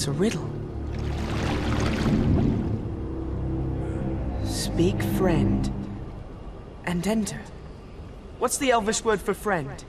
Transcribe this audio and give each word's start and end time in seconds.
It's 0.00 0.06
a 0.06 0.12
riddle. 0.12 0.48
Speak 4.46 5.02
friend 5.18 5.70
and 6.86 7.06
enter. 7.06 7.42
What's 8.38 8.56
the 8.56 8.70
Elvish 8.70 9.04
word 9.04 9.20
for 9.20 9.34
friend? 9.34 9.84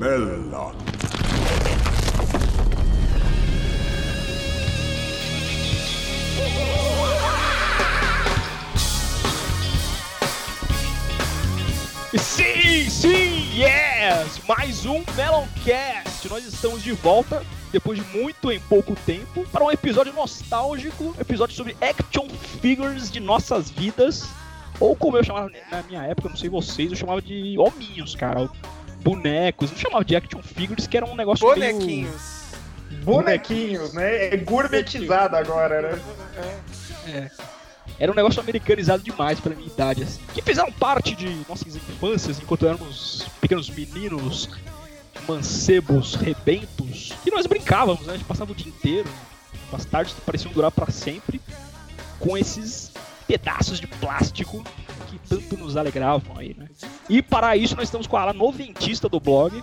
Melon. 0.00 0.50
Sim, 12.16 12.90
sim, 12.90 13.46
yes! 13.54 14.40
Mais 14.48 14.84
um 14.86 15.04
Meloncast. 15.14 16.11
Nós 16.28 16.44
estamos 16.46 16.82
de 16.82 16.92
volta 16.92 17.44
depois 17.72 17.98
de 17.98 18.04
muito 18.16 18.50
em 18.50 18.60
pouco 18.60 18.94
tempo 18.94 19.44
para 19.50 19.64
um 19.64 19.70
episódio 19.70 20.12
nostálgico, 20.12 21.14
um 21.16 21.20
episódio 21.20 21.54
sobre 21.54 21.76
action 21.80 22.28
figures 22.60 23.10
de 23.10 23.18
nossas 23.18 23.70
vidas, 23.70 24.28
ou 24.78 24.94
como 24.94 25.16
eu 25.16 25.24
chamava 25.24 25.50
na 25.70 25.82
minha 25.82 26.02
época, 26.04 26.28
não 26.28 26.36
sei 26.36 26.48
vocês, 26.48 26.90
eu 26.90 26.96
chamava 26.96 27.20
de 27.20 27.56
hominhos, 27.58 28.14
cara, 28.14 28.48
bonecos, 29.02 29.70
não 29.70 29.78
chamava 29.78 30.04
de 30.04 30.14
action 30.14 30.42
figures, 30.42 30.86
que 30.86 30.96
era 30.96 31.06
um 31.06 31.16
negócio 31.16 31.46
Bonequinhos. 31.46 32.52
Meio... 32.90 33.02
Bonequinhos, 33.04 33.92
né? 33.94 34.34
É 34.34 34.36
gourmetizado 34.36 35.36
agora, 35.36 35.82
né? 35.82 36.02
É. 37.08 37.30
Era 37.98 38.12
um 38.12 38.14
negócio 38.14 38.40
americanizado 38.40 39.02
demais 39.02 39.40
pela 39.40 39.54
minha 39.54 39.68
idade, 39.68 40.02
assim. 40.02 40.20
Que 40.34 40.42
fizeram 40.42 40.70
parte 40.72 41.14
de 41.14 41.28
nossas 41.48 41.74
infâncias 41.74 42.40
enquanto 42.40 42.66
éramos 42.66 43.26
pequenos 43.40 43.68
meninos, 43.70 44.48
mancebos, 45.28 46.14
rebentos. 46.14 47.12
E 47.26 47.30
nós 47.30 47.46
brincávamos, 47.46 48.06
né? 48.06 48.14
A 48.14 48.16
gente 48.16 48.26
passava 48.26 48.52
o 48.52 48.54
dia 48.54 48.68
inteiro. 48.68 49.08
As 49.72 49.84
tardes 49.84 50.14
pareciam 50.26 50.52
durar 50.52 50.70
para 50.70 50.90
sempre. 50.90 51.40
Com 52.18 52.36
esses 52.38 52.92
pedaços 53.26 53.80
de 53.80 53.86
plástico 53.86 54.62
que 55.08 55.18
tanto 55.28 55.56
nos 55.56 55.76
alegravam 55.76 56.36
aí, 56.38 56.54
né? 56.56 56.68
E 57.08 57.20
para 57.22 57.56
isso 57.56 57.74
nós 57.74 57.84
estamos 57.88 58.06
com 58.06 58.16
a 58.16 58.22
ala 58.22 58.32
noventista 58.32 59.08
do 59.08 59.18
blog. 59.18 59.62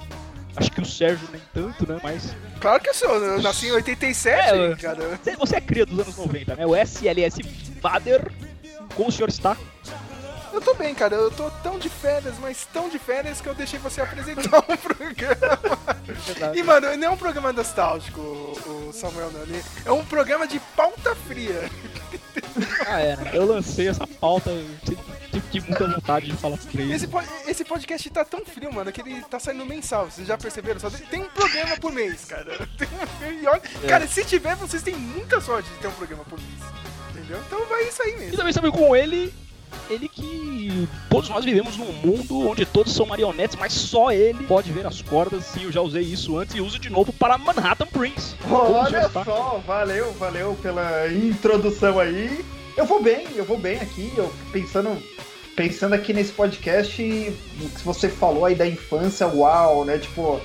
Acho 0.56 0.72
que 0.72 0.82
o 0.82 0.86
Sérgio 0.86 1.28
nem 1.32 1.42
tanto, 1.54 1.88
né? 1.88 2.00
Mas. 2.04 2.36
Claro 2.60 2.82
que 2.82 2.90
eu 2.90 2.94
sou, 2.94 3.16
eu 3.16 3.42
nasci 3.42 3.68
em 3.68 3.72
87, 3.72 4.34
É, 4.34 4.76
cara. 4.76 5.18
Você- 5.24 5.36
Você 5.38 5.56
é 5.56 5.62
cria 5.62 5.86
dos 5.86 6.00
anos 6.00 6.18
90, 6.18 6.56
né? 6.56 6.66
O 6.66 6.76
SLS 6.76 7.42
Vader. 7.82 8.30
Como 8.96 9.08
o 9.10 9.12
senhor 9.12 9.30
está? 9.30 9.56
Eu 10.52 10.62
tô 10.62 10.74
bem, 10.74 10.94
cara. 10.96 11.16
Eu 11.16 11.30
tô 11.32 11.50
tão 11.64 11.78
de 11.78 11.90
férias, 11.90 12.36
mas 12.40 12.68
tão 12.74 12.90
de 12.90 12.98
férias 13.00 13.40
que 13.42 13.48
eu 13.48 13.54
deixei 13.56 13.80
você 13.80 14.02
apresentar 14.02 14.60
um 14.68 14.78
programa. 14.78 15.60
E, 16.56 16.64
mano, 16.64 16.96
não 16.98 17.08
é 17.08 17.10
um 17.10 17.18
programa 17.18 17.54
nostálgico, 17.54 18.20
o 18.22 18.92
Samuel 18.94 19.32
Nani. 19.32 19.62
É 19.86 19.92
um 19.92 20.04
programa 20.06 20.48
de 20.48 20.60
pauta 20.76 21.16
fria. 21.16 21.70
Ah, 22.88 23.00
é, 23.00 23.16
né? 23.16 23.32
Eu 23.34 23.46
lancei 23.46 23.88
essa 23.88 24.06
pauta, 24.08 24.50
tive 25.52 25.68
muita 25.70 25.88
vontade 25.88 26.28
de 26.28 26.34
falar 26.38 26.58
sobre 26.58 26.92
Esse, 26.92 27.08
po- 27.08 27.22
esse 27.48 27.64
podcast 27.64 28.10
tá 28.10 28.26
tão 28.26 28.44
frio, 28.46 28.72
mano, 28.74 28.92
que 28.92 29.02
ele 29.02 29.22
tá 29.24 29.40
saindo 29.40 29.66
mensal. 29.66 30.06
Vocês 30.10 30.28
já 30.28 30.38
perceberam? 30.38 30.80
Só 30.80 30.90
tem- 30.90 31.22
um 31.24 31.30
programa 31.30 31.78
por 31.78 31.92
mês, 31.92 32.26
cara. 32.26 32.68
Tem 32.78 32.88
um- 32.88 33.32
e 33.42 33.48
olha- 33.48 33.62
Cara, 33.88 34.08
se 34.08 34.24
tiver, 34.26 34.56
vocês 34.56 34.82
têm 34.82 34.96
muita 34.96 35.40
sorte 35.42 35.70
de 35.70 35.76
ter 35.80 35.88
um 35.88 35.92
programa 35.92 36.24
por 36.26 36.40
mês. 36.40 36.60
Entendeu? 37.12 37.40
Então 37.46 37.66
vai 37.68 37.84
isso 37.84 38.02
aí 38.02 38.14
E 38.14 38.18
mesmo. 38.18 38.38
também 38.38 38.54
sabe 38.54 38.72
com 38.72 38.96
ele, 38.96 39.34
ele 39.90 40.08
que 40.08 40.88
todos 41.10 41.30
nós 41.30 41.44
vivemos 41.44 41.78
num 41.78 41.92
mundo 41.92 42.48
onde 42.48 42.66
todos 42.66 42.94
são 42.94 43.06
marionetes, 43.06 43.56
mas 43.60 43.74
só 43.74 44.12
ele 44.12 44.44
pode 44.44 44.72
ver 44.72 44.86
as 44.86 45.02
cordas. 45.02 45.46
Sim, 45.46 45.64
eu 45.64 45.72
já 45.72 45.82
usei 45.82 46.04
isso 46.04 46.38
antes 46.38 46.56
e 46.56 46.62
uso 46.62 46.78
de 46.80 46.90
novo 46.90 47.12
para 47.14 47.38
Manhattan 47.38 47.88
Prince. 47.88 48.36
Olha 48.50 49.10
só, 49.10 49.62
valeu, 49.66 50.12
valeu 50.14 50.58
pela 50.62 51.08
introdução 51.12 52.00
aí. 52.00 52.44
Eu 52.78 52.86
vou 52.86 53.02
bem, 53.02 53.28
eu 53.36 53.44
vou 53.44 53.58
bem 53.58 53.78
aqui, 53.80 54.12
eu 54.16 54.32
pensando, 54.52 55.02
pensando 55.56 55.94
aqui 55.94 56.14
nesse 56.14 56.32
podcast, 56.32 56.96
que 56.96 57.36
você 57.84 58.08
falou 58.08 58.46
aí 58.46 58.56
da 58.56 58.68
infância, 58.68 59.28
uau, 59.28 59.84
né? 59.84 59.98
Tipo, 59.98 60.40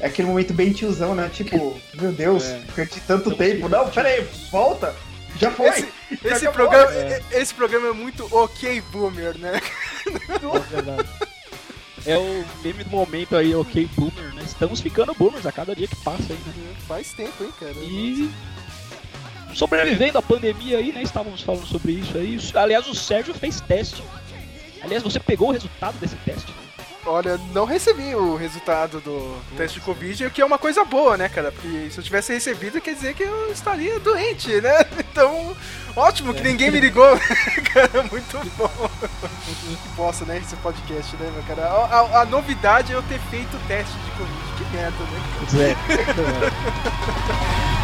é 0.00 0.06
aquele 0.06 0.28
momento 0.28 0.52
bem 0.52 0.72
tiozão, 0.72 1.14
né? 1.14 1.30
Tipo, 1.32 1.78
meu 1.94 2.12
Deus, 2.12 2.44
É. 2.44 2.60
perdi 2.74 3.00
tanto 3.06 3.30
Estamos 3.30 3.38
tempo. 3.38 3.68
Não, 3.68 3.88
pera 3.88 4.08
aí, 4.08 4.26
volta! 4.50 4.94
Já 5.38 5.50
foi! 5.50 5.68
Esse, 5.68 5.88
Já 6.22 6.36
esse, 6.36 6.48
programa, 6.48 6.92
é. 6.92 7.22
esse 7.32 7.54
programa 7.54 7.88
é 7.88 7.92
muito 7.92 8.28
ok 8.34 8.80
boomer, 8.92 9.38
né? 9.38 9.60
É 10.06 10.58
verdade. 10.70 11.08
É 12.06 12.16
o 12.16 12.44
meme 12.62 12.84
do 12.84 12.90
momento 12.90 13.36
aí, 13.36 13.54
ok, 13.54 13.88
boomer, 13.94 14.34
né? 14.34 14.42
Estamos 14.44 14.80
ficando 14.80 15.14
boomers 15.14 15.46
a 15.46 15.52
cada 15.52 15.76
dia 15.76 15.86
que 15.86 15.96
passa 15.96 16.32
aí, 16.32 16.38
né? 16.46 16.74
Faz 16.86 17.12
tempo, 17.12 17.44
hein, 17.44 17.52
cara. 17.58 17.74
E 17.74 18.30
sobrevivendo 19.54 20.18
à 20.18 20.22
pandemia 20.22 20.78
aí, 20.78 20.92
né? 20.92 21.02
Estávamos 21.02 21.42
falando 21.42 21.66
sobre 21.66 21.92
isso 21.92 22.16
aí. 22.16 22.38
Aliás, 22.54 22.86
o 22.86 22.94
Sérgio 22.94 23.34
fez 23.34 23.60
teste. 23.60 24.02
Aliás, 24.80 25.02
você 25.02 25.20
pegou 25.20 25.48
o 25.48 25.52
resultado 25.52 25.98
desse 25.98 26.16
teste? 26.16 26.52
Olha, 27.10 27.40
não 27.54 27.64
recebi 27.64 28.14
o 28.14 28.36
resultado 28.36 29.00
do 29.00 29.36
teste 29.56 29.78
de 29.80 29.84
Covid, 29.84 30.26
o 30.26 30.30
que 30.30 30.42
é 30.42 30.44
uma 30.44 30.58
coisa 30.58 30.84
boa, 30.84 31.16
né, 31.16 31.28
cara? 31.28 31.50
Porque 31.50 31.88
se 31.90 31.98
eu 31.98 32.04
tivesse 32.04 32.32
recebido, 32.34 32.80
quer 32.80 32.94
dizer 32.94 33.14
que 33.14 33.22
eu 33.22 33.50
estaria 33.50 33.98
doente, 33.98 34.60
né? 34.60 34.84
Então, 35.18 35.56
ótimo 35.96 36.32
que 36.32 36.42
ninguém 36.42 36.70
me 36.70 36.78
ligou, 36.78 37.08
cara. 37.74 38.02
Muito 38.10 38.38
bom. 38.56 38.70
Que 39.82 39.88
bosta, 39.96 40.24
né? 40.26 40.38
Esse 40.38 40.54
podcast, 40.56 41.16
né, 41.16 41.28
meu 41.34 41.42
cara? 41.42 41.66
A, 41.66 42.00
a- 42.00 42.20
a 42.20 42.24
novidade 42.24 42.92
é 42.92 42.96
eu 42.96 43.02
ter 43.02 43.18
feito 43.30 43.56
o 43.56 43.60
teste 43.66 43.94
de 43.98 44.10
Covid. 44.12 44.38
Que 44.58 44.76
merda, 44.76 44.96
né? 45.04 45.20
Pois 45.40 45.54
é. 45.60 45.76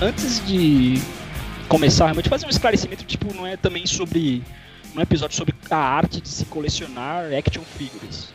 antes 0.00 0.44
de 0.46 1.00
começar, 1.68 2.06
realmente 2.06 2.28
fazer 2.28 2.46
um 2.46 2.50
esclarecimento, 2.50 3.04
tipo, 3.04 3.32
não 3.34 3.46
é 3.46 3.56
também 3.56 3.86
sobre. 3.86 4.42
Um 4.96 5.00
episódio 5.02 5.36
sobre 5.36 5.54
a 5.70 5.76
arte 5.76 6.18
de 6.20 6.28
se 6.28 6.46
colecionar 6.46 7.26
action 7.32 7.62
figures. 7.62 8.32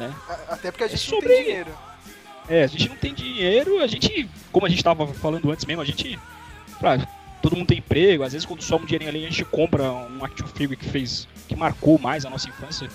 Né? 0.00 0.12
Até 0.48 0.70
porque 0.70 0.84
a 0.84 0.88
gente 0.88 1.06
É 1.06 1.10
não 1.10 1.20
sobre- 1.20 1.34
tem 1.34 1.44
dinheiro. 1.44 1.70
É, 2.48 2.64
a 2.64 2.66
gente 2.66 2.88
não 2.88 2.96
tem 2.96 3.14
dinheiro, 3.14 3.80
a 3.82 3.86
gente, 3.86 4.28
como 4.50 4.64
a 4.66 4.68
gente 4.68 4.82
tava 4.82 5.06
falando 5.06 5.50
antes 5.50 5.64
mesmo, 5.66 5.82
a 5.82 5.84
gente. 5.84 6.18
Pra, 6.80 6.98
todo 7.42 7.54
mundo 7.54 7.68
tem 7.68 7.78
emprego, 7.78 8.22
às 8.24 8.32
vezes 8.32 8.46
quando 8.46 8.62
soma 8.62 8.82
um 8.82 8.86
dinheirinho 8.86 9.10
ali, 9.10 9.24
a 9.26 9.28
gente 9.28 9.44
compra 9.44 9.92
um 9.92 10.24
action 10.24 10.46
figure 10.48 10.76
que 10.76 10.88
fez. 10.88 11.28
que 11.46 11.54
marcou 11.54 11.98
mais 11.98 12.24
a 12.24 12.30
nossa 12.30 12.48
infância. 12.48 12.88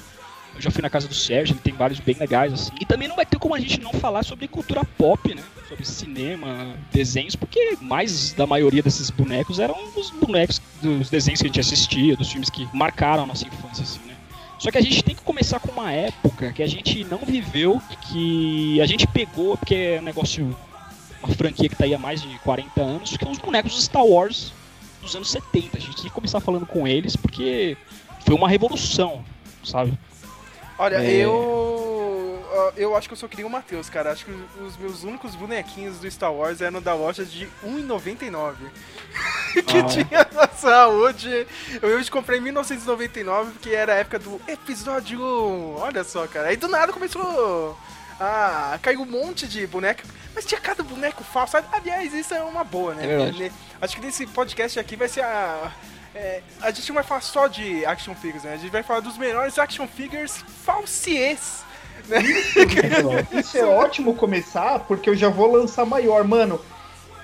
Já 0.59 0.70
fui 0.70 0.81
na 0.81 0.90
casa 0.90 1.08
do 1.08 1.14
Sérgio, 1.14 1.53
ele 1.53 1.62
tem 1.62 1.74
vários 1.74 2.00
bem 2.00 2.16
legais, 2.20 2.52
assim. 2.53 2.72
E 2.80 2.86
também 2.86 3.08
não 3.08 3.16
vai 3.16 3.25
ter 3.25 3.40
como 3.40 3.56
a 3.56 3.59
gente 3.59 3.80
não 3.80 3.94
falar 3.94 4.24
sobre 4.24 4.47
cultura 4.47 4.84
pop, 4.84 5.34
né? 5.34 5.42
Sobre 5.68 5.86
cinema, 5.86 6.75
desenhos, 6.92 7.36
porque 7.36 7.78
mais 7.81 8.34
da 8.34 8.46
maioria 8.46 8.84
desses 8.84 9.09
bonecos 9.09 9.59
eram 9.59 9.75
os 9.96 10.09
bonecos 10.09 10.62
dos 10.81 11.09
desenhos 11.09 11.42
que 11.42 11.47
a 11.47 11.50
gente 11.50 11.59
assistia, 11.59 12.16
dos 12.16 12.30
filmes 12.30 12.50
que 12.50 12.68
marcaram 12.74 13.24
a 13.24 13.25
nossa 13.25 13.47
infância, 13.47 13.84
assim, 13.84 14.00
né? 14.06 14.16
Só 14.58 14.70
que 14.70 14.78
a 14.78 14.81
gente 14.81 15.02
tem 15.02 15.16
que 15.16 15.22
começar 15.22 15.59
com 15.59 15.72
uma 15.72 15.92
época 15.92 16.52
que 16.52 16.62
a 16.62 16.68
gente 16.68 17.06
não 17.06 17.20
viveu, 17.20 17.81
que 18.09 18.81
a 18.81 18.86
gente 18.86 19.08
pegou, 19.08 19.56
porque 19.58 19.76
é 19.76 20.00
um 20.02 20.03
negócio, 20.03 20.56
uma 21.23 21.34
franquia 21.34 21.70
que 21.70 21.76
tá 21.76 21.85
aí 21.85 21.94
há 21.94 21.97
mais 21.97 22.22
de 22.22 22.38
40 22.40 22.82
anos, 22.82 23.16
que 23.16 23.26
é 23.26 23.29
os 23.29 23.38
bonecos 23.38 23.73
do 23.73 23.82
Star 23.82 24.06
Wars 24.06 24.52
dos 25.02 25.16
anos 25.16 25.32
70. 25.32 25.78
A 25.78 25.79
gente 25.79 25.96
tem 25.96 26.06
que 26.06 26.09
começar 26.09 26.41
falando 26.41 26.66
com 26.66 26.85
eles, 26.85 27.16
porque 27.16 27.78
foi 28.26 28.35
uma 28.35 28.50
revolução, 28.50 29.23
sabe? 29.64 29.94
Olha, 30.79 30.96
É. 31.03 31.11
eu. 31.26 31.55
Eu 32.76 32.96
acho 32.96 33.08
que 33.09 33.14
eu 33.14 33.17
só 33.17 33.28
queria 33.28 33.46
o 33.46 33.49
Matheus, 33.49 33.90
cara. 33.90 34.11
Acho 34.11 34.26
que 34.26 34.31
os 34.61 34.78
meus 34.78 35.03
únicos 35.03 35.35
bonequinhos 35.35 35.97
do 35.99 36.09
Star 36.09 36.31
Wars 36.34 36.61
eram 36.61 36.81
da 36.81 36.93
loja 36.93 37.26
de 37.26 37.46
R$1,99. 37.64 38.55
que 39.67 39.78
Ah. 39.79 39.84
tinha 39.84 40.28
na 40.34 40.47
saúde. 40.49 41.46
Eu 41.81 41.97
hoje 41.97 42.09
comprei 42.09 42.40
em 42.40 42.41
1999, 42.41 43.52
porque 43.52 43.70
era 43.72 43.93
a 43.93 43.97
época 43.97 44.20
do 44.20 44.40
episódio 44.47 45.20
1. 45.22 45.76
Olha 45.79 46.03
só, 46.03 46.26
cara. 46.28 46.49
Aí 46.49 46.58
do 46.58 46.67
nada 46.67 46.93
começou 46.93 47.78
a 48.20 48.78
cair 48.82 48.97
um 48.97 49.05
monte 49.05 49.47
de 49.47 49.66
boneco. 49.67 50.02
Mas 50.35 50.46
tinha 50.46 50.59
cada 50.61 50.84
boneco 50.84 51.23
falso. 51.23 51.58
Aliás, 51.72 52.14
isso 52.14 52.34
é 52.34 52.41
uma 52.43 52.64
boa, 52.64 52.93
né? 52.93 53.05
É 53.05 53.52
Acho 53.82 53.96
que 53.96 54.02
nesse 54.05 54.25
podcast 54.28 54.79
aqui 54.79 54.96
vai 54.96 55.08
ser 55.09 55.22
a. 55.23 55.72
é, 56.20 56.42
a 56.62 56.70
gente 56.70 56.90
não 56.90 56.96
vai 56.96 57.04
falar 57.04 57.22
só 57.22 57.48
de 57.48 57.86
action 57.86 58.14
figures, 58.14 58.44
né? 58.44 58.54
A 58.54 58.58
gente 58.58 58.72
vai 58.72 58.84
falar 58.84 59.00
dos 59.00 59.18
melhores 59.18 59.58
action 59.58 59.88
figures 59.88 60.44
falsies. 60.66 61.64
Né? 62.10 62.22
Isso 63.40 63.58
é 63.58 63.64
ótimo 63.64 64.14
começar, 64.14 64.80
porque 64.80 65.10
eu 65.10 65.16
já 65.16 65.30
vou 65.30 65.50
lançar 65.50 65.86
maior. 65.86 66.26
Mano, 66.26 66.60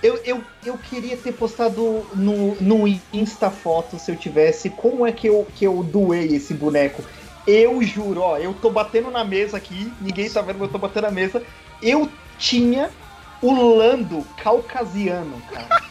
Eu, 0.01 0.17
eu, 0.23 0.41
eu 0.65 0.77
queria 0.77 1.17
ter 1.17 1.33
postado 1.33 2.05
no, 2.13 2.55
no 2.61 2.87
Insta 3.11 3.49
foto 3.49 3.99
se 3.99 4.11
eu 4.11 4.15
tivesse 4.15 4.69
como 4.69 5.05
é 5.05 5.11
que 5.11 5.27
eu, 5.27 5.45
que 5.55 5.65
eu 5.65 5.83
doei 5.83 6.27
esse 6.35 6.53
boneco. 6.53 7.03
Eu 7.45 7.83
juro, 7.83 8.21
ó, 8.21 8.37
eu 8.37 8.53
tô 8.53 8.69
batendo 8.69 9.11
na 9.11 9.23
mesa 9.23 9.57
aqui, 9.57 9.91
ninguém 9.99 10.29
tá 10.29 10.41
vendo, 10.41 10.59
mas 10.59 10.67
eu 10.67 10.71
tô 10.71 10.77
batendo 10.77 11.03
na 11.03 11.11
mesa. 11.11 11.43
Eu 11.81 12.09
tinha 12.37 12.89
o 13.41 13.75
Lando 13.75 14.25
caucasiano, 14.37 15.41
cara. 15.51 15.83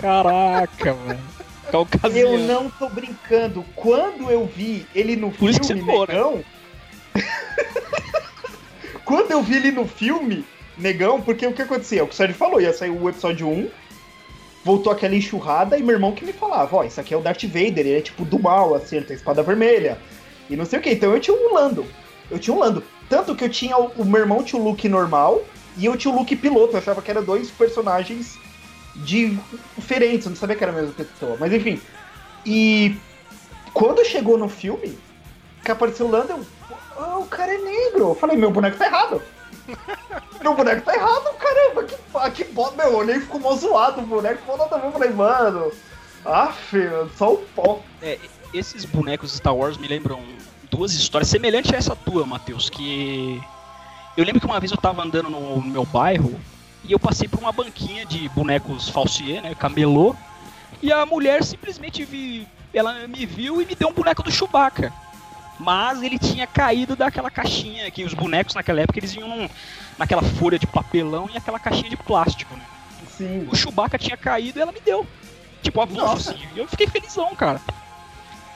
Caraca, 0.00 0.92
velho. 1.06 1.37
Caucasiano. 1.70 2.34
Eu 2.34 2.38
não 2.38 2.70
tô 2.70 2.88
brincando. 2.88 3.64
Quando 3.74 4.30
eu 4.30 4.46
vi 4.46 4.86
ele 4.94 5.16
no 5.16 5.30
Por 5.30 5.52
filme, 5.52 5.82
negão. 5.82 6.44
Quando 9.04 9.30
eu 9.30 9.42
vi 9.42 9.56
ele 9.56 9.70
no 9.70 9.86
filme, 9.86 10.44
negão, 10.76 11.20
porque 11.20 11.46
o 11.46 11.52
que 11.52 11.62
acontecia? 11.62 12.04
O 12.04 12.06
que 12.06 12.14
o 12.14 12.16
Sérgio 12.16 12.36
falou, 12.36 12.60
ia 12.60 12.72
sair 12.72 12.90
o 12.90 13.08
episódio 13.08 13.48
1, 13.48 13.68
voltou 14.64 14.92
aquela 14.92 15.14
enxurrada 15.14 15.78
e 15.78 15.82
meu 15.82 15.94
irmão 15.94 16.12
que 16.12 16.24
me 16.24 16.32
falava, 16.32 16.76
ó, 16.76 16.84
isso 16.84 17.00
aqui 17.00 17.14
é 17.14 17.16
o 17.16 17.20
Darth 17.20 17.44
Vader, 17.44 17.78
ele 17.78 17.94
é 17.94 18.00
tipo 18.00 18.24
do 18.24 18.38
mal, 18.38 18.74
assim, 18.74 18.96
ele 18.96 19.06
tem 19.06 19.16
espada 19.16 19.42
vermelha. 19.42 19.98
E 20.50 20.56
não 20.56 20.64
sei 20.64 20.78
o 20.78 20.82
que. 20.82 20.90
Então 20.90 21.12
eu 21.12 21.20
tinha 21.20 21.36
um 21.36 21.54
Lando. 21.54 21.86
Eu 22.30 22.38
tinha 22.38 22.54
um 22.54 22.58
Lando. 22.58 22.82
Tanto 23.08 23.34
que 23.34 23.44
eu 23.44 23.48
tinha 23.48 23.78
o, 23.78 23.90
o 23.96 24.04
meu 24.04 24.20
irmão 24.20 24.42
tinha 24.42 24.60
o 24.60 24.64
look 24.64 24.86
normal 24.88 25.42
e 25.76 25.86
eu 25.86 25.96
tinha 25.96 26.12
o 26.12 26.16
look 26.16 26.34
piloto. 26.36 26.74
Eu 26.74 26.78
achava 26.78 27.02
que 27.02 27.10
eram 27.10 27.24
dois 27.24 27.50
personagens 27.50 28.38
de 28.98 29.38
diferentes, 29.76 30.26
eu 30.26 30.30
não 30.30 30.36
sabia 30.36 30.56
que 30.56 30.64
era 30.64 30.72
a 30.72 30.76
mesma 30.76 30.92
pessoa. 30.92 31.36
Mas 31.38 31.52
enfim. 31.52 31.80
E 32.44 32.96
quando 33.72 34.04
chegou 34.04 34.38
no 34.38 34.48
filme, 34.48 34.98
que 35.64 35.70
apareceu 35.70 36.06
o 36.06 36.10
Lando, 36.10 36.32
eu. 36.32 36.46
"Ah, 36.98 37.18
o 37.18 37.26
cara 37.26 37.52
é 37.54 37.58
negro. 37.58 38.08
Eu 38.10 38.14
falei, 38.14 38.36
meu 38.36 38.50
boneco 38.50 38.76
tá 38.76 38.86
errado. 38.86 39.22
meu 40.42 40.54
boneco 40.54 40.82
tá 40.82 40.94
errado, 40.94 41.34
caramba. 41.38 41.84
Que, 41.84 42.30
que 42.44 42.52
bosta. 42.52 42.76
Meu, 42.76 42.92
eu 42.92 42.98
olhei 42.98 43.16
e 43.16 43.20
ficou 43.20 43.40
mó 43.40 43.54
zoado 43.54 44.00
o 44.00 44.06
boneco. 44.06 44.42
Pô, 44.46 44.56
nada 44.56 44.76
a 44.76 44.78
ver. 44.78 44.86
Eu 44.88 44.92
falei, 44.92 45.10
mano. 45.10 45.72
Filho, 46.70 47.10
só 47.16 47.34
o 47.34 47.38
pó. 47.38 47.80
É, 48.02 48.18
esses 48.52 48.84
bonecos 48.84 49.32
Star 49.32 49.54
Wars 49.54 49.76
me 49.78 49.88
lembram 49.88 50.22
duas 50.70 50.92
histórias 50.92 51.28
semelhantes 51.28 51.72
a 51.72 51.76
essa 51.76 51.96
tua, 51.96 52.26
Matheus, 52.26 52.68
que 52.68 53.40
eu 54.16 54.24
lembro 54.24 54.40
que 54.40 54.46
uma 54.46 54.60
vez 54.60 54.70
eu 54.70 54.76
tava 54.76 55.02
andando 55.02 55.30
no 55.30 55.62
meu 55.62 55.84
bairro 55.86 56.38
e 56.84 56.92
eu 56.92 56.98
passei 56.98 57.28
por 57.28 57.38
uma 57.40 57.52
banquinha 57.52 58.04
de 58.06 58.28
bonecos 58.30 58.88
falsier, 58.88 59.42
né, 59.42 59.54
camelô, 59.54 60.14
e 60.82 60.92
a 60.92 61.04
mulher 61.04 61.42
simplesmente 61.44 62.04
vi, 62.04 62.46
ela 62.72 63.06
me 63.08 63.26
viu 63.26 63.60
e 63.60 63.66
me 63.66 63.74
deu 63.74 63.88
um 63.88 63.92
boneco 63.92 64.22
do 64.22 64.30
Chewbacca. 64.30 64.92
Mas 65.58 66.02
ele 66.02 66.18
tinha 66.20 66.46
caído 66.46 66.94
daquela 66.94 67.30
caixinha 67.30 67.90
que 67.90 68.04
os 68.04 68.14
bonecos 68.14 68.54
naquela 68.54 68.80
época 68.80 69.00
eles 69.00 69.12
iam 69.16 69.26
num- 69.28 69.48
naquela 69.98 70.22
folha 70.22 70.56
de 70.56 70.68
papelão 70.68 71.28
e 71.32 71.36
aquela 71.36 71.58
caixinha 71.58 71.90
de 71.90 71.96
plástico, 71.96 72.54
né? 72.54 72.62
Sim. 73.16 73.48
O 73.50 73.56
Chewbacca 73.56 73.98
tinha 73.98 74.16
caído 74.16 74.60
e 74.60 74.62
ela 74.62 74.70
me 74.70 74.78
deu. 74.80 75.04
Tipo, 75.60 75.80
avulso, 75.80 76.30
assim. 76.30 76.38
E 76.54 76.58
eu 76.60 76.68
fiquei 76.68 76.86
felizão, 76.86 77.34
cara. 77.34 77.60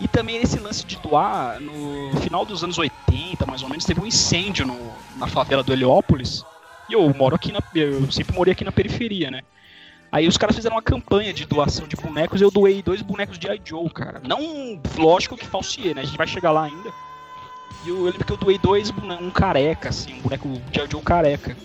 E 0.01 0.07
também 0.07 0.37
esse 0.37 0.61
lance 0.61 0.87
de 0.87 0.97
doar, 0.99 1.59
no 1.61 2.17
final 2.21 2.45
dos 2.45 2.63
anos 2.63 2.79
80, 2.79 3.45
mais 3.47 3.65
ou 3.65 3.69
menos, 3.69 3.85
teve 3.85 4.01
um 4.01 4.07
incêndio 4.07 4.65
no- 4.65 4.93
na 5.17 5.27
favela 5.27 5.65
do 5.65 5.73
Heliópolis. 5.73 6.45
E 6.89 6.95
eu 6.95 7.13
moro 7.15 7.35
aqui 7.37 7.53
na. 7.53 7.61
Eu 7.75 8.11
sempre 8.11 8.35
morei 8.35 8.53
aqui 8.53 8.65
na 8.65 8.73
periferia, 8.73 9.31
né? 9.31 9.43
Aí 10.11 10.29
os 10.29 10.37
caras 10.37 10.55
fizeram 10.55 10.77
uma 10.77 10.83
campanha 10.83 11.33
de 11.33 11.47
doação 11.47 11.89
de 11.89 11.97
bonecos 11.97 12.41
e 12.41 12.45
eu 12.45 12.51
doei 12.51 12.83
dois 12.83 13.01
bonecos 13.01 13.39
de 13.39 13.49
I. 13.49 13.61
Joe, 13.65 13.89
cara. 13.89 14.21
Não, 14.23 14.79
lógico 14.99 15.37
que 15.37 15.47
falsier, 15.47 15.95
né? 15.95 16.03
A 16.03 16.05
gente 16.05 16.19
vai 16.19 16.27
chegar 16.27 16.53
lá 16.53 16.65
ainda. 16.65 16.93
E 17.85 17.89
eu, 17.89 17.97
eu 17.97 18.05
lembro 18.05 18.25
que 18.25 18.33
eu 18.33 18.37
doei 18.37 18.59
dois 18.59 18.91
bonecos, 18.91 19.27
um 19.27 19.31
careca, 19.31 19.89
assim, 19.89 20.15
um 20.15 20.21
boneco 20.21 20.49
de 20.71 20.81
I. 20.81 20.91
Joe 20.91 21.03
careca. 21.03 21.57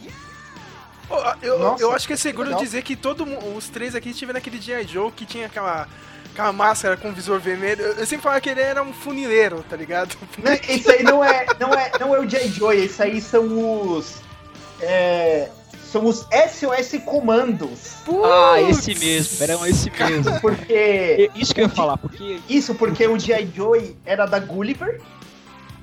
Eu, 1.41 1.59
Nossa, 1.59 1.83
eu 1.83 1.91
acho 1.93 2.05
que 2.05 2.13
é 2.13 2.17
seguro 2.17 2.49
legal. 2.49 2.61
dizer 2.61 2.81
que 2.83 2.95
todo 2.95 3.25
os 3.55 3.69
três 3.69 3.95
aqui 3.95 4.09
estiveram 4.09 4.37
naquele 4.37 4.59
G.I. 4.59 4.85
Joe 4.85 5.11
que 5.11 5.25
tinha 5.25 5.45
aquela, 5.45 5.87
aquela 6.33 6.51
máscara 6.51 6.97
com 6.97 7.13
visor 7.13 7.39
vermelho. 7.39 7.81
Eu, 7.81 7.93
eu 7.93 8.05
sempre 8.05 8.23
falava 8.23 8.41
que 8.41 8.49
ele 8.49 8.59
era 8.59 8.83
um 8.83 8.91
funileiro, 8.91 9.63
tá 9.69 9.77
ligado? 9.77 10.17
Não, 10.37 10.51
Esse 10.51 10.91
aí 10.91 11.03
não 11.03 11.23
é, 11.23 11.45
não 11.59 11.73
é, 11.73 11.91
não 11.99 12.15
é 12.15 12.19
o 12.19 12.25
J. 12.25 12.49
Joy, 12.49 12.83
esse 12.83 13.01
aí 13.01 13.21
são 13.21 13.95
os. 13.95 14.21
É, 14.81 15.49
são 15.91 16.05
os 16.05 16.27
SOS 16.31 17.01
Comandos. 17.05 17.95
Ah, 18.23 18.61
esse 18.61 18.93
mesmo, 18.95 19.43
era 19.43 19.69
esse 19.69 19.89
mesmo. 19.89 20.37
Porque. 20.41 21.31
Isso 21.35 21.53
que 21.53 21.61
eu 21.61 21.65
ia 21.65 21.69
falar, 21.69 21.97
porque 21.97 22.39
Isso 22.49 22.75
porque 22.75 23.07
o 23.07 23.17
G.I. 23.17 23.49
Joy 23.55 23.95
era 24.05 24.25
da 24.25 24.39
Gulliver. 24.39 25.01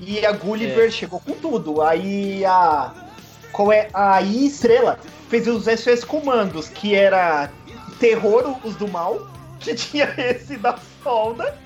E 0.00 0.24
a 0.24 0.32
Gulliver 0.32 0.90
chegou 0.90 1.20
com 1.20 1.32
tudo. 1.32 1.80
Aí 1.80 2.44
a. 2.44 2.92
Qual 3.52 3.72
é? 3.72 3.88
A 3.94 4.20
I 4.20 4.46
Estrela 4.46 4.98
fez 5.28 5.46
os 5.46 5.64
SOS 5.64 6.04
Comandos, 6.04 6.68
que 6.68 6.94
era 6.94 7.50
Terror, 7.98 8.58
os 8.64 8.74
do 8.76 8.88
mal. 8.88 9.28
Que 9.60 9.72
tinha 9.74 10.12
esse 10.18 10.56
da 10.56 10.78
solda. 11.02 11.56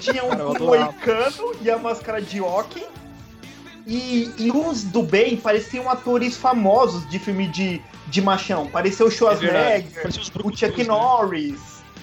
Tinha 0.00 0.24
um 0.24 0.58
moicano 0.58 1.54
e 1.62 1.70
a 1.70 1.78
máscara 1.78 2.20
de 2.20 2.40
Oki. 2.40 2.84
E, 3.86 4.30
e 4.36 4.50
os 4.50 4.82
do 4.82 5.02
bem 5.02 5.36
pareciam 5.36 5.88
atores 5.88 6.36
famosos 6.36 7.08
de 7.08 7.18
filme 7.20 7.46
de, 7.46 7.80
de 8.08 8.20
machão. 8.20 8.66
Pareceu 8.66 9.06
o 9.06 9.08
É. 9.08 9.12
Schwarzenegger, 9.12 10.08
os 10.08 10.16
o 10.42 10.56
Chuck 10.56 10.78
né? 10.78 10.84
Norris. 10.84 11.60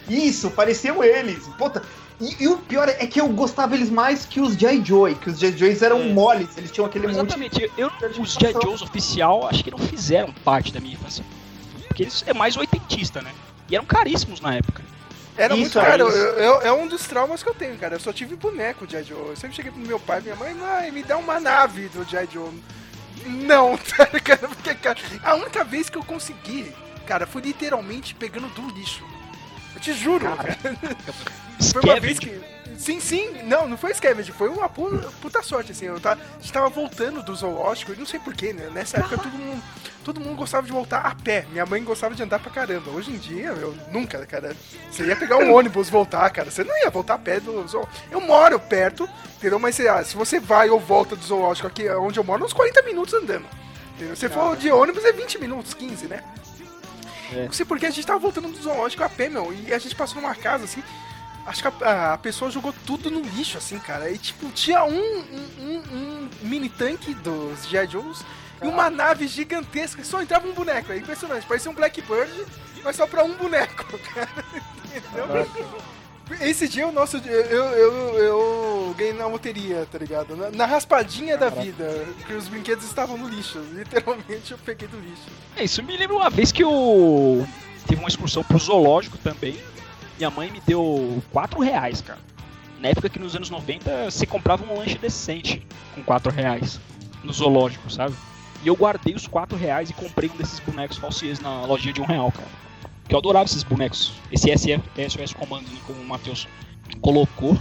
Isso, 0.07 0.49
pareciam 0.51 1.03
eles. 1.03 1.45
Puta. 1.57 1.83
E, 2.21 2.43
e 2.43 2.47
o 2.47 2.57
pior 2.57 2.87
é 2.87 3.05
que 3.05 3.19
eu 3.19 3.27
gostava 3.29 3.75
eles 3.75 3.89
mais 3.89 4.25
que 4.25 4.39
os 4.39 4.55
J. 4.55 4.81
Joy, 4.83 5.15
que 5.15 5.29
os 5.29 5.37
J. 5.39 5.57
Joys 5.57 5.81
eram 5.81 5.99
É. 6.01 6.13
moles, 6.13 6.57
eles 6.57 6.71
tinham 6.71 6.85
aquele 6.85 7.07
monte 7.07 7.17
Exatamente, 7.17 7.71
eu, 7.77 7.89
de 7.89 8.21
os 8.21 8.33
G.I. 8.33 8.45
animação. 8.45 8.61
Joes 8.61 8.81
oficial 8.81 9.47
acho 9.47 9.63
que 9.63 9.71
não 9.71 9.77
fizeram 9.77 10.31
parte 10.45 10.71
da 10.71 10.79
minha 10.79 10.93
infância. 10.93 11.25
Porque 11.87 12.03
eles 12.03 12.23
é 12.25 12.33
mais 12.33 12.55
oitentista, 12.55 13.21
né? 13.21 13.31
E 13.69 13.75
eram 13.75 13.85
caríssimos 13.85 14.39
na 14.39 14.55
época. 14.55 14.81
Era 15.37 15.53
Isso, 15.55 15.61
muito 15.61 15.73
caro. 15.73 16.07
é 16.61 16.71
um 16.71 16.87
dos 16.87 17.07
traumas 17.07 17.41
que 17.41 17.49
eu 17.49 17.53
tenho, 17.53 17.77
cara. 17.77 17.95
Eu 17.95 17.99
só 17.99 18.13
tive 18.13 18.35
boneco 18.35 18.85
de. 18.85 19.01
Joe. 19.03 19.29
Eu 19.29 19.35
sempre 19.35 19.55
cheguei 19.55 19.71
pro 19.71 19.81
meu 19.81 19.99
pai 19.99 20.19
e 20.19 20.23
minha 20.23 20.35
mãe, 20.35 20.53
mãe, 20.53 20.91
me 20.91 21.03
dá 21.03 21.17
uma 21.17 21.39
nave 21.39 21.87
do 21.89 22.03
G.I. 22.03 22.27
Joe. 22.31 22.51
Não, 23.25 23.77
tá 23.97 24.07
ligado? 24.13 24.47
Porque, 24.49 24.75
cara, 24.75 24.99
a 25.23 25.35
única 25.35 25.63
vez 25.63 25.89
que 25.89 25.97
eu 25.97 26.03
consegui, 26.03 26.71
cara, 27.07 27.25
foi 27.25 27.41
literalmente 27.41 28.13
pegando 28.13 28.47
do 28.49 28.67
lixo. 28.75 29.03
Eu 29.73 29.81
te 29.81 29.93
juro, 29.93 30.25
cara. 30.25 30.57
Foi 31.71 31.81
uma 31.81 31.99
vez 31.99 32.19
que. 32.19 32.39
Sim, 32.77 32.99
sim, 32.99 33.43
não, 33.43 33.67
não 33.67 33.77
foi 33.77 33.93
scavenge, 33.93 34.31
foi 34.31 34.49
uma 34.49 34.67
pu- 34.69 34.99
puta 35.21 35.41
sorte, 35.43 35.71
assim. 35.71 35.85
Eu 35.85 35.99
tava, 35.99 36.21
a 36.21 36.39
gente 36.41 36.51
tava 36.51 36.69
voltando 36.69 37.21
do 37.23 37.35
zoológico, 37.35 37.93
e 37.93 37.95
não 37.95 38.05
sei 38.05 38.19
porquê, 38.19 38.53
né? 38.53 38.69
Nessa 38.73 38.97
época 38.97 39.17
todo 39.17 39.31
mundo, 39.31 39.63
todo 40.03 40.19
mundo 40.19 40.35
gostava 40.35 40.65
de 40.65 40.71
voltar 40.73 40.99
a 41.01 41.15
pé. 41.15 41.45
Minha 41.51 41.65
mãe 41.65 41.83
gostava 41.83 42.13
de 42.15 42.21
andar 42.23 42.39
pra 42.39 42.51
caramba. 42.51 42.91
Hoje 42.91 43.11
em 43.11 43.17
dia, 43.17 43.47
eu 43.49 43.75
nunca, 43.91 44.25
cara. 44.25 44.55
Você 44.91 45.03
ia 45.05 45.15
pegar 45.15 45.37
um 45.37 45.51
ônibus 45.55 45.89
voltar, 45.89 46.29
cara. 46.31 46.49
Você 46.51 46.63
não 46.63 46.77
ia 46.83 46.89
voltar 46.89 47.15
a 47.15 47.19
pé 47.19 47.39
do 47.39 47.51
zoológico. 47.67 47.89
Eu 48.11 48.21
moro 48.21 48.59
perto, 48.59 49.07
entendeu? 49.37 49.59
Mas 49.59 49.77
lá, 49.79 50.03
se 50.03 50.15
você 50.15 50.39
vai 50.39 50.69
ou 50.69 50.79
volta 50.79 51.15
do 51.15 51.23
zoológico 51.23 51.67
aqui 51.67 51.89
onde 51.89 52.19
eu 52.19 52.23
moro, 52.23 52.43
uns 52.45 52.53
40 52.53 52.81
minutos 52.83 53.13
andando. 53.13 53.45
Entendeu? 53.95 54.15
Se 54.15 54.27
for 54.29 54.57
de 54.57 54.71
ônibus, 54.71 55.05
é 55.05 55.11
20 55.11 55.39
minutos, 55.39 55.73
15, 55.73 56.07
né? 56.07 56.23
É. 57.31 57.45
Não 57.45 57.51
sei 57.51 57.65
porque 57.65 57.85
a 57.85 57.89
gente 57.89 58.05
tava 58.05 58.19
voltando 58.19 58.47
do 58.49 58.61
zoológico 58.61 59.03
a 59.03 59.09
pé, 59.09 59.27
meu, 59.29 59.51
e 59.53 59.73
a 59.73 59.79
gente 59.79 59.95
passou 59.95 60.21
numa 60.21 60.35
casa 60.35 60.65
assim. 60.65 60.83
Acho 61.45 61.61
que 61.61 61.83
a, 61.83 62.13
a 62.13 62.17
pessoa 62.17 62.49
jogou 62.49 62.73
tudo 62.85 63.11
no 63.11 63.21
lixo, 63.21 63.57
assim, 63.57 63.77
cara. 63.79 64.09
E 64.09 64.17
tipo, 64.17 64.49
tinha 64.51 64.83
um, 64.85 64.93
um, 64.97 65.47
um- 65.59 65.83
um 65.91 66.29
mini 66.41 66.69
tanque 66.69 67.13
dos 67.15 67.67
G.I. 67.67 67.87
Joes 67.87 68.23
e 68.61 68.67
uma 68.67 68.89
nave 68.89 69.27
gigantesca 69.27 70.01
que 70.01 70.07
só 70.07 70.21
entrava 70.21 70.47
um 70.47 70.53
boneco. 70.53 70.91
É 70.91 70.97
impressionante, 70.97 71.45
parecia 71.45 71.69
um 71.69 71.73
Blackbird, 71.73 72.31
mas 72.83 72.95
só 72.95 73.05
pra 73.05 73.23
um 73.25 73.33
boneco, 73.33 73.97
cara. 74.13 74.29
Entendeu? 74.85 75.47
Esse 76.39 76.67
dia 76.69 76.87
o 76.87 76.91
nosso. 76.91 77.17
Eu, 77.17 77.41
eu, 77.41 77.63
eu, 77.73 78.17
eu 78.19 78.95
ganhei 78.97 79.13
na 79.13 79.27
loteria, 79.27 79.85
tá 79.91 79.97
ligado? 79.97 80.37
Na, 80.37 80.49
na 80.49 80.65
raspadinha 80.65 81.37
da 81.37 81.49
vida, 81.49 82.07
que 82.25 82.33
os 82.33 82.47
brinquedos 82.47 82.85
estavam 82.85 83.17
no 83.17 83.27
lixo. 83.27 83.59
Literalmente 83.73 84.51
eu 84.53 84.57
peguei 84.59 84.87
do 84.87 84.97
lixo. 84.97 85.23
É, 85.57 85.65
isso 85.65 85.83
me 85.83 85.97
lembra 85.97 86.15
uma 86.15 86.29
vez 86.29 86.51
que 86.53 86.63
eu 86.63 87.45
teve 87.85 87.99
uma 88.01 88.07
excursão 88.07 88.41
pro 88.43 88.57
zoológico 88.57 89.17
também. 89.17 89.59
Minha 90.23 90.31
mãe 90.31 90.49
me 90.49 90.61
deu 90.61 91.21
4 91.33 91.59
reais, 91.59 91.99
cara. 91.99 92.19
Na 92.79 92.87
época 92.87 93.09
que 93.09 93.19
nos 93.19 93.35
anos 93.35 93.49
90 93.49 94.09
você 94.09 94.25
comprava 94.25 94.63
um 94.63 94.77
lanche 94.77 94.97
decente 94.97 95.67
com 95.93 96.01
4 96.01 96.31
reais 96.31 96.79
no 97.25 97.33
zoológico, 97.33 97.91
sabe? 97.91 98.15
E 98.63 98.67
eu 98.69 98.73
guardei 98.73 99.13
os 99.13 99.27
4 99.27 99.57
reais 99.57 99.89
e 99.89 99.93
comprei 99.93 100.29
um 100.29 100.37
desses 100.37 100.61
bonecos 100.61 100.95
falsies 100.95 101.41
na 101.41 101.65
lojinha 101.65 101.93
de 101.93 101.99
um 101.99 102.05
real, 102.05 102.31
cara. 102.31 102.47
Porque 103.01 103.13
eu 103.13 103.19
adorava 103.19 103.43
esses 103.43 103.63
bonecos. 103.63 104.13
Esse 104.31 104.49
SF, 104.49 104.81
SOS 105.09 105.33
Comando, 105.33 105.67
né, 105.67 105.77
como 105.85 105.99
o 105.99 106.07
Matheus 106.07 106.47
colocou. 107.01 107.59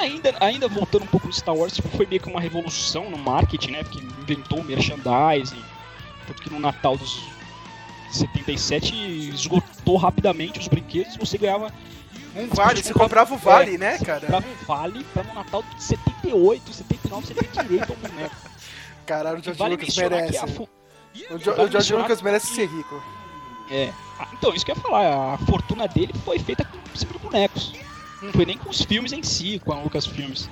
Ainda, 0.00 0.34
ainda 0.40 0.66
voltando 0.66 1.04
um 1.04 1.06
pouco 1.06 1.28
no 1.28 1.32
Star 1.32 1.54
Wars, 1.54 1.72
tipo, 1.72 1.86
foi 1.90 2.06
meio 2.06 2.20
que 2.20 2.28
uma 2.28 2.40
revolução 2.40 3.10
no 3.10 3.16
marketing, 3.16 3.70
né? 3.70 3.84
Porque 3.84 4.00
inventou 4.00 4.58
o 4.58 4.64
merchandising. 4.64 5.62
Tanto 6.26 6.42
que 6.42 6.50
no 6.50 6.58
Natal 6.58 6.96
dos 6.96 7.22
77 8.16 9.28
esgotou 9.34 9.96
rapidamente 9.96 10.58
os 10.58 10.68
brinquedos, 10.68 11.16
você 11.16 11.36
ganhava 11.38 11.72
Um 12.36 12.46
vale, 12.48 12.82
você 12.82 12.92
comprava 12.94 13.34
o 13.34 13.38
vale, 13.38 13.76
né, 13.78 13.98
cara? 13.98 14.20
comprava 14.20 14.46
um 14.46 14.64
vale 14.66 15.04
pra 15.12 15.22
no 15.22 15.34
Natal 15.34 15.62
de 15.62 15.82
78, 15.82 16.72
79 16.72 17.26
você 17.26 17.34
ter 17.34 17.48
direito 17.62 17.90
ao 17.90 17.96
boneco. 17.96 18.36
Caralho, 19.06 19.38
o 19.38 19.42
George 19.42 19.58
vale 19.58 19.74
Lucas 19.76 19.94
que 19.94 20.00
merece. 20.00 20.38
a 20.38 20.46
fu- 20.46 20.68
O, 21.30 21.38
Jo- 21.38 21.54
vale 21.54 21.68
o 21.68 21.72
George 21.72 21.94
Lucas 21.94 22.18
que- 22.18 22.24
merece 22.24 22.46
ser 22.54 22.66
rico. 22.68 23.02
É. 23.70 23.90
Ah, 24.18 24.28
então, 24.32 24.54
isso 24.54 24.64
que 24.64 24.70
eu 24.72 24.76
ia 24.76 24.82
falar. 24.82 25.34
A 25.34 25.38
fortuna 25.38 25.86
dele 25.88 26.12
foi 26.24 26.38
feita 26.38 26.64
com 26.64 26.78
cima 26.96 27.12
de 27.12 27.18
bonecos. 27.18 27.72
Não 28.22 28.32
foi 28.32 28.44
nem 28.46 28.56
com 28.56 28.70
os 28.70 28.82
filmes 28.82 29.12
em 29.12 29.22
si, 29.22 29.60
com 29.64 29.72
a 29.72 29.80
Lucas 29.82 30.06
Filmes. 30.06 30.48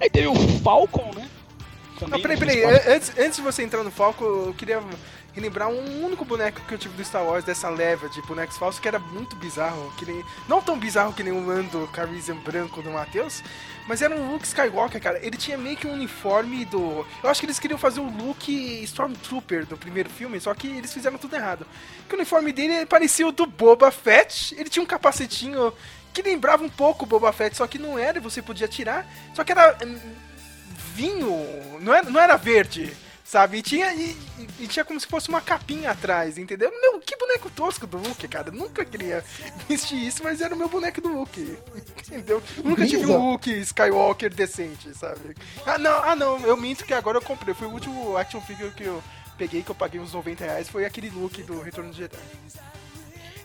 Aí 0.00 0.08
teve 0.10 0.26
o 0.28 0.34
Falcon, 0.60 1.10
né? 1.14 1.28
Não, 2.00 2.08
Também 2.08 2.22
peraí, 2.22 2.36
fez 2.36 2.54
peraí. 2.56 2.72
parte- 2.74 2.88
Antes, 2.90 3.12
antes 3.18 3.36
de 3.36 3.42
você 3.42 3.62
entrar 3.62 3.84
no 3.84 3.90
Falco, 3.90 4.24
eu 4.24 4.54
queria 4.56 4.82
relembrar 5.32 5.68
um 5.68 6.04
único 6.04 6.24
boneco 6.24 6.60
que 6.60 6.74
eu 6.74 6.78
tive 6.78 6.94
do 6.94 7.04
Star 7.04 7.24
Wars, 7.24 7.44
dessa 7.44 7.68
leva 7.68 8.08
de 8.08 8.20
bonecos 8.22 8.56
falsos, 8.56 8.80
que 8.80 8.88
era 8.88 8.98
muito 8.98 9.34
bizarro. 9.36 9.92
Que 9.96 10.04
nem, 10.04 10.24
não 10.48 10.60
tão 10.60 10.78
bizarro 10.78 11.12
que 11.12 11.22
nem 11.22 11.32
o 11.32 11.44
Lando 11.44 11.88
Calrissian 11.92 12.36
branco 12.36 12.82
do 12.82 12.90
Matheus, 12.90 13.42
mas 13.86 14.02
era 14.02 14.14
um 14.14 14.32
Luke 14.32 14.46
Skywalker, 14.46 15.00
cara. 15.00 15.18
Ele 15.24 15.36
tinha 15.36 15.56
meio 15.56 15.76
que 15.76 15.86
um 15.86 15.92
uniforme 15.92 16.64
do... 16.64 17.06
Eu 17.22 17.30
acho 17.30 17.40
que 17.40 17.46
eles 17.46 17.58
queriam 17.58 17.78
fazer 17.78 18.00
o 18.00 18.08
Luke 18.08 18.52
Stormtrooper 18.84 19.66
do 19.66 19.76
primeiro 19.76 20.10
filme, 20.10 20.40
só 20.40 20.54
que 20.54 20.68
eles 20.68 20.92
fizeram 20.92 21.18
tudo 21.18 21.34
errado. 21.34 21.66
Que 22.08 22.14
o 22.14 22.18
uniforme 22.18 22.52
dele 22.52 22.86
parecia 22.86 23.26
o 23.26 23.32
do 23.32 23.46
Boba 23.46 23.90
Fett, 23.90 24.54
ele 24.58 24.68
tinha 24.68 24.82
um 24.82 24.86
capacetinho 24.86 25.72
que 26.12 26.22
lembrava 26.22 26.62
um 26.62 26.68
pouco 26.68 27.04
o 27.04 27.08
Boba 27.08 27.32
Fett, 27.32 27.56
só 27.56 27.66
que 27.66 27.78
não 27.78 27.98
era, 27.98 28.18
e 28.18 28.20
você 28.20 28.42
podia 28.42 28.68
tirar, 28.68 29.06
só 29.34 29.42
que 29.42 29.52
era 29.52 29.78
hum, 29.82 29.98
vinho, 30.94 31.80
não 31.80 31.94
era, 31.94 32.10
não 32.10 32.20
era 32.20 32.36
verde, 32.36 32.94
sabe? 33.32 33.56
E 33.56 33.62
tinha, 33.62 33.94
e, 33.94 34.14
e- 34.60 34.66
tinha 34.68 34.84
como 34.84 35.00
se 35.00 35.06
fosse 35.06 35.30
uma 35.30 35.40
capinha 35.40 35.90
atrás, 35.90 36.36
entendeu? 36.36 36.70
Meu, 36.82 37.00
que 37.00 37.16
boneco 37.16 37.48
tosco 37.48 37.86
do 37.86 37.96
Luke, 37.96 38.28
cara. 38.28 38.50
Eu 38.50 38.52
nunca 38.52 38.84
queria 38.84 39.24
vestir 39.66 40.06
isso, 40.06 40.22
mas 40.22 40.42
era 40.42 40.54
o 40.54 40.58
meu 40.58 40.68
boneco 40.68 41.00
do 41.00 41.08
Luke, 41.08 41.40
entendeu? 42.08 42.42
Eu 42.58 42.64
nunca 42.64 42.86
tive 42.86 43.06
um 43.06 43.30
Luke 43.30 43.50
Skywalker 43.50 44.34
decente, 44.34 44.94
sabe? 44.94 45.34
Ah, 45.64 45.78
não, 45.78 46.02
ah, 46.02 46.14
não, 46.14 46.38
eu 46.40 46.58
minto 46.58 46.84
que 46.84 46.92
agora 46.92 47.16
eu 47.16 47.22
comprei. 47.22 47.54
Foi 47.54 47.66
o 47.66 47.70
último 47.70 48.18
action 48.18 48.40
figure 48.42 48.70
que 48.72 48.84
eu 48.84 49.02
peguei, 49.38 49.62
que 49.62 49.70
eu 49.70 49.74
paguei 49.74 49.98
uns 49.98 50.12
90 50.12 50.44
reais, 50.44 50.68
foi 50.68 50.84
aquele 50.84 51.08
Luke 51.08 51.42
do 51.42 51.58
Retorno 51.62 51.90
de 51.90 51.96
Jedi. 51.96 52.18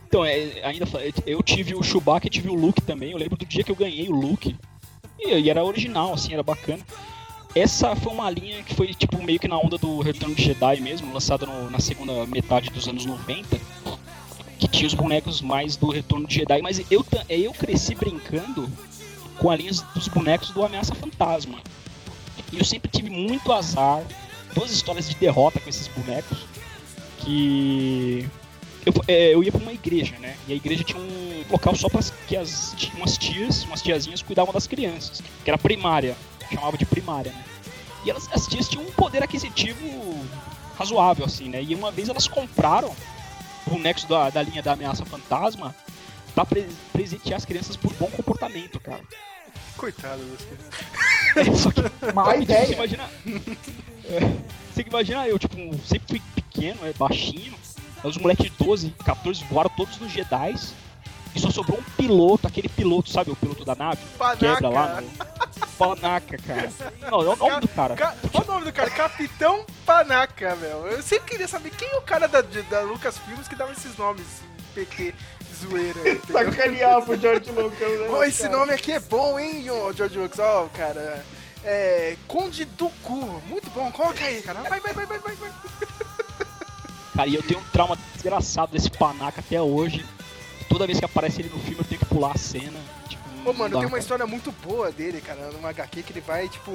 Então, 0.05 0.25
é, 0.25 0.65
ainda 0.65 0.85
eu 1.25 1.41
tive 1.41 1.75
o 1.75 1.81
Chewbacca 1.83 2.27
e 2.27 2.29
tive 2.29 2.49
o 2.49 2.55
Luke 2.55 2.81
também. 2.81 3.11
Eu 3.11 3.17
lembro 3.17 3.37
do 3.37 3.45
dia 3.45 3.63
que 3.63 3.71
eu 3.71 3.75
ganhei 3.75 4.09
o 4.09 4.13
Luke. 4.13 4.53
E, 5.17 5.33
e 5.33 5.49
era 5.49 5.63
original, 5.63 6.13
assim, 6.13 6.33
era 6.33 6.43
bacana. 6.43 6.83
Essa 7.57 7.95
foi 7.95 8.11
uma 8.13 8.29
linha 8.29 8.61
que 8.63 8.75
foi, 8.75 8.93
tipo, 8.93 9.21
meio 9.23 9.39
que 9.39 9.47
na 9.47 9.57
onda 9.57 9.77
do 9.77 9.99
Retorno 10.01 10.35
de 10.35 10.43
Jedi 10.43 10.79
mesmo, 10.81 11.11
lançada 11.13 11.45
na 11.69 11.79
segunda 11.79 12.25
metade 12.27 12.69
dos 12.69 12.87
anos 12.87 13.05
90. 13.05 13.57
Que 14.59 14.67
tinha 14.67 14.87
os 14.87 14.93
bonecos 14.93 15.41
mais 15.41 15.75
do 15.75 15.89
Retorno 15.91 16.27
de 16.27 16.35
Jedi. 16.35 16.61
Mas 16.61 16.81
eu, 16.91 17.03
ta- 17.03 17.25
eu 17.29 17.51
cresci 17.53 17.95
brincando 17.95 18.69
com 19.37 19.49
a 19.49 19.55
linha 19.55 19.71
dos 19.95 20.07
bonecos 20.07 20.49
do 20.51 20.63
Ameaça 20.63 20.93
Fantasma. 20.95 21.59
E 22.51 22.57
eu 22.57 22.65
sempre 22.65 22.89
tive 22.91 23.09
muito 23.09 23.51
azar. 23.51 24.03
Duas 24.53 24.71
histórias 24.71 25.07
de 25.09 25.15
derrota 25.15 25.59
com 25.59 25.69
esses 25.69 25.87
bonecos. 25.87 26.39
Que 27.19 28.27
eu, 28.85 28.93
é, 29.07 29.33
eu 29.33 29.43
ia 29.43 29.51
pra 29.51 29.61
uma 29.61 29.73
igreja, 29.73 30.15
né? 30.19 30.35
E 30.47 30.53
a 30.53 30.55
igreja 30.55 30.83
tinha 30.83 30.99
um 30.99 31.43
local 31.49 31.75
só 31.75 31.89
para 31.89 32.01
que 32.27 32.35
as 32.37 32.75
umas 32.95 33.17
tias, 33.17 33.63
umas 33.63 33.81
tiazinhas 33.81 34.21
cuidavam 34.21 34.53
das 34.53 34.65
crianças, 34.67 35.21
que 35.43 35.49
era 35.49 35.57
primária, 35.57 36.15
chamava 36.55 36.77
de 36.77 36.85
primária, 36.85 37.31
né? 37.31 37.43
E 38.05 38.09
elas, 38.09 38.29
as 38.31 38.47
tias 38.47 38.69
tinham 38.69 38.85
um 38.85 38.91
poder 38.91 39.21
aquisitivo 39.23 39.79
razoável, 40.77 41.25
assim, 41.25 41.49
né? 41.49 41.61
E 41.61 41.73
uma 41.75 41.91
vez 41.91 42.07
elas 42.09 42.27
compraram 42.27 42.95
bonecos 43.65 44.03
da, 44.05 44.29
da 44.29 44.41
linha 44.41 44.61
da 44.63 44.73
ameaça 44.73 45.05
fantasma 45.05 45.75
pra 46.33 46.45
pre- 46.45 46.67
presentear 46.93 47.37
as 47.37 47.45
crianças 47.45 47.75
por 47.75 47.91
bom 47.95 48.09
comportamento, 48.11 48.79
cara. 48.79 49.01
Coitado 49.75 50.23
das 50.23 50.41
crianças. 50.45 50.97
É, 51.37 51.43
só 51.55 51.69
que 51.69 51.81
Má 52.15 52.23
Você 52.23 52.37
ideia. 52.41 52.73
imagina. 52.73 53.03
É, 54.05 54.19
você 54.73 54.83
que 54.83 54.89
imagina 54.89 55.27
eu, 55.27 55.37
tipo, 55.37 55.55
sempre 55.85 56.07
fui 56.07 56.21
pequeno, 56.33 56.79
é, 56.83 56.93
baixinho. 56.93 57.53
Aí 58.03 58.09
os 58.09 58.17
moleques 58.17 58.45
de 58.49 58.63
12, 58.63 58.89
14 59.05 59.43
voaram 59.43 59.69
todos 59.77 59.99
nos 59.99 60.11
Jedi. 60.11 60.55
E 61.35 61.39
só 61.39 61.51
sobrou 61.51 61.77
um 61.77 61.83
piloto, 61.95 62.47
aquele 62.47 62.67
piloto, 62.69 63.11
sabe, 63.11 63.29
o 63.29 63.35
piloto 63.35 63.63
da 63.63 63.75
nave? 63.75 63.99
Panaca. 64.17 64.37
Quebra 64.39 64.69
lá 64.69 65.01
no. 65.01 65.07
Panaca, 65.77 66.37
cara. 66.37 66.69
Não, 67.01 67.21
é 67.21 67.25
o 67.29 67.35
nome 67.35 67.61
do 67.61 67.67
cara. 67.67 67.95
Ca- 67.95 68.15
Olha 68.33 68.43
o 68.43 68.47
nome 68.53 68.65
do 68.65 68.73
cara, 68.73 68.89
Capitão 68.89 69.65
Panaca, 69.85 70.55
meu. 70.55 70.87
Eu 70.87 71.01
sempre 71.03 71.31
queria 71.31 71.47
saber 71.47 71.69
quem 71.71 71.87
é 71.89 71.97
o 71.97 72.01
cara 72.01 72.27
da, 72.27 72.41
da 72.41 72.81
Lucas 72.81 73.17
Filmes 73.19 73.47
que 73.47 73.55
dava 73.55 73.71
esses 73.71 73.95
nomes 73.97 74.25
PT 74.73 75.13
zoeira. 75.55 75.99
Sacanear 76.31 77.01
pro 77.03 77.19
George 77.19 77.51
Lucas, 77.51 77.79
né? 77.99 78.27
Esse 78.27 78.43
cara? 78.43 78.57
nome 78.57 78.73
aqui 78.73 78.91
é 78.91 78.99
bom, 78.99 79.39
hein, 79.39 79.63
George 79.95 80.17
Lucas? 80.17 80.39
Ó, 80.39 80.67
cara. 80.75 81.23
É. 81.63 82.15
Conde 82.27 82.65
do 82.65 82.89
Cu. 83.03 83.41
Muito 83.47 83.69
bom, 83.71 83.91
coloca 83.91 84.23
aí, 84.23 84.41
cara. 84.41 84.61
Vai, 84.63 84.79
vai, 84.79 84.93
vai, 84.93 85.05
vai, 85.05 85.19
vai. 85.19 85.35
vai. 85.35 85.51
Cara, 87.15 87.27
e 87.29 87.35
eu 87.35 87.41
tenho 87.43 87.59
um 87.59 87.63
trauma 87.71 87.97
desgraçado 88.13 88.71
desse 88.71 88.89
Panaca 88.91 89.39
até 89.41 89.59
hoje. 89.61 90.05
Toda 90.69 90.85
vez 90.85 90.99
que 90.99 91.05
aparece 91.05 91.41
ele 91.41 91.49
no 91.49 91.59
filme 91.59 91.79
eu 91.79 91.85
tenho 91.85 91.99
que 91.99 92.05
pular 92.05 92.31
a 92.33 92.37
cena. 92.37 92.79
Ô, 93.47 93.53
mano, 93.53 93.75
dá, 93.75 93.79
tem 93.79 93.87
uma 93.87 93.97
história 93.97 94.27
muito 94.27 94.51
boa 94.51 94.91
dele, 94.91 95.21
cara, 95.21 95.51
numa 95.53 95.69
HQ 95.69 96.03
que 96.03 96.11
ele 96.11 96.19
vai, 96.21 96.49
tipo. 96.49 96.71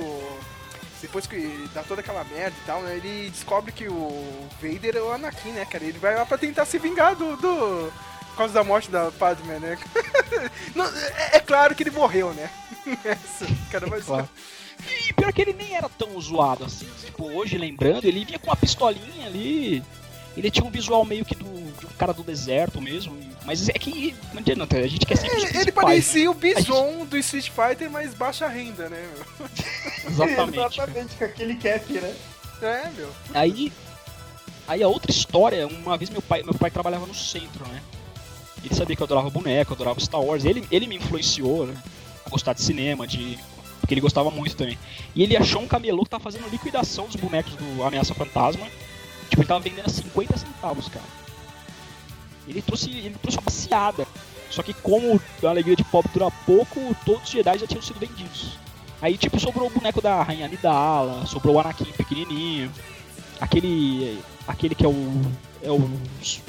Depois 1.03 1.27
que 1.27 1.69
dá 1.75 1.83
toda 1.83 2.01
aquela 2.01 2.25
merda 2.25 2.57
e 2.57 2.67
tal, 2.67 2.81
né? 2.81 2.97
Ele 2.97 3.29
descobre 3.29 3.73
que 3.73 3.89
o 3.89 4.49
Vader 4.63 4.97
é 4.97 5.03
o 5.03 5.13
Anakin, 5.13 5.51
né, 5.51 5.67
cara? 5.67 5.85
Ele 5.85 5.99
vai 5.99 6.15
lá 6.15 6.25
pra 6.25 6.39
tentar 6.39 6.65
se 6.65 6.79
vingar 6.79 7.15
do. 7.15 7.37
do... 7.37 7.93
Por 8.31 8.37
causa 8.39 8.55
da 8.55 8.65
morte 8.65 8.91
da 8.91 9.11
Padme, 9.11 9.59
né? 9.59 9.77
Não, 10.75 10.87
é, 10.87 11.37
é 11.37 11.41
claro 11.41 11.75
que 11.75 11.83
ele 11.83 11.91
morreu, 11.91 12.33
né? 12.33 12.49
Essa, 13.05 13.47
cara, 13.71 13.87
mas. 13.87 14.05
Claro. 14.05 14.29
E 15.09 15.13
pior 15.13 15.33
que 15.33 15.43
ele 15.43 15.53
nem 15.53 15.75
era 15.75 15.89
tão 15.91 16.19
zoado 16.19 16.65
assim. 16.65 16.89
Tipo, 17.05 17.25
hoje 17.25 17.59
lembrando, 17.59 18.07
ele 18.07 18.25
vinha 18.25 18.39
com 18.39 18.47
uma 18.47 18.57
pistolinha 18.57 19.27
ali. 19.27 19.83
Ele 20.35 20.51
tinha 20.51 20.65
um 20.65 20.71
visual 20.71 21.05
meio 21.05 21.25
que 21.25 21.35
do, 21.35 21.45
de 21.79 21.87
um 21.87 21.91
cara 21.99 22.15
do 22.15 22.23
deserto 22.23 22.81
mesmo. 22.81 23.15
Mas 23.45 23.69
é 23.69 23.73
que 23.73 24.15
não 24.33 24.41
adianta, 24.41 24.77
a 24.77 24.87
gente 24.87 25.05
quer 25.05 25.17
sempre 25.17 25.37
os 25.37 25.45
Ele, 25.45 25.59
ele 25.59 25.73
parecia 25.73 26.31
o? 26.31 26.35
Bison 26.35 27.05
do 27.07 27.19
Street 27.19 27.51
Fighter, 27.51 27.91
mas 27.91 28.15
baixa 28.15 28.47
renda, 28.47 28.89
né, 28.89 29.09
meu? 29.15 29.49
Exatamente. 30.11 30.59
Exatamente, 30.59 31.15
com 31.17 31.25
aquele 31.25 31.55
cap, 31.57 31.93
né? 31.93 32.15
É, 32.63 32.91
meu. 32.97 33.09
Aí, 33.35 33.73
aí 34.69 34.83
a 34.83 34.89
outra 34.89 35.11
história, 35.11 35.67
uma 35.67 35.97
vez 35.97 36.09
meu 36.11 36.23
pai, 36.23 36.43
meu 36.45 36.55
pai 36.55 36.71
trabalhava 36.71 37.07
no 37.07 37.15
centro, 37.15 37.67
né? 37.67 37.83
Ele 38.65 38.75
sabia 38.75 38.95
que 38.95 39.03
eu 39.03 39.07
adorava 39.07 39.29
boneco, 39.29 39.73
eu 39.73 39.75
adorava 39.75 39.99
Star 39.99 40.21
Wars. 40.21 40.45
Ele, 40.45 40.65
ele 40.71 40.87
me 40.87 40.97
influenciou, 40.97 41.67
né? 41.67 41.77
A 42.25 42.31
gostar 42.31 42.53
de 42.53 42.63
cinema, 42.63 43.07
de. 43.07 43.39
Porque 43.81 43.95
ele 43.95 44.01
gostava 44.01 44.31
muito 44.31 44.55
também. 44.55 44.79
E 45.15 45.25
ele 45.25 45.37
achou 45.37 45.61
um 45.61 45.67
camelô 45.67 46.05
que 46.05 46.11
tava 46.11 46.23
fazendo 46.23 46.49
liquidação 46.49 47.07
dos 47.07 47.17
bonecos 47.17 47.57
do 47.57 47.83
Ameaça 47.83 48.15
Fantasma. 48.15 48.65
Tipo, 49.29 49.43
ele 49.43 49.49
tava 49.49 49.61
vendendo 49.61 49.87
a 49.87 49.91
50 49.91 50.37
centavos, 50.37 50.89
cara. 50.89 51.05
Ele 52.47 52.63
trouxe, 52.63 52.91
ele 52.91 53.17
trouxe 53.21 53.39
uma 53.39 53.45
baseada. 53.45 54.07
Só 54.51 54.63
que 54.63 54.75
como 54.75 55.21
a 55.43 55.49
alegria 55.49 55.75
de 55.75 55.85
pobre 55.85 56.11
dura 56.13 56.31
pouco, 56.45 56.95
todos 57.07 57.23
os 57.25 57.31
Jedi 57.31 57.59
já 57.59 57.67
tinham 57.67 57.83
sido 57.83 57.99
vendidos. 57.99 58.59
Aí, 59.01 59.17
tipo, 59.17 59.41
sobrou 59.41 59.67
o 59.67 59.71
boneco 59.71 60.01
da 60.01 60.23
Rainha 60.23 60.47
Nidala, 60.47 61.27
sobrou 61.27 61.57
o 61.57 61.61
Anakin 61.61 61.91
pequenininho, 61.93 62.71
aquele 63.41 64.21
aquele 64.47 64.75
que 64.75 64.85
é 64.85 64.89
o 64.89 65.23
é 65.63 65.71
o, 65.71 65.91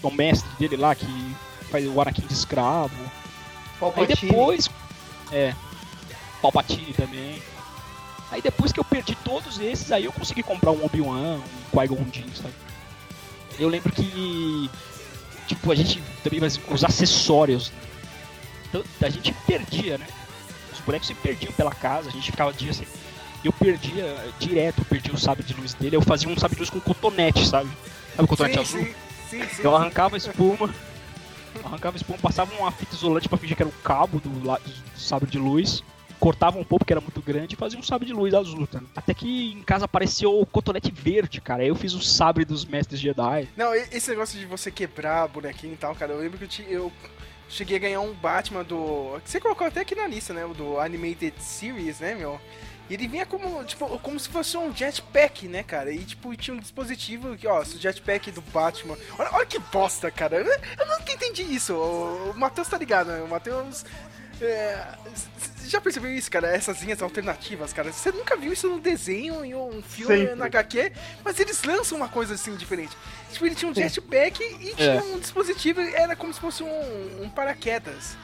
é 0.04 0.08
o 0.08 0.12
mestre 0.12 0.50
dele 0.60 0.78
lá 0.78 0.94
que 0.94 1.08
faz 1.72 1.88
o 1.88 2.00
Anakin 2.00 2.28
de 2.28 2.34
escravo. 2.34 2.96
Aí 3.02 3.80
Palpatine. 3.80 4.32
depois 4.32 4.70
é 5.32 5.54
Palpatine 6.42 6.94
também. 6.94 7.42
Aí 8.30 8.42
depois 8.42 8.72
que 8.72 8.80
eu 8.80 8.84
perdi 8.84 9.16
todos 9.24 9.60
esses, 9.60 9.92
aí 9.92 10.06
eu 10.06 10.12
consegui 10.12 10.44
comprar 10.44 10.72
um 10.72 10.84
Obi-Wan, 10.86 11.38
um 11.38 11.80
Qui-Gon 11.80 12.06
Jinn, 12.12 12.34
sabe? 12.36 12.54
Eu 13.60 13.70
lembro 13.70 13.92
que 13.92 14.70
tipo 15.48 15.72
a 15.72 15.76
gente 15.76 16.02
também 16.24 16.40
mas 16.40 16.60
os 16.70 16.84
acessórios 16.84 17.72
então, 18.74 19.08
a 19.08 19.10
gente 19.10 19.32
perdia, 19.46 20.00
né? 20.00 20.08
Os 20.72 20.80
bonecos 20.80 21.08
se 21.08 21.14
perdiam 21.14 21.52
pela 21.54 21.72
casa, 21.72 22.10
a 22.10 22.12
gente 22.12 22.32
ficava 22.32 22.52
dias 22.52 22.78
assim. 22.78 22.88
Eu 23.44 23.54
perdia 23.54 24.16
direto, 24.40 24.80
eu 24.80 24.86
perdia 24.86 25.14
o 25.14 25.18
sabre 25.18 25.44
de 25.44 25.54
luz 25.54 25.76
dele, 25.76 25.96
eu 25.96 26.02
fazia 26.02 26.28
um 26.28 26.36
sabre 26.36 26.56
de 26.56 26.62
luz 26.62 26.70
com 26.72 26.80
cotonete, 26.80 27.46
sabe? 27.46 27.70
Sabe 28.16 28.24
o 28.24 28.28
cotonete 28.28 28.60
azul? 28.60 28.80
sim, 28.80 28.94
sim, 29.30 29.44
sim. 29.48 29.62
Eu 29.64 29.76
arrancava 29.76 30.16
a 30.16 30.18
espuma, 30.18 30.74
arrancava 31.64 31.96
a 31.96 31.98
espuma, 31.98 32.18
passava 32.18 32.52
uma 32.56 32.72
fita 32.72 32.96
isolante 32.96 33.30
pra 33.30 33.38
fingir 33.38 33.56
que 33.56 33.62
era 33.62 33.70
o 33.70 33.84
cabo 33.84 34.20
do, 34.20 34.30
do 34.30 34.60
sabre 34.96 35.30
de 35.30 35.38
luz, 35.38 35.84
cortava 36.24 36.58
um 36.58 36.64
pouco 36.64 36.86
porque 36.86 36.94
era 36.94 37.02
muito 37.02 37.22
grande 37.22 37.54
e 37.54 37.58
fazia 37.58 37.78
um 37.78 37.84
sabre 37.84 38.08
de 38.08 38.14
luz 38.14 38.34
azul. 38.34 38.66
Tá? 38.66 38.80
Até 38.96 39.14
que 39.14 39.52
em 39.52 39.62
casa 39.62 39.84
apareceu 39.84 40.40
o 40.40 40.46
cotonete 40.46 40.90
verde, 40.90 41.42
cara. 41.42 41.64
Aí 41.64 41.68
eu 41.68 41.76
fiz 41.76 41.94
o 41.94 42.02
sabre 42.02 42.46
dos 42.46 42.64
mestres 42.64 42.98
Jedi. 43.02 43.50
Não, 43.58 43.76
esse 43.76 44.10
negócio 44.10 44.40
de 44.40 44.46
você 44.46 44.72
quebrar 44.72 45.28
bonequinho 45.28 45.74
e 45.74 45.76
tal, 45.76 45.94
cara, 45.94 46.14
eu 46.14 46.20
lembro 46.20 46.38
que 46.38 46.46
eu, 46.46 46.48
ti- 46.48 46.66
eu 46.70 46.94
cheguei 47.50 47.76
a 47.76 47.80
ganhar 47.80 48.00
um 48.00 48.14
Batman 48.14 48.64
do. 48.64 49.20
Você 49.26 49.38
colocou 49.42 49.68
até 49.68 49.82
aqui 49.82 49.96
na 49.96 50.08
lista, 50.08 50.34
né? 50.34 50.46
O 50.46 50.54
do 50.54 50.80
Animated 50.80 51.34
Series, 51.40 52.00
né, 52.00 52.16
meu? 52.16 52.40
E 52.90 52.94
ele 52.94 53.06
vinha 53.10 53.26
como, 53.26 53.62
tipo, 53.66 53.86
como 54.00 54.18
se 54.18 54.30
fosse 54.30 54.56
um 54.56 54.74
jetpack, 54.74 55.50
né, 55.50 55.62
cara? 55.62 55.92
E, 55.92 56.00
tipo, 56.06 56.34
tinha 56.38 56.56
um 56.56 56.60
dispositivo 56.60 57.36
que, 57.36 57.46
ó, 57.48 57.62
o 57.62 57.66
jetpack 57.66 58.32
do 58.32 58.42
Batman. 58.42 58.98
Olha, 59.20 59.30
olha 59.34 59.46
que 59.46 59.60
bosta, 59.60 60.10
cara. 60.10 60.38
Eu, 60.38 60.46
nunca 60.46 61.12
entendi 61.12 61.44
isso. 61.44 61.74
O 61.76 62.34
Matheus 62.38 62.70
tá 62.70 62.78
ligado, 62.78 63.08
né? 63.08 63.22
O 63.22 63.28
Matheus. 63.28 63.86
é, 64.42 64.88
já 65.70 65.80
percebeu 65.82 66.12
isso, 66.12 66.30
cara? 66.32 66.48
Essas 66.48 66.82
linhas 66.82 67.02
alternativas, 67.02 67.74
cara. 67.74 67.92
Você 67.92 68.12
nunca 68.12 68.36
viu 68.38 68.54
isso 68.54 68.68
no 68.70 68.80
desenho, 68.80 69.44
em 69.44 69.54
um 69.56 69.82
filme, 69.82 70.18
Sempre. 70.18 70.36
na 70.36 70.46
HQ, 70.46 70.92
mas 71.24 71.40
eles 71.40 71.64
lançam 71.64 71.98
uma 71.98 72.08
coisa 72.10 72.34
assim 72.36 72.56
diferente. 72.56 72.96
Tipo, 73.32 73.46
ele 73.46 73.56
tinha 73.56 73.70
um 73.72 73.74
jetpack 73.74 74.42
e 74.44 74.74
tinha 74.76 74.94
É. 74.96 75.02
um 75.02 75.20
dispositivo, 75.20 75.82
era 75.82 76.16
como 76.16 76.34
se 76.34 76.40
fosse 76.40 76.64
um, 76.64 77.24
um 77.24 77.30
paraquedas. 77.30 78.16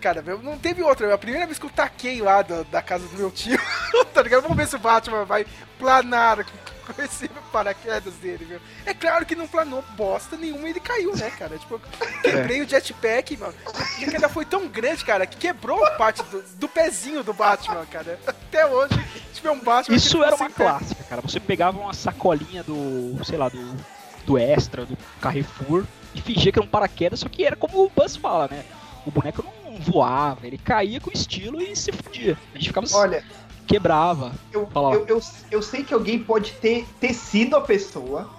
Cara, 0.00 0.22
não 0.22 0.58
teve 0.58 0.82
outra. 0.82 1.12
A 1.12 1.18
primeira 1.18 1.46
vez 1.46 1.58
que 1.58 1.66
eu 1.66 1.70
taquei 1.70 2.20
lá 2.20 2.42
da, 2.42 2.62
da 2.64 2.82
casa 2.82 3.06
do 3.08 3.16
meu 3.16 3.30
tio, 3.30 3.58
tá 4.12 4.22
ligado? 4.22 4.42
Vamos 4.42 4.56
ver 4.56 4.66
se 4.68 4.76
o 4.76 4.78
Batman 4.78 5.24
vai 5.24 5.46
planar 5.78 6.44
com 6.92 7.02
esse 7.02 7.28
paraquedas 7.52 8.14
dele, 8.14 8.44
viu? 8.44 8.60
É 8.84 8.92
claro 8.92 9.24
que 9.24 9.34
não 9.34 9.46
planou 9.46 9.82
bosta 9.96 10.36
nenhuma 10.36 10.68
ele 10.68 10.80
caiu, 10.80 11.14
né, 11.16 11.30
cara? 11.30 11.58
Tipo, 11.58 11.74
eu 11.74 11.80
quebrei 12.22 12.62
o 12.62 12.68
jetpack, 12.68 13.36
mano. 13.36 13.54
E 13.98 14.04
que 14.04 14.14
ainda 14.14 14.28
foi 14.28 14.44
tão 14.44 14.68
grande, 14.68 15.04
cara, 15.04 15.26
que 15.26 15.36
quebrou 15.36 15.78
parte 15.96 16.22
do, 16.24 16.42
do 16.42 16.68
pezinho 16.68 17.22
do 17.22 17.32
Batman, 17.32 17.86
cara. 17.86 18.18
Até 18.26 18.66
hoje, 18.66 18.94
tiver 19.32 19.50
um 19.50 19.60
Batman. 19.60 19.96
Isso 19.96 20.22
era 20.22 20.36
uma 20.36 20.50
clássica, 20.50 21.02
cara. 21.04 21.22
Você 21.22 21.40
pegava 21.40 21.78
uma 21.78 21.94
sacolinha 21.94 22.62
do, 22.62 23.18
sei 23.24 23.38
lá, 23.38 23.48
do, 23.48 23.76
do 24.24 24.38
Extra, 24.38 24.84
do 24.84 24.96
Carrefour, 25.20 25.84
e 26.14 26.20
fingia 26.20 26.50
que 26.50 26.58
era 26.58 26.66
um 26.66 26.70
paraquedas, 26.70 27.20
só 27.20 27.28
que 27.28 27.44
era 27.44 27.56
como 27.56 27.84
o 27.84 27.90
Buzz 27.90 28.16
fala, 28.16 28.48
né? 28.50 28.64
O 29.04 29.10
boneco 29.10 29.44
não 29.44 29.78
voava, 29.78 30.46
ele 30.46 30.58
caía 30.58 31.00
com 31.00 31.10
estilo 31.12 31.60
e 31.60 31.76
se 31.76 31.92
fudia. 31.92 32.36
A 32.54 32.58
gente 32.58 32.68
ficava 32.68 32.86
Olha, 32.94 33.22
quebrava. 33.66 34.32
eu, 34.52 34.68
eu, 34.74 35.06
eu, 35.06 35.20
eu 35.50 35.62
sei 35.62 35.82
que 35.82 35.92
alguém 35.92 36.18
pode 36.18 36.52
ter, 36.52 36.86
ter 37.00 37.12
sido 37.12 37.56
a 37.56 37.60
pessoa, 37.60 38.30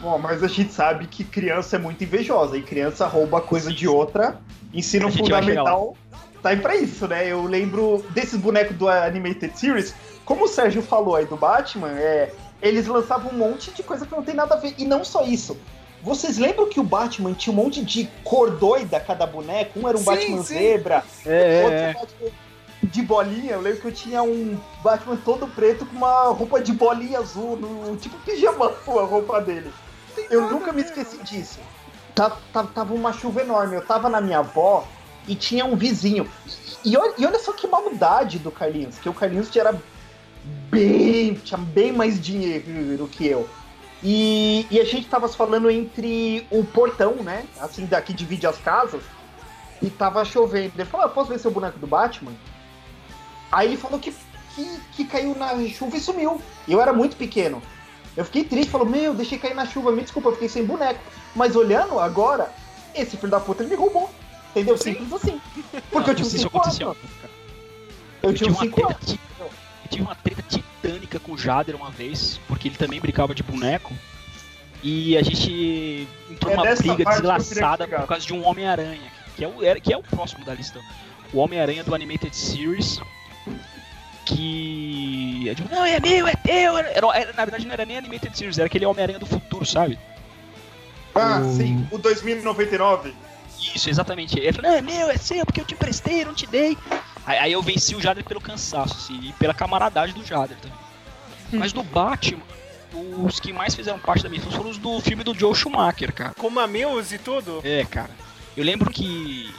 bom, 0.00 0.18
mas 0.18 0.42
a 0.42 0.48
gente 0.48 0.72
sabe 0.72 1.06
que 1.06 1.24
criança 1.24 1.76
é 1.76 1.78
muito 1.78 2.04
invejosa 2.04 2.56
e 2.56 2.62
criança 2.62 3.06
rouba 3.06 3.40
coisa 3.40 3.72
de 3.72 3.88
outra. 3.88 4.40
Ensino 4.72 5.10
fundamental 5.10 5.96
tá 6.46 6.50
aí 6.50 6.60
pra 6.60 6.76
isso, 6.76 7.08
né? 7.08 7.26
Eu 7.26 7.42
lembro 7.44 8.04
desses 8.10 8.38
bonecos 8.38 8.76
do 8.76 8.88
Animated 8.88 9.58
Series, 9.58 9.94
como 10.24 10.44
o 10.44 10.48
Sérgio 10.48 10.80
falou 10.80 11.16
aí 11.16 11.24
do 11.24 11.36
Batman, 11.36 11.90
é, 11.90 12.32
eles 12.62 12.86
lançavam 12.86 13.32
um 13.32 13.36
monte 13.36 13.72
de 13.72 13.82
coisa 13.82 14.06
que 14.06 14.12
não 14.12 14.22
tem 14.22 14.34
nada 14.34 14.54
a 14.54 14.58
ver. 14.58 14.74
E 14.78 14.84
não 14.84 15.04
só 15.04 15.24
isso. 15.24 15.56
Vocês 16.02 16.38
lembram 16.38 16.68
que 16.68 16.78
o 16.78 16.84
Batman 16.84 17.32
tinha 17.32 17.52
um 17.52 17.56
monte 17.56 17.84
de 17.84 18.08
cor 18.22 18.50
doida 18.50 19.00
cada 19.00 19.26
boneco? 19.26 19.80
Um 19.80 19.88
era 19.88 19.96
um 19.96 20.00
Sim, 20.00 20.04
Batman 20.04 20.42
sim. 20.42 20.54
zebra, 20.54 21.04
É, 21.24 21.62
outro 21.64 21.78
era 21.78 21.92
Batman 21.94 22.30
de 22.86 23.02
bolinha. 23.02 23.52
Eu 23.52 23.60
lembro 23.60 23.80
que 23.80 23.88
eu 23.88 23.92
tinha 23.92 24.22
um 24.22 24.58
Batman 24.82 25.16
todo 25.24 25.46
preto 25.46 25.84
com 25.86 25.96
uma 25.96 26.28
roupa 26.28 26.60
de 26.60 26.72
bolinha 26.72 27.18
azul, 27.18 27.56
no, 27.56 27.96
tipo 27.96 28.18
pijama 28.20 28.66
a 28.86 29.04
roupa 29.04 29.40
dele. 29.40 29.72
Eu 30.30 30.50
nunca 30.50 30.72
me 30.72 30.82
esqueci 30.82 31.18
disso. 31.18 31.58
Tava, 32.14 32.38
tava, 32.52 32.68
tava 32.68 32.94
uma 32.94 33.12
chuva 33.12 33.42
enorme. 33.42 33.76
Eu 33.76 33.84
tava 33.84 34.08
na 34.08 34.20
minha 34.20 34.38
avó 34.38 34.86
e 35.28 35.34
tinha 35.34 35.64
um 35.64 35.76
vizinho. 35.76 36.28
E, 36.84 36.92
e 36.92 36.96
olha, 36.96 37.14
e 37.18 37.26
olha 37.26 37.38
só 37.38 37.52
que 37.52 37.66
maldade 37.66 38.38
do 38.38 38.50
Carlinhos, 38.50 38.98
que 38.98 39.08
o 39.08 39.14
Carlinhos 39.14 39.54
era 39.54 39.78
bem. 40.70 41.34
tinha 41.34 41.58
bem 41.58 41.92
mais 41.92 42.20
dinheiro 42.20 43.06
que 43.08 43.26
eu. 43.26 43.48
E, 44.02 44.66
e 44.70 44.78
a 44.78 44.84
gente 44.84 45.08
tava 45.08 45.28
falando 45.28 45.70
entre 45.70 46.46
o 46.50 46.64
portão, 46.64 47.14
né? 47.16 47.46
Assim, 47.58 47.86
daqui 47.86 48.12
divide 48.12 48.46
as 48.46 48.58
casas. 48.58 49.02
E 49.82 49.90
tava 49.90 50.24
chovendo. 50.24 50.72
Ele 50.76 50.84
falou: 50.84 51.06
ah, 51.06 51.08
posso 51.08 51.28
ver 51.28 51.38
seu 51.38 51.50
boneco 51.50 51.78
do 51.78 51.86
Batman? 51.86 52.32
Aí 53.56 53.68
ele 53.68 53.76
falou 53.78 53.98
que, 53.98 54.12
que, 54.54 54.80
que 54.92 55.04
caiu 55.06 55.34
na 55.34 55.48
chuva 55.70 55.96
e 55.96 56.00
sumiu. 56.00 56.38
E 56.68 56.72
eu 56.74 56.80
era 56.82 56.92
muito 56.92 57.16
pequeno. 57.16 57.62
Eu 58.14 58.22
fiquei 58.26 58.44
triste, 58.44 58.70
falou, 58.70 58.86
meu, 58.86 59.14
deixei 59.14 59.38
cair 59.38 59.54
na 59.54 59.64
chuva, 59.66 59.90
me 59.92 60.02
desculpa, 60.02 60.28
eu 60.28 60.32
fiquei 60.34 60.48
sem 60.48 60.64
boneco. 60.66 61.00
Mas 61.34 61.56
olhando 61.56 61.98
agora, 61.98 62.52
esse 62.94 63.16
filho 63.16 63.30
da 63.30 63.40
puta 63.40 63.62
ele 63.62 63.70
me 63.70 63.76
roubou. 63.76 64.10
Entendeu? 64.50 64.76
Simples 64.76 65.10
assim. 65.10 65.40
Porque 65.90 66.10
eu 66.10 66.14
tinha 66.14 66.24
Não 66.24 66.30
sei 66.30 66.38
se 66.38 66.44
5 66.44 66.62
anos. 66.62 66.78
Eu 66.78 66.96
Eu 68.30 68.34
tinha 68.34 68.50
tive, 68.50 68.50
uma 68.50 68.64
5 68.64 68.76
treta, 68.76 68.94
anos. 68.94 69.10
eu 69.84 69.88
tive 69.90 70.02
uma 70.04 70.14
treta 70.14 70.42
titânica 70.42 71.18
com 71.20 71.32
o 71.32 71.38
Jader 71.38 71.74
uma 71.76 71.90
vez, 71.90 72.38
porque 72.46 72.68
ele 72.68 72.76
também 72.76 73.00
brincava 73.00 73.34
de 73.34 73.42
boneco. 73.42 73.92
E 74.82 75.16
a 75.16 75.22
gente 75.22 76.06
entrou 76.30 76.52
É 76.52 76.56
numa 76.56 76.74
briga 76.74 77.04
eu 77.04 77.40
chegar. 77.42 77.78
por 78.00 78.06
causa 78.06 78.26
de 78.26 78.32
um 78.34 78.46
Homem-Aranha, 78.46 79.10
que, 79.34 79.44
é 79.44 79.48
o, 79.48 79.80
que 79.80 79.92
é 79.92 79.96
o 79.96 80.02
próximo 80.02 80.44
da 80.44 80.54
lista. 80.54 80.78
O 81.32 81.38
Homem-Aranha 81.38 81.82
do 81.84 81.94
Animated 81.94 82.34
Series. 82.36 83.00
Que. 84.26 85.52
digo, 85.54 85.68
não, 85.70 85.84
é 85.84 85.98
meu, 86.00 86.26
é 86.26 86.34
teu. 86.34 86.76
Era, 86.76 86.88
era- 86.90 87.32
na 87.32 87.44
verdade, 87.44 87.64
não 87.66 87.72
era 87.72 87.84
nem 87.86 87.96
Animated 87.98 88.36
Series, 88.36 88.58
era 88.58 88.66
aquele 88.66 88.84
Homem-Aranha 88.84 89.18
do 89.18 89.26
futuro, 89.26 89.64
sabe? 89.64 89.98
Ah, 91.14 91.40
O- 91.40 91.56
sim, 91.56 91.86
o 91.90 91.96
2099. 91.98 93.14
Isso, 93.74 93.88
exatamente. 93.88 94.38
Ele 94.38 94.52
falou, 94.52 94.70
não, 94.70 94.78
é 94.78 94.82
meu, 94.82 95.10
é 95.10 95.16
seu, 95.16 95.44
porque 95.46 95.60
eu 95.60 95.64
te 95.64 95.74
emprestei, 95.74 96.22
eu 96.22 96.26
não 96.26 96.34
te 96.34 96.46
dei. 96.46 96.76
Aí, 97.24 97.38
aí 97.38 97.52
eu 97.52 97.62
venci 97.62 97.94
o 97.94 98.00
Jader 98.00 98.24
pelo 98.24 98.40
cansaço, 98.40 98.94
assim, 98.94 99.18
e 99.22 99.32
pela 99.34 99.54
camaradagem 99.54 100.14
do 100.14 100.24
Jader 100.24 100.56
também. 100.58 100.78
Mas 101.52 101.72
do 101.72 101.82
Batman, 101.82 102.42
os 103.24 103.40
que 103.40 103.52
mais 103.52 103.74
fizeram 103.74 103.98
parte 103.98 104.22
da 104.22 104.28
minha 104.28 104.40
infância 104.40 104.58
foram 104.58 104.70
os 104.70 104.78
do 104.78 105.00
filme 105.00 105.24
do 105.24 105.32
Joe 105.34 105.54
Schumacher, 105.54 106.12
cara. 106.12 106.34
Com 106.36 106.50
Mameus 106.50 107.12
e 107.12 107.18
tudo. 107.18 107.60
É, 107.64 107.84
cara. 107.84 108.10
Eu 108.56 108.64
lembro 108.64 108.90
que. 108.90 109.54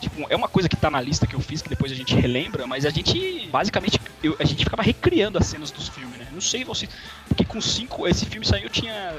Tipo, 0.00 0.26
é 0.30 0.36
uma 0.36 0.48
coisa 0.48 0.68
que 0.68 0.76
tá 0.76 0.90
na 0.90 1.00
lista 1.00 1.26
que 1.26 1.34
eu 1.34 1.40
fiz, 1.40 1.60
que 1.60 1.68
depois 1.68 1.92
a 1.92 1.94
gente 1.94 2.14
relembra, 2.14 2.66
mas 2.66 2.86
a 2.86 2.90
gente, 2.90 3.46
basicamente, 3.48 4.00
eu- 4.22 4.36
a 4.40 4.44
gente 4.44 4.64
ficava 4.64 4.82
recriando 4.82 5.38
as 5.38 5.46
cenas 5.46 5.70
dos 5.70 5.88
filmes, 5.88 6.18
né? 6.18 6.26
Não 6.32 6.40
sei 6.40 6.64
você. 6.64 6.88
Porque 7.28 7.44
com 7.44 7.60
cinco. 7.60 8.08
Esse 8.08 8.24
filme 8.26 8.46
saiu, 8.46 8.64
eu 8.64 8.70
tinha. 8.70 9.14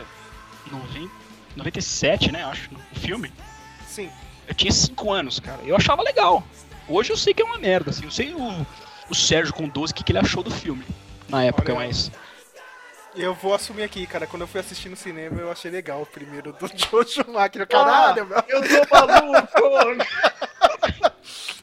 90, 0.71 1.11
97, 1.55 2.31
né? 2.31 2.43
Acho, 2.45 2.69
o 2.95 2.99
filme. 2.99 3.31
Sim. 3.87 4.09
Eu 4.47 4.53
tinha 4.55 4.71
5 4.71 5.11
anos, 5.11 5.39
cara. 5.39 5.59
Eu 5.63 5.75
achava 5.75 6.01
legal. 6.01 6.43
Hoje 6.87 7.11
eu 7.11 7.17
sei 7.17 7.33
que 7.33 7.41
é 7.41 7.45
uma 7.45 7.57
merda, 7.57 7.91
assim. 7.91 8.05
Eu 8.05 8.11
sei 8.11 8.33
o, 8.33 8.65
o 9.09 9.15
Sérgio 9.15 9.53
com 9.53 9.67
12 9.67 9.91
o 9.91 9.95
que, 9.95 10.03
que 10.03 10.11
ele 10.11 10.19
achou 10.19 10.41
do 10.43 10.51
filme. 10.51 10.83
Na 11.29 11.43
época, 11.43 11.73
Olha. 11.73 11.87
mas. 11.87 12.11
Eu 13.15 13.33
vou 13.33 13.53
assumir 13.53 13.83
aqui, 13.83 14.07
cara. 14.07 14.25
Quando 14.25 14.43
eu 14.43 14.47
fui 14.47 14.59
assistir 14.61 14.87
no 14.87 14.95
cinema, 14.95 15.41
eu 15.41 15.51
achei 15.51 15.69
legal 15.69 16.01
o 16.01 16.05
primeiro 16.05 16.53
do 16.53 16.67
Joe 16.73 17.05
Schumacher. 17.05 17.67
Caralho, 17.67 18.25
meu. 18.25 18.43
Eu 18.47 18.87
tô 18.87 18.95
maluco! 18.95 20.05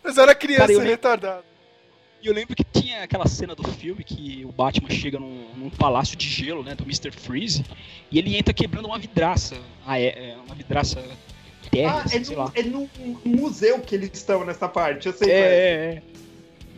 Mas 0.08 0.16
eu 0.16 0.22
era 0.22 0.34
criança, 0.34 0.60
Cara, 0.62 0.72
eu 0.72 0.78
lembro- 0.78 0.90
retardado. 0.92 1.44
E 2.20 2.26
eu 2.26 2.34
lembro 2.34 2.56
que 2.56 2.64
tinha 2.64 3.04
aquela 3.04 3.28
cena 3.28 3.54
do 3.54 3.62
filme 3.68 4.02
que 4.02 4.44
o 4.44 4.50
Batman 4.50 4.90
chega 4.90 5.20
num, 5.20 5.46
num 5.56 5.70
palácio 5.70 6.16
de 6.16 6.28
gelo, 6.28 6.64
né? 6.64 6.74
Do 6.74 6.82
Mr. 6.82 7.12
Freeze. 7.12 7.64
E 8.10 8.18
ele 8.18 8.36
entra 8.36 8.52
quebrando 8.52 8.86
uma 8.86 8.98
vidraça. 8.98 9.56
Ah, 9.86 10.00
é, 10.00 10.30
é 10.32 10.36
uma 10.44 10.54
vidraça 10.54 11.00
terra, 11.70 11.98
ah, 11.98 12.02
assim, 12.02 12.16
é 12.18 12.24
sei 12.24 12.34
no, 12.36 12.42
lá. 12.42 12.52
é 12.56 12.62
no 12.64 12.90
museu 13.24 13.78
que 13.80 13.94
eles 13.94 14.10
estão 14.12 14.44
nessa 14.44 14.68
parte, 14.68 15.06
eu 15.06 15.12
sei. 15.12 15.30
É, 15.30 15.40
mas- 15.40 15.50
é, 15.52 15.94
é. 15.94 16.02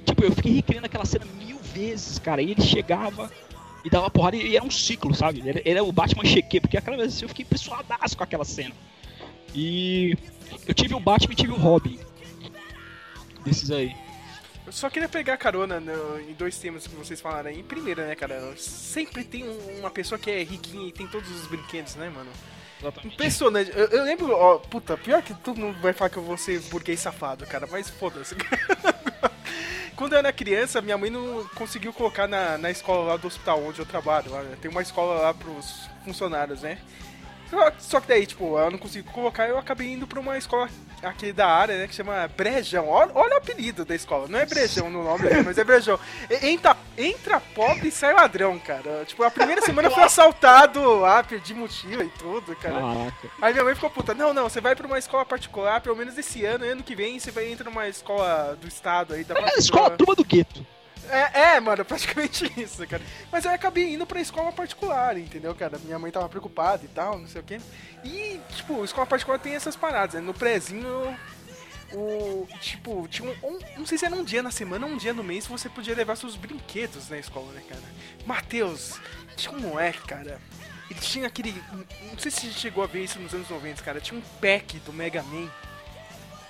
Tipo, 0.04 0.24
eu 0.24 0.32
fiquei 0.32 0.52
recriando 0.52 0.86
aquela 0.86 1.04
cena 1.06 1.24
mil 1.38 1.58
vezes, 1.58 2.18
cara. 2.18 2.42
E 2.42 2.50
ele 2.50 2.60
chegava 2.62 3.30
e 3.82 3.88
dava 3.88 4.10
porrada 4.10 4.36
e 4.36 4.56
era 4.56 4.64
um 4.64 4.70
ciclo, 4.70 5.14
sabe? 5.14 5.42
Era, 5.48 5.62
era 5.64 5.82
o 5.84 5.90
Batman 5.92 6.24
cheque, 6.24 6.60
porque 6.60 6.76
aquela 6.76 6.96
vez 6.98 7.14
assim, 7.14 7.24
eu 7.24 7.28
fiquei 7.30 7.44
impressionadaço 7.44 8.14
com 8.14 8.24
aquela 8.24 8.44
cena. 8.44 8.74
E 9.54 10.16
eu 10.66 10.74
tive 10.74 10.94
o 10.94 11.00
Batman 11.00 11.32
e 11.32 11.36
tive 11.36 11.52
o 11.52 11.56
Robin. 11.56 11.98
Desses 13.44 13.70
aí. 13.70 13.94
Eu 14.66 14.72
só 14.72 14.88
queria 14.90 15.09
pegar 15.09 15.37
carona 15.37 15.81
no- 15.81 16.20
em 16.20 16.33
dois 16.35 16.59
temas 16.59 16.87
que 16.87 16.94
vocês 16.94 17.20
falaram 17.20 17.50
aí. 17.50 17.62
Primeiro, 17.62 18.03
né, 18.03 18.14
cara? 18.14 18.55
Sempre 18.57 19.24
tem 19.24 19.48
um- 19.48 19.79
uma 19.81 19.90
pessoa 19.90 20.18
que 20.18 20.31
é 20.31 20.42
riquinha 20.42 20.88
e 20.88 20.92
tem 20.92 21.07
todos 21.07 21.29
os 21.31 21.46
brinquedos, 21.46 21.96
né, 21.96 22.09
mano? 22.09 22.31
Exatamente. 22.81 23.14
Impressionante. 23.14 23.70
Eu, 23.74 23.87
eu 23.88 24.05
lembro, 24.05 24.33
ó, 24.33 24.59
puta, 24.59 24.96
pior 24.96 25.22
que 25.22 25.35
todo 25.35 25.59
mundo 25.59 25.79
vai 25.81 25.92
falar 25.92 26.11
que 26.11 26.16
eu 26.18 26.22
vou 26.22 26.37
ser 26.37 26.61
burguês 26.70 27.00
safado, 27.00 27.46
cara, 27.46 27.66
mas 27.70 27.90
foda-se. 27.90 28.35
Quando 29.96 30.14
eu 30.14 30.18
era 30.18 30.33
criança, 30.33 30.81
minha 30.81 30.96
mãe 30.96 31.11
não 31.11 31.44
conseguiu 31.55 31.92
colocar 31.92 32.26
na, 32.26 32.57
na 32.57 32.70
escola 32.70 33.11
lá 33.11 33.16
do 33.18 33.26
hospital 33.26 33.62
onde 33.62 33.81
eu 33.81 33.87
trabalho. 33.87 34.31
Lá, 34.31 34.42
né? 34.42 34.57
Tem 34.61 34.70
uma 34.70 34.81
escola 34.81 35.20
lá 35.20 35.35
pros 35.35 35.88
funcionários, 36.05 36.62
né? 36.62 36.79
Só- 37.78 38.00
que 38.00 38.08
daí, 38.08 38.26
tipo, 38.26 38.58
ela 38.58 38.70
não 38.70 38.78
conseguiu 38.78 39.10
colocar, 39.12 39.48
eu 39.48 39.58
acabei 39.58 39.92
indo 39.92 40.06
pra 40.06 40.20
uma 40.20 40.38
escola 40.38 40.68
aqui 41.02 41.32
da 41.32 41.46
área, 41.48 41.78
né, 41.78 41.86
que 41.88 41.94
chama 41.94 42.28
Brejão. 42.36 42.88
Olha, 42.88 43.10
olha 43.14 43.34
o 43.34 43.38
apelido 43.38 43.84
da 43.84 43.94
escola. 43.94 44.28
Não 44.28 44.38
é 44.38 44.44
Brejão 44.46 44.90
no 44.90 45.02
nome, 45.02 45.24
né, 45.24 45.42
mas 45.42 45.56
é 45.58 45.64
Brejão. 45.64 45.98
Entra, 46.42 46.76
entra 46.96 47.40
pobre 47.40 47.88
e 47.88 47.90
sai 47.90 48.12
ladrão, 48.12 48.58
cara. 48.58 49.04
Tipo, 49.06 49.22
a 49.24 49.30
primeira 49.30 49.62
semana 49.62 49.88
eu 49.88 49.92
fui 49.92 50.02
assaltado 50.02 50.82
lá, 51.00 51.22
perdi 51.24 51.54
mochila 51.54 52.04
e 52.04 52.08
tudo, 52.10 52.54
cara. 52.56 52.74
Caraca. 52.74 53.28
Aí 53.40 53.52
minha 53.52 53.64
mãe 53.64 53.74
ficou 53.74 53.90
puta, 53.90 54.14
não, 54.14 54.32
não, 54.34 54.48
você 54.48 54.60
vai 54.60 54.76
pra 54.76 54.86
uma 54.86 54.98
escola 54.98 55.24
particular, 55.24 55.80
pelo 55.80 55.96
menos 55.96 56.16
esse 56.18 56.44
ano, 56.44 56.64
ano 56.64 56.82
que 56.82 56.94
vem 56.94 57.18
você 57.18 57.30
vai 57.30 57.50
entrar 57.50 57.64
numa 57.70 57.88
escola 57.88 58.56
do 58.60 58.68
estado 58.68 59.14
aí, 59.14 59.24
da 59.24 59.34
É 59.40 59.58
escola 59.58 59.90
turma 59.96 60.14
do 60.14 60.24
gueto. 60.24 60.64
É, 61.11 61.57
é, 61.57 61.61
mano, 61.61 61.85
praticamente 61.87 62.51
isso, 62.61 62.87
cara. 62.87 63.03
Mas 63.31 63.44
eu 63.44 63.51
acabei 63.51 63.92
indo 63.94 64.07
pra 64.07 64.20
escola 64.20 64.53
particular, 64.53 65.16
entendeu, 65.18 65.55
cara? 65.55 65.79
Minha 65.79 65.99
mãe 65.99 66.11
tava 66.12 66.29
preocupada 66.29 66.85
e 66.85 66.88
tal, 66.88 67.18
não 67.18 67.27
sei 67.27 67.40
o 67.40 67.44
quê. 67.44 67.61
E, 68.05 68.40
tipo, 68.55 68.85
escola 68.85 69.07
particular 69.07 69.38
tem 69.38 69.55
essas 69.55 69.77
paradas, 69.77 70.14
né? 70.14 70.20
No 70.20 70.33
prézinho, 70.35 71.16
o. 71.92 72.46
Tipo, 72.61 73.07
tinha 73.09 73.29
um, 73.42 73.49
um- 73.55 73.59
Não 73.79 73.87
sei 73.87 73.99
se 73.99 74.05
era 74.07 74.14
um 74.14 74.25
dia 74.25 74.42
na 74.42 74.51
semana 74.51 74.87
ou 74.87 74.92
um 74.92 74.96
dia 74.96 75.12
no 75.12 75.25
mês 75.25 75.46
você 75.46 75.68
podia 75.68 75.94
levar 75.94 76.16
seus 76.16 76.37
brinquedos 76.37 77.09
na 77.09 77.18
escola, 77.18 77.53
né, 77.53 77.62
cara? 77.68 77.83
Matheus, 78.25 79.01
tinha 79.37 79.53
um 79.53 79.61
moleque, 79.61 80.07
cara. 80.07 80.40
Ele 80.90 81.01
tinha 81.01 81.27
aquele. 81.27 81.53
Não 82.11 82.18
sei 82.18 82.31
se 82.31 82.51
chegou 82.53 82.83
a 82.83 82.87
ver 82.87 83.05
isso 83.05 83.18
nos 83.20 83.33
anos 83.35 83.49
90, 83.49 83.83
cara. 83.83 84.01
Tinha 84.01 84.18
um 84.18 84.23
pack 84.40 84.79
do 84.81 84.92
Mega 84.92 85.23
Man. 85.23 85.49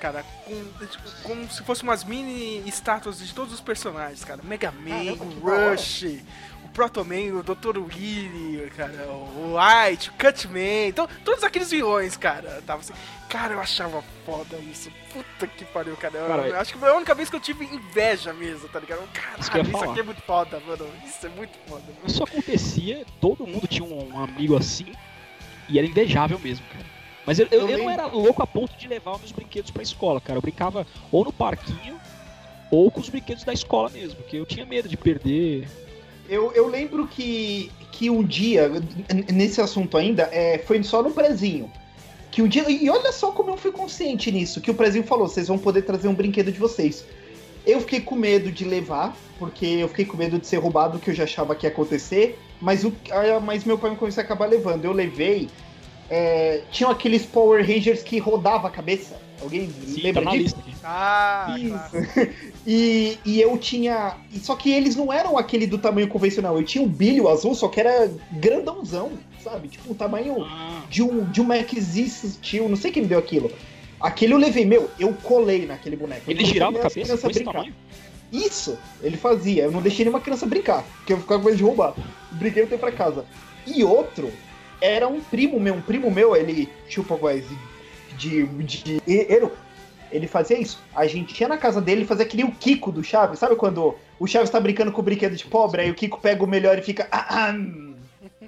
Cara, 0.01 0.25
com, 0.45 0.87
tipo, 0.87 1.11
como 1.23 1.51
se 1.51 1.63
fosse 1.63 1.83
umas 1.83 2.03
mini 2.05 2.67
estátuas 2.67 3.19
de 3.19 3.33
todos 3.35 3.53
os 3.53 3.61
personagens, 3.61 4.25
cara. 4.25 4.41
Mega 4.43 4.73
Man, 4.73 5.17
Caramba, 5.17 5.25
o. 5.25 5.71
Rush, 5.71 6.05
o 6.65 6.69
Proto 6.71 7.05
Man, 7.05 7.39
o 7.39 7.43
Dr. 7.43 7.79
Willy, 7.79 8.71
cara, 8.77 9.07
o 9.09 9.57
White, 9.57 10.11
o 10.11 10.13
Cutman, 10.15 10.89
então, 10.89 11.09
todos 11.25 11.45
aqueles 11.45 11.71
vilões, 11.71 12.17
cara. 12.17 12.63
Tava 12.67 12.81
assim, 12.81 12.93
cara, 13.29 13.55
eu 13.55 13.61
achava 13.61 14.03
foda 14.25 14.57
isso. 14.59 14.91
Puta 15.13 15.47
que 15.47 15.65
pariu, 15.67 15.97
cara. 15.97 16.17
Eu, 16.17 16.29
Cara, 16.29 16.49
eu 16.49 16.61
acho 16.61 16.73
que 16.73 16.79
foi 16.79 16.89
a 16.89 16.95
única 16.95 17.15
vez 17.15 17.29
que 17.29 17.37
eu 17.37 17.41
tive 17.41 17.65
inveja 17.65 18.33
mesmo, 18.33 18.69
tá 18.69 18.79
ligado? 18.81 19.03
Isso 19.39 19.51
Caralho, 19.51 19.69
isso 19.69 19.79
falar. 19.79 19.91
aqui 19.91 20.01
é 20.01 20.05
muito 20.05 20.23
foda, 20.23 20.61
mano. 20.67 20.89
Isso 21.05 21.27
é 21.27 21.29
muito 21.31 21.59
foda. 21.67 21.83
mano. 21.83 22.07
Isso 22.07 22.23
acontecia, 22.23 23.05
todo 23.21 23.47
mundo 23.47 23.67
tinha 23.67 23.85
um 23.85 24.23
amigo 24.23 24.57
assim, 24.57 24.93
e 25.69 25.79
era 25.79 25.87
invejável 25.87 26.39
mesmo, 26.39 26.65
cara. 26.73 27.00
Mas 27.31 27.39
eu, 27.39 27.47
eu, 27.53 27.61
Eu 27.61 27.69
eu 27.69 27.79
não 27.79 27.89
era 27.89 28.07
louco 28.07 28.43
a 28.43 28.47
ponto 28.47 28.77
de 28.77 28.89
levar 28.89 29.13
os 29.13 29.21
meus 29.21 29.31
brinquedos 29.31 29.71
pra 29.71 29.85
escola, 29.85 30.21
cara. 30.21 30.39
Eu 30.39 30.43
brincava 30.43 30.85
ou 31.13 31.25
no 31.25 31.33
parquinho, 31.33 31.97
ou 32.73 32.91
com 32.91 32.99
os 32.99 33.09
brinquedos 33.09 33.45
da 33.45 33.53
escola 33.53 33.89
mesmo, 33.89 34.17
porque 34.17 34.37
eu 34.37 34.45
tinha 34.45 34.67
medo 34.67 34.89
de 34.89 34.97
perder. 34.97 35.69
Eu, 36.29 36.51
eu 36.55 36.67
lembro 36.67 37.07
que, 37.07 37.71
que 37.93 38.11
um 38.11 38.25
dia, 38.25 38.69
nesse 39.33 39.61
assunto 39.61 39.97
ainda, 39.97 40.29
é, 40.33 40.59
foi 40.59 40.83
só 40.83 41.05
no 41.05 41.13
prezinho. 41.13 41.71
Que 42.33 42.43
um 42.43 42.49
dia. 42.49 42.69
E 42.69 42.91
olha 42.91 43.13
só 43.13 43.31
como 43.31 43.51
eu 43.51 43.57
fui 43.57 43.71
consciente 43.71 44.33
nisso, 44.33 44.61
que 44.61 44.73
o 44.73 44.75
prezinho 44.75 45.05
falou: 45.05 45.29
vocês 45.29 45.47
vão 45.47 45.57
poder 45.57 45.83
trazer 45.83 46.09
um 46.09 46.15
brinquedo 46.15 46.51
de 46.51 46.59
vocês. 46.59 47.05
Eu 47.65 47.81
fiquei 47.81 48.01
com 48.01 48.17
medo 48.17 48.51
de 48.51 48.65
levar, 48.65 49.17
porque 49.39 49.67
eu 49.67 49.87
fiquei 49.87 50.05
com 50.05 50.17
medo 50.17 50.37
de 50.37 50.49
ser 50.49 50.57
roubado, 50.57 50.99
que 50.99 51.11
eu 51.11 51.15
já 51.15 51.23
achava 51.23 51.55
que 51.55 51.65
ia 51.65 51.71
acontecer. 51.71 52.37
Mas, 52.61 52.83
o, 52.83 52.93
ah, 53.13 53.39
mas 53.39 53.65
meu 53.65 53.79
pai 53.79 53.91
me 53.91 53.97
começou 53.97 54.21
a 54.21 54.25
acabar 54.25 54.47
levando. 54.47 54.85
Eu 54.85 54.91
levei. 54.91 55.49
É, 56.11 56.63
tinham 56.73 56.91
aqueles 56.91 57.25
Power 57.25 57.65
Rangers 57.65 58.03
que 58.03 58.19
rodava 58.19 58.67
a 58.67 58.71
cabeça. 58.71 59.17
Alguém 59.41 59.71
Sim, 59.87 60.03
lembra 60.03 60.23
tá 60.23 60.31
na 60.31 60.37
disso? 60.37 60.43
lista 60.57 60.61
aqui. 60.61 60.75
Ah, 60.85 61.57
Isso. 61.59 61.69
claro. 61.71 62.31
E, 62.67 63.17
e 63.25 63.41
eu 63.41 63.57
tinha. 63.57 64.17
e 64.31 64.39
Só 64.39 64.55
que 64.55 64.71
eles 64.71 64.95
não 64.95 65.11
eram 65.11 65.39
aquele 65.39 65.67
do 65.67 65.79
tamanho 65.79 66.07
convencional. 66.09 66.57
Eu 66.59 66.63
tinha 66.63 66.85
um 66.85 66.89
bilho 66.89 67.27
azul, 67.27 67.55
só 67.55 67.69
que 67.69 67.81
era 67.81 68.11
grandãozão, 68.33 69.13
sabe? 69.43 69.69
Tipo, 69.69 69.93
um 69.93 69.95
tamanho 69.95 70.43
Ah, 70.45 70.83
de 70.91 71.03
um, 71.03 71.25
de 71.25 71.41
um 71.41 71.45
Max 71.45 71.73
Z 71.73 72.07
Steel. 72.09 72.69
Não 72.69 72.77
sei 72.77 72.91
quem 72.91 73.03
me 73.03 73.09
deu 73.09 73.19
aquilo. 73.19 73.51
Aquele 73.99 74.35
eu 74.35 74.39
levei, 74.39 74.67
meu, 74.67 74.91
eu 74.99 75.15
colei 75.23 75.65
naquele 75.65 75.97
boneco. 75.97 76.31
Ele 76.31 76.45
girava 76.45 76.79
a 76.79 76.83
cabeça 76.83 77.17
com 77.17 77.31
esse 77.31 77.39
brincar. 77.39 77.53
tamanho? 77.53 77.75
Isso, 78.31 78.79
ele 79.03 79.17
fazia. 79.17 79.65
Eu 79.65 79.71
não 79.73 79.81
deixei 79.81 80.05
nenhuma 80.05 80.21
criança 80.21 80.45
brincar, 80.47 80.83
porque 80.99 81.15
eu 81.15 81.19
ficava 81.19 81.41
com 81.41 81.47
medo 81.47 81.57
de 81.57 81.65
roubar. 81.65 81.95
Briguei 82.33 82.65
até 82.65 82.77
pra 82.77 82.93
casa. 82.93 83.25
E 83.67 83.83
outro 83.83 84.31
era 84.81 85.07
um 85.07 85.21
primo 85.21 85.59
meu, 85.61 85.75
um 85.75 85.81
primo 85.81 86.11
meu, 86.11 86.35
ele 86.35 86.69
chupa 86.89 87.15
voz 87.15 87.45
de, 88.17 88.47
de, 88.47 88.63
de 88.65 89.03
Ero. 89.07 89.53
Ele 90.11 90.27
fazia 90.27 90.59
isso. 90.59 90.83
A 90.95 91.07
gente 91.07 91.39
ia 91.41 91.49
na 91.49 91.57
casa 91.57 91.81
dele 91.81 92.05
fazia 92.05 92.25
que 92.25 92.37
nem 92.37 92.47
o 92.47 92.53
Kiko 92.53 92.91
do 92.91 93.03
Chaves. 93.03 93.39
Sabe 93.39 93.55
quando 93.55 93.95
o 94.19 94.27
Chaves 94.27 94.51
tá 94.51 94.59
brincando 94.59 94.91
com 94.91 95.01
o 95.01 95.05
brinquedo 95.05 95.37
de 95.37 95.47
pobre, 95.47 95.83
aí 95.83 95.91
o 95.91 95.95
Kiko 95.95 96.21
pega 96.21 96.43
o 96.43 96.49
melhor 96.49 96.79
e 96.79 96.83
fica. 96.83 97.07
Ah, 97.13 97.47
ah, 97.47 97.53
hum", 97.53 97.95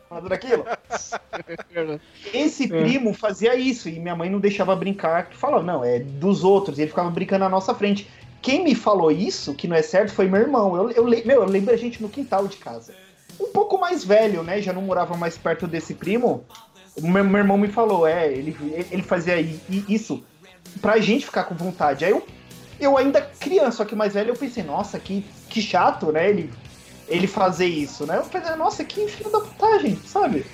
fazendo 0.08 0.32
aquilo? 0.32 0.64
Esse 2.34 2.68
primo 2.68 3.14
fazia 3.14 3.54
isso 3.54 3.88
e 3.88 3.98
minha 3.98 4.16
mãe 4.16 4.28
não 4.28 4.40
deixava 4.40 4.74
brincar, 4.74 5.28
falava, 5.32 5.62
não, 5.62 5.84
é 5.84 6.00
dos 6.00 6.44
outros, 6.44 6.78
e 6.78 6.82
ele 6.82 6.90
ficava 6.90 7.10
brincando 7.10 7.44
na 7.44 7.48
nossa 7.48 7.74
frente. 7.74 8.08
Quem 8.40 8.64
me 8.64 8.74
falou 8.74 9.10
isso, 9.10 9.54
que 9.54 9.68
não 9.68 9.76
é 9.76 9.82
certo, 9.82 10.12
foi 10.12 10.26
meu 10.26 10.40
irmão. 10.40 10.76
Eu, 10.76 10.90
eu, 10.90 11.04
meu, 11.04 11.42
eu 11.42 11.44
lembro 11.44 11.72
a 11.72 11.76
gente 11.76 12.02
no 12.02 12.08
quintal 12.08 12.48
de 12.48 12.56
casa. 12.56 12.92
Um 13.40 13.46
pouco 13.52 13.78
mais 13.78 14.04
velho, 14.04 14.42
né? 14.42 14.60
Já 14.60 14.72
não 14.72 14.82
morava 14.82 15.16
mais 15.16 15.36
perto 15.36 15.66
desse 15.66 15.94
primo. 15.94 16.44
O 16.96 17.08
meu, 17.08 17.24
meu 17.24 17.38
irmão 17.38 17.56
me 17.56 17.68
falou, 17.68 18.06
é, 18.06 18.30
ele, 18.30 18.56
ele 18.90 19.02
fazia 19.02 19.40
isso 19.88 20.22
pra 20.80 20.98
gente 20.98 21.24
ficar 21.24 21.44
com 21.44 21.54
vontade. 21.54 22.04
Aí 22.04 22.10
eu, 22.10 22.26
eu 22.78 22.96
ainda 22.98 23.20
criança, 23.20 23.78
só 23.78 23.84
que 23.84 23.94
mais 23.94 24.14
velho, 24.14 24.30
eu 24.30 24.36
pensei, 24.36 24.62
nossa, 24.62 24.98
que, 24.98 25.24
que 25.48 25.62
chato, 25.62 26.12
né? 26.12 26.28
Ele, 26.28 26.52
ele 27.08 27.26
fazer 27.26 27.66
isso, 27.66 28.06
né? 28.06 28.18
Eu 28.18 28.24
pensei, 28.24 28.54
nossa, 28.56 28.84
que 28.84 29.08
filho 29.08 29.30
da 29.30 29.40
putagem, 29.40 29.98
sabe? 30.06 30.44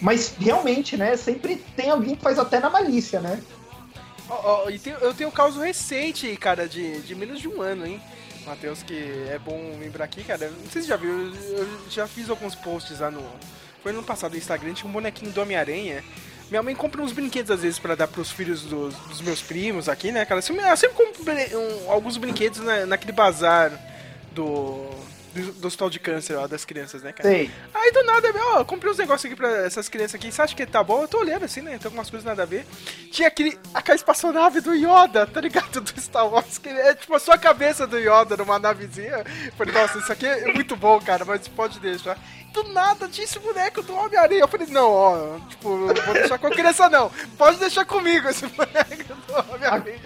Mas 0.00 0.34
realmente, 0.38 0.96
né? 0.96 1.16
Sempre 1.16 1.56
tem 1.76 1.90
alguém 1.90 2.14
que 2.14 2.22
faz 2.22 2.38
até 2.38 2.60
na 2.60 2.70
malícia, 2.70 3.20
né? 3.20 3.40
E 4.70 4.78
tem- 4.78 4.94
eu 5.00 5.12
tenho 5.12 5.28
um 5.28 5.32
caso 5.32 5.60
recente, 5.60 6.34
cara, 6.36 6.68
de, 6.68 7.00
de 7.02 7.14
menos 7.14 7.40
de 7.40 7.48
um 7.48 7.60
ano, 7.60 7.86
hein? 7.86 8.00
Matheus, 8.46 8.82
que 8.82 8.94
é 9.30 9.38
bom 9.38 9.76
lembrar 9.80 10.04
aqui, 10.04 10.22
cara. 10.22 10.50
Não 10.50 10.70
sei 10.70 10.82
se 10.82 10.88
já 10.88 10.96
viu, 10.96 11.32
eu, 11.34 11.68
já 11.90 12.06
fiz 12.06 12.28
alguns 12.28 12.54
posts 12.54 13.00
lá 13.00 13.10
no. 13.10 13.22
Foi 13.82 13.92
no 13.92 14.02
passado 14.02 14.32
no 14.32 14.38
Instagram, 14.38 14.72
tinha 14.74 14.88
um 14.88 14.92
bonequinho 14.92 15.30
do 15.30 15.40
Homem-Aranha. 15.40 16.02
Minha 16.50 16.62
mãe 16.62 16.74
compra 16.74 17.00
uns 17.02 17.12
brinquedos 17.12 17.50
às 17.50 17.60
vezes 17.62 17.78
pra 17.78 17.94
dar 17.94 18.06
pros 18.06 18.30
filhos 18.30 18.62
dos, 18.62 18.94
dos 18.94 19.20
meus 19.22 19.40
primos 19.40 19.88
aqui, 19.88 20.12
né, 20.12 20.24
cara? 20.26 20.42
Sempre- 20.42 20.68
Eu 20.68 20.76
sempre 20.76 20.96
compro 20.96 21.22
um- 21.32 21.90
alguns 21.90 22.16
brinquedos 22.18 22.60
na- 22.60 22.86
naquele 22.86 23.12
bazar 23.12 23.72
do. 24.32 24.88
Do, 25.34 25.52
do 25.52 25.66
hospital 25.66 25.90
de 25.90 25.98
câncer 25.98 26.36
lá 26.36 26.46
das 26.46 26.64
crianças, 26.64 27.02
né, 27.02 27.12
cara? 27.12 27.28
Sei. 27.28 27.50
Aí 27.74 27.92
do 27.92 28.04
nada, 28.04 28.28
ó, 28.52 28.64
comprei 28.64 28.92
uns 28.92 28.98
negócios 28.98 29.24
aqui 29.24 29.34
pra 29.34 29.66
essas 29.66 29.88
crianças 29.88 30.14
aqui. 30.14 30.30
Você 30.30 30.40
acha 30.40 30.54
que 30.54 30.64
tá 30.64 30.82
bom? 30.82 31.02
Eu 31.02 31.08
tô 31.08 31.18
olhando 31.18 31.44
assim, 31.44 31.60
né? 31.60 31.76
Tem 31.76 31.86
algumas 31.86 32.08
coisas 32.08 32.24
nada 32.24 32.44
a 32.44 32.46
ver. 32.46 32.64
Tinha 33.10 33.28
aquele. 33.28 33.58
aquela 33.74 33.96
espaçonave 33.96 34.60
do 34.60 34.74
Yoda, 34.74 35.26
tá 35.26 35.40
ligado? 35.40 35.80
Do 35.84 36.00
Star 36.00 36.28
Wars. 36.28 36.58
Que 36.58 36.68
é 36.68 36.94
tipo 36.94 37.14
a 37.14 37.18
sua 37.18 37.36
cabeça 37.36 37.86
do 37.86 37.98
Yoda 37.98 38.36
numa 38.36 38.58
navezinha. 38.58 39.24
Eu 39.46 39.52
falei, 39.52 39.74
nossa, 39.74 39.98
isso 39.98 40.12
aqui 40.12 40.26
é 40.26 40.52
muito 40.52 40.76
bom, 40.76 41.00
cara, 41.00 41.24
mas 41.24 41.48
pode 41.48 41.80
deixar. 41.80 42.16
Do 42.54 42.62
nada 42.72 43.08
tinha 43.08 43.24
esse 43.24 43.38
boneco 43.40 43.82
do 43.82 43.92
Homem-Aranha. 43.94 44.42
Eu 44.42 44.48
falei, 44.48 44.68
não, 44.68 44.88
ó, 44.88 45.38
tipo, 45.48 45.68
eu 45.68 46.02
vou 46.04 46.14
deixar 46.14 46.38
com 46.38 46.46
a 46.46 46.50
criança, 46.50 46.88
não. 46.88 47.10
Pode 47.36 47.58
deixar 47.58 47.84
comigo 47.84 48.28
esse 48.28 48.46
boneco 48.46 49.14
do 49.26 49.52
Homem-Aranha. 49.52 50.00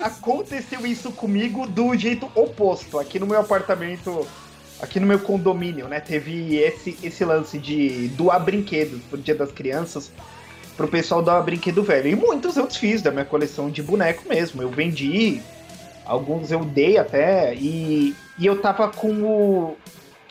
Aconteceu 0.00 0.86
isso 0.86 1.10
comigo 1.10 1.66
do 1.66 1.96
jeito 1.96 2.30
oposto. 2.36 3.00
Aqui 3.00 3.18
no 3.18 3.26
meu 3.26 3.40
apartamento, 3.40 4.26
aqui 4.80 5.00
no 5.00 5.06
meu 5.06 5.18
condomínio, 5.18 5.88
né? 5.88 5.98
Teve 5.98 6.56
esse, 6.56 6.96
esse 7.02 7.24
lance 7.24 7.58
de 7.58 8.06
doar 8.10 8.38
brinquedos 8.38 9.02
pro 9.10 9.18
Dia 9.18 9.34
das 9.34 9.50
Crianças 9.50 10.12
pro 10.76 10.88
pessoal 10.88 11.22
doar 11.22 11.42
brinquedo 11.42 11.82
velho. 11.82 12.08
E 12.08 12.16
muitos 12.16 12.56
eu 12.56 12.66
desfiz 12.66 13.02
da 13.02 13.10
minha 13.10 13.24
coleção 13.24 13.70
de 13.70 13.82
boneco 13.82 14.28
mesmo. 14.28 14.62
Eu 14.62 14.70
vendi, 14.70 15.40
alguns 16.04 16.50
eu 16.50 16.64
dei 16.64 16.98
até. 16.98 17.54
E, 17.54 18.14
e 18.38 18.46
eu 18.46 18.60
tava 18.60 18.88
com 18.88 19.12
o. 19.22 19.76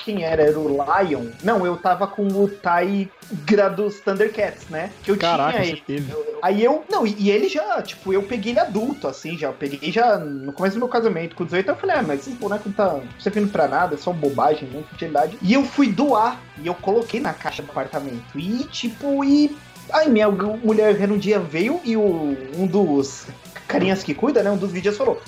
Quem 0.04 0.24
era? 0.24 0.44
Era 0.44 0.60
o 0.60 0.68
Lion? 0.68 1.28
Não, 1.44 1.66
eu 1.66 1.78
tava 1.78 2.08
com 2.08 2.28
o 2.28 2.50
Tigra 2.50 3.70
dos 3.70 4.00
Thundercats, 4.00 4.68
né? 4.70 4.92
Que 5.04 5.12
eu 5.12 5.18
Caraca, 5.18 5.60
tinha 5.60 5.72
ele. 5.72 5.84
teve. 5.86 6.14
Aí 6.42 6.64
eu. 6.64 6.84
Não, 6.90 7.06
e, 7.06 7.16
e 7.18 7.30
ele 7.30 7.48
já, 7.48 7.82
tipo, 7.82 8.12
eu 8.12 8.24
peguei 8.24 8.52
ele 8.52 8.60
adulto, 8.60 9.08
assim, 9.08 9.38
já. 9.38 9.48
Eu 9.48 9.54
peguei 9.54 9.92
já 9.92 10.18
no 10.18 10.52
começo 10.52 10.76
do 10.76 10.80
meu 10.80 10.88
casamento, 10.88 11.36
com 11.36 11.46
18, 11.46 11.70
eu 11.70 11.76
falei, 11.76 11.96
ah, 11.98 12.04
mas 12.04 12.22
esse 12.22 12.32
boneco 12.32 12.64
não 12.68 12.74
tá 12.74 13.00
servindo 13.20 13.52
pra 13.52 13.68
nada, 13.68 13.96
é 13.96 13.98
só 13.98 14.12
bobagem, 14.12 14.70
não 14.74 14.84
futilidade. 14.84 15.38
E 15.42 15.54
eu 15.54 15.64
fui 15.64 15.92
doar, 15.92 16.42
e 16.62 16.68
eu 16.68 16.74
coloquei 16.76 17.20
na 17.20 17.34
caixa 17.34 17.62
do 17.62 17.72
apartamento. 17.72 18.38
E, 18.38 18.64
tipo, 18.66 19.24
e. 19.24 19.56
Aí 19.92 20.10
minha 20.10 20.30
mulher 20.30 20.96
um 21.12 21.18
dia 21.18 21.40
veio 21.40 21.82
e 21.84 21.98
o, 21.98 22.38
um 22.56 22.66
dos 22.66 23.28
carinhas 23.68 24.04
que 24.04 24.14
cuida, 24.14 24.42
né? 24.42 24.50
Um 24.50 24.58
dos 24.58 24.72
vídeos 24.72 24.98
falou. 24.98 25.22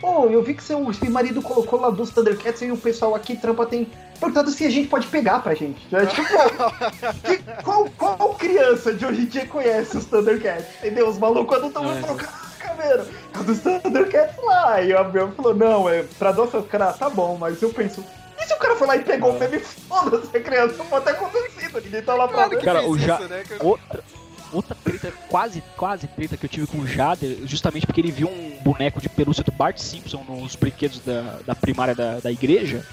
Pô, 0.00 0.26
eu 0.26 0.42
vi 0.42 0.54
que 0.54 0.62
seu, 0.62 0.78
marido 1.08 1.40
colocou 1.40 1.80
lá 1.80 1.88
dos 1.90 2.10
Thundercats 2.10 2.60
e 2.62 2.70
o 2.70 2.76
pessoal 2.76 3.14
aqui 3.14 3.34
trampa 3.36 3.64
tem 3.64 3.90
perguntado 4.20 4.50
se 4.50 4.64
a 4.64 4.70
gente 4.70 4.88
pode 4.88 5.06
pegar 5.06 5.40
pra 5.42 5.54
gente. 5.54 5.86
É, 5.94 6.04
tipo, 6.06 6.22
que- 7.24 7.62
qual, 7.62 7.86
qual 7.96 8.34
criança 8.34 8.92
de 8.92 9.06
hoje 9.06 9.22
em 9.22 9.26
dia 9.26 9.46
conhece 9.46 9.96
os 9.96 10.04
Thundercats? 10.04 10.66
Entendeu? 10.80 11.08
Os 11.08 11.18
malucos 11.18 11.58
não 11.60 11.68
estão 11.68 11.90
É. 11.90 12.00
falando, 12.00 12.18
caraca, 12.18 12.74
velho, 12.82 13.06
é 13.34 13.42
dos 13.42 13.58
Thundercats 13.60 14.36
lá. 14.44 14.82
E 14.82 14.92
o 14.92 14.98
Abel 14.98 15.32
falou, 15.32 15.54
não, 15.54 15.88
é 15.88 16.04
pra 16.18 16.32
nossa 16.32 16.60
cara, 16.62 16.92
tá 16.92 17.08
bom, 17.08 17.36
mas 17.40 17.60
eu 17.62 17.70
penso. 17.70 18.04
E 18.38 18.44
se 18.46 18.52
o 18.52 18.58
cara 18.58 18.76
foi 18.76 18.86
lá 18.86 18.96
e 18.96 19.02
pegou 19.02 19.30
o 19.30 19.38
meme? 19.38 19.58
Foda-se, 19.60 20.36
a 20.36 20.40
criança 20.40 20.84
pode 20.84 21.06
ter 21.06 21.12
acontecido, 21.12 21.80
ninguém 21.82 22.02
tá 22.02 22.14
lá 22.14 22.28
pra 22.28 22.48
ver. 22.48 22.58
que 22.58 22.64
Cara, 22.66 22.86
o 22.86 22.98
Ja- 22.98 23.14
isso, 23.18 23.28
né, 23.28 23.42
cara? 23.48 23.64
Outra, 23.64 24.04
outra 24.52 24.74
treta, 24.74 25.12
quase, 25.28 25.62
quase 25.76 26.06
treta 26.06 26.36
que 26.36 26.46
eu 26.46 26.50
tive 26.50 26.66
com 26.66 26.78
o 26.78 26.86
Jader, 26.86 27.38
justamente 27.44 27.86
porque 27.86 28.00
ele 28.00 28.10
viu 28.10 28.28
um 28.28 28.58
boneco 28.62 29.00
de 29.00 29.08
pelúcia 29.08 29.44
do 29.44 29.52
Bart 29.52 29.78
Simpson 29.78 30.24
nos 30.28 30.56
brinquedos 30.56 31.00
da, 31.00 31.38
da 31.46 31.54
primária 31.54 31.94
da, 31.94 32.20
da 32.20 32.32
igreja. 32.32 32.84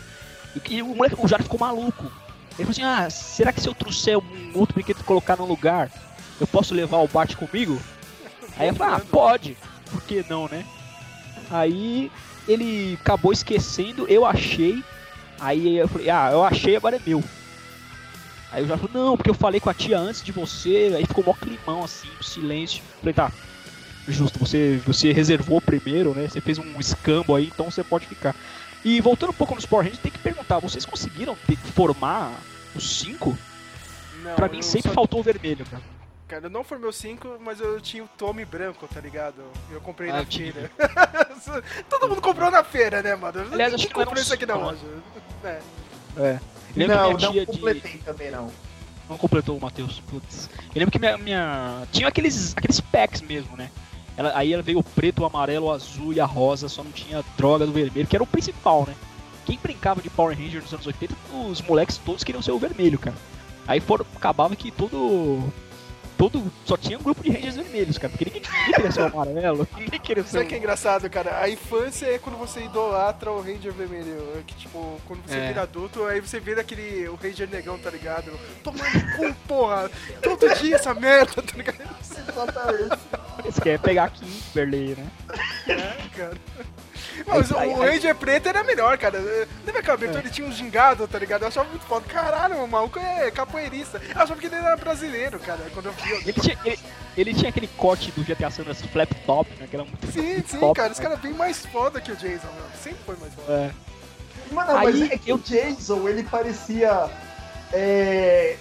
E 0.69 0.81
o, 0.81 0.95
moleque, 0.95 1.15
o 1.17 1.27
Jader 1.27 1.43
ficou 1.43 1.59
maluco. 1.59 2.03
Ele 2.57 2.65
falou 2.65 2.71
assim: 2.71 2.83
Ah, 2.83 3.09
será 3.09 3.51
que 3.51 3.61
se 3.61 3.67
eu 3.67 3.73
trouxer 3.73 4.17
um 4.17 4.51
outro 4.53 4.75
brinquedo 4.75 4.99
e 4.99 5.03
colocar 5.03 5.35
no 5.35 5.45
lugar, 5.45 5.91
eu 6.39 6.45
posso 6.45 6.73
levar 6.73 6.97
o 6.97 7.07
Bart 7.07 7.35
comigo? 7.35 7.79
Aí 8.57 8.67
eu 8.67 8.75
falei: 8.75 8.95
Ah, 8.95 9.01
pode. 9.11 9.57
Por 9.91 10.01
que 10.03 10.23
não, 10.29 10.47
né? 10.47 10.65
Aí 11.49 12.11
ele 12.47 12.97
acabou 13.01 13.31
esquecendo, 13.31 14.07
eu 14.07 14.25
achei. 14.25 14.83
Aí 15.39 15.77
eu 15.77 15.87
falei: 15.87 16.09
Ah, 16.09 16.29
eu 16.31 16.43
achei, 16.43 16.75
agora 16.75 16.97
é 16.97 17.01
meu. 17.05 17.23
Aí 18.53 18.63
o 18.63 18.67
Jorge 18.67 18.87
falou, 18.87 19.05
não, 19.07 19.17
porque 19.17 19.29
eu 19.31 19.33
falei 19.33 19.59
com 19.59 19.69
a 19.69 19.73
tia 19.73 19.97
antes 19.99 20.23
de 20.23 20.31
você, 20.31 20.93
aí 20.95 21.05
ficou 21.05 21.23
mó 21.23 21.33
climão 21.33 21.83
assim, 21.83 22.07
silêncio. 22.21 22.83
Falei, 22.99 23.13
tá, 23.13 23.31
justo, 24.07 24.37
você, 24.39 24.79
você 24.85 25.11
reservou 25.11 25.59
primeiro, 25.59 26.13
né? 26.13 26.27
Você 26.27 26.39
fez 26.39 26.59
um 26.59 26.79
escambo 26.79 27.35
aí, 27.35 27.47
então 27.47 27.69
você 27.71 27.83
pode 27.83 28.05
ficar. 28.05 28.35
E 28.85 29.01
voltando 29.01 29.31
um 29.31 29.33
pouco 29.33 29.55
nos 29.55 29.65
Power 29.65 29.83
Rangers, 29.85 30.01
tem 30.01 30.11
que 30.11 30.19
perguntar, 30.19 30.59
vocês 30.59 30.85
conseguiram 30.85 31.35
ter- 31.47 31.57
formar 31.57 32.31
os 32.75 32.99
cinco? 32.99 33.35
Não, 34.23 34.35
Pra 34.35 34.47
mim 34.47 34.57
eu 34.57 34.63
sempre 34.63 34.89
só- 34.89 34.93
faltou 34.95 35.19
o 35.19 35.23
vermelho, 35.23 35.65
cara. 35.65 35.81
Cara, 36.27 36.49
não 36.49 36.63
foi 36.63 36.79
meu 36.79 36.91
5, 36.91 37.37
mas 37.41 37.59
eu 37.59 37.79
tinha 37.81 38.03
o 38.03 38.07
Tommy 38.17 38.43
branco, 38.45 38.87
tá 38.91 38.99
ligado? 38.99 39.35
Eu 39.71 39.79
comprei 39.81 40.09
Ah, 40.09 40.13
na 40.13 40.19
eu 40.21 40.25
feira. 40.25 40.71
Todo 41.89 42.07
mundo 42.09 42.21
comprou 42.21 42.49
na 42.49 42.63
feira, 42.63 43.03
né, 43.03 43.15
mano? 43.15 43.39
Eu 43.41 43.53
Aliás, 43.53 43.73
acho 43.73 43.87
que 43.87 43.93
comprei 43.93 44.23
isso 44.23 44.33
aqui 44.33 44.45
na 44.45 44.53
cinco, 44.55 44.65
loja. 44.65 44.79
É. 45.43 45.59
É. 46.17 46.39
Lembro 46.75 46.95
Não, 46.95 47.11
não 47.11 47.17
tia 47.17 47.45
de... 47.45 47.45
completei 47.45 48.01
também, 48.03 48.31
não. 48.31 48.49
Não 49.09 49.17
completou 49.17 49.57
o 49.57 49.61
Matheus. 49.61 50.01
Putz. 50.09 50.49
Eu 50.73 50.79
lembro 50.79 50.91
que 50.91 50.99
minha, 50.99 51.17
minha. 51.17 51.83
Tinha 51.91 52.07
aqueles, 52.07 52.53
aqueles 52.55 52.79
packs 52.79 53.21
mesmo, 53.21 53.55
né? 53.55 53.69
Ela, 54.15 54.31
aí 54.35 54.53
ela 54.53 54.61
veio 54.61 54.79
o 54.79 54.83
preto, 54.83 55.23
o 55.23 55.25
amarelo, 55.25 55.67
o 55.67 55.71
azul 55.71 56.13
e 56.13 56.19
a 56.19 56.25
rosa, 56.25 56.69
só 56.69 56.83
não 56.83 56.91
tinha 56.91 57.23
droga 57.35 57.65
do 57.65 57.71
vermelho, 57.71 58.07
que 58.07 58.15
era 58.15 58.23
o 58.23 58.27
principal, 58.27 58.85
né? 58.87 58.95
Quem 59.45 59.59
brincava 59.61 60.01
de 60.01 60.09
Power 60.09 60.37
Ranger 60.37 60.61
nos 60.61 60.73
anos 60.73 60.87
80, 60.87 61.15
os 61.49 61.61
moleques 61.61 61.97
todos 61.97 62.23
queriam 62.23 62.41
ser 62.41 62.51
o 62.51 62.59
vermelho, 62.59 62.97
cara. 62.97 63.15
Aí 63.67 63.79
foram, 63.79 64.05
acabava 64.15 64.55
que 64.55 64.71
todo. 64.71 65.51
Todo. 66.29 66.51
Só 66.65 66.77
tinha 66.77 66.97
um 66.97 67.01
grupo 67.03 67.21
de 67.23 67.29
Rangers 67.31 67.55
vermelhos, 67.55 67.97
cara. 67.97 68.09
Porque 68.09 68.25
ninguém, 68.25 68.41
ninguém 68.41 68.73
queria 68.73 68.91
ser 68.91 69.01
o 69.01 69.05
amarelo, 69.05 69.67
ninguém 69.77 69.99
queria 69.99 70.23
ser 70.23 70.29
Sabe 70.29 70.45
o. 70.45 70.47
que 70.47 70.55
é 70.55 70.57
engraçado, 70.57 71.09
cara? 71.09 71.39
A 71.41 71.49
infância 71.49 72.05
é 72.05 72.17
quando 72.17 72.37
você 72.37 72.61
idolatra 72.63 73.31
o 73.31 73.41
Ranger 73.41 73.73
vermelho. 73.73 74.17
É 74.37 74.41
Que, 74.45 74.55
tipo, 74.55 75.01
quando 75.07 75.21
você 75.27 75.35
É. 75.35 75.47
vira 75.47 75.61
adulto, 75.63 76.05
aí 76.05 76.19
você 76.21 76.39
vira 76.39 76.61
aquele. 76.61 77.07
O 77.09 77.15
Ranger 77.15 77.49
negão, 77.49 77.77
tá 77.77 77.89
ligado? 77.89 78.31
Tomando 78.63 79.15
cu, 79.17 79.33
porra! 79.47 79.89
Todo 80.21 80.53
dia 80.55 80.75
essa 80.75 80.93
merda, 80.93 81.41
tá 81.41 81.57
ligado? 81.57 81.81
Exatamente. 82.01 82.99
Você 83.45 83.61
quer 83.61 83.79
pegar 83.79 84.05
aqui 84.05 84.23
Kimberley, 84.25 84.95
né? 84.95 85.07
É, 85.67 86.17
cara. 86.17 86.37
Mas 87.25 87.51
o, 87.51 87.57
Aí- 87.57 87.69
o 87.69 87.81
aí- 87.81 87.89
Ranger 87.91 88.15
preto 88.15 88.47
era 88.49 88.63
melhor, 88.63 88.97
cara. 88.97 89.19
Lembra 89.65 89.79
aquela 89.81 89.95
abertura? 89.95 90.19
Ele 90.21 90.29
tinha 90.29 90.47
um 90.47 90.51
gingado, 90.51 91.07
tá 91.07 91.19
ligado? 91.19 91.43
Eu 91.43 91.47
achava 91.47 91.69
muito 91.69 91.85
foda. 91.85 92.05
Caralho, 92.07 92.63
o 92.63 92.67
maluco 92.67 92.99
é 92.99 93.29
capoeirista. 93.31 94.01
Eu 94.15 94.21
achava 94.21 94.39
que 94.39 94.47
ele 94.47 94.55
era 94.55 94.75
brasileiro, 94.75 95.39
cara, 95.39 95.59
quando 95.73 95.87
eu 95.87 95.93
vi. 95.93 96.11
Ele 96.29 96.33
tinha, 96.33 96.57
ele, 96.65 96.79
ele 97.17 97.33
tinha 97.33 97.49
aquele 97.49 97.67
corte 97.67 98.11
do 98.11 98.23
GTA 98.23 98.49
San 98.49 98.61
Andreas 98.63 98.81
flap 98.81 99.11
top, 99.25 99.49
né? 99.59 99.67
Que 99.69 99.75
era 99.75 99.85
muito 99.85 100.07
Sim, 100.11 100.43
sim, 100.47 100.59
top, 100.59 100.75
cara. 100.75 100.89
né? 100.89 100.93
Esse 100.93 101.01
cara 101.01 101.13
é 101.15 101.17
bem 101.17 101.33
mais 101.33 101.65
foda 101.65 102.01
que 102.01 102.11
o 102.11 102.15
Jason, 102.15 102.47
meu. 102.53 102.65
Sempre 102.81 102.99
foi 103.05 103.15
mais 103.17 103.33
foda. 103.33 103.51
É. 103.53 103.71
Mano, 104.53 104.73
mas 104.73 104.95
Aí 104.95 105.09
é 105.11 105.17
que 105.17 105.29
eu- 105.31 105.35
o 105.35 105.39
Jason, 105.39 106.07
ele 106.09 106.23
parecia. 106.23 107.09
É... 107.71 108.57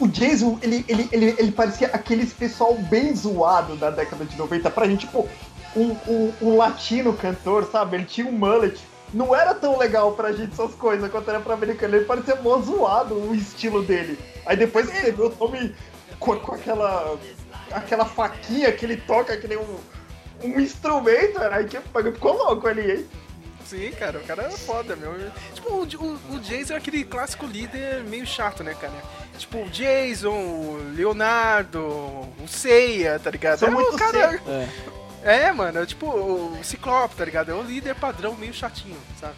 O 0.00 0.08
Jason, 0.08 0.58
ele, 0.62 0.82
ele, 0.88 1.08
ele, 1.12 1.34
ele 1.38 1.52
parecia 1.52 1.88
aqueles 1.88 2.32
pessoal 2.32 2.74
bem 2.74 3.14
zoado 3.14 3.76
da 3.76 3.90
década 3.90 4.24
de 4.24 4.34
90 4.36 4.70
pra 4.70 4.86
gente, 4.86 5.00
tipo, 5.00 5.28
um, 5.76 5.96
um, 6.06 6.32
um 6.42 6.56
latino 6.56 7.12
cantor, 7.12 7.64
sabe? 7.70 7.96
Ele 7.96 8.04
tinha 8.04 8.26
um 8.26 8.32
mullet. 8.32 8.80
Não 9.12 9.34
era 9.34 9.54
tão 9.54 9.78
legal 9.78 10.12
pra 10.12 10.32
gente 10.32 10.52
essas 10.52 10.74
coisas 10.74 11.10
quanto 11.10 11.28
era 11.30 11.40
pra 11.40 11.54
americano. 11.54 11.96
Ele 11.96 12.04
parecia 12.04 12.36
mó 12.36 12.58
zoado 12.58 13.14
o 13.14 13.34
estilo 13.34 13.82
dele. 13.82 14.18
Aí 14.44 14.56
depois 14.56 14.86
você 14.86 15.12
vê 15.12 15.22
o 15.22 15.30
Tommy 15.30 15.74
com, 16.18 16.36
com 16.38 16.54
aquela, 16.54 17.16
aquela 17.70 18.04
faquinha 18.04 18.72
que 18.72 18.84
ele 18.84 18.96
toca, 18.96 19.36
que 19.36 19.46
nem 19.46 19.58
um, 19.58 19.78
um 20.42 20.60
instrumento, 20.60 21.40
era 21.40 21.56
aí 21.56 21.66
que 21.66 21.78
ficou 21.78 22.32
louco 22.32 22.66
ali, 22.66 22.90
hein? 22.90 23.06
Sim, 23.64 23.90
cara, 23.92 24.18
o 24.18 24.24
cara 24.24 24.42
é 24.42 24.50
foda, 24.50 24.94
meu. 24.94 25.14
Tipo, 25.54 25.70
o, 25.70 25.82
o, 25.82 26.34
o 26.34 26.40
Jason 26.40 26.74
é 26.74 26.76
aquele 26.76 27.02
clássico 27.02 27.46
líder 27.46 28.04
meio 28.04 28.26
chato, 28.26 28.62
né, 28.62 28.74
cara? 28.78 28.92
Tipo, 29.38 29.62
o 29.62 29.70
Jason, 29.70 30.30
o 30.30 30.92
Leonardo, 30.94 31.80
o 31.80 32.46
Seiya, 32.46 33.18
tá 33.18 33.30
ligado? 33.30 33.58
São 33.58 33.68
é 33.68 33.70
muito 33.70 33.94
o 33.94 33.98
cara. 33.98 34.40
É. 34.46 34.68
É, 35.24 35.50
mano, 35.52 35.80
é 35.80 35.86
tipo 35.86 36.06
o 36.06 36.62
Ciclope, 36.62 37.16
tá 37.16 37.24
ligado? 37.24 37.50
É 37.50 37.54
o 37.54 37.62
líder 37.62 37.94
padrão 37.94 38.36
meio 38.36 38.52
chatinho, 38.52 38.98
sabe? 39.18 39.34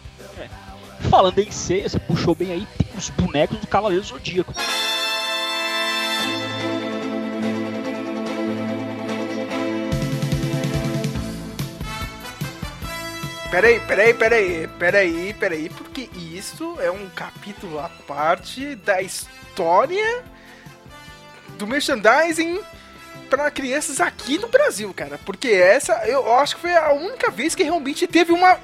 Falando 1.09 1.39
em 1.39 1.49
ceia, 1.49 1.87
você 1.87 1.97
puxou 1.97 2.35
bem 2.35 2.51
aí, 2.51 2.67
os 2.93 3.09
bonecos 3.11 3.57
do 3.57 3.67
Cavaleiro 3.67 4.03
Zodíaco. 4.03 4.53
Peraí, 13.49 13.79
peraí, 13.79 14.13
peraí, 14.13 14.67
peraí, 14.77 15.33
peraí, 15.33 15.69
porque 15.69 16.09
isso 16.13 16.75
é 16.81 16.91
um 16.91 17.07
capítulo 17.09 17.79
à 17.79 17.87
parte 18.05 18.75
da 18.75 19.01
história 19.01 20.21
do 21.57 21.65
merchandising 21.65 22.59
para 23.27 23.51
crianças 23.51 23.99
aqui 24.01 24.37
no 24.37 24.47
Brasil, 24.47 24.93
cara. 24.93 25.19
Porque 25.25 25.47
essa, 25.49 25.93
eu 26.07 26.33
acho 26.35 26.55
que 26.55 26.61
foi 26.61 26.75
a 26.75 26.91
única 26.93 27.29
vez 27.29 27.53
que 27.55 27.63
realmente 27.63 28.07
teve 28.07 28.31
uma. 28.31 28.55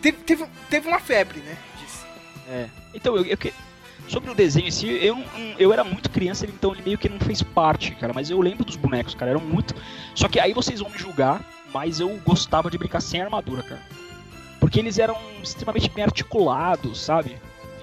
Teve, 0.00 0.18
teve, 0.18 0.44
teve 0.70 0.88
uma 0.88 0.98
febre, 1.00 1.40
né? 1.40 1.56
Disso. 1.80 2.06
É. 2.48 2.66
Então, 2.94 3.16
eu, 3.16 3.24
eu 3.24 3.36
que- 3.36 3.52
sobre 4.08 4.30
o 4.30 4.34
desenho 4.34 4.66
em 4.66 4.70
si, 4.70 4.88
eu, 4.88 5.16
eu 5.58 5.72
era 5.72 5.84
muito 5.84 6.10
criança, 6.10 6.44
então 6.44 6.72
ele 6.72 6.82
meio 6.82 6.98
que 6.98 7.08
não 7.08 7.20
fez 7.20 7.42
parte, 7.42 7.92
cara. 7.94 8.12
Mas 8.12 8.30
eu 8.30 8.40
lembro 8.40 8.64
dos 8.64 8.76
bonecos, 8.76 9.14
cara, 9.14 9.30
eram 9.30 9.40
muito. 9.40 9.74
Só 10.14 10.28
que 10.28 10.40
aí 10.40 10.52
vocês 10.52 10.80
vão 10.80 10.90
me 10.90 10.98
julgar, 10.98 11.40
mas 11.72 12.00
eu 12.00 12.08
gostava 12.26 12.70
de 12.70 12.76
brincar 12.78 13.00
sem 13.00 13.20
armadura, 13.22 13.62
cara. 13.62 13.80
Porque 14.60 14.78
eles 14.78 14.98
eram 14.98 15.16
extremamente 15.42 15.88
bem 15.90 16.04
articulados, 16.04 17.00
sabe? 17.00 17.36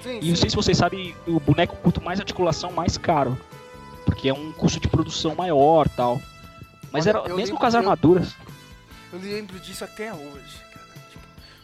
Sim, 0.04 0.20
E 0.22 0.30
não 0.30 0.36
sei 0.36 0.50
se 0.50 0.56
vocês 0.56 0.78
sabem, 0.78 1.14
o 1.28 1.40
boneco 1.40 1.76
quanto 1.82 2.02
mais 2.02 2.20
articulação, 2.20 2.72
mais 2.72 2.98
caro. 2.98 3.38
Porque 4.06 4.30
é 4.30 4.34
um 4.34 4.52
custo 4.52 4.80
de 4.80 4.88
produção 4.88 5.36
maior 5.36 5.88
tal. 5.90 6.22
Mas 6.92 7.06
Olha, 7.08 7.18
era 7.20 7.30
eu 7.30 7.36
mesmo 7.36 7.58
com 7.58 7.66
as 7.66 7.74
eu- 7.74 7.80
armaduras. 7.80 8.36
Eu 9.12 9.20
lembro 9.20 9.60
disso 9.60 9.84
até 9.84 10.14
hoje, 10.14 10.58
cara. 10.74 10.86
Tipo, 11.10 11.24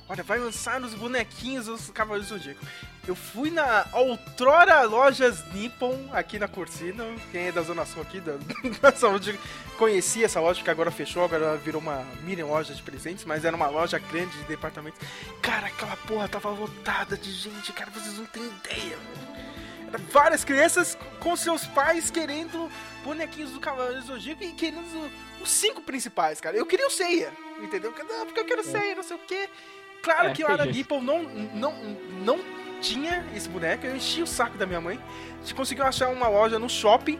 olha, 0.09 0.23
vai 0.23 0.39
lançar 0.39 0.81
os 0.81 0.93
bonequinhos 0.95 1.65
dos 1.67 1.89
Cavaleiros 1.91 2.29
do 2.29 2.37
Zodíaco. 2.37 2.59
Eu 3.07 3.15
fui 3.15 3.51
na 3.51 3.85
outrora 3.93 4.81
Lojas 4.83 5.43
Nippon, 5.53 6.09
aqui 6.11 6.39
na 6.39 6.47
Cursina. 6.47 7.03
Quem 7.31 7.47
é 7.47 7.51
da 7.51 7.61
Zona 7.61 7.85
Sul 7.85 8.01
aqui, 8.01 8.19
da, 8.19 8.33
da 8.81 8.91
saúde, 8.97 9.39
conhecia 9.77 10.25
essa 10.25 10.39
loja 10.39 10.63
que 10.63 10.69
agora 10.71 10.89
fechou, 10.89 11.23
agora 11.23 11.55
virou 11.57 11.79
uma 11.79 12.03
mini 12.23 12.41
loja 12.41 12.73
de 12.73 12.81
presentes, 12.81 13.23
mas 13.25 13.45
era 13.45 13.55
uma 13.55 13.67
loja 13.67 13.99
grande 13.99 14.35
de 14.35 14.43
departamentos. 14.45 14.99
Cara, 15.39 15.67
aquela 15.67 15.95
porra 15.97 16.27
tava 16.27 16.49
lotada 16.49 17.15
de 17.15 17.31
gente, 17.31 17.71
cara, 17.73 17.91
vocês 17.91 18.17
não 18.17 18.25
têm 18.25 18.43
ideia, 18.43 18.97
velho. 18.97 19.34
Várias 20.11 20.43
crianças 20.43 20.97
com 21.19 21.35
seus 21.35 21.65
pais 21.67 22.09
querendo 22.09 22.69
bonequinhos 23.03 23.51
do 23.51 23.59
Cavaleiros 23.59 24.05
do 24.05 24.13
Zodíaco 24.13 24.43
e 24.43 24.51
querendo 24.51 24.83
os- 25.41 25.49
cinco 25.49 25.81
principais, 25.81 26.41
cara. 26.41 26.55
Eu 26.57 26.65
queria 26.65 26.87
o 26.87 26.89
Seiya, 26.89 27.31
entendeu? 27.61 27.91
Porque 27.91 28.39
eu 28.39 28.45
quero 28.45 28.63
Seiya, 28.63 28.95
não 28.95 29.03
sei 29.03 29.15
o 29.15 29.19
quê. 29.19 29.47
Claro 30.01 30.29
É, 30.29 30.33
que 30.33 30.43
o 30.43 30.47
jeito. 30.47 30.65
Nippon 30.65 31.01
não, 31.01 31.23
não, 31.23 31.73
não 32.23 32.39
tinha 32.81 33.25
esse 33.35 33.47
boneco, 33.49 33.85
eu 33.85 33.95
enchi 33.95 34.21
o 34.21 34.27
saco 34.27 34.57
da 34.57 34.65
minha 34.65 34.81
mãe. 34.81 34.99
A 35.35 35.41
gente 35.41 35.53
conseguiu 35.55 35.85
achar 35.85 36.09
uma 36.09 36.27
loja 36.27 36.57
no 36.59 36.69
shopping. 36.69 37.19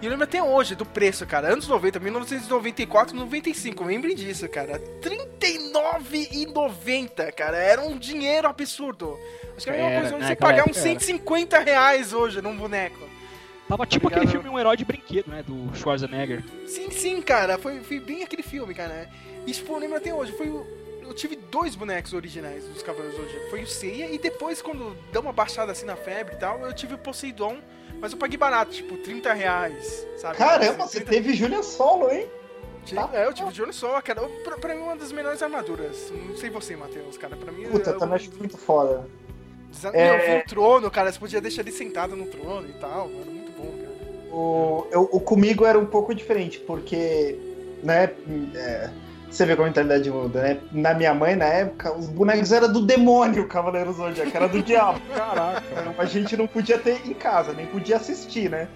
E 0.00 0.04
eu 0.04 0.10
lembro 0.10 0.24
até 0.24 0.42
hoje 0.42 0.74
do 0.74 0.84
preço, 0.84 1.26
cara. 1.26 1.48
Anos 1.52 1.66
90, 1.66 1.98
1994, 1.98 3.16
95. 3.16 3.84
Lembrem 3.84 4.14
disso, 4.14 4.46
cara. 4.48 4.80
R$39,90, 5.02 7.32
cara. 7.32 7.56
Era 7.56 7.80
um 7.82 7.98
dinheiro 7.98 8.46
absurdo. 8.46 9.18
Acho 9.56 9.64
que 9.64 9.70
era 9.70 9.82
uma 9.82 9.90
Era, 9.90 10.00
coisa 10.02 10.16
onde 10.16 10.26
você 10.26 10.36
pagar 10.36 10.64
uns 10.68 10.76
época 10.76 10.88
era. 10.90 11.00
150 11.00 11.58
reais 11.60 12.12
hoje 12.12 12.42
num 12.42 12.56
boneco. 12.56 13.08
Tava 13.68 13.86
tipo 13.86 14.06
Obrigado. 14.06 14.26
aquele 14.28 14.42
filme 14.42 14.54
Um 14.54 14.58
Herói 14.58 14.76
de 14.76 14.84
Brinquedo, 14.84 15.28
né? 15.30 15.42
Do 15.42 15.74
Schwarzenegger. 15.76 16.44
Sim, 16.66 16.90
sim, 16.90 17.20
cara. 17.22 17.58
Foi, 17.58 17.80
foi 17.80 17.98
bem 17.98 18.22
aquele 18.22 18.42
filme, 18.42 18.74
cara. 18.74 19.08
Isso 19.46 19.60
tipo, 19.60 19.72
eu 19.74 19.78
lembro 19.78 19.96
até 19.96 20.14
hoje. 20.14 20.32
Foi 20.32 20.48
o- 20.48 20.66
eu 21.02 21.14
tive 21.14 21.36
dois 21.36 21.74
bonecos 21.74 22.12
originais 22.12 22.64
dos 22.68 22.82
Cavaleiros 22.82 23.16
do 23.18 23.24
Zodíaco. 23.24 23.50
Foi 23.50 23.62
o 23.62 23.66
Seiya 23.66 24.10
e 24.10 24.18
depois, 24.18 24.60
quando 24.60 24.94
deu 25.10 25.22
uma 25.22 25.32
baixada 25.32 25.72
assim 25.72 25.86
na 25.86 25.96
febre 25.96 26.34
e 26.34 26.38
tal, 26.38 26.60
eu 26.60 26.72
tive 26.72 26.94
o 26.94 26.98
Poseidon. 26.98 27.56
Mas 28.00 28.12
eu 28.12 28.18
paguei 28.18 28.36
barato, 28.38 28.72
tipo, 28.72 28.96
30 28.98 29.32
reais, 29.32 30.06
sabe? 30.18 30.36
Caramba, 30.36 30.84
Assim, 30.84 30.98
você 30.98 31.00
30 31.00 31.10
teve 31.10 31.34
Julia 31.34 31.62
Solo, 31.62 32.10
hein? 32.10 32.26
Tive- 32.84 33.00
é, 33.14 33.26
eu 33.26 33.32
tive 33.34 33.48
o 33.48 33.52
Johnny 33.52 33.72
só, 33.72 34.00
cara. 34.00 34.20
Pra, 34.44 34.56
pra 34.58 34.74
mim, 34.74 34.82
uma 34.82 34.94
das 34.96 35.10
melhores 35.10 35.42
armaduras. 35.42 36.12
Não 36.28 36.36
sei 36.36 36.50
você, 36.50 36.76
Matheus, 36.76 37.18
cara. 37.18 37.34
Pra 37.36 37.50
mim, 37.50 37.64
Puta, 37.66 37.90
eu 37.90 37.98
também 37.98 38.14
acho 38.14 38.30
muito 38.36 38.56
foda. 38.56 39.04
Desa- 39.72 39.90
É. 39.92 40.04
Meu, 40.04 40.14
eu 40.14 40.36
vi 40.36 40.42
o 40.42 40.48
trono, 40.48 40.90
cara. 40.90 41.10
Você 41.10 41.18
podia 41.18 41.40
deixar 41.40 41.62
ele 41.62 41.72
sentado 41.72 42.14
no 42.14 42.26
trono 42.26 42.68
e 42.68 42.72
tal. 42.74 43.08
Era 43.10 43.30
muito 43.30 43.50
bom, 43.58 43.72
cara. 43.72 44.32
O, 44.32 44.86
eu, 44.92 45.08
o 45.10 45.18
comigo 45.18 45.64
era 45.66 45.76
um 45.78 45.86
pouco 45.86 46.14
diferente, 46.14 46.60
porque, 46.60 47.36
né, 47.82 48.10
é, 48.54 48.90
você 49.30 49.44
vê 49.46 49.54
como 49.54 49.64
a 49.66 49.68
mentalidade 49.68 50.10
muda, 50.10 50.42
né? 50.42 50.60
Na 50.72 50.94
minha 50.94 51.12
mãe, 51.14 51.34
na 51.36 51.44
época, 51.46 51.92
os 51.96 52.06
bonecos 52.08 52.52
eram 52.52 52.72
do 52.72 52.80
demônio, 52.84 53.46
Cavaleiro 53.48 53.92
Zodíaco, 53.92 54.36
era 54.36 54.48
do 54.48 54.62
diabo. 54.62 55.00
Caraca. 55.14 55.62
A 55.98 56.04
gente 56.04 56.36
não 56.36 56.46
podia 56.46 56.78
ter 56.78 57.06
em 57.06 57.14
casa, 57.14 57.52
nem 57.52 57.66
podia 57.66 57.96
assistir, 57.96 58.48
né? 58.50 58.68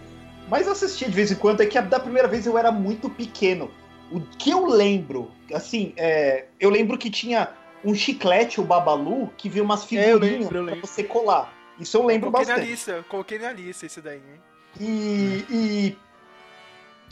Mas 0.49 0.67
eu 0.67 0.73
assistia 0.73 1.09
de 1.09 1.15
vez 1.15 1.31
em 1.31 1.37
quando, 1.37 1.61
é 1.63 1.67
que 1.67 1.81
da 1.81 2.01
primeira 2.01 2.27
vez 2.29 2.45
eu 2.47 2.59
era 2.59 2.73
muito 2.73 3.09
pequeno. 3.09 3.71
O 4.11 4.21
que 4.21 4.51
eu 4.51 4.67
lembro, 4.67 5.31
assim, 5.55 5.93
é, 5.97 6.47
eu 6.59 6.69
lembro 6.69 6.99
que 6.99 7.09
tinha 7.09 7.49
um 7.85 7.95
chiclete, 7.95 8.61
o 8.61 8.65
Babalu, 8.65 9.29
que 9.37 9.49
vinha 9.49 9.63
umas 9.65 9.81
É, 9.81 9.85
eu 9.85 9.89
figurinhas 10.19 10.21
lembro, 10.41 10.59
eu 10.59 10.65
pra 10.65 10.75
lembro. 10.75 10.87
você 10.89 11.05
colar. 11.05 11.53
Isso 11.79 11.97
eu 11.97 12.05
lembro 12.05 12.31
coloquei 12.31 12.49
na 12.49 12.55
bastante. 12.57 12.71
lista, 12.73 12.91
eu 12.91 13.05
coloquei 13.05 13.39
na 13.39 13.53
lista 13.53 13.87
esse 13.87 14.01
daí, 14.01 14.17
hein? 14.19 14.41
E, 14.81 15.45
e, 15.51 15.99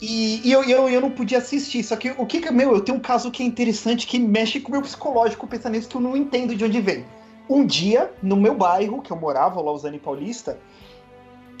e, 0.01 0.47
e 0.47 0.51
eu, 0.51 0.63
eu, 0.63 0.89
eu 0.89 1.01
não 1.01 1.11
podia 1.11 1.39
assistir. 1.39 1.83
Só 1.83 1.95
que 1.95 2.11
o 2.11 2.25
que 2.25 2.39
que. 2.41 2.51
Meu, 2.51 2.73
eu 2.73 2.81
tenho 2.81 2.97
um 2.97 3.01
caso 3.01 3.29
que 3.29 3.43
é 3.43 3.45
interessante 3.45 4.07
que 4.07 4.17
mexe 4.17 4.59
com 4.59 4.69
o 4.69 4.71
meu 4.71 4.81
psicológico 4.81 5.47
pensar 5.47 5.69
nisso 5.69 5.89
que 5.89 5.95
eu 5.95 6.01
não 6.01 6.15
entendo 6.15 6.55
de 6.55 6.63
onde 6.63 6.79
vem. 6.79 7.05
Um 7.49 7.65
dia, 7.65 8.11
no 8.21 8.35
meu 8.35 8.55
bairro, 8.55 9.01
que 9.01 9.11
eu 9.11 9.17
morava, 9.17 9.59
Lausanne 9.59 9.99
Paulista, 9.99 10.59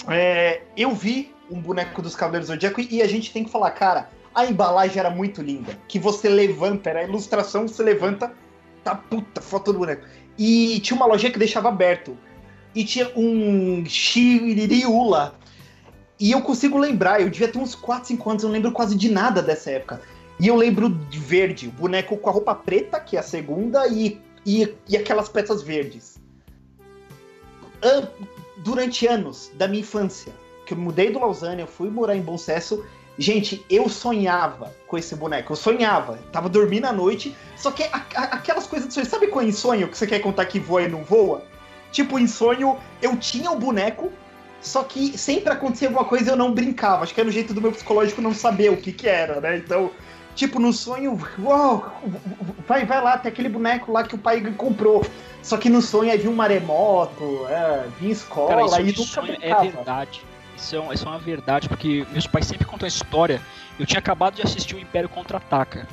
é, 0.07 0.61
eu 0.77 0.91
vi 0.91 1.33
um 1.49 1.59
boneco 1.59 2.01
dos 2.01 2.15
Cavaleiros 2.15 2.47
do 2.47 2.53
Zodíaco 2.53 2.79
e 2.79 3.01
a 3.01 3.07
gente 3.07 3.33
tem 3.33 3.43
que 3.43 3.49
falar, 3.49 3.71
cara, 3.71 4.09
a 4.33 4.45
embalagem 4.45 4.99
era 4.99 5.09
muito 5.09 5.41
linda. 5.41 5.77
Que 5.87 5.97
você 5.97 6.29
levanta, 6.29 6.91
era 6.91 6.99
a 6.99 7.03
ilustração, 7.03 7.67
você 7.67 7.81
levanta, 7.81 8.31
tá 8.83 8.95
puta, 8.95 9.41
foto 9.41 9.73
do 9.73 9.79
boneco. 9.79 10.05
E 10.37 10.79
tinha 10.79 10.95
uma 10.95 11.07
lojinha 11.07 11.31
que 11.31 11.39
deixava 11.39 11.69
aberto. 11.69 12.15
E 12.73 12.85
tinha 12.85 13.11
um 13.15 13.83
Shiririula. 13.85 15.38
E 16.19 16.31
eu 16.31 16.41
consigo 16.41 16.77
lembrar, 16.77 17.21
eu 17.21 17.29
devia 17.29 17.47
ter 17.47 17.57
uns 17.59 17.73
4, 17.75 18.07
5 18.09 18.29
anos, 18.29 18.43
eu 18.43 18.49
não 18.49 18.53
lembro 18.55 18.71
quase 18.71 18.95
de 18.95 19.09
nada 19.09 19.41
dessa 19.41 19.71
época. 19.71 20.01
E 20.39 20.47
eu 20.47 20.55
lembro 20.55 20.89
de 20.89 21.17
verde, 21.19 21.67
o 21.67 21.71
boneco 21.71 22.17
com 22.17 22.29
a 22.29 22.33
roupa 22.33 22.53
preta, 22.55 22.99
que 22.99 23.15
é 23.15 23.19
a 23.19 23.23
segunda, 23.23 23.87
e, 23.87 24.19
e, 24.45 24.75
e 24.87 24.97
aquelas 24.97 25.29
peças 25.29 25.61
verdes. 25.61 26.19
An- 27.81 28.07
durante 28.57 29.07
anos 29.07 29.49
da 29.55 29.67
minha 29.67 29.79
infância, 29.81 30.33
que 30.65 30.73
eu 30.73 30.77
mudei 30.77 31.09
do 31.11 31.19
Lausanne, 31.19 31.61
eu 31.61 31.67
fui 31.67 31.89
morar 31.89 32.15
em 32.15 32.21
Bom 32.21 32.37
Sucesso, 32.37 32.85
gente, 33.17 33.65
eu 33.69 33.87
sonhava 33.87 34.73
com 34.87 34.97
esse 34.97 35.15
boneco. 35.15 35.53
Eu 35.53 35.55
sonhava, 35.57 36.19
tava 36.31 36.49
dormindo 36.49 36.85
à 36.85 36.93
noite, 36.93 37.35
só 37.55 37.71
que 37.71 37.83
a- 37.83 38.05
a- 38.15 38.23
aquelas 38.35 38.67
coisas 38.67 38.87
de 38.89 38.93
sonho, 38.93 39.05
sabe 39.05 39.27
qual 39.27 39.45
é 39.45 39.51
sonho 39.51 39.87
que 39.87 39.97
você 39.97 40.05
quer 40.07 40.19
contar 40.19 40.45
que 40.45 40.59
voa 40.59 40.83
e 40.83 40.89
não 40.89 41.03
voa? 41.03 41.43
Tipo, 41.91 42.25
sonho, 42.27 42.77
eu 43.01 43.17
tinha 43.17 43.51
o 43.51 43.57
boneco, 43.57 44.11
só 44.61 44.83
que 44.83 45.17
sempre 45.17 45.51
acontecia 45.53 45.87
alguma 45.87 46.05
coisa 46.05 46.29
e 46.29 46.33
eu 46.33 46.35
não 46.37 46.53
brincava. 46.53 47.03
Acho 47.03 47.13
que 47.13 47.19
era 47.19 47.29
o 47.29 47.31
jeito 47.31 47.53
do 47.53 47.61
meu 47.61 47.71
psicológico 47.71 48.21
não 48.21 48.33
saber 48.33 48.69
o 48.71 48.77
que 48.77 48.91
que 48.91 49.07
era, 49.07 49.39
né? 49.39 49.57
Então, 49.57 49.91
tipo, 50.35 50.59
no 50.59 50.73
sonho, 50.73 51.19
uau, 51.39 52.01
vai, 52.67 52.85
vai 52.85 53.01
lá, 53.01 53.17
tem 53.17 53.31
aquele 53.31 53.49
boneco 53.49 53.91
lá 53.91 54.03
que 54.03 54.15
o 54.15 54.17
pai 54.17 54.41
comprou. 54.57 55.05
Só 55.41 55.57
que 55.57 55.69
no 55.69 55.81
sonho 55.81 56.11
aí 56.11 56.17
vinha 56.17 56.31
um 56.31 56.35
maremoto, 56.35 57.45
é, 57.49 57.87
vinha 57.99 58.11
escola, 58.11 58.49
Cara, 58.49 58.65
isso 58.65 58.75
aí 58.75 58.91
de 58.91 58.99
nunca 58.99 59.11
sonho 59.11 59.31
é 59.33 59.37
brincava. 59.37 59.63
verdade. 59.63 60.21
Isso 60.57 60.75
é, 60.75 60.93
isso 60.93 61.05
é 61.05 61.09
uma 61.09 61.19
verdade, 61.19 61.69
porque 61.69 62.05
meus 62.11 62.27
pais 62.27 62.45
sempre 62.45 62.65
contam 62.65 62.85
a 62.85 62.89
história. 62.89 63.41
Eu 63.79 63.85
tinha 63.85 63.99
acabado 63.99 64.35
de 64.35 64.41
assistir 64.41 64.75
o 64.75 64.79
Império 64.79 65.07
Contra-Ataca. 65.07 65.87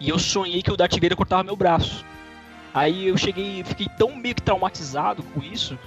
E 0.00 0.08
eu 0.08 0.18
sonhei 0.18 0.62
que 0.62 0.70
o 0.70 0.76
Darth 0.76 0.94
Vader 0.94 1.16
cortava 1.16 1.44
meu 1.44 1.56
braço. 1.56 2.04
Aí 2.72 3.08
eu 3.08 3.16
cheguei, 3.16 3.62
fiquei 3.64 3.86
tão 3.98 4.14
meio 4.14 4.34
que 4.34 4.42
traumatizado 4.42 5.22
com 5.22 5.42
isso, 5.42 5.78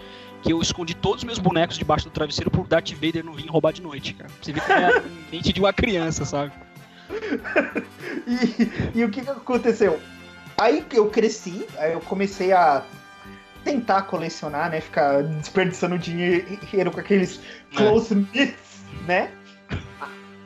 que 0.42 0.52
eu 0.52 0.62
escondi 0.62 0.96
todos 0.96 1.20
os 1.20 1.24
meus 1.24 1.40
bonecos 1.40 1.78
debaixo 1.78 2.06
do 2.06 2.12
travesseiro 2.12 2.50
pro 2.50 2.64
Darth 2.64 2.92
Vader 2.94 3.24
não 3.24 3.34
vir 3.34 3.48
roubar 3.48 3.72
de 3.72 3.82
noite, 3.82 4.14
cara. 4.14 4.30
Você 4.42 4.52
vê 4.52 4.60
que 4.60 4.72
é 4.72 4.86
a 4.98 5.04
mente 5.32 5.54
de 5.54 5.60
uma 5.60 5.74
criança, 5.74 6.26
sabe? 6.26 6.52
E, 8.28 9.00
e 9.00 9.04
o 9.04 9.10
que, 9.10 9.22
que 9.22 9.30
aconteceu? 9.30 10.00
Aí 10.58 10.86
eu 10.92 11.10
cresci, 11.10 11.66
aí 11.78 11.94
eu 11.94 12.02
comecei 12.02 12.54
a 12.54 12.84
tentar 13.64 14.04
colecionar, 14.04 14.70
né? 14.70 14.82
Ficar 14.82 15.24
desperdiçando 15.24 15.98
dinheiro 15.98 16.92
com 16.92 17.00
aqueles 17.00 17.40
close 17.76 18.14
knits, 18.14 18.84
né? 19.08 19.32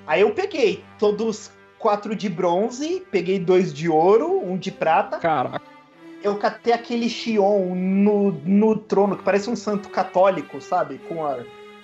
Aí 0.08 0.21
eu 0.21 0.31
peguei 0.31 0.84
todos 0.99 1.51
quatro 1.79 2.15
de 2.15 2.29
bronze, 2.29 3.05
peguei 3.12 3.39
dois 3.39 3.73
de 3.73 3.89
ouro, 3.89 4.41
um 4.43 4.58
de 4.58 4.71
prata. 4.71 5.17
Caraca. 5.17 5.74
Eu 6.25 6.39
catei 6.39 6.73
aquele 6.73 7.07
Xion 7.07 7.75
no, 7.75 8.31
no 8.31 8.75
trono, 8.75 9.15
que 9.15 9.21
parece 9.21 9.47
um 9.47 9.55
santo 9.55 9.89
católico, 9.89 10.59
sabe? 10.59 10.97
Com, 11.07 11.23
a, 11.23 11.38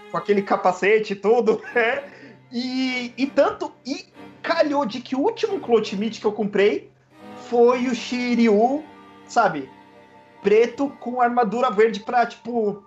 com 0.10 0.18
aquele 0.18 0.42
capacete 0.42 1.14
e 1.14 1.16
tudo. 1.16 1.62
né? 1.76 2.04
E, 2.52 3.14
e 3.16 3.28
tanto. 3.28 3.72
E 3.86 4.08
calhou 4.42 4.84
de 4.84 5.00
que 5.00 5.16
o 5.16 5.20
último 5.20 5.60
Cloth 5.60 5.94
Meat 5.94 6.20
que 6.20 6.26
eu 6.26 6.32
comprei 6.32 6.92
foi 7.50 7.86
o 7.86 7.94
Shiryu, 7.94 8.84
sabe? 9.28 9.70
Preto 10.42 10.90
com 11.00 11.22
armadura 11.22 11.70
verde 11.70 12.00
pra, 12.00 12.26
tipo. 12.26 12.84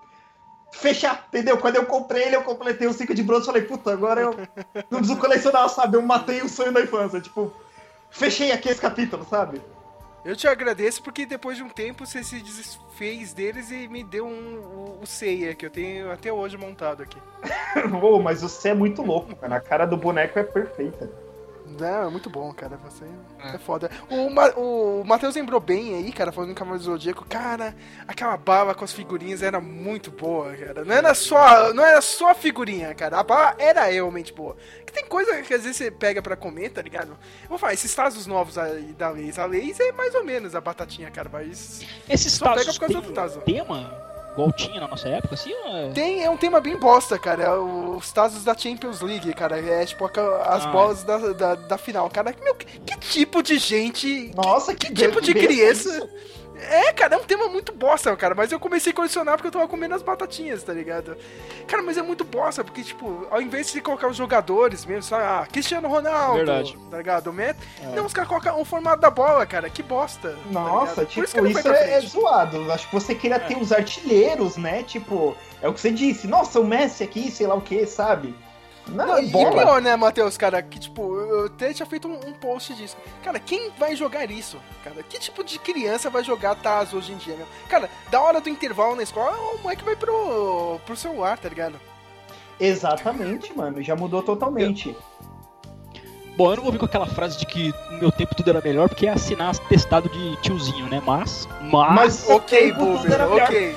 Fechar, 0.73 1.25
entendeu? 1.29 1.57
Quando 1.59 1.77
eu 1.77 1.87
comprei 1.87 2.25
ele, 2.25 2.35
eu 2.35 2.43
completei 2.43 2.89
o 2.89 2.93
5 2.93 3.15
de 3.15 3.23
bronze 3.23 3.45
e 3.45 3.47
falei, 3.47 3.63
puta, 3.63 3.93
agora 3.93 4.23
eu 4.23 4.35
não 4.91 4.99
preciso 4.99 5.21
colecionar, 5.21 5.69
sabe? 5.69 5.97
Eu 5.97 6.03
matei 6.03 6.43
o 6.43 6.49
sonho 6.49 6.73
da 6.73 6.81
infância. 6.81 7.21
Tipo, 7.21 7.53
fechei 8.11 8.51
aqui 8.51 8.69
esse 8.69 8.81
capítulo, 8.81 9.25
sabe? 9.31 9.63
Eu 10.25 10.35
te 10.35 10.49
agradeço 10.49 11.03
porque 11.03 11.27
depois 11.27 11.57
de 11.57 11.63
um 11.63 11.69
tempo 11.69 12.07
você 12.07 12.25
se 12.25 12.41
desfez 12.41 13.35
deles 13.35 13.71
e 13.71 13.87
me 13.89 14.03
deu 14.03 14.27
um, 14.27 14.57
o, 14.59 14.99
o 15.03 15.07
Seiya, 15.07 15.55
que 15.55 15.67
eu 15.67 15.71
tenho 15.71 16.11
até 16.11 16.33
hoje 16.33 16.57
montado 16.57 17.03
aqui. 17.03 17.19
Pô, 18.01 18.19
mas 18.19 18.41
você 18.41 18.71
é 18.71 18.75
muito 18.75 19.03
louco, 19.03 19.37
cara. 19.37 19.57
A 19.57 19.61
cara 19.61 19.85
do 19.85 19.99
boneco 19.99 20.39
é 20.39 20.43
perfeita. 20.43 21.11
Não, 21.67 22.07
é 22.07 22.11
muito 22.11 22.29
bom, 22.29 22.53
cara. 22.53 22.77
Você 22.85 23.05
é, 23.43 23.59
foda. 23.59 23.91
O, 24.11 24.31
Ma 24.31 24.51
o 24.51 25.03
Matheus 25.05 25.35
lembrou 25.35 25.61
bem 25.61 25.95
aí, 25.95 26.13
cara, 26.13 26.31
falando 26.31 26.51
do 26.51 26.55
Cavaleiro 26.55 26.85
do 26.85 26.91
Zodíaco. 26.93 27.25
Cara, 27.25 27.75
aquela 28.07 28.37
bala 28.37 28.75
com 28.75 28.85
as 28.85 28.93
figurinhas 28.93 29.43
era 29.43 29.61
muito 29.61 30.11
boa, 30.11 30.55
cara. 30.55 30.85
Não 30.85 30.95
era 30.95 31.15
só, 31.15 31.73
não 31.73 31.85
era 31.85 32.01
só 32.01 32.31
a 32.31 32.35
figurinha, 32.35 32.95
cara. 32.95 33.19
A 33.19 33.23
bala 33.23 33.55
era 33.59 33.85
realmente 33.85 34.33
boa. 34.33 34.57
Que 34.87 34.93
tem 34.93 35.07
coisa 35.07 35.41
que 35.43 35.55
às 35.55 35.63
vezes 35.63 35.77
você 35.77 35.91
pega 35.91 36.21
pra 36.21 36.37
comer, 36.37 36.71
tá 36.71 36.83
ligado? 36.83 37.17
Eu 37.43 37.49
vou 37.49 37.59
falar, 37.59 37.75
esses 37.75 37.95
tazos 37.95 38.27
novos 38.27 38.59
aí 38.59 38.93
da 38.93 39.09
Leis. 39.09 39.39
A 39.39 39.47
Leis 39.47 39.81
é 39.81 39.93
mais 39.93 40.15
ou 40.15 40.25
menos 40.25 40.55
a 40.55 40.61
batatinha, 40.61 41.11
cara, 41.11 41.31
mas... 41.33 41.83
Esses 42.09 42.33
Só 42.35 42.51
pega 42.51 42.67
tazos 42.67 42.79
por 42.79 42.87
causa 42.87 43.01
do 43.01 43.13
tazo. 43.13 43.39
um 43.39 43.43
tema 43.43 44.14
igual 44.35 44.53
tinha 44.53 44.81
na 44.81 44.89
nossa 44.89 45.09
época, 45.09 45.35
assim? 45.35 45.53
ou 45.65 45.77
é- 45.77 45.91
Tem, 45.93 46.23
é 46.23 46.29
um 46.29 46.37
tema 46.37 46.61
bem 46.61 46.77
bosta, 46.77 47.19
cara. 47.19 47.43
É 47.45 47.51
os 47.57 48.13
tazos 48.13 48.45
da 48.45 48.55
Champions 48.57 49.01
League, 49.01 49.33
cara. 49.33 49.59
É 49.61 49.85
tipo 49.87 50.05
as 50.05 50.67
Ah. 50.67 50.71
bolas 50.71 51.03
da, 51.05 51.19
da, 51.33 51.55
da 51.55 51.79
final. 51.79 52.11
Cara, 52.11 52.35
meu, 52.43 52.55
que, 52.55 52.67
que 52.81 52.99
tipo 52.99 53.43
de 53.43 53.59
gente 53.59 54.31
Nossa, 54.35 54.75
que, 54.75 54.89
Que 54.89 55.07
tipo 55.07 55.21
de 55.21 55.33
criança? 55.33 56.09
É, 56.57 56.93
cara, 56.93 57.17
é 57.17 57.19
um 57.19 57.25
tema 57.25 57.49
muito 57.49 57.73
bosta, 57.73 58.15
cara. 58.17 58.35
Mas 58.35 58.53
eu 58.53 58.61
comecei 58.61 58.93
a 58.93 58.95
colecionar 58.95 59.37
porque 59.37 59.49
eu 59.49 59.53
tava 59.53 59.69
comendo 59.69 59.95
as 59.95 60.03
batatinhas, 60.03 60.63
tá 60.63 60.73
ligado? 60.73 61.17
Cara, 61.67 61.83
mas 61.83 61.97
é 61.97 62.03
muito 62.03 62.25
bosta, 62.25 62.63
porque, 62.63 62.83
tipo, 62.83 63.27
ao 63.31 63.43
invés 63.43 63.73
de 63.73 63.81
colocar 63.81 64.09
os 64.09 64.17
jogadores 64.17 64.85
mesmo, 64.85 65.03
sabe? 65.03 65.25
Ah, 65.25 65.47
Cristiano 65.51 65.89
Ronaldo, 65.89 66.37
Verdade. 66.37 66.79
tá 66.91 66.97
ligado? 66.97 67.27
O 67.29 67.33
Met... 67.33 67.59
É. 67.83 67.97
Não, 67.97 68.07
os 68.07 68.13
caras 68.13 68.29
colocam 68.29 68.61
o 68.61 68.65
formato 68.65 69.01
da 69.01 69.11
bola, 69.11 69.45
cara. 69.47 69.69
Que 69.69 69.83
bosta. 69.83 70.31
tá 70.31 70.51
Nossa? 70.51 70.95
Por 70.95 71.07
tipo, 71.07 71.25
isso 71.25 71.35
que 71.35 71.41
não 71.41 71.51
foi 71.51 71.61
isso 71.61 71.69
é, 71.69 71.93
é 71.95 72.01
zoado. 72.01 72.73
Acho 72.73 72.87
que 72.89 72.95
você 72.95 73.15
queria 73.15 73.41
ter 73.41 73.57
os 73.57 73.73
artilheiros, 73.73 74.57
né? 74.57 74.83
Tipo, 74.83 75.37
é 75.61 75.69
o 75.69 75.73
que 75.73 75.81
você 75.81 75.91
disse. 75.91 76.27
Nossa, 76.27 76.61
o 76.61 76.65
Messi 76.65 77.03
aqui, 77.03 77.31
sei 77.31 77.47
lá 77.47 77.55
o 77.55 77.61
que, 77.61 77.87
sabe? 77.87 78.35
Não, 78.89 79.07
Não, 79.07 79.19
e 79.19 79.27
bola. 79.29 79.63
pior, 79.63 79.81
né, 79.83 79.97
Matheus, 79.97 80.37
cara, 80.37 80.61
que 80.63 80.79
tipo, 80.79 81.17
eu 81.17 81.47
até 81.47 81.73
tinha 81.73 81.87
feito 81.87 82.07
um, 82.07 82.15
um 82.29 82.33
post 82.35 82.75
disso. 82.75 82.97
Cara, 83.23 83.39
quem 83.41 83.71
vai 83.79 83.97
jogar 83.97 84.31
isso? 84.31 84.59
Cara, 84.83 85.03
que 85.03 85.19
tipo 85.19 85.43
de 85.43 85.59
criança 85.59 86.11
vai 86.11 86.23
jogar 86.23 86.55
Taz 86.57 86.93
hoje 86.93 87.13
em 87.13 87.17
dia, 87.17 87.35
meu? 87.37 87.47
Cara, 87.69 87.89
da 88.11 88.21
hora 88.21 88.41
do 88.41 88.49
intervalo 88.51 88.95
na 88.95 89.03
escola, 89.03 89.37
o 89.55 89.63
moleque 89.63 89.85
vai 89.85 89.97
pro, 89.97 90.79
pro 90.85 90.97
celular, 90.97 91.39
tá 91.39 91.49
ligado? 91.49 91.81
Exatamente, 92.61 93.57
mano. 93.57 93.83
Já 93.83 93.97
mudou 93.97 94.23
totalmente. 94.23 94.95
Bom, 96.37 96.51
eu 96.51 96.57
não 96.57 96.63
vou 96.65 96.73
vir 96.73 96.79
com 96.79 96.85
aquela 96.87 97.07
frase 97.07 97.39
de 97.39 97.47
que 97.47 97.73
no 97.93 97.99
meu 97.99 98.13
tempo 98.13 98.35
tudo 98.35 98.51
era 98.51 98.61
melhor, 98.61 98.89
porque 98.89 99.07
é 99.07 99.11
assinar 99.11 99.57
testado 99.69 100.09
de 100.09 100.37
tiozinho, 100.43 100.87
né? 100.87 101.01
Mas. 101.07 101.49
Mas. 101.63 101.95
Mas 101.95 102.29
Ok, 102.29 102.73
Boomer, 102.73 103.13
era 103.13 103.27
melhor. 103.29 103.49
ok. 103.49 103.77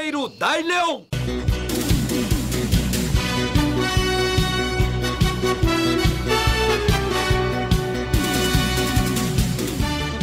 Anti-guerreiro 0.00 0.28
Dai 0.30 0.62
Leão! 0.62 1.04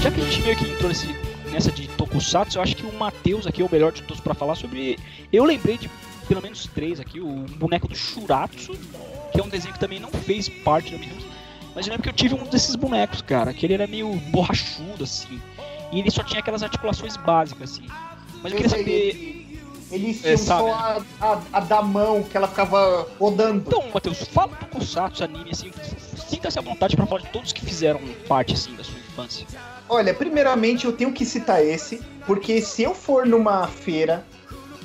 Já 0.02 0.12
que 0.12 0.22
a 0.22 0.24
gente 0.24 0.42
meio 0.42 0.56
que 0.58 0.66
entrou 0.66 0.90
nesse, 0.90 1.08
nessa 1.52 1.72
de 1.72 1.88
Tokusatsu, 1.90 2.58
eu 2.58 2.62
acho 2.64 2.76
que 2.76 2.86
o 2.86 2.94
Matheus 2.94 3.46
aqui 3.46 3.62
é 3.62 3.66
o 3.66 3.72
melhor 3.72 3.92
de 3.92 4.02
todos 4.02 4.22
pra 4.22 4.34
falar 4.34 4.56
sobre. 4.56 4.98
Eu 5.32 5.44
lembrei 5.46 5.78
de 5.78 5.90
pelo 6.28 6.42
menos 6.42 6.66
três 6.74 7.00
aqui: 7.00 7.20
o 7.20 7.46
boneco 7.58 7.88
do 7.88 7.96
Shuratsu, 7.96 8.74
que 9.32 9.40
é 9.40 9.44
um 9.44 9.50
desenho 9.50 9.74
que 9.74 9.80
também 9.80 10.00
não 10.00 10.10
fez 10.10 10.50
parte 10.50 10.92
da 10.92 10.98
minha. 10.98 11.14
Mas 11.76 11.86
eu 11.86 11.92
lembro 11.92 12.04
que 12.04 12.10
eu 12.10 12.14
tive 12.14 12.34
um 12.34 12.44
desses 12.46 12.76
bonecos, 12.76 13.22
cara, 13.22 13.54
que 13.54 13.64
ele 13.66 13.76
era 13.76 13.86
meio 13.86 14.12
borrachudo 14.32 15.04
assim. 15.04 15.40
E 15.92 16.00
ele 16.00 16.10
só 16.10 16.24
tinha 16.24 16.40
aquelas 16.40 16.64
articulações 16.64 17.16
básicas, 17.18 17.74
assim. 17.74 17.88
Mas 18.42 18.52
eu 18.52 18.58
queria 18.58 18.70
saber. 18.70 19.37
Eles 19.92 20.18
É, 20.20 20.36
tinham 20.36 20.38
sabe, 20.38 20.70
só 20.70 20.74
a, 20.74 21.02
a, 21.22 21.42
a 21.54 21.60
da 21.62 21.82
mão 21.82 22.24
que 22.24 22.36
ela 22.36 22.48
ficava 22.48 23.08
rodando. 23.20 23.64
Então, 23.68 23.84
Matheus, 23.94 24.24
fala 24.24 24.50
do 24.50 24.66
Tokusatsu, 24.66 25.24
anime, 25.24 25.52
assim. 25.52 25.72
Sinta-se 26.28 26.60
à 26.60 26.62
vontade 26.62 26.96
pra 26.96 27.06
falar 27.06 27.22
de 27.22 27.30
todos 27.30 27.54
que 27.54 27.64
fizeram 27.64 28.02
parte, 28.28 28.54
assim, 28.54 28.76
da 28.76 28.84
sua 28.84 29.00
infância. 29.00 29.48
Olha, 29.88 30.14
primeiramente 30.14 30.86
eu 30.86 30.92
tenho 30.92 31.14
que 31.14 31.26
citar 31.26 31.64
esse, 31.64 32.02
porque 32.26 32.62
se 32.62 32.84
eu 32.84 32.94
for 32.94 33.26
numa 33.26 33.68
feira 33.68 34.26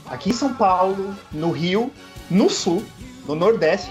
aqui 0.06 0.30
em 0.30 0.32
São 0.32 0.54
Paulo, 0.54 1.16
no 1.32 1.50
Rio, 1.50 1.90
no 2.30 2.48
Sul, 2.48 2.84
no 3.26 3.34
Nordeste, 3.34 3.90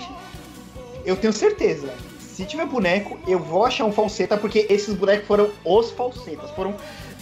eu 1.04 1.18
tenho 1.18 1.34
certeza. 1.34 1.94
Se 2.20 2.46
tiver 2.46 2.66
boneco, 2.66 3.20
eu 3.28 3.38
vou 3.38 3.66
achar 3.66 3.84
um 3.84 3.92
falseta, 3.92 4.38
porque 4.38 4.66
esses 4.70 4.96
bonecos 4.96 5.28
foram 5.28 5.52
os 5.66 5.92
falsetas. 5.92 6.50
Foram 6.52 6.74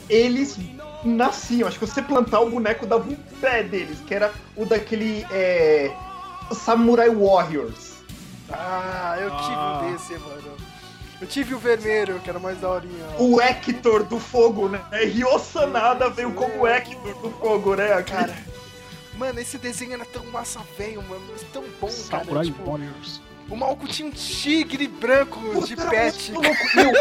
eles 0.08 0.58
nasciam. 1.04 1.68
Acho 1.68 1.80
que 1.80 1.86
você 1.86 2.02
plantar 2.02 2.40
o 2.42 2.50
boneco 2.50 2.86
dava 2.86 3.10
um 3.10 3.16
pé 3.42 3.64
deles, 3.64 4.00
que 4.08 4.14
era 4.14 4.32
o 4.56 4.66
daquele 4.66 5.26
é, 5.32 5.92
Samurai 6.52 7.10
Warriors. 7.10 8.00
Ah, 8.52 9.16
eu 9.20 9.30
tive 9.30 9.54
Ah. 9.54 9.82
um 9.84 9.92
desse, 9.92 10.14
mano. 10.14 10.58
Eu 11.22 11.28
tive 11.28 11.54
o 11.54 11.60
vermelho, 11.60 12.20
que 12.22 12.30
era 12.30 12.40
mais 12.40 12.58
daorinha. 12.60 13.06
O 13.20 13.42
Hector 13.42 14.04
do 14.06 14.18
fogo, 14.20 14.70
né? 14.70 14.82
Ryo 14.92 15.38
Sanada 15.38 16.10
veio 16.10 16.32
como 16.32 16.66
Hector 16.66 17.14
do 17.22 17.30
fogo, 17.32 17.76
né? 17.76 18.02
Cara, 18.04 18.34
mano, 19.18 19.38
esse 19.40 19.58
desenho 19.58 19.94
era 19.96 20.06
tão 20.06 20.26
massa 20.28 20.62
velho, 20.78 21.04
mano. 21.04 21.22
mas 21.32 21.42
Tão 21.52 21.64
bom, 21.82 21.90
cara. 22.10 22.24
Samurai 22.24 22.46
Tipo, 22.46 22.72
Warriors. 22.72 23.22
O 23.50 23.56
maluco 23.56 23.88
tinha 23.88 24.08
um 24.08 24.12
tigre 24.12 24.88
branco 24.88 25.40
de 25.66 25.76
Puta, 25.76 25.82
era 25.82 25.90
pet. 25.90 26.32
Meu, 26.32 26.92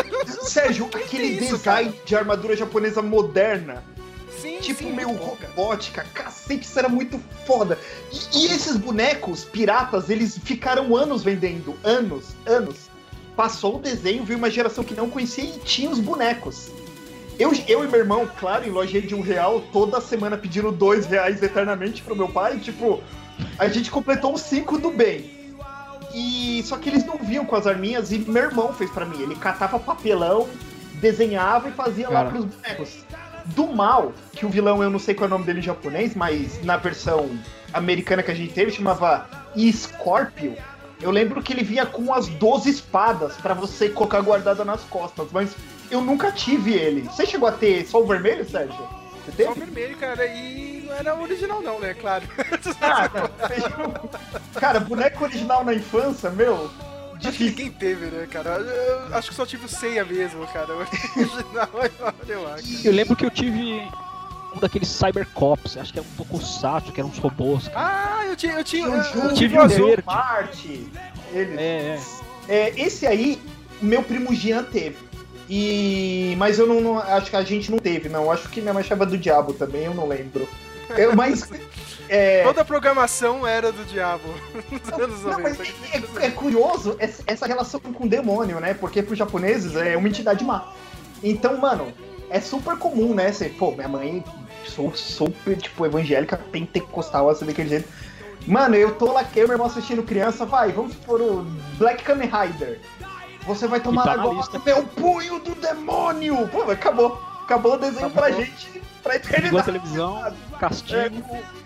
Sérgio, 0.44 0.88
aquele 0.94 1.24
isso, 1.24 1.56
design 1.56 1.92
de 2.04 2.16
armadura 2.16 2.56
japonesa 2.56 3.02
moderna, 3.02 3.84
Sim, 4.40 4.58
tipo 4.60 4.84
sim, 4.84 4.92
meio 4.92 5.12
cara. 5.14 5.20
robótica, 5.20 6.06
cacete, 6.14 6.64
isso 6.64 6.78
era 6.78 6.88
muito 6.88 7.20
foda. 7.44 7.78
E, 8.32 8.44
e 8.44 8.46
esses 8.46 8.76
bonecos 8.76 9.44
piratas, 9.44 10.08
eles 10.08 10.38
ficaram 10.38 10.96
anos 10.96 11.22
vendendo, 11.22 11.76
anos, 11.84 12.36
anos. 12.46 12.88
Passou 13.36 13.76
o 13.76 13.80
desenho, 13.80 14.24
veio 14.24 14.38
uma 14.38 14.50
geração 14.50 14.82
que 14.82 14.94
não 14.94 15.10
conhecia 15.10 15.44
e 15.44 15.58
tinha 15.60 15.90
os 15.90 16.00
bonecos. 16.00 16.70
Eu, 17.38 17.52
eu 17.68 17.84
e 17.84 17.88
meu 17.88 18.00
irmão, 18.00 18.28
claro, 18.38 18.66
em 18.66 18.70
loja 18.70 19.00
de 19.00 19.14
um 19.14 19.20
real, 19.20 19.60
toda 19.72 20.00
semana 20.00 20.36
pedindo 20.36 20.72
dois 20.72 21.06
reais 21.06 21.40
eternamente 21.40 22.02
pro 22.02 22.16
meu 22.16 22.28
pai, 22.28 22.58
tipo, 22.58 23.00
a 23.58 23.68
gente 23.68 23.90
completou 23.92 24.34
os 24.34 24.40
cinco 24.40 24.76
do 24.76 24.90
bem. 24.90 25.37
E 26.18 26.62
só 26.64 26.76
que 26.76 26.88
eles 26.88 27.04
não 27.04 27.16
viam 27.18 27.44
com 27.44 27.54
as 27.54 27.66
arminhas 27.66 28.10
e 28.10 28.18
meu 28.18 28.42
irmão 28.44 28.72
fez 28.72 28.90
pra 28.90 29.06
mim. 29.06 29.22
Ele 29.22 29.36
catava 29.36 29.78
papelão, 29.78 30.48
desenhava 30.94 31.68
e 31.68 31.72
fazia 31.72 32.08
lá 32.08 32.24
Cara. 32.24 32.30
pros 32.30 32.44
bonecos. 32.46 33.04
Do 33.46 33.68
mal, 33.68 34.12
que 34.32 34.44
o 34.44 34.48
vilão 34.48 34.82
eu 34.82 34.90
não 34.90 34.98
sei 34.98 35.14
qual 35.14 35.26
é 35.26 35.28
o 35.28 35.30
nome 35.30 35.44
dele 35.44 35.60
em 35.60 35.62
japonês, 35.62 36.14
mas 36.14 36.62
na 36.64 36.76
versão 36.76 37.30
americana 37.72 38.22
que 38.22 38.30
a 38.30 38.34
gente 38.34 38.52
teve 38.52 38.72
chamava 38.72 39.26
Scorpio. 39.72 40.56
Eu 41.00 41.10
lembro 41.12 41.40
que 41.40 41.52
ele 41.52 41.62
vinha 41.62 41.86
com 41.86 42.12
as 42.12 42.26
12 42.26 42.68
espadas 42.68 43.36
pra 43.36 43.54
você 43.54 43.88
colocar 43.88 44.20
guardada 44.20 44.64
nas 44.64 44.82
costas, 44.82 45.28
mas 45.30 45.54
eu 45.90 46.00
nunca 46.00 46.32
tive 46.32 46.72
ele. 46.74 47.02
Você 47.02 47.24
chegou 47.24 47.48
a 47.48 47.52
ter 47.52 47.86
só 47.86 48.02
o 48.02 48.06
vermelho, 48.06 48.44
Sérgio? 48.48 48.76
Você 49.24 49.44
Só 49.44 49.50
o 49.50 49.54
teve? 49.54 49.66
vermelho, 49.66 49.96
cara, 49.96 50.26
e 50.26 50.77
não 50.88 50.94
era 50.96 51.14
original 51.14 51.60
não, 51.62 51.78
né? 51.78 51.94
Claro. 51.94 52.24
Ah, 52.80 53.08
cara, 54.58 54.80
boneco 54.80 55.24
original 55.24 55.64
na 55.64 55.74
infância, 55.74 56.30
meu, 56.30 56.70
Acho 57.14 57.20
que 57.20 57.30
difícil. 57.30 57.46
ninguém 57.50 57.70
teve, 57.72 58.06
né, 58.06 58.26
cara? 58.30 58.50
Eu 58.58 59.14
acho 59.16 59.28
que 59.30 59.34
só 59.34 59.44
tive 59.46 59.66
o 59.66 59.68
Seiya 59.68 60.04
mesmo, 60.04 60.46
cara. 60.48 60.68
O 60.74 60.78
original, 60.78 61.68
eu 62.28 62.48
acho. 62.54 62.86
Eu 62.86 62.92
lembro 62.92 63.16
que 63.16 63.24
eu 63.24 63.30
tive 63.30 63.82
um 64.54 64.58
daqueles 64.60 64.88
Cybercops, 64.88 65.76
acho 65.76 65.92
que 65.92 65.98
era 65.98 66.06
um 66.08 66.16
Tokusatsu, 66.16 66.92
que 66.92 67.00
eram 67.00 67.10
uns 67.10 67.18
robôs. 67.18 67.68
cara. 67.68 67.78
Ah, 68.20 68.26
eu 68.26 68.36
tinha. 68.36 68.52
Eu 68.54 68.64
tinha. 68.64 68.86
Eu- 68.86 69.02
Júlio, 69.02 69.30
eu 69.30 69.34
tive 69.34 69.58
o 69.58 69.62
um 69.64 69.68
verde. 69.68 70.02
Marte, 70.06 70.86
ele. 71.32 71.56
É, 71.58 71.98
é. 71.98 72.00
É, 72.48 72.80
esse 72.80 73.06
aí, 73.06 73.40
meu 73.82 74.02
primo 74.02 74.34
Jean 74.34 74.62
teve. 74.62 74.96
E. 75.50 76.34
Mas 76.38 76.58
eu 76.58 76.66
não, 76.66 76.80
não- 76.80 76.98
Acho 76.98 77.30
que 77.30 77.36
a 77.36 77.42
gente 77.42 77.70
não 77.70 77.78
teve, 77.78 78.08
não. 78.08 78.30
Acho 78.30 78.48
que 78.48 78.60
minha 78.60 78.72
mãe 78.72 78.82
chamava 78.84 79.10
do 79.10 79.18
diabo 79.18 79.52
também, 79.54 79.84
eu 79.84 79.94
não 79.94 80.06
lembro. 80.06 80.48
Eu, 80.96 81.14
mas. 81.14 81.48
É, 82.08 82.42
Toda 82.42 82.62
a 82.62 82.64
programação 82.64 83.46
era 83.46 83.70
do 83.70 83.84
diabo 83.84 84.22
nos 84.72 84.92
anos 84.92 85.22
não, 85.24 85.40
mas 85.40 85.58
90. 85.58 86.22
é, 86.22 86.26
é 86.26 86.30
curioso 86.30 86.96
essa 86.98 87.46
relação 87.46 87.78
com 87.80 88.06
o 88.06 88.08
demônio, 88.08 88.58
né? 88.60 88.72
Porque 88.72 89.02
pros 89.02 89.18
japoneses 89.18 89.76
é 89.76 89.96
uma 89.96 90.08
entidade 90.08 90.42
má. 90.42 90.72
Então, 91.22 91.58
mano, 91.58 91.92
é 92.30 92.40
super 92.40 92.78
comum, 92.78 93.14
né? 93.14 93.30
Você, 93.30 93.50
pô, 93.50 93.72
minha 93.72 93.88
mãe, 93.88 94.24
sou 94.64 94.94
super, 94.94 95.56
tipo, 95.56 95.84
evangélica, 95.84 96.36
pentecostal, 96.36 97.28
assim, 97.28 97.44
daquele 97.44 97.68
jeito. 97.68 97.88
Mano, 98.46 98.74
eu 98.76 98.94
tô 98.94 99.12
lá, 99.12 99.22
eu 99.36 99.44
e 99.44 99.46
meu 99.46 99.54
irmão 99.54 99.66
assistindo 99.66 100.02
criança, 100.02 100.46
vai, 100.46 100.72
vamos 100.72 100.94
por 100.96 101.20
o 101.20 101.42
Black 101.76 102.02
Kamen 102.02 102.30
Rider. 102.30 102.80
Você 103.46 103.66
vai 103.66 103.80
tomar 103.80 104.04
tá 104.04 104.16
na 104.16 104.22
agora 104.22 104.46
meu 104.64 104.82
punho 104.84 105.38
do 105.40 105.54
demônio! 105.54 106.48
Pô, 106.48 106.70
acabou. 106.70 107.27
Acabou 107.48 107.74
o 107.74 107.76
desenho 107.78 108.06
Acabou. 108.08 108.22
pra 108.24 108.30
gente, 108.30 108.82
pra 109.02 109.16
eternidade. 109.16 109.64
televisão, 109.64 110.34
castigo. 110.60 110.98
É, 110.98 111.08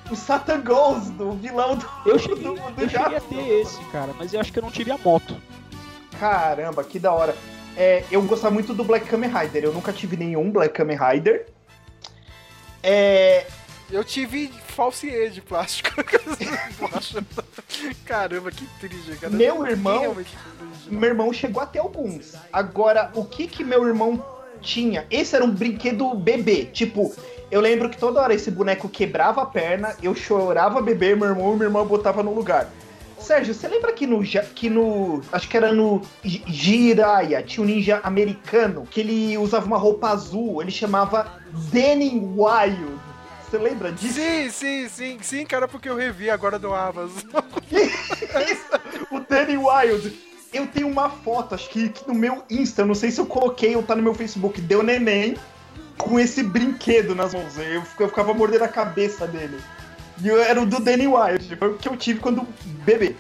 o, 0.08 0.12
o 0.12 0.16
Satan 0.16 0.60
Ghost, 0.60 1.10
do 1.10 1.32
vilão 1.32 1.76
do, 1.76 1.84
Eu 2.06 2.20
cheguei, 2.20 2.44
do, 2.44 2.54
do 2.54 2.82
eu 2.82 2.88
cheguei 2.88 3.16
a 3.16 3.20
ter 3.20 3.48
esse, 3.60 3.82
cara, 3.86 4.12
mas 4.16 4.32
eu 4.32 4.40
acho 4.40 4.52
que 4.52 4.60
eu 4.60 4.62
não 4.62 4.70
tive 4.70 4.92
a 4.92 4.98
moto. 4.98 5.36
Caramba, 6.20 6.84
que 6.84 7.00
da 7.00 7.10
hora. 7.12 7.34
É, 7.76 8.04
eu 8.12 8.22
gostava 8.22 8.54
muito 8.54 8.72
do 8.72 8.84
Black 8.84 9.06
Kamen 9.06 9.28
Rider. 9.28 9.64
Eu 9.64 9.72
nunca 9.72 9.92
tive 9.92 10.16
nenhum 10.16 10.52
Black 10.52 10.72
Kamen 10.72 10.96
Rider. 10.96 11.46
É, 12.80 13.44
Eu 13.90 14.04
tive 14.04 14.52
falsier 14.68 15.30
de 15.30 15.40
plástico. 15.42 15.90
Caramba, 18.04 18.50
que 18.50 18.66
triste, 18.80 19.16
cara. 19.16 19.32
Meu 19.32 19.66
irmão- 19.66 20.16
meu 20.88 21.08
irmão 21.08 21.32
chegou 21.32 21.62
a 21.62 21.66
ter 21.66 21.78
alguns. 21.80 22.34
Agora, 22.52 23.10
o 23.14 23.24
que 23.24 23.46
que 23.48 23.64
meu 23.64 23.86
irmão 23.86 24.24
tinha? 24.62 25.04
Esse 25.10 25.36
era 25.36 25.44
um 25.44 25.50
brinquedo 25.50 26.14
bebê. 26.14 26.64
Tipo, 26.66 27.12
eu 27.50 27.60
lembro 27.60 27.90
que 27.90 27.98
toda 27.98 28.20
hora 28.22 28.32
esse 28.32 28.50
boneco 28.50 28.88
quebrava 28.88 29.42
a 29.42 29.46
perna, 29.46 29.94
eu 30.02 30.14
chorava 30.14 30.80
bebê, 30.80 31.14
meu 31.14 31.28
irmão 31.28 31.52
e 31.52 31.56
minha 31.56 31.66
irmã 31.66 31.84
botava 31.84 32.22
no 32.22 32.32
lugar. 32.34 32.70
Sérgio, 33.18 33.54
você 33.54 33.68
lembra 33.68 33.92
que 33.92 34.06
no, 34.06 34.20
que 34.22 34.68
no. 34.68 35.20
Acho 35.30 35.48
que 35.48 35.56
era 35.56 35.72
no 35.72 36.02
Ji- 36.24 36.42
Jiraiya, 36.46 37.42
tinha 37.42 37.62
um 37.62 37.66
ninja 37.66 38.00
americano 38.02 38.86
que 38.90 39.00
ele 39.00 39.38
usava 39.38 39.64
uma 39.66 39.78
roupa 39.78 40.08
azul, 40.08 40.60
ele 40.60 40.72
chamava 40.72 41.40
Danny 41.72 42.18
Wild. 42.18 43.00
Você 43.48 43.58
lembra 43.58 43.92
disso? 43.92 44.14
Sim, 44.14 44.50
sim, 44.50 44.88
sim, 44.88 45.18
sim, 45.20 45.46
cara, 45.46 45.68
porque 45.68 45.88
eu 45.88 45.94
revi 45.94 46.30
agora 46.30 46.58
do 46.58 46.72
Avas. 46.74 47.12
o 49.10 49.20
Danny 49.20 49.56
Wild. 49.56 50.31
Eu 50.52 50.66
tenho 50.66 50.88
uma 50.88 51.08
foto, 51.08 51.54
acho 51.54 51.68
que, 51.70 51.88
que 51.88 52.06
no 52.06 52.14
meu 52.14 52.42
Insta, 52.50 52.84
não 52.84 52.94
sei 52.94 53.10
se 53.10 53.20
eu 53.20 53.26
coloquei 53.26 53.74
ou 53.74 53.82
tá 53.82 53.96
no 53.96 54.02
meu 54.02 54.14
Facebook, 54.14 54.60
deu 54.60 54.82
neném 54.82 55.36
com 55.96 56.18
esse 56.18 56.42
brinquedo 56.42 57.14
nas 57.14 57.32
mãos. 57.32 57.56
Eu, 57.56 57.82
eu 57.98 58.08
ficava 58.08 58.34
mordendo 58.34 58.64
a 58.64 58.68
cabeça 58.68 59.26
dele. 59.26 59.58
E 60.22 60.28
eu, 60.28 60.40
era 60.40 60.60
o 60.60 60.66
do 60.66 60.78
Danny 60.78 61.06
Wild, 61.06 61.56
foi 61.56 61.68
o 61.68 61.78
que 61.78 61.88
eu 61.88 61.96
tive 61.96 62.20
quando 62.20 62.46
bebê. 62.84 63.16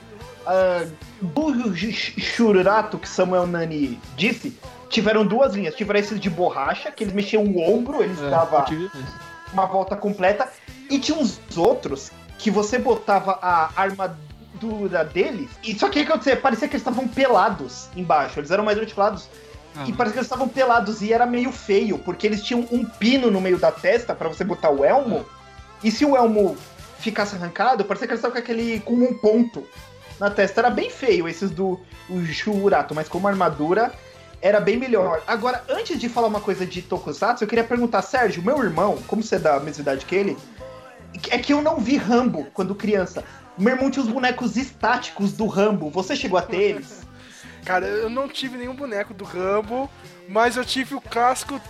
Ah, 0.46 0.86
do 1.20 1.74
Shurato, 1.74 2.98
que 2.98 3.08
Samuel 3.08 3.46
Nani 3.46 3.98
disse, 4.16 4.56
tiveram 4.88 5.24
duas 5.24 5.54
linhas. 5.54 5.74
Tiveram 5.74 6.00
esses 6.00 6.20
de 6.20 6.28
borracha, 6.28 6.90
que 6.90 7.04
eles 7.04 7.14
mexiam 7.14 7.44
o 7.44 7.60
ombro, 7.60 8.02
eles 8.02 8.20
É, 8.20 8.30
davam 8.30 8.64
uma 9.52 9.66
volta 9.66 9.96
completa. 9.96 10.48
E 10.90 10.98
tinha 10.98 11.16
uns 11.16 11.40
outros 11.56 12.10
que 12.38 12.50
você 12.50 12.78
botava 12.78 13.38
a 13.40 13.70
armadura 13.76 14.31
deles. 15.12 15.50
E 15.62 15.78
só 15.78 15.88
que 15.88 16.00
o 16.00 16.04
que 16.04 16.08
acontecia? 16.10 16.36
Parecia 16.36 16.68
que 16.68 16.74
eles 16.74 16.86
estavam 16.86 17.08
pelados 17.08 17.88
embaixo. 17.96 18.40
Eles 18.40 18.50
eram 18.50 18.64
mais 18.64 18.78
articulados. 18.78 19.28
Ah, 19.76 19.84
E 19.88 19.92
parecia 19.92 20.12
que 20.14 20.18
eles 20.18 20.26
estavam 20.26 20.48
pelados. 20.48 21.02
E 21.02 21.12
era 21.12 21.26
meio 21.26 21.50
feio, 21.52 21.98
porque 21.98 22.26
eles 22.26 22.42
tinham 22.42 22.66
um 22.70 22.84
pino 22.84 23.30
no 23.30 23.40
meio 23.40 23.58
da 23.58 23.72
testa 23.72 24.14
pra 24.14 24.28
você 24.28 24.44
botar 24.44 24.70
o 24.70 24.84
elmo. 24.84 25.24
E 25.82 25.90
se 25.90 26.04
o 26.04 26.16
elmo 26.16 26.56
ficasse 26.98 27.34
arrancado, 27.34 27.84
parecia 27.84 28.06
que 28.06 28.12
eles 28.12 28.18
estavam 28.20 28.36
com 28.36 28.42
aquele. 28.42 28.80
com 28.80 28.94
um 28.94 29.14
ponto 29.14 29.66
na 30.20 30.30
testa. 30.30 30.60
Era 30.60 30.70
bem 30.70 30.90
feio 30.90 31.28
esses 31.28 31.50
do 31.50 31.80
Shurato, 32.26 32.94
mas 32.94 33.08
como 33.08 33.28
armadura. 33.28 33.92
Era 34.40 34.58
bem 34.60 34.76
melhor. 34.76 35.22
Agora, 35.24 35.62
antes 35.68 36.00
de 36.00 36.08
falar 36.08 36.26
uma 36.26 36.40
coisa 36.40 36.66
de 36.66 36.82
Tokusatsu, 36.82 37.44
eu 37.44 37.48
queria 37.48 37.62
perguntar, 37.62 38.02
Sérgio, 38.02 38.42
meu 38.42 38.60
irmão, 38.60 38.98
como 39.06 39.22
você 39.22 39.36
é 39.36 39.38
da 39.38 39.60
mesma 39.60 39.82
idade 39.82 40.04
que 40.04 40.16
ele, 40.16 40.36
é 41.30 41.38
que 41.38 41.52
eu 41.52 41.62
não 41.62 41.78
vi 41.78 41.96
Rambo 41.96 42.48
quando 42.52 42.74
criança. 42.74 43.22
Meu 43.58 43.74
irmão 43.74 43.90
tinha 43.90 44.04
os 44.04 44.10
bonecos 44.10 44.56
estáticos 44.56 45.32
do 45.32 45.46
Rambo. 45.46 45.90
Você 45.90 46.16
chegou 46.16 46.38
a 46.38 46.42
ter 46.42 46.56
eles? 46.62 47.02
Cara, 47.64 47.86
eu 47.86 48.10
não 48.10 48.28
tive 48.28 48.56
nenhum 48.58 48.74
boneco 48.74 49.14
do 49.14 49.24
Rambo, 49.24 49.88
mas 50.28 50.56
eu 50.56 50.64
tive 50.64 50.94
o 50.96 51.00
casco 51.00 51.60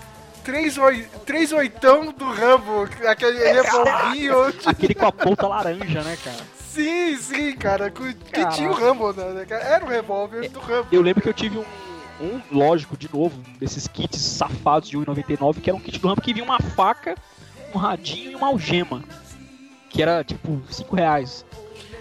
3 0.42 0.78
oi- 0.78 1.06
três 1.26 1.52
oitão 1.52 2.10
do 2.12 2.24
Rambo, 2.30 2.88
aquele 3.06 3.38
revolvinho. 3.52 4.34
Aquele 4.64 4.94
com 4.94 5.06
a 5.06 5.12
ponta 5.12 5.46
laranja, 5.46 6.02
né, 6.02 6.16
cara? 6.24 6.38
Sim, 6.58 7.16
sim, 7.18 7.54
cara, 7.56 7.90
que 7.90 8.14
Caraca. 8.14 8.56
tinha 8.56 8.70
o 8.70 8.72
Rambo, 8.72 9.12
né? 9.12 9.44
cara? 9.46 9.62
Era 9.62 9.84
o 9.84 9.88
revólver 9.88 10.48
do 10.48 10.58
Rambo. 10.60 10.88
Eu 10.90 11.02
lembro 11.02 11.20
que 11.22 11.28
eu 11.28 11.34
tive 11.34 11.58
um, 11.58 11.64
um, 12.18 12.40
lógico, 12.50 12.96
de 12.96 13.12
novo, 13.12 13.38
desses 13.60 13.86
kits 13.86 14.18
safados 14.18 14.88
de 14.88 14.96
1,99, 14.96 15.60
que 15.60 15.68
era 15.68 15.76
um 15.76 15.80
kit 15.80 15.98
do 15.98 16.08
Rambo 16.08 16.22
que 16.22 16.32
vinha 16.32 16.44
uma 16.44 16.58
faca, 16.58 17.14
um 17.74 17.78
radinho 17.78 18.32
e 18.32 18.34
uma 18.34 18.46
algema. 18.46 19.04
Que 19.90 20.00
era, 20.00 20.24
tipo, 20.24 20.62
5 20.70 20.96
reais. 20.96 21.44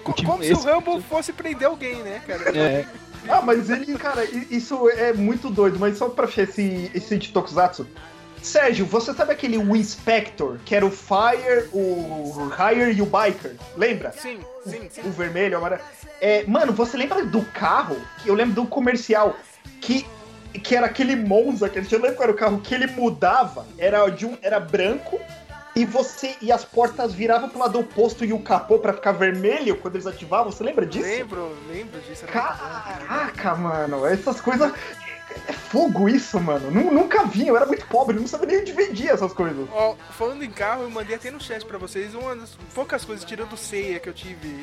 Como 0.04 0.43
se 0.43 0.54
o 0.54 0.60
Rambo 0.60 1.02
fosse 1.02 1.32
prender 1.34 1.68
alguém, 1.68 1.95
né, 2.04 2.22
cara? 2.26 2.58
É, 2.58 2.86
Ah, 3.28 3.41
mas 3.41 3.70
ele, 3.70 3.97
cara, 3.97 4.24
isso 4.26 4.89
é 4.89 5.14
muito 5.14 5.49
doido. 5.49 5.80
Mas 5.80 5.97
só 5.97 6.10
pra 6.10 6.28
fechar 6.28 6.43
esse, 6.43 6.91
esse 6.93 7.18
de 7.18 7.30
Tokusatsu. 7.30 7.88
Sérgio, 8.41 8.88
você 8.88 9.14
sabe 9.14 9.34
aquele 9.34 9.58
Wii 9.58 9.82
Inspector, 9.82 10.58
que 10.66 10.76
era 10.76 10.84
o 10.84 10.89
Fire, 10.89 11.70
o 11.72 12.49
Hire 12.49 12.91
e 12.91 13.02
o 13.02 13.06
Biker? 13.06 13.56
Lembra? 13.78 14.12
Sim, 14.14 14.39
sim, 14.66 14.89
sim. 14.89 15.02
o 15.06 15.12
vermelho, 15.12 15.58
agora. 15.58 15.80
É, 16.20 16.43
mano, 16.47 16.74
você 16.74 16.97
lembra 16.97 17.24
do 17.24 17.43
carro? 17.43 17.97
Que 18.24 18.30
Eu 18.30 18.34
lembro 18.34 18.56
do 18.56 18.66
comercial 18.66 19.36
que 19.80 20.06
que 20.54 20.76
era 20.76 20.86
aquele 20.86 21.16
Monza, 21.16 21.70
que 21.70 21.80
eu 21.80 21.99
lembro 22.02 22.18
qual 22.18 22.24
era 22.24 22.32
o 22.32 22.38
carro 22.38 22.60
que 22.60 22.76
ele 22.76 22.88
mudava, 22.88 23.66
era 23.78 24.10
de 24.10 24.26
um 24.26 24.38
era 24.41 24.60
branco 24.60 25.18
e 25.76 25.86
você 25.86 26.36
e 26.41 26.51
as 26.51 26.65
portas 26.65 27.13
viravam 27.13 27.49
pro 27.49 27.59
lado 27.59 27.80
oposto 27.80 28.26
e 28.26 28.34
o 28.34 28.39
capô 28.39 28.80
pra 28.80 28.93
ficar 28.93 29.13
vermelho 29.13 29.76
quando 29.78 29.95
eles 29.95 30.07
ativavam. 30.07 30.51
Você 30.51 30.63
lembra 30.63 30.86
disso? 30.86 31.05
Lembro, 31.07 31.55
lembro 31.69 31.99
disso. 32.01 32.26
Caraca, 32.26 33.55
mano, 33.55 34.05
essas 34.05 34.41
coisas. 34.41 34.72
É 35.47 35.53
fogo 35.53 36.09
isso, 36.09 36.38
mano. 36.41 36.69
Nu- 36.69 36.91
Nunca 36.91 37.24
vi, 37.24 37.47
eu 37.47 37.55
era 37.55 37.65
muito 37.65 37.88
pobre, 37.88 38.19
não 38.19 38.28
sabia 38.28 38.47
nem 38.47 38.59
onde 38.59 38.74
vendia 38.74 39.11
essas 39.13 39.32
coisas. 39.32 39.65
Ó, 39.72 39.95
falando 40.11 40.43
em 40.43 40.51
carro, 40.51 40.84
eu 40.84 40.89
mandei 40.89 41.15
até 41.15 41.32
no 41.32 41.39
chat 41.39 41.63
pra 41.65 41.78
vocês 41.78 42.13
uma 42.13 42.36
das 42.36 42.49
poucas 42.76 43.05
coisas, 43.05 43.24
tirando 43.24 43.55
Ceia 43.55 43.97
que 43.99 44.09
eu 44.09 44.13
tive 44.13 44.59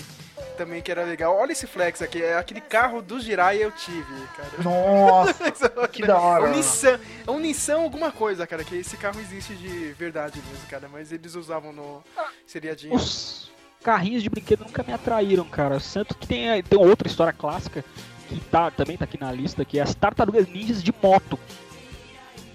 também, 0.56 0.82
que 0.82 0.90
era 0.90 1.04
legal. 1.04 1.36
Olha 1.36 1.52
esse 1.52 1.66
flex 1.66 2.02
aqui, 2.02 2.22
é 2.22 2.36
aquele 2.36 2.60
carro 2.60 3.00
do 3.02 3.20
Jiraiya 3.20 3.64
eu 3.64 3.72
tive, 3.72 4.26
cara. 4.36 4.62
Nossa, 4.62 5.68
que 5.88 6.06
da 6.06 6.14
É 6.14 6.16
hora. 6.16 6.44
um 6.44 6.50
Nissan, 6.52 7.00
é 7.26 7.30
um 7.30 7.38
Nissan 7.38 7.80
alguma 7.82 8.10
coisa, 8.10 8.46
cara, 8.46 8.64
que 8.64 8.74
esse 8.76 8.96
carro 8.96 9.20
existe 9.20 9.54
de 9.54 9.92
verdade 9.92 10.40
mesmo, 10.50 10.66
cara, 10.68 10.88
mas 10.90 11.12
eles 11.12 11.34
usavam 11.34 11.72
no 11.72 12.02
seriadinho. 12.46 12.94
Os 12.94 13.50
carrinhos 13.82 14.22
de 14.22 14.28
brinquedo 14.30 14.64
nunca 14.64 14.82
me 14.82 14.92
atraíram, 14.92 15.44
cara. 15.44 15.78
Tanto 15.80 16.14
que 16.16 16.26
tem, 16.26 16.62
tem 16.62 16.78
outra 16.78 17.06
história 17.08 17.32
clássica 17.32 17.84
que 18.28 18.40
tá, 18.40 18.70
também 18.70 18.96
tá 18.96 19.04
aqui 19.04 19.18
na 19.18 19.32
lista, 19.32 19.64
que 19.64 19.78
é 19.78 19.82
as 19.82 19.94
tartarugas 19.94 20.46
ninjas 20.48 20.82
de 20.82 20.92
moto. 21.02 21.38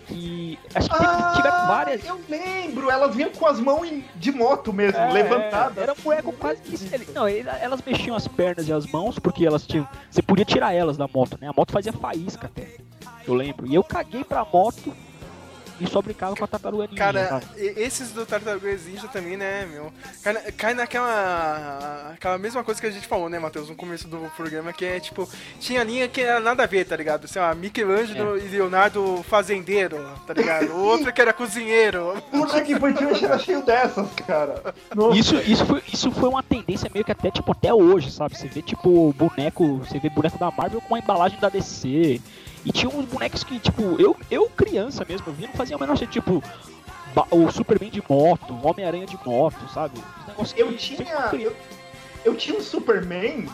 Que 0.08 0.60
acho 0.76 0.90
que 0.90 0.98
teve- 0.98 1.36
tiveram 1.36 1.68
várias. 1.68 2.06
Eu 2.06 2.20
lembro, 2.30 2.90
elas 2.92 3.16
vinham 3.16 3.32
com 3.32 3.46
as 3.48 3.60
mãos 3.60 3.88
de 4.16 4.32
moto 4.32 4.72
mesmo, 4.74 4.98
É, 5.00 5.12
levantadas. 5.12 5.78
Era 5.78 5.94
um 5.94 6.04
boneco 6.04 6.34
quase 6.34 6.62
que. 6.62 7.12
Não, 7.14 7.28
elas 7.28 7.82
mexiam 7.86 8.16
as 8.16 8.28
pernas 8.28 8.68
e 8.68 8.74
as 8.74 8.86
mãos, 8.88 9.18
porque 9.20 9.46
elas 9.46 9.66
tinham. 9.66 9.88
Você 10.10 10.22
podia 10.22 10.46
tirar 10.46 10.74
elas 10.74 10.98
da 10.98 11.08
moto, 11.08 11.38
né? 11.40 11.48
A 11.48 11.54
moto 11.54 11.72
fazia 11.72 11.94
faísca 11.94 12.48
até. 12.48 12.78
Eu 13.26 13.34
lembro. 13.34 13.66
E 13.66 13.74
eu 13.74 13.84
caguei 13.84 14.24
pra 14.24 14.46
moto 14.46 14.94
e 15.84 15.90
só 15.90 16.02
brincava 16.02 16.36
com 16.36 16.44
a 16.44 16.48
tartaruga 16.48 16.86
ninja. 16.88 16.98
Cara, 16.98 17.28
sabe? 17.28 17.46
esses 17.58 18.12
do 18.12 18.26
Tartarugas 18.26 18.86
Ninja 18.86 19.08
também, 19.08 19.38
né, 19.38 19.66
meu? 19.66 19.92
Cai, 20.24 20.52
cai 20.54 20.74
naquela 20.74 22.12
aquela 22.14 22.38
mesma 22.38 22.64
coisa 22.64 22.80
que 22.80 22.88
a 22.88 22.92
gente 22.92 23.08
falou, 23.08 23.30
né, 23.30 23.40
Matheus, 23.40 23.70
no 23.70 23.76
começo 23.76 24.08
do 24.08 24.18
programa, 24.36 24.72
que 24.72 24.86
é 24.86 25.00
tipo, 25.00 25.28
tinha 25.60 25.84
linha 25.84 26.08
que 26.08 26.22
era 26.22 26.40
nada 26.40 26.64
a 26.64 26.68
ver, 26.68 26.86
tá 26.86 26.96
ligado? 26.96 27.28
Sei 27.28 27.42
lá, 27.42 27.54
Michelangelo 27.54 28.38
e 28.38 28.48
Leonardo 28.48 29.24
fazendeiro, 29.24 29.98
tá 30.26 30.34
ligado? 30.34 30.72
O 30.72 30.84
outro 30.84 31.12
que 31.12 31.22
era 31.22 31.34
cozinheiro. 31.34 32.22
Puta 32.32 32.62
que 32.62 32.74
infantil 32.74 33.10
era 33.16 33.38
cheio 33.38 33.64
dessas, 33.64 34.08
cara. 34.28 34.74
Nossa. 34.96 35.18
Isso, 35.18 35.36
isso, 35.38 35.66
foi, 35.66 35.82
isso 35.92 36.12
foi 36.12 36.30
uma 36.30 36.44
tendência 36.44 36.90
meio 36.94 37.06
que 37.06 37.12
até, 37.12 37.30
tipo, 37.30 37.52
até 37.52 37.74
hoje, 37.74 38.12
sabe? 38.12 38.38
Você 38.38 38.48
vê, 38.48 38.62
tipo, 38.62 39.14
boneco, 39.14 39.78
você 39.78 40.00
vê 40.00 40.10
boneco 40.10 40.38
da 40.38 40.52
Marvel 40.52 40.82
com 40.82 40.96
a 40.96 41.00
embalagem 41.00 41.40
da 41.40 41.50
DC. 41.50 42.22
E 42.66 42.72
tinha 42.72 42.90
uns 42.90 43.06
bonecos 43.06 43.44
que, 43.44 43.60
tipo, 43.60 44.00
eu, 44.00 44.16
eu 44.32 44.50
criança 44.50 45.06
mesmo, 45.08 45.28
eu 45.28 45.34
vi, 45.34 45.48
não 45.48 45.54
fazia 45.54 45.76
o 45.76 45.80
menor 45.80 45.98
sentido, 45.98 46.14
tipo, 46.14 46.44
o 47.32 47.52
Superman 47.52 47.90
de 47.90 48.02
moto, 48.10 48.54
o 48.54 48.68
Homem-Aranha 48.68 49.06
de 49.06 49.18
moto, 49.26 49.68
sabe? 49.74 50.00
Os 50.22 50.28
negócios 50.28 50.60
Eu 50.60 50.68
que 50.70 50.78
tinha. 50.78 51.30
Eu, 51.34 51.56
eu 52.26 52.36
tinha 52.36 52.58
um 52.58 52.62
Superman 52.62 53.48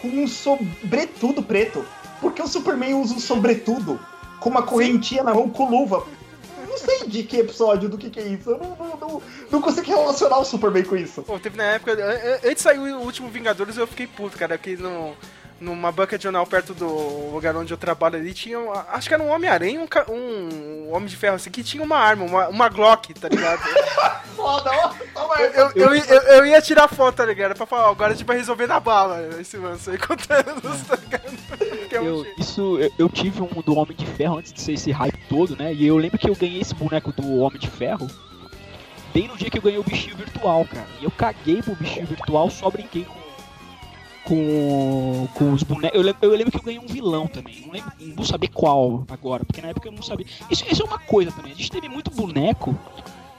com 0.00 0.08
um 0.08 0.26
sobretudo 0.26 1.42
preto. 1.42 1.84
Porque 2.20 2.40
o 2.40 2.46
Superman 2.46 2.94
usa 2.94 3.14
um 3.14 3.20
sobretudo 3.20 4.00
com 4.40 4.48
uma 4.48 4.62
correntinha 4.62 5.22
na 5.22 5.34
mão 5.34 5.50
com 5.50 5.68
luva. 5.68 6.02
Não 6.66 6.78
sei 6.78 7.06
de 7.06 7.22
que 7.22 7.36
episódio, 7.38 7.88
do 7.90 7.98
que, 7.98 8.08
que 8.10 8.18
é 8.18 8.26
isso. 8.26 8.50
Eu 8.50 8.58
não, 8.58 8.76
não, 8.76 8.96
não, 8.96 9.22
não 9.50 9.60
consigo 9.60 9.86
relacionar 9.86 10.38
o 10.38 10.44
Superman 10.44 10.84
com 10.84 10.96
isso. 10.96 11.22
Pô, 11.22 11.38
teve 11.38 11.56
na 11.58 11.64
época, 11.64 11.92
an- 11.92 11.96
an- 12.10 12.34
antes 12.36 12.54
de 12.56 12.60
sair 12.62 12.78
o 12.78 13.00
último 13.00 13.28
Vingadores, 13.28 13.76
eu 13.76 13.86
fiquei 13.86 14.06
puto, 14.06 14.36
cara, 14.38 14.56
que 14.56 14.76
no, 14.76 15.14
numa 15.60 15.90
banca 15.90 16.18
de 16.18 16.24
jornal 16.24 16.46
perto 16.46 16.74
do 16.74 17.30
lugar 17.32 17.56
onde 17.56 17.72
eu 17.72 17.78
trabalho 17.78 18.16
ali, 18.16 18.34
tinha, 18.34 18.58
acho 18.90 19.08
que 19.08 19.14
era 19.14 19.22
um 19.22 19.30
Homem-Aranha 19.30 19.80
um, 19.80 20.12
um 20.12 20.92
Homem 20.94 21.08
de 21.08 21.16
Ferro, 21.16 21.36
assim, 21.36 21.50
que 21.50 21.64
tinha 21.64 21.82
uma 21.82 21.96
arma, 21.96 22.24
uma, 22.24 22.48
uma 22.48 22.68
Glock, 22.68 23.14
tá 23.14 23.28
ligado? 23.28 23.62
Foda, 24.36 24.70
ó. 24.70 24.88
Toma 25.14 25.34
Eu, 25.40 25.50
eu, 25.50 25.70
eu, 25.74 25.94
eu- 25.94 26.22
eu 26.22 26.46
ia 26.46 26.60
tirar 26.60 26.88
foto, 26.88 27.16
tá 27.16 27.24
ligado? 27.24 27.54
Pra 27.56 27.64
falar, 27.64 27.88
ó, 27.88 27.90
agora 27.92 28.12
a 28.12 28.14
gente 28.14 28.26
vai 28.26 28.36
resolver 28.36 28.66
na 28.66 28.78
bala 28.78 29.26
esse 29.40 29.56
lance 29.56 29.88
aí 29.88 29.96
contando, 29.98 30.60
tá 30.86 30.96
ligado? 30.96 31.36
É 31.90 31.96
Eu, 31.96 32.26
isso, 32.38 32.78
eu, 32.78 32.92
eu 32.98 33.08
tive 33.08 33.40
um 33.40 33.46
do 33.62 33.74
Homem 33.78 33.96
de 33.96 34.04
Ferro 34.04 34.36
antes 34.38 34.52
de 34.52 34.60
ser 34.60 34.72
esse 34.72 34.90
hype 34.92 35.18
todo, 35.28 35.56
né? 35.56 35.72
E 35.72 35.86
eu 35.86 35.96
lembro 35.96 36.18
que 36.18 36.28
eu 36.28 36.36
ganhei 36.36 36.60
esse 36.60 36.74
boneco 36.74 37.10
do 37.12 37.38
Homem 37.38 37.58
de 37.58 37.70
Ferro 37.70 38.06
bem 39.14 39.26
no 39.28 39.36
dia 39.38 39.48
que 39.50 39.56
eu 39.56 39.62
ganhei 39.62 39.78
o 39.78 39.82
bichinho 39.84 40.16
virtual, 40.18 40.66
cara. 40.66 40.86
E 41.00 41.04
eu 41.04 41.10
caguei 41.10 41.62
pro 41.62 41.74
bichinho 41.74 42.06
virtual, 42.06 42.50
só 42.50 42.68
brinquei 42.70 43.04
com. 43.04 43.25
Com, 44.26 45.28
com 45.34 45.52
os 45.52 45.62
bonecos. 45.62 45.96
Eu 45.96 46.02
lembro, 46.02 46.18
eu 46.22 46.30
lembro 46.30 46.50
que 46.50 46.58
eu 46.58 46.62
ganhei 46.62 46.80
um 46.80 46.86
vilão 46.86 47.28
também. 47.28 47.62
Não, 47.64 47.72
lembro, 47.72 47.92
não 48.00 48.16
vou 48.16 48.24
saber 48.24 48.48
qual 48.48 49.04
agora, 49.08 49.44
porque 49.44 49.62
na 49.62 49.68
época 49.68 49.86
eu 49.86 49.92
não 49.92 50.02
sabia. 50.02 50.26
Isso, 50.50 50.64
isso 50.70 50.82
é 50.82 50.84
uma 50.84 50.98
coisa 50.98 51.30
também. 51.30 51.52
A 51.52 51.54
gente 51.54 51.70
teve 51.70 51.88
muito 51.88 52.10
boneco 52.10 52.76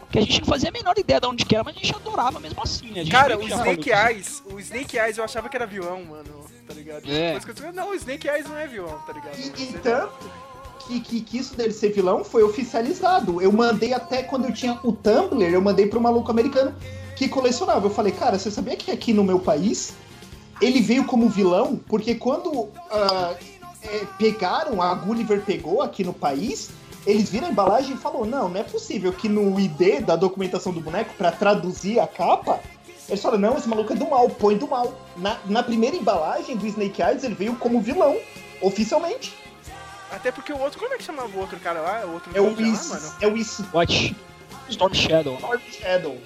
que 0.10 0.18
a 0.18 0.22
gente 0.22 0.40
não 0.40 0.48
fazia 0.48 0.70
a 0.70 0.72
menor 0.72 0.98
ideia 0.98 1.20
de 1.20 1.28
onde 1.28 1.46
que 1.46 1.54
era, 1.54 1.64
mas 1.64 1.76
a 1.76 1.80
gente 1.80 1.94
adorava 1.94 2.40
mesmo 2.40 2.62
assim, 2.64 2.88
né? 2.92 3.02
A 3.02 3.04
gente 3.04 3.12
Cara, 3.12 3.38
o 3.38 3.44
Snake. 3.44 3.90
Eyes, 3.92 4.44
o 4.50 4.60
Snake 4.60 4.98
Eyes 4.98 5.18
eu 5.18 5.24
achava 5.24 5.50
que 5.50 5.58
era 5.58 5.66
vilão, 5.66 6.06
mano, 6.06 6.46
tá 6.66 6.74
ligado? 6.74 7.04
É. 7.06 7.38
Eu 7.64 7.74
não, 7.74 7.92
o 7.92 7.96
Snake 7.96 8.28
Eyes 8.28 8.48
não 8.48 8.58
é 8.58 8.66
vilão, 8.68 8.98
tá 9.06 9.12
ligado? 9.12 9.38
E, 9.38 9.64
e 9.64 9.74
tanto 9.80 10.32
que, 10.88 11.02
que, 11.02 11.22
que 11.22 11.38
isso 11.38 11.56
dele 11.56 11.74
ser 11.74 11.92
vilão 11.92 12.24
foi 12.24 12.44
oficializado. 12.44 13.42
Eu 13.42 13.52
mandei 13.52 13.94
até 13.94 14.24
quando 14.24 14.46
eu 14.46 14.54
tinha 14.54 14.80
o 14.84 14.94
Tumblr, 14.94 15.44
eu 15.44 15.62
mandei 15.62 15.88
pro 15.88 16.00
maluco 16.00 16.32
americano 16.32 16.74
que 17.16 17.28
colecionava. 17.28 17.86
Eu 17.86 17.92
falei, 17.92 18.14
cara, 18.14 18.40
você 18.40 18.50
sabia 18.50 18.78
que 18.78 18.90
aqui 18.90 19.12
no 19.12 19.24
meu 19.24 19.40
país 19.40 19.94
ele 20.62 20.82
veio 20.82 21.06
como 21.06 21.30
vilão? 21.30 21.80
Porque 21.88 22.16
quando 22.16 22.70
ah, 22.92 23.36
é, 23.84 24.06
pegaram, 24.18 24.82
a 24.82 24.94
Gulliver 24.96 25.42
pegou 25.42 25.82
aqui 25.82 26.04
no 26.04 26.14
país, 26.14 26.70
eles 27.06 27.30
viram 27.30 27.48
a 27.48 27.52
embalagem 27.52 27.96
e 27.96 27.98
falou, 27.98 28.26
não, 28.26 28.50
não 28.50 28.60
é 28.60 28.64
possível 28.64 29.14
que 29.14 29.30
no 29.30 29.60
ID 29.60 30.02
da 30.06 30.16
documentação 30.16 30.74
do 30.74 30.82
boneco, 30.82 31.14
pra 31.18 31.32
traduzir 31.32 32.00
a 32.00 32.08
capa, 32.08 32.60
eles 33.08 33.22
falaram, 33.22 33.42
não, 33.42 33.58
esse 33.58 33.70
maluco 33.70 33.94
é 33.94 33.96
do 33.96 34.10
mal, 34.10 34.30
põe 34.30 34.58
do 34.58 34.68
mal. 34.68 34.94
Na, 35.16 35.38
na 35.46 35.64
primeira 35.64 35.96
embalagem 35.96 36.58
do 36.58 36.68
Snake 36.68 37.02
Eyes, 37.02 37.24
ele 37.24 37.36
veio 37.36 37.56
como 37.56 37.80
vilão, 37.80 38.18
oficialmente. 38.62 39.34
Até 40.12 40.32
porque 40.32 40.52
o 40.52 40.60
outro, 40.60 40.80
como 40.80 40.94
é 40.94 40.98
que 40.98 41.04
chamava 41.04 41.30
o 41.30 41.40
outro 41.40 41.60
cara 41.60 41.80
lá? 41.82 42.06
O 42.06 42.14
outro 42.14 42.32
É 42.34 42.42
o 42.42 42.50
ninja 42.50 42.62
lá, 42.62 42.68
Is, 42.74 42.90
mano? 42.90 43.16
é 43.22 43.28
o 43.28 43.38
Is 43.38 43.62
Watch. 43.74 44.16
Storm 44.70 44.94
Shadow. 44.94 45.36
Storm 45.36 45.62
Shadow. 45.72 46.18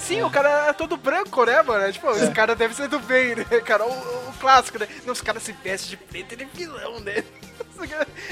Sim, 0.00 0.22
o 0.22 0.30
cara 0.30 0.48
era 0.48 0.74
todo 0.74 0.96
branco, 0.96 1.44
né, 1.44 1.62
mano? 1.62 1.84
É, 1.84 1.92
Tipo, 1.92 2.10
esse 2.10 2.30
cara 2.32 2.56
deve 2.56 2.74
ser 2.74 2.88
do 2.88 2.98
bem, 2.98 3.36
né, 3.36 3.44
cara? 3.64 3.84
O, 3.86 3.90
o 3.90 4.32
clássico, 4.40 4.78
né? 4.78 4.88
Não, 5.04 5.12
os 5.12 5.20
caras 5.20 5.42
se 5.42 5.52
vestem 5.52 5.90
de 5.90 5.96
preto, 5.96 6.32
ele 6.32 6.44
é 6.44 6.48
vilão, 6.52 7.00
né? 7.00 7.22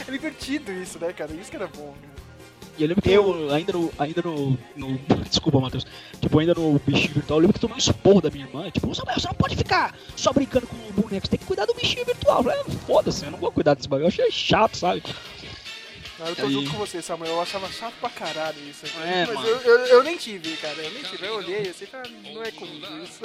É 0.06 0.10
divertido 0.10 0.70
isso, 0.72 0.98
né, 0.98 1.10
cara? 1.12 1.32
Isso 1.32 1.50
que 1.50 1.56
era 1.56 1.66
bom, 1.68 1.94
né? 2.02 2.08
E 2.76 2.82
eu 2.82 2.88
lembro 2.88 3.02
que 3.02 3.10
eu, 3.10 3.50
ainda 3.52 3.72
no. 3.72 3.90
Ainda 3.98 4.22
no, 4.22 4.58
no- 4.76 4.98
Desculpa, 5.28 5.58
Matheus. 5.58 5.86
Tipo, 6.20 6.38
ainda 6.38 6.54
no 6.54 6.78
bichinho 6.78 7.14
virtual, 7.14 7.38
eu 7.38 7.40
lembro 7.42 7.54
que 7.54 7.60
tomei 7.60 7.74
um 7.74 7.78
esporro 7.78 8.20
da 8.20 8.30
minha 8.30 8.44
irmã. 8.44 8.70
Tipo, 8.70 8.88
você 8.88 9.02
não 9.26 9.34
pode 9.34 9.56
ficar 9.56 9.96
só 10.14 10.32
brincando 10.32 10.66
com 10.66 10.76
o 10.76 10.92
boneco, 11.02 11.26
você 11.26 11.30
tem 11.30 11.38
que 11.38 11.46
cuidar 11.46 11.64
do 11.66 11.74
bichinho 11.74 12.04
virtual. 12.04 12.44
"Ah, 12.48 12.70
foda-se, 12.86 13.24
eu 13.24 13.30
não 13.30 13.38
vou 13.38 13.50
cuidar 13.50 13.74
desse 13.74 13.88
bagulho. 13.88 14.04
Eu 14.04 14.08
achei 14.08 14.30
chato, 14.30 14.76
sabe? 14.76 15.02
Não, 16.18 16.26
eu 16.26 16.34
tô 16.36 16.46
Aí. 16.46 16.52
junto 16.52 16.70
com 16.70 16.78
você, 16.78 17.00
Samuel. 17.00 17.32
Eu 17.32 17.40
achava 17.40 17.70
chato 17.70 17.94
pra 18.00 18.10
caralho 18.10 18.56
isso. 18.68 18.84
aqui. 18.86 18.98
É, 19.08 19.26
Mas 19.26 19.46
eu, 19.48 19.56
eu, 19.60 19.78
eu 19.86 20.02
nem 20.02 20.16
tive, 20.16 20.56
cara. 20.56 20.74
Eu 20.82 20.90
nem 20.90 21.02
tive. 21.04 21.26
Eu 21.26 21.34
olhei 21.36 21.60
assim 21.68 21.84
e 21.84 21.86
falei, 21.86 22.10
ah, 22.26 22.32
não 22.34 22.42
é 22.42 22.50
comigo 22.50 22.86
isso. 23.04 23.20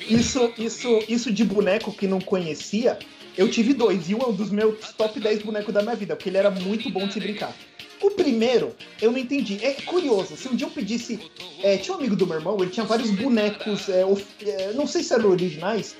Isso, 0.00 0.52
isso, 0.58 1.04
isso 1.08 1.32
de 1.32 1.44
boneco 1.44 1.92
que 1.92 2.06
não 2.08 2.20
conhecia, 2.20 2.98
eu 3.36 3.48
tive 3.48 3.72
dois. 3.72 4.10
E 4.10 4.14
um 4.14 4.18
é 4.22 4.26
um 4.26 4.32
dos 4.34 4.50
meus 4.50 4.92
top 4.94 5.18
10 5.20 5.42
bonecos 5.42 5.72
da 5.72 5.82
minha 5.82 5.94
vida, 5.94 6.16
porque 6.16 6.28
ele 6.28 6.36
era 6.38 6.50
muito 6.50 6.90
bom 6.90 7.06
de 7.06 7.12
se 7.14 7.20
brincar. 7.20 7.54
O 8.02 8.10
primeiro, 8.10 8.74
eu 9.00 9.10
não 9.12 9.18
entendi. 9.18 9.58
É 9.64 9.72
curioso, 9.74 10.36
se 10.36 10.48
um 10.48 10.54
dia 10.56 10.66
eu 10.66 10.70
pedisse. 10.70 11.18
é, 11.62 11.76
tinha 11.78 11.94
um 11.94 11.98
amigo 12.00 12.16
do 12.16 12.26
meu 12.26 12.36
irmão, 12.36 12.56
ele 12.60 12.70
tinha 12.70 12.84
vários 12.84 13.10
bonecos. 13.10 13.88
é, 13.88 14.04
of- 14.04 14.26
é, 14.44 14.72
não 14.72 14.86
sei 14.86 15.02
se 15.02 15.14
eram 15.14 15.30
originais, 15.30 15.94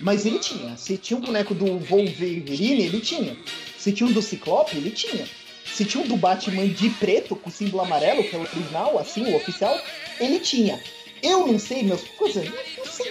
mas 0.00 0.24
ele 0.24 0.38
tinha. 0.38 0.76
Se 0.78 0.96
tinha 0.96 1.18
um 1.18 1.20
boneco 1.20 1.54
do 1.54 1.76
Wolverine, 1.78 2.84
ele 2.84 3.00
tinha. 3.00 3.36
Se 3.76 3.92
tinha 3.92 4.08
um 4.08 4.12
do 4.12 4.22
Ciclope, 4.22 4.76
ele 4.76 4.90
tinha. 4.92 5.26
Se 5.64 5.84
tinha 5.84 6.02
um 6.04 6.06
do 6.06 6.16
Batman 6.16 6.66
de 6.68 6.90
preto, 6.90 7.34
com 7.34 7.50
símbolo 7.50 7.82
amarelo, 7.82 8.22
que 8.24 8.34
é 8.34 8.38
o 8.38 8.42
original, 8.42 8.98
assim, 8.98 9.32
o 9.32 9.36
oficial, 9.36 9.78
ele 10.20 10.38
tinha. 10.38 10.80
Eu 11.22 11.46
não 11.46 11.58
sei, 11.58 11.82
meus 11.82 12.02
coisas. 12.18 12.44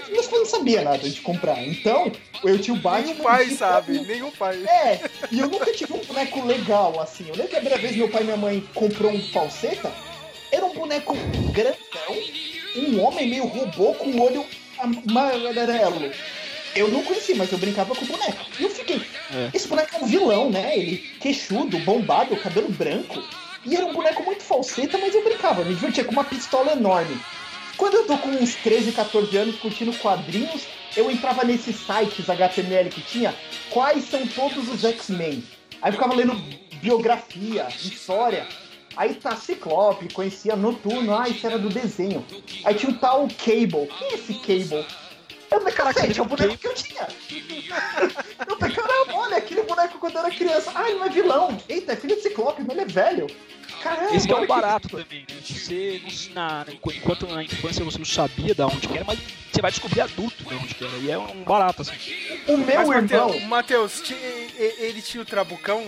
Meus 0.09 0.27
pais 0.27 0.41
não 0.41 0.45
sabiam 0.45 0.83
nada 0.83 1.09
de 1.09 1.21
comprar. 1.21 1.57
Então, 1.65 2.11
eu 2.43 2.59
tinha 2.59 2.75
o 2.75 2.79
Batman. 2.79 3.13
Nenhum 3.13 3.23
pai 3.23 3.47
de- 3.47 3.55
sabe, 3.55 3.99
nenhum 4.01 4.31
pai. 4.31 4.63
É, 4.67 4.99
e 5.31 5.39
eu 5.39 5.47
nunca 5.47 5.71
tive 5.73 5.93
um 5.93 5.99
boneco 5.99 6.45
legal 6.45 6.99
assim. 6.99 7.25
Eu 7.29 7.35
lembro 7.35 7.47
que 7.49 7.55
a 7.55 7.59
primeira 7.61 7.81
vez 7.81 7.95
meu 7.95 8.09
pai 8.09 8.21
e 8.21 8.25
minha 8.25 8.37
mãe 8.37 8.61
comprou 8.73 9.11
um 9.11 9.21
falseta, 9.29 9.91
era 10.51 10.65
um 10.65 10.73
boneco 10.73 11.15
grandão, 11.53 12.17
um 12.75 13.01
homem 13.01 13.27
meio 13.29 13.45
robô 13.45 13.93
com 13.93 14.09
o 14.09 14.21
olho 14.21 14.45
amarelo. 14.77 16.11
Eu 16.75 16.87
não 16.89 17.03
conheci, 17.03 17.33
mas 17.35 17.51
eu 17.51 17.57
brincava 17.57 17.93
com 17.93 18.05
o 18.05 18.07
boneco. 18.07 18.45
E 18.59 18.63
eu 18.63 18.69
fiquei, 18.69 19.01
É. 19.33 19.49
esse 19.53 19.67
boneco 19.67 19.95
é 19.95 19.99
um 19.99 20.05
vilão, 20.07 20.49
né? 20.49 20.77
Ele 20.77 20.97
queixudo, 21.19 21.77
bombado, 21.79 22.35
cabelo 22.37 22.69
branco. 22.69 23.21
E 23.65 23.75
era 23.75 23.85
um 23.85 23.93
boneco 23.93 24.23
muito 24.23 24.41
falseta, 24.43 24.97
mas 24.97 25.13
eu 25.13 25.23
brincava, 25.23 25.63
me 25.63 25.73
divertia 25.75 26.03
com 26.03 26.11
uma 26.11 26.23
pistola 26.23 26.71
enorme. 26.71 27.19
Quando 27.77 27.95
eu 27.95 28.05
tô 28.05 28.17
com 28.17 28.29
uns 28.29 28.55
13, 28.55 28.91
14 28.91 29.37
anos 29.37 29.55
curtindo 29.57 29.93
quadrinhos, 29.93 30.63
eu 30.95 31.09
entrava 31.11 31.43
nesses 31.43 31.75
sites 31.75 32.29
HTML 32.29 32.89
que 32.89 33.01
tinha 33.01 33.33
quais 33.69 34.05
são 34.05 34.25
todos 34.27 34.67
os 34.69 34.83
X-Men. 34.83 35.43
Aí 35.81 35.89
eu 35.89 35.93
ficava 35.93 36.13
lendo 36.13 36.35
biografia, 36.81 37.67
história. 37.69 38.47
Aí 38.95 39.13
tá 39.13 39.35
Ciclope, 39.35 40.13
conhecia 40.13 40.55
Noturno, 40.55 41.15
ah, 41.15 41.27
isso 41.29 41.47
era 41.47 41.57
do 41.57 41.69
desenho. 41.69 42.25
Aí 42.65 42.75
tinha 42.75 42.91
o 42.91 42.97
tal 42.97 43.27
Cable. 43.43 43.87
Quem 43.97 44.07
é 44.11 44.13
esse 44.15 44.33
Cable? 44.33 44.85
Eu 45.51 45.59
falei, 45.59 45.73
cacete, 45.73 46.19
é 46.19 46.23
o 46.23 46.25
boneco 46.25 46.57
que 46.57 46.67
eu 46.67 46.73
tinha. 46.73 47.07
eu 48.47 48.57
falei, 48.57 48.75
caramba, 48.75 49.13
olha, 49.15 49.37
aquele 49.37 49.63
boneco 49.63 49.99
quando 49.99 50.15
eu 50.15 50.21
era 50.21 50.31
criança. 50.31 50.71
Ah, 50.73 50.89
ele 50.89 50.99
não 50.99 51.05
é 51.05 51.09
vilão. 51.09 51.57
Eita, 51.67 51.91
é 51.91 51.95
filho 51.97 52.15
de 52.15 52.21
Ciclope, 52.21 52.61
mas 52.61 52.69
ele 52.71 52.81
é 52.81 52.85
velho. 52.85 53.27
Caramba, 53.83 54.15
Esse 54.15 54.27
que 54.27 54.33
é 54.33 54.37
o 54.37 54.47
barato 54.47 54.87
também, 54.89 55.25
né? 55.29 55.35
Você, 55.43 56.01
na, 56.33 56.65
enquanto 56.69 57.27
na 57.27 57.43
infância 57.43 57.83
você 57.83 57.97
não 57.97 58.05
sabia 58.05 58.53
da 58.53 58.67
onde 58.67 58.87
que 58.87 58.95
era, 58.95 59.03
mas 59.03 59.19
você 59.51 59.61
vai 59.61 59.71
descobrir 59.71 60.01
adulto 60.01 60.43
de 60.43 60.53
onde 60.53 60.75
que 60.75 60.85
era. 60.85 60.97
E 60.97 61.11
é 61.11 61.17
um 61.17 61.43
barato, 61.43 61.81
assim. 61.81 61.91
O 62.47 62.57
meu 62.57 62.87
Mas, 62.87 63.11
irmão 63.11 63.39
Matheus, 63.41 64.03
e- 64.09 64.75
ele 64.79 65.01
tinha 65.01 65.21
o 65.21 65.25
Trabucão? 65.25 65.83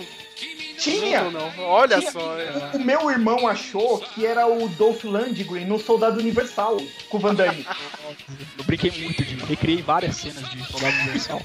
Tinha. 0.78 1.22
Não? 1.30 1.52
Olha 1.60 2.00
Tinha. 2.00 2.12
só. 2.12 2.38
é. 2.40 2.72
O 2.76 2.80
meu 2.80 3.10
irmão 3.10 3.48
achou 3.48 4.00
que 4.00 4.26
era 4.26 4.46
o 4.48 4.68
Dolph 4.70 5.04
Lundgren 5.04 5.66
no 5.66 5.80
Soldado 5.80 6.20
Universal, 6.20 6.78
com 7.10 7.18
o 7.18 7.20
Van 7.20 7.36
Damme. 7.36 7.66
Eu 8.58 8.64
brinquei 8.66 8.92
muito 8.92 9.24
de. 9.24 9.36
Recriei 9.46 9.82
várias 9.82 10.16
cenas 10.18 10.50
de 10.50 10.64
Soldado 10.66 10.96
Universal. 10.98 11.42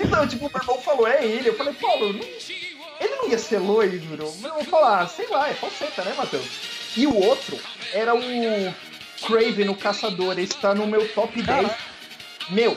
Então, 0.00 0.26
tipo, 0.28 0.48
meu 0.50 0.60
irmão 0.60 0.78
falou, 0.82 1.06
é 1.06 1.24
ele. 1.24 1.48
Eu 1.48 1.56
falei, 1.56 1.72
Paulo, 1.74 2.12
não- 2.12 2.20
ele 3.00 3.14
não 3.16 3.28
ia 3.28 3.38
ser 3.38 3.58
loiro. 3.58 3.92
Meu 4.16 4.50
irmão 4.50 4.64
falou, 4.64 4.88
ah, 4.88 5.06
sei 5.06 5.26
lá, 5.28 5.48
é 5.48 5.54
falseta, 5.54 6.02
né, 6.04 6.14
Matheus? 6.16 6.44
E 6.96 7.06
o 7.06 7.14
outro 7.14 7.58
era 7.92 8.14
o 8.14 8.20
Craven, 9.26 9.68
o 9.70 9.74
caçador. 9.74 10.38
Esse 10.38 10.54
tá 10.56 10.74
no 10.74 10.86
meu 10.86 11.06
top 11.14 11.40
10. 11.42 11.70
Meu, 12.50 12.76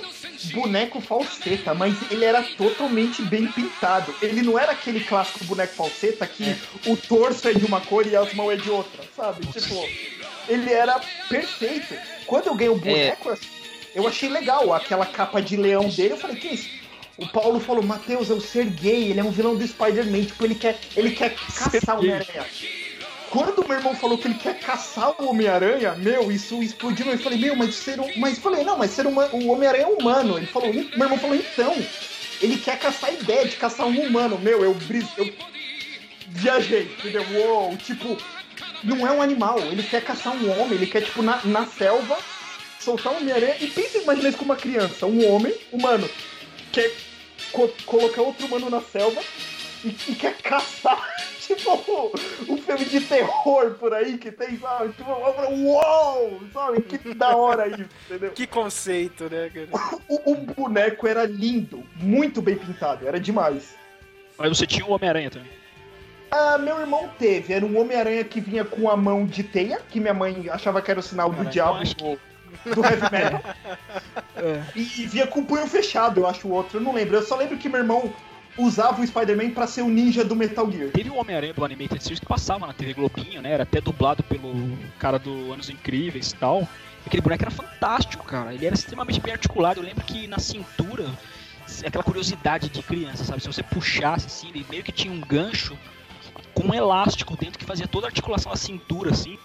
boneco 0.53 0.99
falseta, 0.99 1.73
mas 1.73 1.95
ele 2.11 2.25
era 2.25 2.41
totalmente 2.41 3.21
bem 3.21 3.47
pintado. 3.47 4.13
Ele 4.21 4.41
não 4.41 4.57
era 4.57 4.71
aquele 4.71 5.01
clássico 5.01 5.45
boneco 5.45 5.75
falseta 5.75 6.25
que 6.25 6.55
o 6.85 6.97
torso 6.97 7.47
é 7.47 7.53
de 7.53 7.65
uma 7.65 7.81
cor 7.81 8.05
e 8.07 8.15
as 8.15 8.33
mãos 8.33 8.51
é 8.51 8.55
de 8.55 8.69
outra, 8.69 9.03
sabe? 9.15 9.45
Tipo, 9.47 9.87
ele 10.47 10.71
era 10.71 10.99
perfeito. 11.27 11.93
Quando 12.25 12.47
eu 12.47 12.55
ganhei 12.55 12.73
o 12.73 12.77
boneco, 12.77 13.37
eu 13.93 14.07
achei 14.07 14.29
legal 14.29 14.73
aquela 14.73 15.05
capa 15.05 15.41
de 15.41 15.55
leão 15.55 15.87
dele. 15.89 16.13
Eu 16.13 16.17
falei, 16.17 16.35
que 16.37 16.47
isso? 16.47 16.69
O 17.17 17.27
Paulo 17.27 17.59
falou, 17.59 17.83
Matheus, 17.83 18.29
é 18.29 18.33
o 18.33 18.39
ser 18.39 18.65
gay, 18.65 19.11
ele 19.11 19.19
é 19.19 19.23
um 19.23 19.31
vilão 19.31 19.55
do 19.55 19.67
Spider-Man, 19.67 20.23
tipo, 20.23 20.45
ele 20.45 20.55
quer, 20.55 20.79
ele 20.95 21.11
quer 21.11 21.35
caçar 21.35 21.97
o. 21.97 21.99
Homem-Aranha. 21.99 22.45
Quando 23.29 23.67
meu 23.67 23.77
irmão 23.77 23.95
falou 23.95 24.17
que 24.17 24.27
ele 24.27 24.35
quer 24.35 24.59
caçar 24.59 25.11
o 25.21 25.29
Homem-Aranha, 25.29 25.95
meu, 25.95 26.31
isso 26.31 26.61
explodiu. 26.63 27.05
Eu 27.07 27.19
falei, 27.19 27.37
meu, 27.37 27.55
mas 27.55 27.75
ser 27.75 27.99
um. 27.99 28.09
Mas 28.17 28.39
falei, 28.39 28.63
não, 28.63 28.77
mas 28.77 28.91
ser 28.91 29.05
uma, 29.05 29.27
o 29.27 29.47
Homem-Aranha 29.49 29.83
é 29.83 29.87
humano. 29.87 30.37
Ele 30.37 30.47
falou, 30.47 30.73
meu 30.73 30.83
irmão 30.83 31.17
falou, 31.19 31.35
então. 31.35 31.75
Ele 32.41 32.57
quer 32.57 32.79
caçar 32.79 33.09
a 33.09 33.13
ideia 33.13 33.45
de 33.47 33.55
caçar 33.57 33.85
um 33.85 34.01
humano. 34.01 34.39
Meu, 34.39 34.63
eu 34.63 34.73
bris, 34.73 35.05
eu 35.17 35.31
viajei, 36.29 36.83
entendeu? 36.97 37.23
Uou, 37.33 37.75
tipo, 37.77 38.17
não 38.83 39.05
é 39.05 39.11
um 39.11 39.21
animal, 39.21 39.59
ele 39.59 39.83
quer 39.83 40.01
caçar 40.03 40.33
um 40.33 40.49
homem, 40.49 40.75
ele 40.75 40.87
quer, 40.87 41.01
tipo, 41.01 41.21
na, 41.21 41.39
na 41.43 41.65
selva, 41.65 42.17
soltar 42.79 43.13
um 43.13 43.17
Homem-Aranha. 43.17 43.57
E 43.59 43.67
pensa, 43.67 43.97
imagina 43.97 44.29
isso 44.29 44.37
com 44.37 44.45
uma 44.45 44.55
criança, 44.55 45.05
um 45.05 45.29
homem, 45.29 45.53
humano, 45.71 46.09
quer 46.71 46.91
co- 47.51 47.69
colocar 47.85 48.21
outro 48.21 48.45
humano 48.47 48.69
na 48.69 48.81
selva 48.81 49.21
e, 49.83 49.89
e 50.07 50.15
quer 50.15 50.35
caçar. 50.37 51.05
Tipo, 51.55 52.11
um 52.47 52.57
filme 52.57 52.85
de 52.85 53.01
terror 53.01 53.71
por 53.79 53.91
aí 53.91 54.19
que 54.19 54.31
tem, 54.31 54.59
sabe? 54.59 54.93
Tipo, 54.93 55.09
eu 55.09 55.33
falo, 55.33 55.55
uou, 55.63 56.41
sabe? 56.53 56.81
Que 56.81 57.13
da 57.15 57.35
hora 57.35 57.67
isso, 57.67 57.89
entendeu? 58.05 58.31
Que 58.33 58.45
conceito, 58.45 59.23
né, 59.23 59.49
cara? 59.49 59.67
O, 60.07 60.33
o 60.33 60.35
boneco 60.35 61.07
era 61.07 61.25
lindo, 61.25 61.83
muito 61.95 62.39
bem 62.39 62.55
pintado, 62.55 63.07
era 63.07 63.19
demais. 63.19 63.75
Mas 64.37 64.55
você 64.55 64.67
tinha 64.67 64.85
o 64.85 64.91
Homem-Aranha 64.91 65.31
também. 65.31 65.49
Ah, 66.29 66.59
meu 66.59 66.79
irmão 66.79 67.09
teve. 67.17 67.51
Era 67.51 67.65
um 67.65 67.79
Homem-Aranha 67.79 68.23
que 68.23 68.39
vinha 68.39 68.63
com 68.63 68.87
a 68.87 68.95
mão 68.95 69.25
de 69.25 69.41
teia, 69.41 69.81
que 69.89 69.99
minha 69.99 70.13
mãe 70.13 70.47
achava 70.51 70.83
que 70.83 70.91
era 70.91 70.99
o 70.99 71.03
sinal 71.03 71.31
do 71.31 71.45
diabo 71.45 71.79
do, 71.95 72.75
do 72.75 72.85
heavy 72.85 73.11
metal. 73.11 73.41
E, 74.73 74.79
e 74.79 75.05
vinha 75.05 75.27
com 75.27 75.41
o 75.41 75.45
punho 75.45 75.67
fechado, 75.67 76.21
eu 76.21 76.27
acho 76.27 76.47
o 76.47 76.51
outro. 76.51 76.77
Eu 76.77 76.81
não 76.81 76.93
lembro. 76.93 77.17
Eu 77.17 77.23
só 77.23 77.35
lembro 77.35 77.57
que 77.57 77.67
meu 77.67 77.79
irmão 77.79 78.13
usava 78.63 79.01
o 79.01 79.07
Spider-Man 79.07 79.51
pra 79.51 79.67
ser 79.67 79.81
o 79.81 79.89
ninja 79.89 80.23
do 80.23 80.35
Metal 80.35 80.69
Gear. 80.71 80.91
Teve 80.91 81.09
o 81.09 81.15
Homem-Aranha 81.15 81.53
do 81.53 81.63
Animated 81.63 82.01
Series 82.01 82.19
que 82.19 82.25
passava 82.25 82.67
na 82.67 82.73
TV 82.73 82.93
Globinho, 82.93 83.41
né? 83.41 83.51
Era 83.51 83.63
até 83.63 83.79
dublado 83.81 84.23
pelo 84.23 84.77
cara 84.97 85.17
do 85.17 85.51
Anos 85.51 85.69
Incríveis 85.69 86.31
e 86.31 86.35
tal. 86.35 86.67
Aquele 87.05 87.21
boneco 87.21 87.43
era 87.43 87.51
fantástico, 87.51 88.25
cara. 88.25 88.53
Ele 88.53 88.65
era 88.65 88.75
extremamente 88.75 89.19
bem 89.19 89.33
articulado. 89.33 89.79
Eu 89.79 89.83
lembro 89.83 90.03
que 90.03 90.27
na 90.27 90.39
cintura, 90.39 91.05
aquela 91.85 92.03
curiosidade 92.03 92.69
de 92.69 92.83
criança, 92.83 93.23
sabe? 93.23 93.41
Se 93.41 93.47
você 93.47 93.63
puxasse 93.63 94.27
assim, 94.27 94.49
ele 94.49 94.65
meio 94.69 94.83
que 94.83 94.91
tinha 94.91 95.13
um 95.13 95.19
gancho 95.19 95.77
com 96.53 96.67
um 96.67 96.73
elástico 96.73 97.37
dentro 97.37 97.57
que 97.57 97.65
fazia 97.65 97.87
toda 97.87 98.07
a 98.07 98.09
articulação 98.09 98.51
da 98.51 98.57
cintura, 98.57 99.11
assim. 99.11 99.37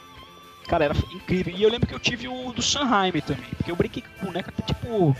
Cara, 0.66 0.86
era 0.86 0.94
incrível. 1.12 1.54
E 1.56 1.62
eu 1.62 1.70
lembro 1.70 1.86
que 1.86 1.94
eu 1.94 2.00
tive 2.00 2.26
o 2.26 2.52
do 2.52 2.62
Sanheim 2.62 3.12
também. 3.20 3.48
Porque 3.56 3.70
eu 3.70 3.76
brinquei 3.76 4.02
com 4.02 4.22
o 4.22 4.26
boneco 4.26 4.50
até 4.50 4.62
tipo. 4.62 5.16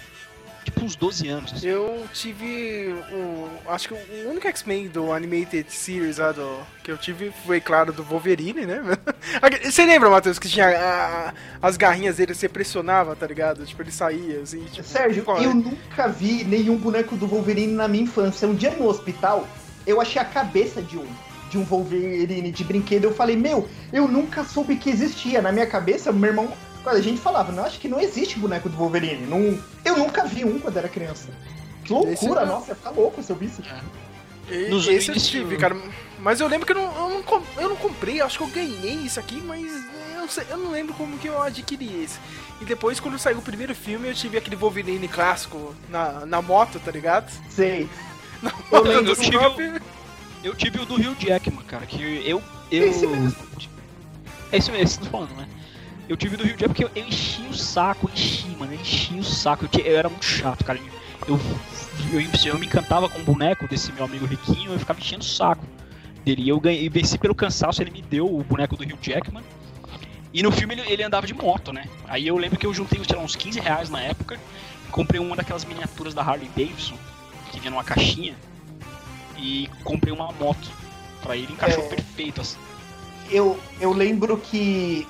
Tipo 0.64 0.84
uns 0.84 0.96
12 0.96 1.28
anos. 1.28 1.52
assim. 1.52 1.68
Eu 1.68 2.04
tive 2.12 2.94
o. 3.12 3.48
Acho 3.68 3.88
que 3.88 3.94
o 3.94 4.30
único 4.30 4.46
X-Men 4.48 4.88
do 4.88 5.12
Animated 5.12 5.66
Series 5.70 6.18
lá 6.18 6.32
do, 6.32 6.58
que 6.82 6.90
eu 6.90 6.96
tive 6.98 7.30
foi, 7.46 7.60
claro, 7.60 7.92
do 7.92 8.02
Wolverine, 8.02 8.64
né? 8.66 8.80
Você 9.62 9.84
lembra, 9.84 10.08
Matheus, 10.10 10.38
que 10.38 10.48
tinha 10.48 10.68
a- 10.68 11.34
as 11.60 11.76
garrinhas 11.76 12.16
dele, 12.16 12.34
você 12.34 12.48
pressionava, 12.48 13.14
tá 13.16 13.26
ligado? 13.26 13.64
Tipo, 13.66 13.82
ele 13.82 13.90
saía 13.92 14.40
assim, 14.40 14.64
tipo. 14.64 14.86
Sérgio, 14.86 15.22
qual 15.24 15.38
é? 15.38 15.44
eu 15.46 15.54
nunca 15.54 16.08
vi 16.08 16.44
nenhum 16.44 16.76
boneco 16.76 17.16
do 17.16 17.26
Wolverine 17.26 17.72
na 17.74 17.86
minha 17.88 18.04
infância. 18.04 18.48
Um 18.48 18.54
dia 18.54 18.70
no 18.70 18.86
hospital, 18.88 19.46
eu 19.86 20.00
achei 20.00 20.20
a 20.20 20.24
cabeça 20.24 20.80
de 20.82 20.96
um. 20.98 21.06
De 21.50 21.58
um 21.58 21.64
Wolverine 21.64 22.50
de 22.50 22.64
brinquedo. 22.64 23.04
Eu 23.04 23.14
falei, 23.14 23.36
meu, 23.36 23.68
eu 23.92 24.08
nunca 24.08 24.42
soube 24.44 24.76
que 24.76 24.90
existia. 24.90 25.40
Na 25.42 25.52
minha 25.52 25.66
cabeça, 25.66 26.10
meu 26.10 26.30
irmão. 26.30 26.52
Quando 26.84 26.96
a 26.96 27.00
gente 27.00 27.20
falava, 27.20 27.50
não, 27.50 27.64
acho 27.64 27.80
que 27.80 27.88
não 27.88 27.98
existe 27.98 28.38
boneco 28.38 28.68
do 28.68 28.76
Wolverine. 28.76 29.26
Não, 29.26 29.58
eu 29.84 29.96
nunca 29.98 30.24
vi 30.26 30.44
um 30.44 30.58
quando 30.60 30.76
era 30.76 30.88
criança. 30.88 31.28
Que 31.82 31.92
loucura, 31.92 32.44
não. 32.46 32.54
nossa, 32.56 32.68
ia 32.70 32.74
ficar 32.76 32.90
louco 32.90 33.22
se 33.22 33.32
eu 33.32 33.36
visse. 33.36 33.62
E- 34.50 34.68
Nos 34.68 34.86
esse 34.86 35.08
eu 35.08 35.14
início- 35.14 35.30
tive, 35.42 35.56
cara. 35.56 35.76
Mas 36.18 36.40
eu 36.40 36.46
lembro 36.46 36.66
que 36.66 36.72
eu 36.72 36.76
não, 36.76 36.84
eu 36.94 37.08
não, 37.24 37.42
eu 37.62 37.68
não 37.70 37.76
comprei, 37.76 38.20
acho 38.20 38.38
que 38.38 38.44
eu 38.44 38.48
ganhei 38.48 38.94
isso 38.96 39.18
aqui, 39.18 39.40
mas 39.44 39.64
eu 40.14 40.20
não, 40.20 40.28
sei- 40.28 40.44
eu 40.50 40.56
não 40.58 40.70
lembro 40.70 40.94
como 40.94 41.18
que 41.18 41.26
eu 41.26 41.42
adquiri 41.42 42.02
esse. 42.04 42.18
E 42.60 42.64
depois, 42.64 43.00
quando 43.00 43.18
saiu 43.18 43.38
o 43.38 43.42
primeiro 43.42 43.74
filme, 43.74 44.08
eu 44.08 44.14
tive 44.14 44.36
aquele 44.38 44.54
Wolverine 44.56 45.08
clássico 45.08 45.74
na, 45.88 46.24
na 46.26 46.40
moto, 46.42 46.78
tá 46.78 46.90
ligado? 46.90 47.30
Sei. 47.50 47.88
Eu 48.42 48.50
Moto 48.70 48.86
lembro, 48.88 49.10
eu 49.12 49.16
tive 49.16 49.36
Scorpion. 49.38 49.78
Eu 50.42 50.54
tive 50.54 50.78
o 50.80 50.84
do 50.84 50.96
Rio 50.96 51.16
Jackman, 51.18 51.64
cara, 51.64 51.86
que 51.86 52.02
eu. 52.02 52.38
eu... 52.38 52.42
Esse 52.70 53.06
mesmo. 53.06 53.34
É 54.52 54.58
esse 54.58 54.70
mesmo, 54.70 55.00
eu 55.00 55.04
tô 55.06 55.10
falando, 55.10 55.34
né? 55.36 55.48
Eu 56.08 56.16
tive 56.16 56.36
do 56.36 56.44
Rio 56.44 56.52
Jackman 56.52 56.68
porque 56.68 56.84
eu, 56.84 56.90
eu 56.94 57.08
enchi 57.08 57.42
o 57.42 57.54
saco, 57.54 58.10
enchi, 58.12 58.48
mano, 58.58 58.72
eu 58.74 58.80
enchi 58.80 59.14
o 59.14 59.24
saco. 59.24 59.64
Eu, 59.72 59.80
eu 59.84 59.98
era 59.98 60.08
muito 60.08 60.24
chato, 60.24 60.64
cara. 60.64 60.78
Eu, 61.26 61.40
eu, 62.12 62.20
eu 62.44 62.58
me 62.58 62.66
encantava 62.66 63.08
com 63.08 63.18
o 63.20 63.24
boneco 63.24 63.66
desse 63.66 63.90
meu 63.92 64.04
amigo 64.04 64.26
riquinho, 64.26 64.72
eu 64.72 64.78
ficava 64.78 65.00
enchendo 65.00 65.22
o 65.22 65.26
saco 65.26 65.64
dele. 66.24 66.42
E 66.42 66.48
eu 66.48 66.60
ganhei, 66.60 66.88
venci 66.88 67.18
pelo 67.18 67.34
cansaço, 67.34 67.82
ele 67.82 67.90
me 67.90 68.02
deu 68.02 68.26
o 68.26 68.42
boneco 68.44 68.76
do 68.76 68.84
Rio 68.84 68.98
Jackman. 69.00 69.42
E 70.32 70.42
no 70.42 70.50
filme 70.50 70.74
ele, 70.74 70.82
ele 70.92 71.02
andava 71.02 71.26
de 71.26 71.32
moto, 71.32 71.72
né? 71.72 71.88
Aí 72.08 72.26
eu 72.26 72.36
lembro 72.36 72.58
que 72.58 72.66
eu 72.66 72.74
juntei, 72.74 73.00
lá, 73.14 73.22
uns 73.22 73.36
15 73.36 73.60
reais 73.60 73.88
na 73.88 74.00
época, 74.00 74.38
comprei 74.90 75.20
uma 75.20 75.36
daquelas 75.36 75.64
miniaturas 75.64 76.12
da 76.12 76.22
Harley 76.22 76.50
Davidson, 76.56 76.96
que 77.50 77.60
vinha 77.60 77.70
numa 77.70 77.84
caixinha, 77.84 78.34
e 79.38 79.70
comprei 79.84 80.12
uma 80.12 80.32
moto 80.32 80.68
pra 81.22 81.36
ele, 81.36 81.52
encaixou 81.52 81.84
É. 81.84 81.88
perfeito 81.88 82.40
assim. 82.40 82.58
eu, 83.30 83.58
eu 83.80 83.92
lembro 83.92 84.36
que. 84.36 85.06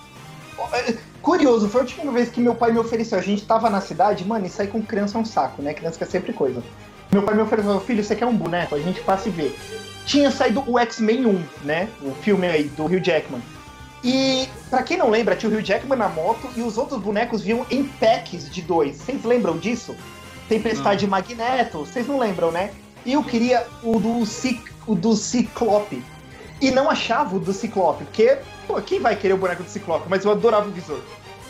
Curioso, 1.22 1.68
foi 1.68 1.80
a 1.80 1.84
última 1.84 2.12
vez 2.12 2.28
que 2.28 2.40
meu 2.40 2.54
pai 2.54 2.70
me 2.70 2.78
ofereceu. 2.78 3.18
A 3.18 3.22
gente 3.22 3.44
tava 3.44 3.70
na 3.70 3.80
cidade, 3.80 4.24
mano, 4.26 4.46
e 4.46 4.50
sair 4.50 4.68
com 4.68 4.82
criança 4.82 5.16
é 5.16 5.20
um 5.20 5.24
saco, 5.24 5.62
né? 5.62 5.72
Criança 5.72 5.98
quer 5.98 6.06
sempre 6.06 6.32
coisa. 6.32 6.62
Meu 7.10 7.22
pai 7.22 7.34
me 7.34 7.42
ofereceu, 7.42 7.80
filho, 7.80 8.04
você 8.04 8.14
quer 8.14 8.26
um 8.26 8.36
boneco? 8.36 8.74
A 8.74 8.80
gente 8.80 9.00
passa 9.00 9.28
e 9.28 9.32
vê. 9.32 9.54
Tinha 10.04 10.30
saído 10.30 10.62
o 10.66 10.78
X-Men 10.78 11.26
1, 11.26 11.44
né? 11.64 11.88
O 12.02 12.12
filme 12.12 12.46
aí 12.46 12.64
do 12.64 12.84
Hugh 12.84 13.02
Jackman. 13.02 13.40
E, 14.02 14.46
pra 14.68 14.82
quem 14.82 14.98
não 14.98 15.08
lembra, 15.08 15.34
tinha 15.34 15.50
o 15.50 15.54
Hugh 15.54 15.64
Jackman 15.64 15.96
na 15.96 16.08
moto 16.10 16.46
e 16.54 16.62
os 16.62 16.76
outros 16.76 17.00
bonecos 17.00 17.40
vinham 17.40 17.64
em 17.70 17.84
packs 17.84 18.50
de 18.50 18.60
dois. 18.60 18.96
Vocês 18.96 19.24
lembram 19.24 19.56
disso? 19.56 19.96
Tempestade 20.46 21.06
Magneto, 21.06 21.78
vocês 21.78 22.06
não 22.06 22.18
lembram, 22.18 22.50
né? 22.50 22.70
E 23.06 23.14
eu 23.14 23.24
queria 23.24 23.66
o 23.82 23.98
do, 23.98 24.26
Cic, 24.26 24.62
o 24.86 24.94
do 24.94 25.16
Ciclope. 25.16 26.04
E 26.64 26.70
não 26.70 26.88
achava 26.88 27.36
o 27.36 27.38
do 27.38 27.52
Ciclope, 27.52 28.04
porque, 28.04 28.38
pô, 28.66 28.80
quem 28.80 28.98
vai 28.98 29.14
querer 29.14 29.34
o 29.34 29.36
boneco 29.36 29.62
do 29.62 29.68
Ciclope? 29.68 30.06
Mas 30.08 30.24
eu 30.24 30.30
adorava 30.30 30.66
o 30.66 30.70
visor. 30.70 30.98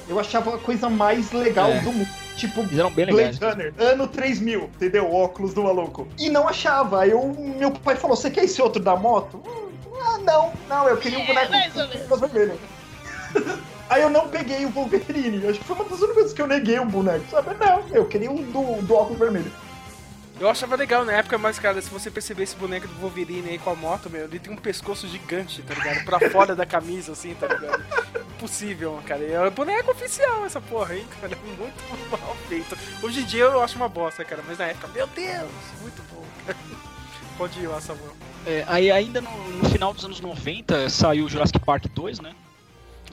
Eu 0.08 0.18
achava 0.18 0.56
a 0.56 0.58
coisa 0.58 0.90
mais 0.90 1.30
legal 1.30 1.70
É. 1.70 1.78
do 1.82 1.92
mundo. 1.92 2.08
Tipo, 2.36 2.64
bem 2.64 3.04
legais. 3.06 3.38
Blade 3.38 3.54
Runner, 3.54 3.74
ano 3.78 4.08
3000, 4.08 4.64
entendeu? 4.64 5.06
O 5.06 5.14
óculos 5.14 5.54
do 5.54 5.62
maluco. 5.62 6.08
E 6.18 6.28
não 6.28 6.48
achava. 6.48 7.02
Aí 7.02 7.12
eu, 7.12 7.32
meu 7.56 7.70
pai 7.70 7.94
falou: 7.94 8.16
Você 8.16 8.28
quer 8.28 8.42
esse 8.42 8.60
outro 8.60 8.82
da 8.82 8.96
moto? 8.96 9.40
Hum, 9.46 9.68
ah, 10.04 10.18
não, 10.18 10.52
não, 10.68 10.88
eu 10.88 10.96
queria 10.96 11.20
um 11.20 11.26
boneco 11.26 11.52
com 12.08 12.16
vermelho. 12.16 12.58
Aí 13.88 14.02
eu 14.02 14.10
não 14.10 14.28
peguei 14.28 14.64
o 14.66 14.70
Wolverine. 14.70 15.46
Acho 15.46 15.60
que 15.60 15.64
foi 15.64 15.76
uma 15.76 15.84
das 15.84 15.98
únicas 16.00 16.16
vezes 16.16 16.32
que 16.32 16.42
eu 16.42 16.48
neguei 16.48 16.78
o 16.80 16.86
boneco, 16.86 17.24
sabe? 17.30 17.54
Não, 17.60 17.82
eu 17.92 18.04
queria 18.06 18.30
um 18.30 18.36
do, 18.36 18.82
do 18.82 18.94
óculos 18.94 19.18
vermelho. 19.18 19.52
Eu 20.41 20.49
achava 20.49 20.74
legal 20.74 21.05
na 21.05 21.12
época, 21.12 21.39
mas, 21.39 21.59
cara, 21.59 21.80
se 21.80 21.89
você 21.89 22.11
perceber 22.11 22.43
esse 22.43 22.57
boneco 22.57 22.89
do 22.89 22.95
Wolverine 22.95 23.51
aí 23.51 23.59
com 23.59 23.70
a 23.70 23.74
moto, 23.74 24.11
meu, 24.11 24.24
ele 24.24 24.39
tem 24.39 24.53
um 24.53 24.57
pescoço 24.57 25.07
gigante, 25.07 25.62
tá 25.62 25.74
ligado? 25.74 26.05
Pra 26.05 26.18
fora 26.30 26.57
da 26.57 26.66
camisa, 26.66 27.12
assim, 27.12 27.35
tá 27.35 27.47
ligado? 27.47 27.85
Impossível, 28.37 29.01
cara. 29.07 29.22
E 29.22 29.32
é 29.32 29.51
boneco 29.51 29.93
oficial 29.93 30.45
essa 30.45 30.61
porra, 30.61 30.97
hein, 30.97 31.07
cara? 31.20 31.37
Muito 31.57 32.11
mal 32.11 32.37
feito. 32.49 32.76
Hoje 33.01 33.20
em 33.20 33.24
dia 33.24 33.45
eu 33.45 33.62
acho 33.62 33.76
uma 33.76 33.89
bosta, 33.89 34.24
cara, 34.24 34.43
mas 34.47 34.59
na 34.59 34.66
época, 34.66 34.89
meu 34.89 35.07
Deus, 35.07 35.51
muito 35.80 36.03
bom, 36.12 36.24
cara. 36.45 36.59
Pode 37.39 37.61
ir 37.61 37.66
lá, 37.66 37.80
Samuel. 37.80 38.12
É, 38.47 38.64
aí 38.66 38.91
ainda 38.91 39.20
no, 39.20 39.30
no 39.30 39.68
final 39.70 39.95
dos 39.95 40.05
anos 40.05 40.20
90 40.20 40.89
saiu 40.91 41.28
Jurassic 41.28 41.59
Park 41.61 41.87
2, 41.95 42.20
né? 42.20 42.35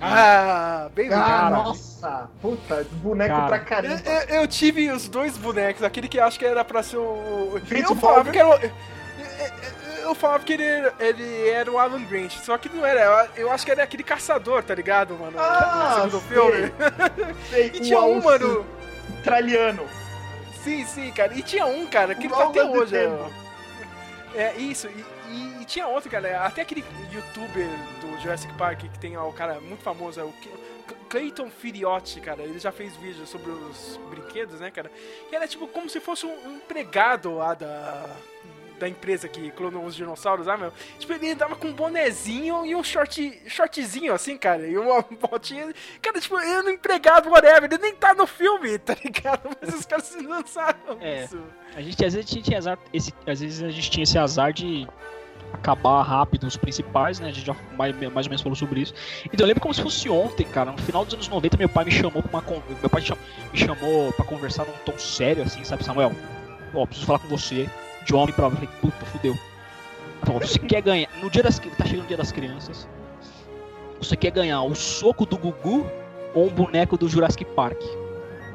Ah, 0.02 0.90
bem 0.96 1.10
Ah, 1.14 1.50
nossa, 1.52 2.30
puta, 2.42 2.86
boneco 2.94 3.36
Cara. 3.36 3.48
pra 3.48 3.60
caramba. 3.60 4.02
eu- 4.30 4.42
eu 4.42 4.48
tive 4.48 4.90
os 4.92 5.08
dois 5.08 5.38
bonecos, 5.38 5.84
aquele 5.84 6.08
que 6.08 6.20
acho 6.20 6.40
que 6.40 6.46
era 6.46 6.66
pra 6.66 6.82
ser 6.82 6.98
o. 6.98 7.60
Fritz 7.66 7.90
Eu 7.90 7.96
falava 7.96 8.32
que 8.32 8.40
era 8.40 8.50
o. 8.50 8.54
eu- 8.54 8.72
Eu 10.04 10.16
falava 10.16 10.44
que 10.44 10.54
ele, 10.54 10.64
era- 10.66 10.94
ele 11.00 11.50
era 11.50 11.72
o 11.72 11.78
Alan 11.78 12.04
Grant, 12.04 12.32
só 12.44 12.58
que 12.58 12.68
não 12.68 12.84
era. 12.86 13.30
Eu 13.38 13.52
acho 13.52 13.64
que 13.64 13.72
era 13.72 13.84
aquele 13.84 14.04
caçador, 14.04 14.64
tá 14.64 14.74
ligado, 14.74 15.14
mano? 15.18 15.38
Ah, 15.40 16.04
no 16.06 16.12
segundo 16.12 16.28
sei. 16.28 16.30
filme. 16.30 16.74
Sei, 17.50 17.68
E 17.76 17.80
tinha 17.82 18.00
um, 18.00 18.16
alce 18.16 18.26
mano. 18.28 18.66
Australiano. 19.18 19.84
Sim, 20.64 20.86
sim, 20.86 21.12
cara. 21.12 21.34
E 21.36 21.42
tinha 21.44 21.66
um, 21.68 21.86
cara, 21.86 22.16
que 22.16 22.28
O 22.28 22.30
ele 22.32 22.36
tá 22.36 22.44
até 22.50 22.64
hoje. 22.64 22.96
É, 24.34 24.42
é 24.42 24.56
isso. 24.58 24.88
E 24.88 25.06
tinha 25.72 25.88
outro, 25.88 26.10
cara. 26.10 26.46
Até 26.46 26.62
aquele 26.62 26.84
youtuber 27.12 27.68
do 28.02 28.20
Jurassic 28.22 28.54
Park 28.54 28.82
que 28.82 29.00
tem 29.00 29.18
ó, 29.18 29.28
o 29.28 29.34
cara 29.34 29.60
muito 29.62 29.82
famoso, 29.82 30.20
é 30.20 30.24
o 30.24 30.34
Clayton 31.10 31.50
Filiotti, 31.50 32.20
cara. 32.22 32.42
Ele 32.44 32.60
já 32.60 32.72
fez 32.72 32.96
vídeos 32.98 33.30
sobre 33.30 33.52
os 33.52 34.00
brinquedos, 34.10 34.60
né, 34.60 34.72
cara? 34.72 34.92
E 35.32 35.36
era 35.36 35.48
tipo 35.48 35.68
como 35.68 35.90
se 35.90 36.00
fosse 36.00 36.26
um 36.26 36.56
empregado 36.58 37.36
lá 37.36 37.54
da. 37.54 38.10
Da 38.80 38.90
empresa 38.90 39.28
que 39.28 39.52
clonou 39.52 39.86
os 39.86 39.96
dinossauros, 39.96 40.48
ah, 40.48 40.58
meu. 40.58 40.74
Tipo, 40.98 41.14
ele 41.14 41.34
andava 41.34 41.56
com 41.56 41.68
um 41.68 41.72
bonezinho 41.72 42.66
e 42.66 42.76
um 42.76 42.84
short, 42.84 43.40
shortzinho, 43.46 44.12
assim, 44.12 44.36
cara. 44.40 44.66
E 44.66 44.76
uma 44.76 45.04
botinha. 45.22 45.72
Cara, 46.02 46.20
tipo, 46.20 46.40
ele 46.40 46.50
era 46.52 46.66
um 46.66 46.70
empregado, 46.72 47.30
whatever. 47.30 47.66
Ele 47.72 47.78
nem 47.80 47.94
tá 47.96 48.16
no 48.16 48.26
filme, 48.26 48.80
tá 48.82 48.96
ligado? 49.06 49.56
Mas 49.62 49.76
os 49.76 49.86
caras 49.86 50.06
se 50.06 50.20
lançaram 50.26 50.98
É. 51.00 51.26
isso. 51.26 51.40
A 51.76 51.82
gente 51.84 52.04
às 52.04 52.16
vezes 52.16 52.28
tinha 52.32 52.58
azar, 52.58 52.80
esse, 52.92 53.14
às 53.28 53.40
vezes 53.40 53.62
a 53.62 53.70
gente 53.70 53.92
tinha 53.92 54.02
esse 54.04 54.18
azar 54.18 54.52
de 54.52 54.88
acabar 55.54 56.02
rápido 56.02 56.48
os 56.48 56.58
principais, 56.58 57.20
né? 57.20 57.30
A 57.30 57.32
gente 57.32 57.46
já 57.46 57.56
mais, 57.78 57.96
mais 57.96 58.26
ou 58.26 58.30
menos 58.30 58.42
falou 58.42 58.56
sobre 58.56 58.82
isso. 58.82 58.94
Então 59.26 59.44
eu 59.44 59.48
lembro 59.48 59.62
como 59.62 59.74
se 59.74 59.82
fosse 59.82 60.10
ontem, 60.10 60.46
cara. 60.46 60.72
No 60.72 60.78
final 60.80 61.06
dos 61.06 61.14
anos 61.14 61.28
90, 61.28 61.58
meu 61.58 61.70
pai 61.70 61.86
me 61.86 61.92
chamou 61.92 62.24
pra 62.24 62.40
uma 62.40 62.64
meu 62.82 62.90
pai 62.90 63.04
me 63.54 63.60
chamou 63.60 64.12
para 64.14 64.26
conversar 64.26 64.66
num 64.66 64.74
tom 64.86 64.98
sério 64.98 65.44
assim, 65.44 65.64
sabe, 65.64 65.84
Samuel? 65.84 66.12
Ó, 66.74 66.86
preciso 66.86 67.08
falar 67.08 67.20
com 67.20 67.28
você, 67.28 67.70
de 68.06 68.16
homem 68.16 68.34
pra 68.34 68.48
homem. 68.48 68.60
Eu 68.62 68.68
falei, 68.68 68.82
puta, 68.82 69.06
fudeu. 69.06 69.38
Então, 70.22 70.40
você 70.40 70.60
quer 70.60 70.82
ganhar, 70.82 71.10
no 71.22 71.30
dia 71.30 71.44
das 71.44 71.60
tá 71.60 71.86
chegando 71.86 72.06
o 72.06 72.08
dia 72.08 72.18
das 72.18 72.32
crianças. 72.32 72.88
Você 74.00 74.16
quer 74.16 74.32
ganhar 74.32 74.64
o 74.64 74.74
soco 74.74 75.26
do 75.26 75.38
Gugu 75.38 75.86
ou 76.34 76.48
um 76.48 76.50
boneco 76.50 76.98
do 76.98 77.08
Jurassic 77.08 77.46
Park? 77.46 77.80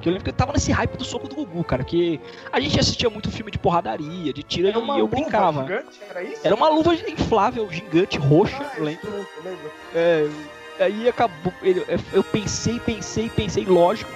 Que 0.00 0.08
eu 0.08 0.12
lembro 0.12 0.24
que 0.24 0.30
eu 0.30 0.34
tava 0.34 0.52
nesse 0.52 0.70
hype 0.72 0.96
do 0.96 1.04
soco 1.04 1.26
do 1.28 1.34
Gugu, 1.34 1.64
cara. 1.64 1.82
Que 1.82 2.20
a 2.52 2.60
gente 2.60 2.78
assistia 2.78 3.08
muito 3.08 3.30
filme 3.30 3.50
de 3.50 3.58
porradaria, 3.58 4.32
de 4.32 4.42
tiro, 4.42 4.68
Era 4.68 4.78
uma 4.78 4.94
e 4.96 4.98
eu 4.98 5.04
luva 5.06 5.16
brincava. 5.16 5.62
gigante, 5.62 6.00
era 6.08 6.22
isso? 6.22 6.40
Era 6.44 6.54
uma 6.54 6.68
luva 6.68 6.94
inflável, 6.94 7.70
gigante, 7.70 8.18
roxa, 8.18 8.56
Ah, 8.60 8.74
eu 8.78 8.84
lembro. 8.84 9.06
isso 9.08 9.28
eu 9.38 9.50
lembro. 9.50 9.70
É, 9.94 10.28
aí 10.80 11.08
acabou. 11.08 11.52
Eu 12.12 12.22
pensei, 12.24 12.78
pensei, 12.80 13.30
pensei, 13.30 13.64
lógico, 13.64 14.10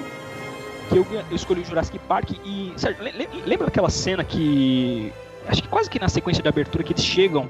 que 0.91 0.97
eu, 0.97 1.07
eu 1.31 1.37
escolhi 1.37 1.63
o 1.63 1.65
Jurassic 1.65 1.99
Park 2.01 2.31
e. 2.45 2.73
Sérgio, 2.77 3.03
le- 3.03 3.13
le- 3.13 3.29
lembra 3.47 3.67
daquela 3.67 3.89
cena 3.91 4.23
que. 4.25 5.13
Acho 5.49 5.63
que 5.63 5.69
quase 5.69 5.89
que 5.89 5.99
na 5.99 6.09
sequência 6.09 6.43
de 6.43 6.49
abertura 6.49 6.85
que 6.85 6.93
eles 6.93 7.05
chegam, 7.05 7.49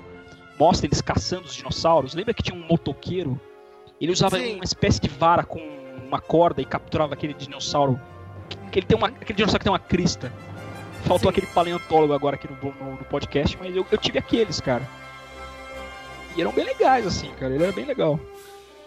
mostra 0.59 0.87
eles 0.87 1.01
caçando 1.03 1.47
os 1.47 1.55
dinossauros. 1.55 2.15
Lembra 2.15 2.33
que 2.33 2.43
tinha 2.43 2.57
um 2.57 2.65
motoqueiro? 2.67 3.39
Ele 4.01 4.13
usava 4.13 4.39
Sim. 4.39 4.55
uma 4.55 4.65
espécie 4.65 5.01
de 5.01 5.09
vara 5.09 5.43
com 5.43 5.59
uma 6.07 6.21
corda 6.21 6.63
e 6.63 6.65
capturava 6.65 7.15
aquele 7.15 7.35
dinossauro. 7.35 8.01
Que 8.71 8.79
ele 8.81 8.87
tem 8.87 8.97
uma, 8.97 9.09
aquele 9.09 9.35
dinossauro 9.37 9.59
que 9.59 9.65
tem 9.65 9.73
uma 9.73 9.79
crista. 9.79 10.33
Faltou 11.05 11.31
Sim. 11.33 11.39
aquele 11.39 11.47
paleontólogo 11.47 12.13
agora 12.13 12.37
aqui 12.37 12.47
no, 12.49 12.73
no- 12.75 12.91
no 12.93 13.05
podcast, 13.05 13.57
mas 13.59 13.75
eu, 13.75 13.87
eu 13.91 13.99
tive 13.99 14.19
aqueles, 14.19 14.61
cara. 14.61 14.87
E 16.37 16.41
eram 16.41 16.53
bem 16.53 16.65
legais, 16.65 17.07
assim, 17.07 17.31
cara. 17.39 17.55
Ele 17.55 17.65
era 17.65 17.73
bem 17.73 17.85
legal. 17.85 18.21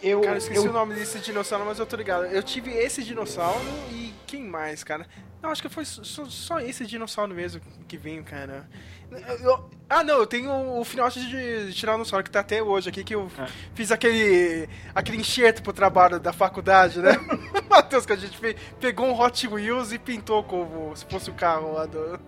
Eu, 0.03 0.19
Cara, 0.21 0.33
eu 0.33 0.37
esqueci 0.37 0.65
eu- 0.65 0.69
o 0.69 0.73
nome 0.73 0.93
desse 0.95 1.17
dinossauro, 1.19 1.65
mas 1.65 1.79
eu 1.79 1.85
tô 1.85 1.95
ligado. 1.95 2.25
Eu 2.25 2.43
tive 2.43 2.71
esse 2.71 3.03
dinossauro 3.03 3.59
e 3.89 4.13
quem 4.27 4.43
mais, 4.43 4.83
cara? 4.83 5.07
Não, 5.41 5.49
acho 5.49 5.61
que 5.61 5.69
foi 5.69 5.85
só, 5.85 6.25
só 6.25 6.59
esse 6.59 6.85
dinossauro 6.85 7.33
mesmo 7.33 7.61
que 7.87 7.97
veio, 7.97 8.23
cara. 8.23 8.67
Eu- 9.41 9.69
ah, 9.89 10.03
não, 10.03 10.17
eu 10.19 10.27
tenho 10.27 10.51
o 10.79 10.83
filhote 10.83 11.19
de, 11.25 11.73
tiranossauro 11.73 12.23
que 12.23 12.31
tá 12.31 12.39
até 12.41 12.61
hoje 12.61 12.89
aqui, 12.89 13.03
que 13.03 13.15
eu 13.15 13.29
É. 13.39 13.47
fiz 13.75 13.91
aquele 13.91 14.67
aquele 14.93 15.17
enxerto 15.19 15.61
pro 15.63 15.71
trabalho 15.71 16.19
da 16.19 16.33
faculdade, 16.33 16.99
né? 16.99 17.11
Matheus, 17.69 18.05
que 18.05 18.13
a 18.13 18.15
gente 18.17 18.37
fe- 18.37 18.55
pegou 18.79 19.05
um 19.07 19.19
Hot 19.19 19.47
Wheels 19.47 19.91
e 19.93 19.99
pintou 19.99 20.43
como 20.43 20.95
se 20.95 21.05
fosse 21.05 21.29
o 21.29 21.33
carro 21.33 21.73
lá 21.73 21.85
do... 21.85 22.19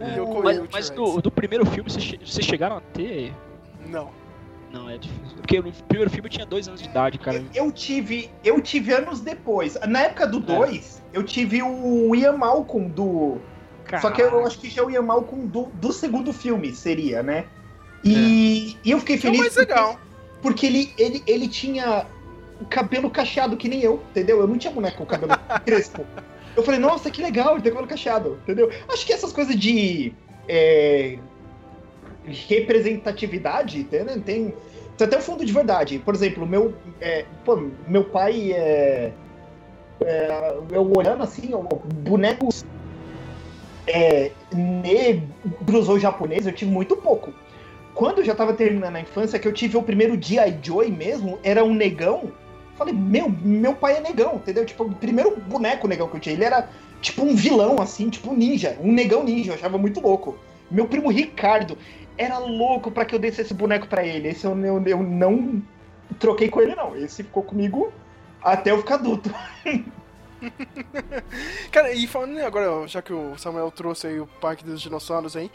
É, 0.00 0.16
mas 0.42 0.60
mas 0.72 0.90
do, 0.90 1.20
do 1.20 1.30
primeiro 1.30 1.66
filme, 1.66 1.90
vocês 1.90 2.46
chegaram 2.46 2.76
a 2.76 2.80
ter. 2.80 3.34
Não. 3.86 4.10
Não, 4.78 4.88
é 4.88 4.98
difícil. 4.98 5.36
Porque 5.36 5.60
no 5.60 5.72
primeiro 5.72 6.10
filme 6.10 6.26
eu 6.26 6.30
tinha 6.30 6.46
dois 6.46 6.68
anos 6.68 6.80
de 6.80 6.88
idade, 6.88 7.18
cara. 7.18 7.44
eu 7.54 7.70
tive, 7.72 8.30
eu 8.44 8.60
tive 8.60 8.92
anos 8.92 9.20
depois. 9.20 9.78
Na 9.86 10.02
época 10.02 10.26
do 10.26 10.38
É. 10.38 10.56
2, 10.56 11.02
eu 11.12 11.22
tive 11.22 11.62
o 11.62 12.14
Ian 12.14 12.36
Malcolm 12.36 12.88
do. 12.88 13.38
Só 14.00 14.10
que 14.10 14.20
eu 14.20 14.46
acho 14.46 14.58
que 14.58 14.68
já 14.68 14.82
é 14.82 14.84
o 14.84 14.90
Ian 14.90 15.02
Malcolm 15.02 15.46
do, 15.46 15.64
do 15.74 15.92
segundo 15.92 16.32
filme, 16.32 16.74
seria, 16.74 17.22
né? 17.22 17.46
E, 18.04 18.76
e 18.84 18.90
eu 18.90 19.00
fiquei 19.00 19.16
É 19.16 19.18
o 19.18 19.22
feliz 19.22 19.40
mais 19.40 19.54
porque, 19.54 19.72
legal. 19.72 20.00
porque 20.42 20.66
ele, 20.66 20.94
ele, 20.98 21.22
ele 21.26 21.48
tinha 21.48 22.06
o 22.60 22.66
cabelo 22.66 23.10
cacheado 23.10 23.56
que 23.56 23.68
nem 23.68 23.80
eu, 23.80 24.02
entendeu? 24.10 24.40
Eu 24.40 24.46
não 24.46 24.58
tinha 24.58 24.72
boneco 24.72 24.98
com 24.98 25.06
cabelo 25.06 25.32
crespo. 25.64 26.04
Eu 26.54 26.62
falei, 26.62 26.78
nossa, 26.78 27.10
que 27.10 27.22
legal, 27.22 27.54
ele 27.54 27.62
tem 27.62 27.72
cabelo 27.72 27.88
cacheado, 27.88 28.38
entendeu? 28.42 28.70
Acho 28.92 29.06
que 29.06 29.12
essas 29.12 29.32
coisas 29.32 29.56
de 29.56 30.12
é, 30.46 31.18
representatividade, 32.48 33.78
entendeu? 33.80 34.20
Tem, 34.20 34.54
tem 34.98 35.06
até 35.06 35.16
um 35.16 35.22
fundo 35.22 35.44
de 35.44 35.52
verdade. 35.52 35.98
Por 36.00 36.14
exemplo, 36.14 36.44
meu, 36.44 36.74
é, 37.00 37.24
pô, 37.44 37.68
meu 37.86 38.04
pai 38.04 38.52
é, 38.52 39.12
é, 40.00 40.54
Eu 40.70 40.90
olhando 40.94 41.22
assim, 41.22 41.50
bonecos 42.02 42.64
é, 43.86 44.32
negros 44.52 45.88
ou 45.88 45.98
japoneses, 45.98 46.46
eu 46.46 46.52
tive 46.52 46.70
muito 46.70 46.96
pouco. 46.96 47.32
Quando 47.94 48.18
eu 48.18 48.24
já 48.24 48.34
tava 48.34 48.52
terminando 48.52 48.96
a 48.96 49.00
infância, 49.00 49.38
que 49.38 49.48
eu 49.48 49.52
tive 49.52 49.76
o 49.76 49.82
primeiro 49.82 50.20
G.I. 50.20 50.58
Joe 50.62 50.90
mesmo, 50.90 51.38
era 51.42 51.64
um 51.64 51.74
negão. 51.74 52.32
Falei, 52.76 52.94
meu, 52.94 53.28
meu 53.28 53.74
pai 53.74 53.96
é 53.96 54.00
negão, 54.00 54.36
entendeu? 54.36 54.64
Tipo, 54.64 54.84
o 54.84 54.94
primeiro 54.94 55.36
boneco 55.36 55.88
negão 55.88 56.08
que 56.08 56.16
eu 56.16 56.20
tinha, 56.20 56.34
ele 56.34 56.44
era 56.44 56.68
tipo 57.00 57.22
um 57.22 57.34
vilão, 57.34 57.80
assim, 57.80 58.08
tipo 58.08 58.30
um 58.30 58.36
ninja, 58.36 58.76
um 58.80 58.92
negão 58.92 59.24
ninja, 59.24 59.50
eu 59.50 59.54
achava 59.54 59.78
muito 59.78 60.00
louco. 60.00 60.36
Meu 60.70 60.86
primo 60.86 61.10
Ricardo 61.10 61.78
era 62.18 62.38
louco 62.38 62.90
pra 62.90 63.04
que 63.04 63.14
eu 63.14 63.18
desse 63.18 63.40
esse 63.40 63.54
boneco 63.54 63.86
pra 63.86 64.04
ele. 64.04 64.28
Esse 64.28 64.44
eu, 64.44 64.58
eu, 64.58 64.82
eu 64.84 65.02
não 65.02 65.62
troquei 66.18 66.48
com 66.48 66.60
ele, 66.60 66.74
não. 66.74 66.96
Esse 66.96 67.22
ficou 67.22 67.44
comigo 67.44 67.92
até 68.42 68.72
eu 68.72 68.78
ficar 68.78 68.96
adulto. 68.96 69.32
Cara, 71.70 71.92
e 71.92 72.06
falando 72.06 72.38
agora, 72.40 72.86
já 72.86 73.00
que 73.00 73.12
o 73.12 73.38
Samuel 73.38 73.70
trouxe 73.70 74.08
aí 74.08 74.20
o 74.20 74.26
Parque 74.26 74.64
dos 74.64 74.80
Dinossauros 74.80 75.36
aí, 75.36 75.50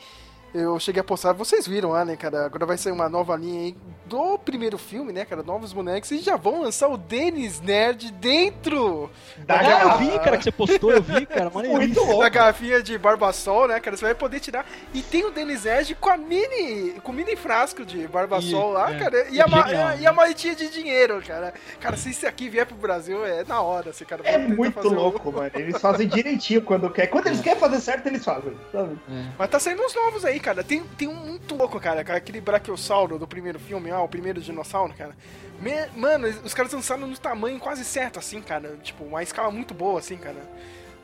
eu 0.54 0.80
cheguei 0.80 1.02
a 1.02 1.04
postar, 1.04 1.34
vocês 1.34 1.68
viram 1.68 1.90
lá, 1.92 2.04
né, 2.06 2.16
cara? 2.16 2.46
Agora 2.46 2.66
vai 2.66 2.78
sair 2.78 2.94
uma 2.94 3.10
nova 3.10 3.36
linha 3.36 3.62
aí 3.62 3.76
do 4.06 4.38
primeiro 4.38 4.78
filme, 4.78 5.12
né, 5.14 5.26
cara? 5.26 5.42
Novos 5.44 5.74
bonecos, 5.74 6.12
e 6.12 6.20
já 6.20 6.36
vão 6.36 6.62
lançar 6.62 6.88
o 6.90 6.98
Dennis 6.98 7.60
Nerd 7.62 8.12
dentro 8.12 9.10
Da 9.46 9.60
Ah, 9.60 9.82
eu 9.84 9.98
vi, 9.98 10.20
cara, 10.20 10.38
que 10.38 10.44
você 10.44 10.52
postou, 10.52 10.92
eu 10.92 11.02
vi, 11.02 11.26
cara. 11.26 11.50
Muito 11.54 12.00
louco. 12.04 12.20
da 12.22 12.30
garrafinha 12.30 12.82
de 12.84 12.98
Barbasol, 12.98 13.68
né, 13.68 13.80
cara? 13.80 13.96
Você 13.98 14.06
vai 14.06 14.14
poder 14.16 14.40
tirar. 14.40 14.66
E 14.94 15.02
tem 15.02 15.26
o 15.26 15.32
Dennis 15.32 15.64
Nerd 15.64 15.96
com 15.96 16.10
a 16.10 16.18
mini. 16.18 16.92
com 17.02 17.12
o 17.12 17.16
mini 17.16 17.36
frasco 17.36 17.86
de 17.86 18.08
Barbasol 18.08 18.72
E- 18.72 18.74
lá, 18.74 18.94
é. 18.94 19.00
cara. 19.00 19.28
E, 19.30 19.40
É 19.40 19.44
a, 19.44 19.48
genial, 19.48 19.98
e 20.00 20.08
a 20.08 20.14
maletinha 20.14 20.56
de 20.56 20.70
dinheiro, 20.70 21.22
cara. 21.26 21.54
Cara, 21.80 21.98
se 21.98 22.10
isso 22.12 22.28
aqui 22.28 22.50
vier 22.50 22.66
pro 22.66 22.76
Brasil, 22.76 23.26
é 23.26 23.44
na 23.46 23.62
hora, 23.62 23.90
esse 23.90 24.06
cara. 24.06 24.22
É 24.26 24.38
muito 24.38 24.88
louco, 24.90 25.32
mano. 25.32 25.50
Eles 25.56 25.80
fazem 25.82 26.08
direitinho 26.08 26.62
quando 26.62 26.90
quer. 26.90 27.08
Quando 27.08 27.28
eles 27.28 27.42
querem 27.42 27.60
fazer 27.60 27.80
certo, 27.80 28.08
eles 28.08 28.24
fazem. 28.24 28.54
sabe? 28.72 29.00
É. 29.10 29.24
Mas 29.40 29.50
tá 29.50 29.60
saindo 29.60 29.82
uns 29.84 29.96
novos 29.96 30.26
aí, 30.26 30.40
cara. 30.44 30.64
Tem, 30.64 30.84
tem 30.98 31.08
um 31.08 31.16
muito 31.16 31.56
louco, 31.56 31.80
cara. 31.80 32.02
Aquele 32.02 32.40
Brachiosauro 32.40 33.18
do 33.18 33.26
primeiro 33.28 33.58
filme, 33.60 33.92
ó, 33.92 34.04
o 34.04 34.08
primeiro 34.08 34.40
dinossauro, 34.42 34.94
cara. 34.94 35.16
Me- 35.60 35.88
mano, 35.96 36.28
os 36.44 36.54
caras 36.54 36.72
lançaram 36.74 37.08
no 37.08 37.18
tamanho 37.18 37.58
quase 37.60 37.84
certo, 37.86 38.20
assim, 38.20 38.42
cara. 38.42 38.78
Tipo, 38.84 39.04
uma 39.06 39.24
escala 39.24 39.50
muito 39.50 39.74
boa, 39.74 40.00
assim, 40.00 40.18
cara. 40.18 40.38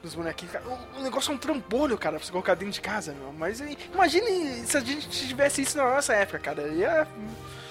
Dos 0.04 0.16
bonequinhos, 0.16 0.54
cara. 0.54 0.66
O, 0.66 1.00
o 1.00 1.04
negócio 1.04 1.32
é 1.32 1.36
um 1.36 1.38
trambolho, 1.38 1.98
cara, 1.98 2.16
pra 2.18 2.26
você 2.26 2.32
colocar 2.32 2.54
dentro 2.56 2.74
de 2.74 2.82
casa, 2.82 3.14
meu. 3.14 3.34
Mas 3.38 3.60
imagine 3.94 4.64
se 4.66 4.78
a 4.78 4.80
gente 4.80 5.10
tivesse 5.10 5.62
isso 5.62 5.78
na 5.78 5.96
nossa 5.96 6.14
época, 6.14 6.40
cara. 6.40 6.68
Ia 6.70 7.06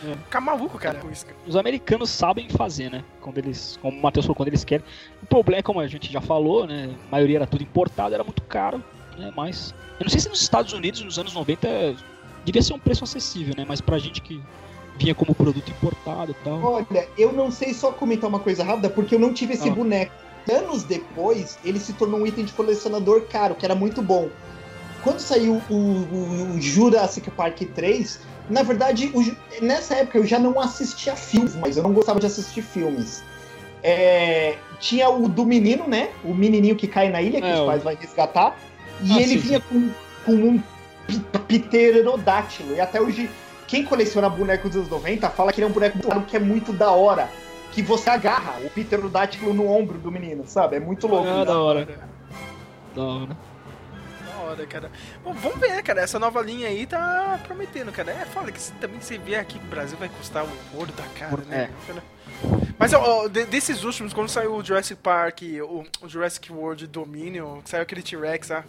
É. 0.05 0.15
ficar 0.25 0.41
maluco, 0.41 0.79
cara, 0.79 0.99
com 0.99 1.11
isso. 1.11 1.25
cara. 1.25 1.37
Os 1.47 1.57
americanos 1.57 2.11
sabem 2.11 2.49
fazer, 2.51 2.91
né? 2.91 3.03
Quando 3.21 3.39
eles, 3.39 3.79
como 3.81 3.99
o 3.99 4.03
Matheus 4.03 4.27
falou, 4.27 4.37
quando 4.37 4.49
eles 4.49 4.63
querem. 4.63 4.85
O 5.23 5.27
problema, 5.27 5.63
como 5.63 5.81
a 5.81 5.87
gente 5.87 6.13
já 6.13 6.21
falou, 6.21 6.67
né? 6.67 6.95
A 7.09 7.11
maioria 7.13 7.39
era 7.39 7.47
tudo 7.47 7.63
importado, 7.63 8.15
era 8.15 8.23
muito 8.23 8.43
caro. 8.43 8.85
Né? 9.19 9.33
Mas. 9.37 9.75
Eu 9.99 10.05
não 10.05 10.11
sei 10.11 10.21
se 10.21 10.29
nos 10.29 10.41
Estados 10.41 10.73
Unidos, 10.73 11.03
nos 11.03 11.19
anos 11.19 11.35
90, 11.35 11.95
devia 12.45 12.63
ser 12.63 12.73
um 12.73 12.79
preço 12.79 13.03
acessível, 13.05 13.55
né? 13.57 13.65
Mas 13.67 13.81
pra 13.81 13.99
gente 13.99 14.21
que 14.21 14.41
vinha 14.97 15.15
como 15.15 15.35
produto 15.35 15.69
importado 15.71 16.31
e 16.33 16.45
tal. 16.45 16.63
Olha, 16.63 17.09
eu 17.19 17.33
não 17.33 17.51
sei 17.51 17.75
só 17.75 17.91
comentar 17.93 18.29
uma 18.29 18.39
coisa 18.41 18.63
rápida, 18.65 18.89
porque 18.91 19.15
eu 19.15 19.19
não 19.19 19.33
tive 19.33 19.55
esse 19.55 19.69
Ah. 19.69 19.73
boneco. 19.73 20.13
Anos 20.51 20.83
depois, 20.85 21.59
ele 21.65 21.79
se 21.79 21.93
tornou 21.93 22.21
um 22.21 22.27
item 22.27 22.45
de 22.45 22.53
colecionador 22.53 23.23
caro, 23.23 23.55
que 23.55 23.65
era 23.67 23.75
muito 23.75 24.01
bom. 24.01 24.29
Quando 25.03 25.19
saiu 25.21 25.61
o, 25.69 25.75
o- 25.75 26.55
o 26.57 26.61
Jurassic 26.61 27.31
Park 27.33 27.61
3, 27.75 28.21
na 28.49 28.63
verdade, 28.63 29.11
o 29.15 29.23
nessa 29.65 29.95
época 29.97 30.19
eu 30.19 30.27
já 30.27 30.39
não 30.39 30.59
assistia 30.61 31.15
filmes, 31.15 31.55
mas 31.55 31.77
eu 31.77 31.83
não 31.83 31.93
gostava 31.93 32.19
de 32.19 32.27
assistir 32.27 32.63
filmes. 32.63 33.23
É, 33.83 34.57
tinha 34.81 35.09
o 35.11 35.29
do 35.29 35.45
menino, 35.45 35.87
né? 35.87 36.11
O 36.25 36.35
menininho 36.35 36.75
que 36.77 36.89
cai 36.89 37.09
na 37.11 37.21
ilha, 37.23 37.41
que 37.41 37.47
É, 37.47 37.55
os 37.61 37.67
pais 37.67 37.83
vão 37.83 37.95
resgatar. 37.95 38.59
E 39.03 39.13
Ah, 39.13 39.17
ele 39.21 39.27
sim, 39.33 39.39
vinha 39.39 39.61
com, 39.61 39.91
com 40.25 40.33
um 40.33 40.63
pterodátilo. 41.47 42.75
E 42.75 42.81
até 42.81 43.01
hoje, 43.01 43.31
quem 43.67 43.85
coleciona 43.85 44.29
bonecos 44.29 44.71
dos 44.71 44.77
anos 44.81 44.91
90 44.91 45.29
fala 45.31 45.53
que 45.53 45.61
ele 45.61 45.67
é 45.67 45.69
um 45.69 45.73
boneco 45.73 45.99
que 46.27 46.37
é 46.37 46.41
muito 46.41 46.73
da 46.73 46.91
hora. 46.91 47.29
Que 47.73 47.83
você 47.83 48.11
agarra 48.11 48.55
o 48.65 48.71
pterodátilo 48.71 49.53
no 49.55 49.69
ombro 49.71 49.99
do 49.99 50.11
menino, 50.11 50.45
sabe? 50.47 50.77
É 50.77 50.81
muito 50.81 51.07
louco. 51.07 51.29
Ah, 51.29 51.39
né? 51.39 51.45
da 51.45 51.59
hora. 51.61 51.89
Da 52.95 53.03
hora. 53.03 53.37
Da 54.27 54.43
hora, 54.43 54.67
cara. 54.67 54.91
Bom, 55.23 55.33
vamos 55.35 55.59
ver, 55.61 55.83
cara. 55.83 56.01
Essa 56.01 56.19
nova 56.19 56.41
linha 56.41 56.67
aí 56.69 56.87
tá 56.87 57.39
prometendo, 57.47 57.93
cara. 57.93 58.11
É 58.11 58.25
foda 58.25 58.51
que 58.51 58.61
se- 58.61 58.73
também 58.73 58.99
você 59.01 59.19
vier 59.19 59.39
aqui 59.41 59.59
pro 59.59 59.69
Brasil 59.69 59.97
vai 59.99 60.09
custar 60.09 60.45
o 60.45 60.49
ouro 60.75 60.91
da 60.93 61.05
cara, 61.19 61.37
né? 61.47 61.71
cara? 61.87 62.03
Mas 62.79 62.93
ó, 62.93 63.27
de- 63.29 63.45
desses 63.47 63.83
últimos, 63.85 64.13
quando 64.13 64.29
saiu 64.29 64.55
o 64.55 64.65
Jurassic 64.65 65.01
Park, 65.03 65.43
o, 65.63 65.85
Jurassic 66.09 66.53
World 66.53 66.87
Dominion, 66.87 67.61
que 67.61 67.71
saiu 67.71 67.83
aquele 67.83 68.03
T-Rex, 68.03 68.51
ah, 68.53 68.65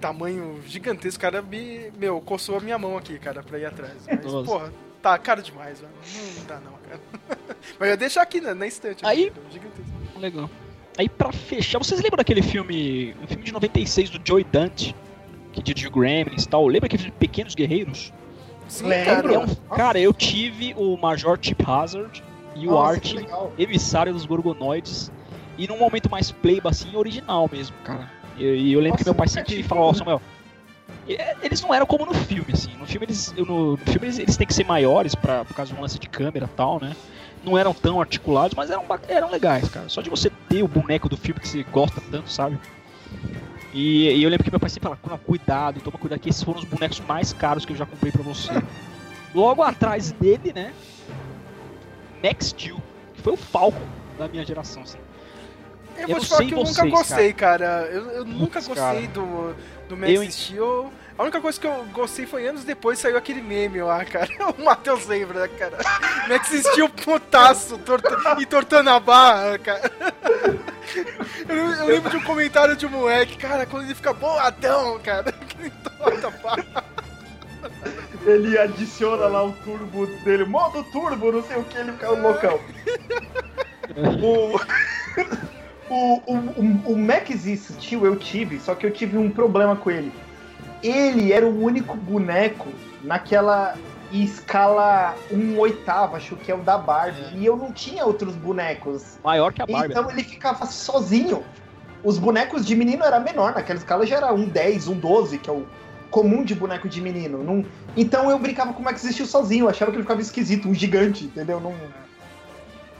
tamanho 0.00 0.60
gigantesco, 0.66 1.20
cara, 1.20 1.42
me, 1.42 1.90
meu, 1.98 2.20
coçou 2.20 2.56
a 2.56 2.60
minha 2.60 2.78
mão 2.78 2.96
aqui, 2.96 3.18
cara, 3.18 3.42
pra 3.42 3.58
ir 3.58 3.66
atrás. 3.66 3.94
Mas, 4.06 4.24
Nossa. 4.24 4.44
porra, 4.50 4.72
tá 5.02 5.16
caro 5.18 5.42
demais, 5.42 5.80
velho. 5.80 5.92
Não, 6.14 6.32
não 6.40 6.44
dá 6.46 6.60
não, 6.60 6.72
cara. 6.88 7.00
Mas 7.78 7.80
eu 7.80 7.86
ia 7.88 7.96
deixar 7.96 8.22
aqui 8.22 8.40
na, 8.40 8.54
na 8.54 8.66
estante. 8.66 9.04
Aí- 9.04 9.30
cara, 9.30 9.42
gigantesco. 9.50 9.92
Legal. 10.18 10.50
Aí 10.96 11.08
pra 11.08 11.32
fechar, 11.32 11.78
vocês 11.78 12.00
lembram 12.00 12.18
daquele 12.18 12.40
filme, 12.42 13.16
um 13.22 13.26
filme 13.26 13.42
de 13.42 13.52
96 13.52 14.10
do 14.10 14.20
Joey 14.24 14.44
Dante, 14.44 14.94
que 15.52 15.60
dirigiu 15.62 15.90
Gremlins 15.90 16.44
e 16.44 16.48
tal? 16.48 16.66
Lembra 16.66 16.86
aquele 16.86 17.02
filme 17.02 17.16
Pequenos 17.18 17.54
Guerreiros? 17.54 18.12
Sim, 18.68 18.86
Lembro. 18.86 19.10
É 19.10 19.36
cara. 19.36 19.38
um- 19.40 19.76
cara, 19.76 19.98
eu 19.98 20.12
tive 20.12 20.72
o 20.76 20.96
Major 20.96 21.36
Chip 21.40 21.64
Hazard 21.66 22.22
e 22.54 22.66
o 22.68 22.78
Art, 22.78 23.14
emissário 23.58 24.12
dos 24.12 24.24
Gorgonoides, 24.26 25.10
e 25.58 25.66
num 25.68 25.78
momento 25.78 26.10
mais 26.10 26.30
playba 26.30 26.70
assim, 26.70 26.94
original 26.96 27.48
mesmo, 27.50 27.76
cara. 27.84 28.10
E 28.36 28.44
e 28.44 28.72
eu, 28.72 28.80
lembro 28.80 28.90
Nossa, 28.92 29.04
que 29.04 29.08
meu 29.10 29.14
pai 29.14 29.28
sempre 29.28 29.62
falou, 29.62 29.84
ó, 29.84 29.92
né? 29.92 29.98
Samuel, 29.98 30.22
e- 31.06 31.18
eles 31.42 31.60
não 31.60 31.72
eram 31.74 31.86
como 31.86 32.06
no 32.06 32.14
filme, 32.14 32.52
assim. 32.52 32.74
No 32.76 32.86
filme 32.86 33.06
eles, 33.06 33.32
eu- 33.36 33.44
no, 33.46 33.72
no 33.72 33.78
filme 33.86 34.06
eles, 34.06 34.18
eles 34.18 34.36
têm 34.36 34.46
que 34.46 34.54
ser 34.54 34.64
maiores 34.66 35.14
pra, 35.14 35.44
por 35.44 35.54
causa 35.54 35.74
do 35.74 35.80
lance 35.80 35.98
de 35.98 36.08
câmera 36.08 36.46
e 36.46 36.56
tal, 36.56 36.80
né? 36.80 36.96
Não 37.44 37.58
eram 37.58 37.74
tão 37.74 38.00
articulados, 38.00 38.54
mas 38.56 38.70
eram, 38.70 38.84
eram 39.08 39.30
legais, 39.30 39.68
cara. 39.68 39.88
Só 39.88 40.00
de 40.00 40.08
você 40.10 40.30
ter 40.48 40.62
o 40.62 40.68
boneco 40.68 41.08
do 41.08 41.16
filme 41.16 41.40
que 41.40 41.48
você 41.48 41.62
gosta 41.64 42.00
tanto, 42.10 42.30
sabe? 42.30 42.58
E, 43.72 44.08
e 44.12 44.22
eu 44.22 44.30
lembro 44.30 44.44
que 44.44 44.50
meu 44.50 44.60
pai 44.60 44.70
sempre 44.70 44.84
falava, 44.88 45.00
"Não, 45.08 45.18
cuidado, 45.18 45.80
toma 45.80 45.98
cuidado, 45.98 46.20
que 46.20 46.28
esses 46.30 46.42
foram 46.42 46.58
os 46.60 46.64
bonecos 46.64 47.00
mais 47.00 47.32
caros 47.32 47.64
que 47.66 47.72
eu 47.72 47.76
já 47.76 47.84
comprei 47.84 48.10
pra 48.12 48.22
você. 48.22 48.50
Logo 49.34 49.62
atrás 49.62 50.12
dele, 50.12 50.52
né? 50.54 50.72
Max 52.26 52.46
Steel, 52.46 52.80
que 53.14 53.22
foi 53.22 53.32
o 53.34 53.36
Falcon 53.36 53.86
da 54.18 54.28
minha 54.28 54.44
geração, 54.44 54.82
assim. 54.82 54.98
Eu 55.96 56.08
Eu 56.08 56.08
vou 56.16 56.20
te 56.20 56.26
falar 56.28 56.44
que 56.44 56.54
eu 56.54 56.58
nunca 56.58 56.70
vocês, 56.72 56.90
gostei, 56.90 57.32
cara. 57.32 57.88
Eu, 57.90 58.10
eu 58.10 58.24
nunca 58.24 58.60
gostei 58.60 59.06
do, 59.08 59.54
do 59.88 59.96
Max 59.96 60.12
Eu- 60.12 60.30
Steel. 60.30 60.92
A 61.16 61.22
única 61.22 61.40
coisa 61.40 61.60
que 61.60 61.66
eu 61.66 61.84
gostei 61.92 62.26
foi 62.26 62.44
anos 62.48 62.64
depois 62.64 62.98
saiu 62.98 63.16
aquele 63.16 63.40
meme 63.40 63.80
lá, 63.80 64.04
cara. 64.04 64.28
O 64.58 64.64
Matheus 64.64 65.06
lembra, 65.06 65.42
né, 65.42 65.48
cara? 65.56 65.78
Max 66.28 66.48
Steel 66.48 66.88
putaço 66.88 67.78
torta, 67.78 68.36
e 68.40 68.46
tortando 68.46 68.90
a 68.90 68.98
barra, 68.98 69.58
cara. 69.58 69.82
Eu, 71.48 71.56
eu 71.56 71.86
lembro 71.86 72.10
de 72.10 72.16
um 72.18 72.22
comentário 72.22 72.76
de 72.76 72.86
um 72.86 72.90
moleque, 72.90 73.36
cara, 73.36 73.66
quando 73.66 73.84
ele 73.84 73.94
fica 73.94 74.12
boladão, 74.12 74.98
cara, 75.00 75.32
que 75.48 75.58
ele 75.58 75.72
torta 75.98 76.28
a 76.28 76.30
barra. 76.30 76.84
Ele 78.24 78.58
adiciona 78.58 79.26
lá 79.26 79.44
o 79.44 79.52
turbo 79.52 80.06
dele, 80.24 80.44
modo 80.44 80.82
turbo, 80.84 81.30
não 81.30 81.42
sei 81.42 81.58
o 81.58 81.64
que, 81.64 81.76
ele 81.76 81.92
fica 81.92 82.10
loucão. 82.10 82.58
o, 84.22 84.56
o, 85.90 86.22
o, 86.26 86.36
o, 86.36 86.92
o 86.92 86.98
Max 86.98 87.42
Steel 87.44 88.06
eu 88.06 88.16
tive, 88.16 88.58
só 88.58 88.74
que 88.74 88.86
eu 88.86 88.90
tive 88.90 89.18
um 89.18 89.30
problema 89.30 89.76
com 89.76 89.90
ele. 89.90 90.12
Ele 90.82 91.32
era 91.32 91.46
o 91.46 91.62
único 91.62 91.96
boneco 91.96 92.68
naquela 93.02 93.74
escala 94.10 95.14
1 95.30 95.58
oitava, 95.58 96.16
acho 96.16 96.36
que 96.36 96.50
é 96.50 96.54
o 96.54 96.58
da 96.58 96.78
Barbie. 96.78 97.22
É. 97.22 97.36
E 97.36 97.46
eu 97.46 97.56
não 97.56 97.72
tinha 97.72 98.04
outros 98.04 98.34
bonecos. 98.34 99.18
Maior 99.22 99.52
que 99.52 99.62
a 99.62 99.66
Barbie. 99.66 99.92
Então 99.92 100.10
ele 100.10 100.22
ficava 100.22 100.66
sozinho. 100.66 101.42
Os 102.02 102.18
bonecos 102.18 102.66
de 102.66 102.76
menino 102.76 103.02
era 103.02 103.18
menor, 103.18 103.54
naquela 103.54 103.78
escala 103.78 104.06
já 104.06 104.16
era 104.16 104.32
um 104.32 104.44
10, 104.44 104.88
um 104.88 104.94
12, 104.94 105.38
que 105.38 105.48
é 105.48 105.52
o 105.52 105.66
comum 106.14 106.44
de 106.44 106.54
boneco 106.54 106.88
de 106.88 107.00
menino. 107.00 107.42
Não... 107.42 107.64
Então 107.96 108.30
eu 108.30 108.38
brincava 108.38 108.72
com 108.72 108.80
o 108.80 108.84
Max 108.84 109.02
Steel 109.02 109.26
sozinho, 109.26 109.64
eu 109.64 109.68
achava 109.68 109.90
que 109.90 109.96
ele 109.96 110.04
ficava 110.04 110.20
esquisito, 110.20 110.68
um 110.68 110.74
gigante, 110.74 111.24
entendeu? 111.24 111.58
Não... 111.58 111.74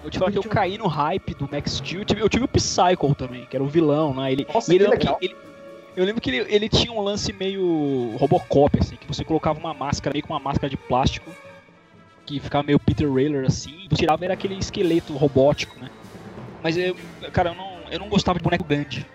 Eu 0.03 0.11
te 0.11 0.19
falar 0.19 0.33
que 0.33 0.39
eu 0.39 0.43
caí 0.43 0.77
no 0.77 0.89
hype 0.89 1.33
do 1.35 1.49
Max 1.51 1.75
Steel. 1.75 2.01
Eu 2.01 2.05
tive, 2.05 2.21
eu 2.23 2.29
tive 2.29 2.45
o 2.45 2.49
Psycho 2.49 3.15
também, 3.15 3.47
que 3.47 3.57
era 3.57 3.62
o 3.62 3.69
vilão, 3.69 4.12
né? 4.12 4.33
Ele, 4.33 4.45
Nossa, 4.53 4.73
e 4.73 4.77
ele, 4.77 4.87
ele- 5.21 5.37
eu 5.97 6.05
lembro 6.05 6.21
que 6.21 6.29
ele, 6.29 6.45
ele 6.53 6.69
tinha 6.69 6.93
um 6.93 7.01
lance 7.01 7.33
meio 7.33 8.17
Robocop, 8.17 8.77
assim, 8.81 8.97
que 8.97 9.07
você 9.07 9.25
colocava 9.25 9.61
uma 9.61 9.73
máscara, 9.73 10.12
meio 10.12 10.27
com 10.27 10.33
uma 10.33 10.41
máscara 10.41 10.69
de 10.69 10.77
plástico, 10.77 11.31
que 12.27 12.41
ficava 12.41 12.65
meio 12.65 12.81
Peter 12.81 13.11
Railer, 13.11 13.47
assim, 13.47 13.85
e 13.85 13.89
você 13.89 13.95
tirava 13.95 14.25
era 14.25 14.35
aquele 14.35 14.59
esqueleto 14.59 15.17
robótico, 15.17 15.79
né? 15.79 15.89
Mas 16.65 16.77
eu, 16.77 16.97
cara, 17.33 17.51
eu 17.51 17.55
não, 17.55 17.71
eu 17.93 17.99
não 18.01 18.09
gostava 18.09 18.39
de 18.41 18.43
boneco 18.43 18.65
grande. 18.65 19.07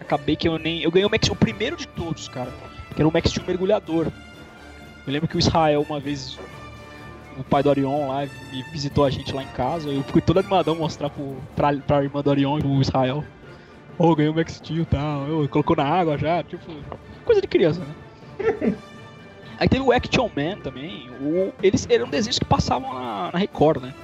Acabei 0.00 0.34
que 0.34 0.48
eu 0.48 0.58
nem. 0.58 0.82
Eu 0.82 0.90
ganhei 0.90 1.06
o 1.06 1.10
Max 1.10 1.28
o 1.30 1.36
primeiro 1.36 1.76
de 1.76 1.86
todos, 1.86 2.28
cara. 2.28 2.52
Que 2.94 3.02
era 3.02 3.08
o 3.08 3.12
Max 3.12 3.30
Steel 3.30 3.46
mergulhador. 3.46 4.06
Eu 5.06 5.12
lembro 5.12 5.28
que 5.28 5.36
o 5.36 5.38
Israel, 5.38 5.84
uma 5.88 6.00
vez, 6.00 6.38
o 7.36 7.44
pai 7.44 7.62
do 7.62 7.68
Orion 7.68 8.08
lá, 8.08 8.26
me 8.50 8.62
visitou 8.72 9.04
a 9.04 9.10
gente 9.10 9.32
lá 9.34 9.42
em 9.42 9.48
casa. 9.48 9.88
Eu 9.88 10.02
fui 10.04 10.20
todo 10.20 10.38
animadão 10.38 10.74
mostrar 10.74 11.10
pro, 11.10 11.36
pra, 11.54 11.74
pra 11.76 12.02
irmã 12.02 12.22
do 12.22 12.30
Orion 12.30 12.58
e 12.58 12.62
pro 12.62 12.80
Israel. 12.80 13.24
Ô, 13.98 14.14
ganhei 14.14 14.30
o 14.30 14.34
Max 14.34 14.54
Steel 14.54 14.82
e 14.82 14.86
tal. 14.86 15.28
Eu, 15.28 15.48
colocou 15.48 15.76
na 15.76 15.84
água 15.84 16.16
já, 16.16 16.42
tipo. 16.42 16.72
Coisa 17.24 17.40
de 17.40 17.46
criança, 17.46 17.80
né? 17.80 18.74
Aí 19.58 19.68
teve 19.68 19.82
o 19.82 19.92
Action 19.92 20.28
Man 20.34 20.58
também. 20.62 21.08
O, 21.20 21.52
eles 21.62 21.86
eram 21.88 22.08
desenhos 22.08 22.38
que 22.38 22.44
passavam 22.44 22.92
na, 22.92 23.30
na 23.32 23.38
Record, 23.38 23.82
né? 23.82 23.94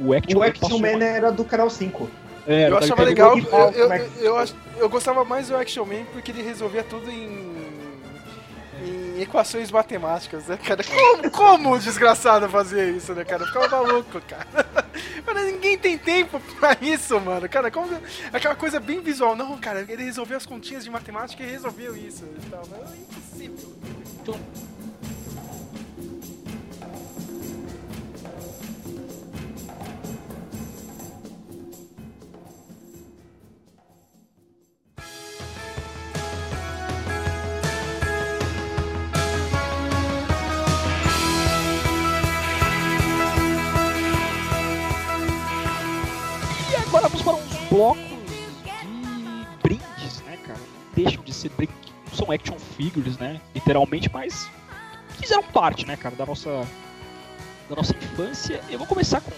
O 0.00 0.12
Action 0.12 0.36
O 0.36 0.40
Man 0.40 0.46
Action 0.46 0.78
Man 0.78 1.04
era 1.04 1.30
do 1.30 1.44
canal 1.44 1.70
5. 1.70 2.10
É, 2.46 2.68
Eu 2.68 2.78
achava 2.78 3.02
legal, 3.04 3.38
eu, 3.38 3.72
eu, 3.72 3.92
eu, 4.20 4.44
eu 4.78 4.88
gostava 4.88 5.24
mais 5.24 5.48
do 5.48 5.56
Action 5.56 5.84
Man 5.84 6.04
porque 6.12 6.32
ele 6.32 6.42
resolvia 6.42 6.82
tudo 6.82 7.08
em, 7.10 7.59
equações 9.22 9.70
matemáticas, 9.70 10.46
né, 10.46 10.56
cara? 10.56 10.82
Como, 10.84 11.30
como 11.30 11.72
o 11.74 11.78
desgraçado 11.78 12.48
fazia 12.48 12.88
isso, 12.88 13.14
né, 13.14 13.24
cara? 13.24 13.46
Ficava 13.46 13.68
maluco, 13.68 14.20
cara. 14.22 14.46
Cara, 15.24 15.44
ninguém 15.44 15.78
tem 15.78 15.96
tempo 15.96 16.40
pra 16.58 16.76
isso, 16.80 17.18
mano. 17.20 17.48
Cara, 17.48 17.70
como. 17.70 17.88
Aquela 18.32 18.56
coisa 18.56 18.80
bem 18.80 19.00
visual. 19.00 19.36
Não, 19.36 19.56
cara, 19.58 19.86
ele 19.88 20.02
resolveu 20.02 20.36
as 20.36 20.44
continhas 20.44 20.82
de 20.82 20.90
matemática 20.90 21.42
e 21.42 21.50
resolveu 21.50 21.96
isso 21.96 22.24
e. 22.24 22.50
Mas 22.50 22.92
é 22.92 23.44
impossível. 23.46 23.72
E 24.26 24.69
vamos 47.10 47.22
para 47.22 47.34
uns 47.34 47.68
blocos 47.68 48.02
de 48.02 49.58
brindes, 49.62 50.20
né, 50.22 50.38
cara? 50.46 50.60
Deixam 50.94 51.22
de 51.22 51.32
ser 51.32 51.50
brindes, 51.50 51.74
não 52.08 52.14
são 52.16 52.30
action 52.32 52.56
figures, 52.76 53.16
né? 53.18 53.40
Literalmente, 53.54 54.10
mas 54.12 54.48
fizeram 55.20 55.42
parte, 55.42 55.86
né, 55.86 55.96
cara, 55.96 56.14
da 56.16 56.26
nossa 56.26 56.66
da 57.68 57.76
nossa 57.76 57.94
infância. 57.96 58.60
Eu 58.68 58.78
vou 58.78 58.86
começar 58.86 59.20
com 59.20 59.30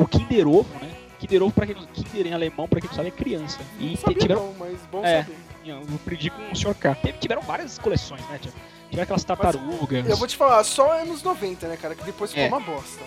o 0.00 0.06
Kinder 0.06 0.46
Ovo, 0.46 0.68
né? 0.80 0.90
Kinder 1.18 1.42
Ovo, 1.42 1.52
pra 1.52 1.66
quem 1.66 1.74
Kinder 1.74 2.26
em 2.28 2.32
alemão, 2.32 2.68
pra 2.68 2.80
quem 2.80 2.88
não 2.88 2.94
sabe, 2.96 3.08
é 3.08 3.10
criança. 3.10 3.58
E 3.78 3.90
Não 3.90 3.96
sabia 3.96 4.18
tiveram 4.18 4.46
não, 4.46 4.54
mas 4.58 4.78
bom 4.90 5.04
É. 5.04 5.22
saber. 5.24 5.36
eu 5.66 5.78
aprendi 5.96 6.30
com 6.30 6.50
o 6.50 6.56
Sr. 6.56 6.74
K. 6.74 6.94
Tiveram 7.20 7.42
várias 7.42 7.78
coleções, 7.78 8.20
né? 8.28 8.38
Tiveram 8.38 8.60
tiveram 8.90 9.02
aquelas 9.04 9.24
tartarugas. 9.24 10.08
Eu 10.08 10.16
vou 10.16 10.28
te 10.28 10.36
falar, 10.36 10.62
só 10.64 11.00
anos 11.00 11.22
90, 11.22 11.66
né, 11.66 11.76
cara? 11.76 11.94
Que 11.94 12.04
depois 12.04 12.30
ficou 12.30 12.44
É. 12.44 12.48
uma 12.48 12.60
bosta. 12.60 13.02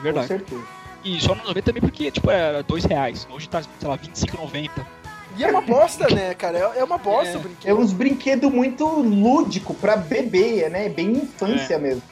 Verdade. 0.00 0.28
Com 0.28 0.38
certeza. 0.38 0.64
E 1.04 1.20
só 1.20 1.34
nos 1.34 1.44
90 1.46 1.62
também 1.64 1.80
porque, 1.80 2.10
tipo, 2.10 2.30
era 2.30 2.62
dois 2.62 2.84
reais. 2.84 3.26
Hoje 3.30 3.48
tá, 3.48 3.62
sei 3.62 3.88
lá, 3.88 3.96
25,90. 3.96 4.70
E 5.36 5.44
é 5.44 5.50
uma 5.50 5.60
bosta, 5.62 6.06
né, 6.14 6.34
cara? 6.34 6.58
É, 6.58 6.80
é 6.80 6.84
uma 6.84 6.98
bosta 6.98 7.34
É. 7.34 7.36
o 7.36 7.38
É 7.38 7.42
brinquedo. 7.42 7.78
uns 7.78 7.92
brinquedos 7.92 8.52
muito 8.52 8.84
lúdico 8.86 9.72
pra 9.74 9.96
bebê, 9.96 10.68
né? 10.68 10.88
Bem 10.88 11.12
infância 11.12 11.78
mesmo. 11.78 12.02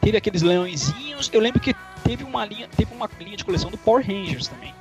Teve 0.00 0.16
aqueles 0.16 0.42
leõezinhos. 0.42 1.28
Eu 1.32 1.40
lembro 1.40 1.58
que 1.60 1.74
teve 2.04 2.22
uma 2.24 2.44
linha, 2.44 2.68
teve 2.76 2.94
uma 2.94 3.08
linha 3.18 3.36
de 3.36 3.44
coleção 3.44 3.70
do 3.70 3.78
Power 3.78 4.06
Rangers 4.06 4.46
também. 4.46 4.72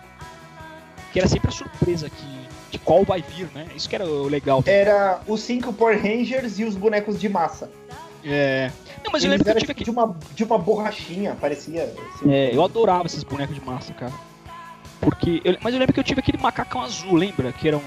Que 1.11 1.20
era 1.20 1.28
sempre 1.28 1.47
a 1.47 1.51
surpresa 1.51 2.09
que, 2.09 2.47
de 2.70 2.78
qual 2.78 3.03
vai 3.03 3.22
vir, 3.24 3.49
né? 3.55 3.65
Isso 3.76 3.89
que 3.89 3.95
era 3.95 4.05
o 4.05 4.28
legal. 4.28 4.61
Era 4.68 5.22
os 5.26 5.41
cinco 5.41 5.74
Power 5.74 5.97
Rangers 5.99 6.59
e 6.59 6.65
os 6.65 6.76
bonecos 6.76 7.20
de 7.20 7.28
massa. 7.30 7.72
É. 8.30 8.71
Não, 9.05 9.11
mas 9.11 9.23
eu 9.23 9.30
lembro 9.30 9.45
que 9.45 9.49
eu 9.51 9.55
tive 9.55 9.65
tipo 9.67 9.71
aqui. 9.71 9.84
de 9.86 9.89
uma, 9.89 10.15
de 10.36 10.43
uma 10.43 10.57
borrachinha, 10.57 11.36
parecia. 11.39 11.93
assim. 12.15 12.30
É, 12.32 12.53
eu 12.53 12.63
adorava 12.63 13.05
esses 13.05 13.23
bonecos 13.23 13.55
de 13.55 13.61
massa, 13.63 13.93
cara. 13.93 14.11
Porque. 14.99 15.41
eu- 15.45 15.57
mas 15.61 15.73
eu 15.73 15.80
lembro 15.80 15.93
que 15.93 15.99
eu 15.99 16.03
tive 16.03 16.19
aquele 16.19 16.38
macacão 16.38 16.82
azul, 16.82 17.13
lembra? 17.15 17.51
Que 17.53 17.67
era 17.69 17.78
um. 17.78 17.84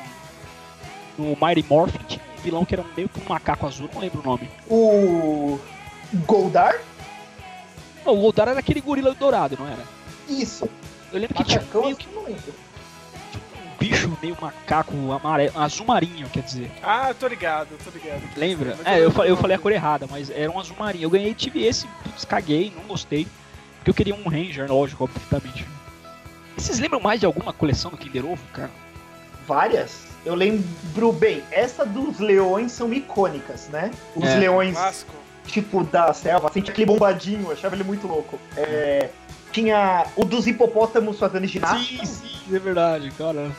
No 1.19 1.37
Mighty 1.45 1.65
Morphin 1.69 1.99
tinha 2.09 2.23
um 2.39 2.41
vilão 2.43 2.65
que 2.65 2.75
era 2.75 2.85
meio 2.97 3.09
que 3.09 3.21
um 3.21 3.29
macaco 3.29 3.67
azul, 3.67 3.91
não 3.93 4.01
lembro 4.01 4.21
o 4.21 4.25
nome. 4.25 4.49
O 4.69 5.61
Goldar? 6.27 6.81
Não, 8.07 8.15
o 8.15 8.21
Goldar 8.23 8.49
era 8.49 8.61
aquele 8.61 8.81
gorila 8.81 9.15
dourado, 9.15 9.57
não 9.59 9.67
era? 9.67 9.83
Isso. 10.29 10.67
Eu 11.13 11.19
lembro 11.21 11.35
que 11.35 11.45
tinha 11.45 11.59
Macacão, 11.61 11.83
meio 11.85 11.97
que 11.97 12.07
eu 12.07 12.15
não 12.15 12.23
lembro. 12.23 12.55
Bicho 13.81 14.17
meio 14.23 14.37
macaco 14.41 14.93
amarelo, 15.11 15.59
azul 15.59 15.87
marinho, 15.87 16.29
quer 16.29 16.43
dizer. 16.43 16.71
Ah, 16.83 17.13
tô 17.19 17.27
ligado, 17.27 17.69
tô 17.83 17.91
ligado. 17.91 18.21
Lembra? 18.37 18.77
Mas 18.79 18.87
É, 18.87 18.99
eu, 19.01 19.11
eu 19.25 19.37
falei 19.37 19.57
a 19.57 19.59
cor 19.59 19.73
errada, 19.73 20.07
mas 20.09 20.31
era 20.31 20.51
um 20.51 20.61
azul 20.61 20.77
marinho. 20.79 21.05
Eu 21.05 21.11
ganhei, 21.11 21.35
tive 21.35 21.65
esse, 21.65 21.87
putz, 22.05 22.25
caguei, 22.25 22.73
não 22.77 22.85
gostei. 22.85 23.27
Porque 23.79 23.91
eu 23.91 23.95
queria 23.95 24.15
um 24.15 24.29
Ranger, 24.29 24.71
lógico, 24.71 25.05
obviamente. 25.05 25.67
E 26.57 26.61
vocês 26.61 26.79
lembram 26.79 27.01
mais 27.01 27.19
de 27.19 27.25
alguma 27.27 27.53
coleção 27.53 27.91
do 27.91 27.97
Kinder 27.97 28.27
Ovo, 28.27 28.43
cara? 28.53 28.71
Várias. 29.49 30.07
Eu 30.25 30.35
lembro 30.35 31.13
bem, 31.13 31.43
essa 31.51 31.87
dos 31.87 32.19
leões 32.21 32.73
são 32.73 32.93
icônicas, 32.93 33.69
né? 33.69 33.91
Os 34.15 34.29
É. 34.29 34.39
leões, 34.39 34.77
Clássico. 34.77 35.15
tipo, 35.47 35.83
da 35.83 36.13
selva, 36.13 36.49
assim, 36.49 36.61
aquele 36.61 36.85
bombadinho, 36.85 37.45
eu 37.47 37.53
achava 37.53 37.75
ele 37.75 37.85
muito 37.85 38.07
louco. 38.07 38.39
É, 38.55 39.09
tinha 39.51 40.07
o 40.15 40.25
dos 40.27 40.47
hipopótamos 40.47 41.19
fazendo 41.19 41.47
ginástica. 41.47 42.05
sim, 42.05 42.55
é 42.55 42.59
verdade, 42.59 43.11
cara. 43.17 43.51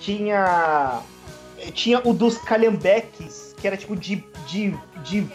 Tinha. 0.00 1.00
Tinha 1.74 2.00
o 2.04 2.12
dos 2.14 2.38
calhambeques, 2.38 3.54
que 3.60 3.66
era 3.66 3.76
tipo 3.76 3.94
de, 3.94 4.24
de, 4.46 4.74
de 5.04 5.26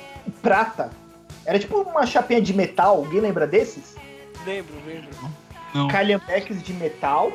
prata. 0.42 0.90
Era 1.46 1.60
tipo 1.60 1.78
uma 1.82 2.06
chapinha 2.08 2.42
de 2.42 2.52
metal, 2.54 2.98
alguém 2.98 3.22
lembra 3.22 3.46
desses? 3.46 3.96
Lembro, 4.46 4.74
lembro. 4.86 5.10
Não. 5.74 5.88
calhambeques 5.88 6.64
de 6.64 6.74
metal. 6.74 7.32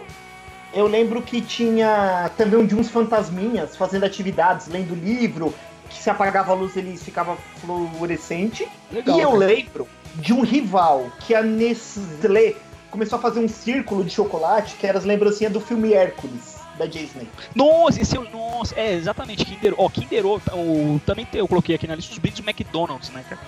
Eu 0.73 0.87
lembro 0.87 1.21
que 1.23 1.41
tinha 1.41 2.31
também 2.37 2.59
um 2.59 2.67
de 2.67 2.75
uns 2.75 2.89
fantasminhas 2.89 3.77
fazendo 3.77 4.05
atividades, 4.05 4.67
lendo 4.67 4.95
livro, 4.95 5.55
que 5.89 6.03
se 6.03 6.09
apagava 6.09 6.53
a 6.53 6.55
luz 6.55 6.77
ele 6.77 6.97
ficava 6.97 7.37
fluorescente. 7.61 8.69
Legal. 8.91 9.19
e 9.19 9.21
eu 9.21 9.33
cara. 9.33 9.47
lembro 9.47 9.89
de 10.15 10.33
um 10.33 10.43
rival, 10.43 11.11
que 11.21 11.35
a 11.35 11.43
Nestlé 11.43 12.55
começou 12.91 13.19
a 13.19 13.23
fazer 13.23 13.41
um 13.41 13.49
círculo 13.49 14.05
de 14.05 14.11
chocolate, 14.11 14.77
que 14.77 14.87
era 14.87 14.99
as 14.99 15.05
lembrancinhas 15.05 15.53
do 15.53 15.61
filme 15.61 15.93
Hércules, 15.93 16.60
da 16.81 16.87
Disney. 16.87 17.29
Nossa, 17.55 18.01
esse 18.03 18.17
é 18.17 18.21
o. 18.21 18.29
Nossa, 18.31 18.75
é 18.79 18.95
exatamente, 18.95 19.45
Kinder 19.45 19.75
Ó, 19.79 19.89
Kinder 19.89 20.27
Ovo, 20.27 20.43
o, 20.55 21.01
também 21.07 21.25
te- 21.25 21.39
eu 21.39 21.47
coloquei 21.47 21.75
aqui 21.77 21.87
na 21.87 21.95
lista 21.95 22.13
os 22.13 22.19
brindes 22.19 22.41
do 22.41 22.49
McDonald's, 22.51 23.11
né, 23.11 23.25
cara? 23.29 23.41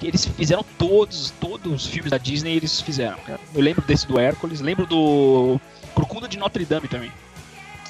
Que 0.00 0.06
eles 0.08 0.24
fizeram 0.24 0.64
todos, 0.78 1.30
todos 1.40 1.72
os 1.72 1.86
filmes 1.86 2.10
da 2.10 2.18
Disney, 2.18 2.56
eles 2.56 2.80
fizeram, 2.80 3.18
cara. 3.20 3.38
Eu 3.54 3.60
lembro 3.62 3.82
desse 3.82 4.06
do 4.06 4.18
Hércules, 4.18 4.60
lembro 4.60 4.84
do 4.86 5.60
Corcunda 5.94 6.26
de 6.26 6.36
Notre 6.38 6.64
Dame 6.64 6.88
também. 6.88 7.12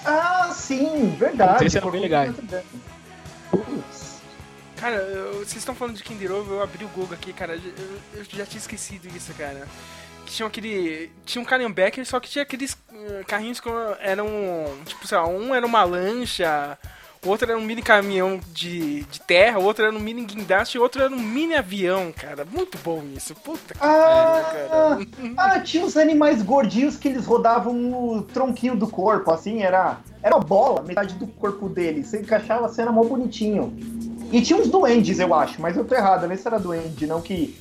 Ah, 0.05 0.51
sim, 0.53 1.15
verdade. 1.19 1.65
Esses 1.65 1.77
eram 1.77 1.91
bem 1.91 2.01
legais. 2.03 2.35
Putz. 3.51 4.21
Cara, 4.77 4.97
eu- 4.97 5.35
vocês 5.39 5.57
estão 5.59 5.75
falando 5.75 5.97
de 5.97 6.03
Kinder 6.03 6.33
Ovo, 6.33 6.55
eu 6.55 6.63
abri 6.63 6.85
o 6.85 6.89
Google 6.89 7.15
aqui, 7.15 7.33
cara, 7.33 7.55
eu, 7.55 7.99
eu 8.19 8.25
já 8.25 8.45
tinha 8.45 8.59
esquecido 8.59 9.07
isso, 9.17 9.33
cara. 9.35 9.67
Que 10.33 10.37
tinha 10.37 10.47
aquele. 10.47 11.11
Tinha 11.27 11.43
um 11.43 11.45
Calhambecker, 11.45 12.07
só 12.07 12.19
que 12.19 12.29
tinha 12.29 12.43
aqueles 12.43 12.75
eh, 12.91 13.23
carrinhos 13.27 13.61
que 13.61 13.69
eram. 14.01 14.27
Tipo, 14.87 15.07
sei 15.07 15.19
lá, 15.19 15.29
um 15.29 15.55
era 15.55 15.67
uma 15.67 15.85
lancha, 15.85 16.79
o 17.23 17.29
outro 17.29 17.51
era 17.51 17.61
um 17.61 17.63
mini 17.63 17.83
caminhão 17.83 18.41
de, 18.51 19.03
de 19.05 19.21
terra, 19.21 19.59
o 19.59 19.65
outro 19.65 19.85
era 19.85 19.95
um 19.95 19.99
mini 20.01 20.25
guindaste 20.25 20.79
e 20.79 20.81
outro 20.81 21.03
era 21.03 21.13
um 21.13 21.19
mini 21.21 21.55
avião, 21.55 22.11
cara. 22.17 22.47
Muito 22.47 22.79
bom 22.79 23.05
isso. 23.15 23.35
Puta 23.35 23.75
que 23.75 23.81
Ah, 23.83 24.43
pariu, 24.43 24.71
cara. 24.71 25.07
ah, 25.37 25.61
tinha 25.61 25.85
os 25.85 25.99
animais 25.99 26.41
gordinhos 26.41 26.97
que 26.97 27.09
eles 27.09 27.27
rodavam 27.27 27.93
o 27.93 28.23
tronquinho 28.23 28.75
do 28.75 28.89
corpo, 28.89 29.31
assim, 29.31 29.63
era, 29.63 29.99
era 30.23 30.35
uma 30.35 30.43
bola, 30.43 30.81
metade 30.83 31.15
do 31.17 31.27
corpo 31.27 31.69
dele. 31.69 32.03
Você 32.03 32.21
encaixava 32.21 32.65
a 32.65 32.69
cena 32.71 32.91
mó 32.91 33.05
bonitinho. 33.05 33.77
E 34.33 34.41
tinha 34.41 34.59
uns 34.59 34.69
duendes, 34.69 35.19
eu 35.19 35.35
acho, 35.35 35.61
mas 35.61 35.77
eu 35.77 35.85
tô 35.85 35.95
errado, 35.95 36.33
esse 36.33 36.49
era 36.49 36.59
duende, 36.59 37.07
não 37.07 37.21
que 37.21 37.55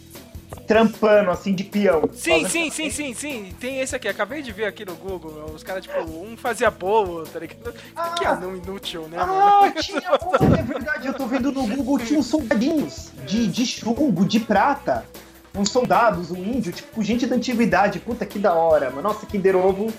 trampando 0.67 1.31
assim 1.31 1.53
de 1.53 1.63
peão. 1.63 2.09
Sim, 2.13 2.47
sim, 2.47 2.69
sim, 2.69 2.89
sim, 2.89 3.13
sim. 3.13 3.53
Tem 3.59 3.79
esse 3.79 3.95
aqui. 3.95 4.07
Acabei 4.07 4.41
de 4.41 4.51
ver 4.51 4.65
aqui 4.65 4.85
no 4.85 4.95
Google. 4.95 5.51
Os 5.53 5.63
caras, 5.63 5.83
tipo, 5.83 5.99
um 6.01 6.35
fazia 6.37 6.69
bolo, 6.71 7.23
tá 7.25 7.39
ligado? 7.39 7.73
Ah. 7.95 8.09
que 8.09 8.25
anão 8.25 8.55
inútil, 8.55 9.07
né? 9.07 9.17
mano? 9.17 9.33
Ah, 9.33 9.71
tinha 9.81 9.99
um, 9.99 10.55
é 10.55 10.63
verdade, 10.63 11.07
eu 11.07 11.13
tô 11.13 11.25
vendo 11.25 11.51
no 11.51 11.67
Google, 11.67 11.99
tinha 11.99 12.19
uns 12.19 12.27
soldadinhos 12.27 13.11
de, 13.25 13.47
de 13.47 13.65
chumbo, 13.65 14.25
de 14.25 14.39
prata. 14.39 15.05
Uns 15.53 15.69
soldados, 15.69 16.31
um 16.31 16.37
índio, 16.37 16.71
tipo, 16.71 17.03
gente 17.03 17.25
da 17.27 17.35
antiguidade. 17.35 17.99
Puta 17.99 18.25
que 18.25 18.39
da 18.39 18.53
hora, 18.53 18.89
mano. 18.89 19.01
Nossa, 19.01 19.25
Kinder 19.25 19.55
Ovo 19.57 19.91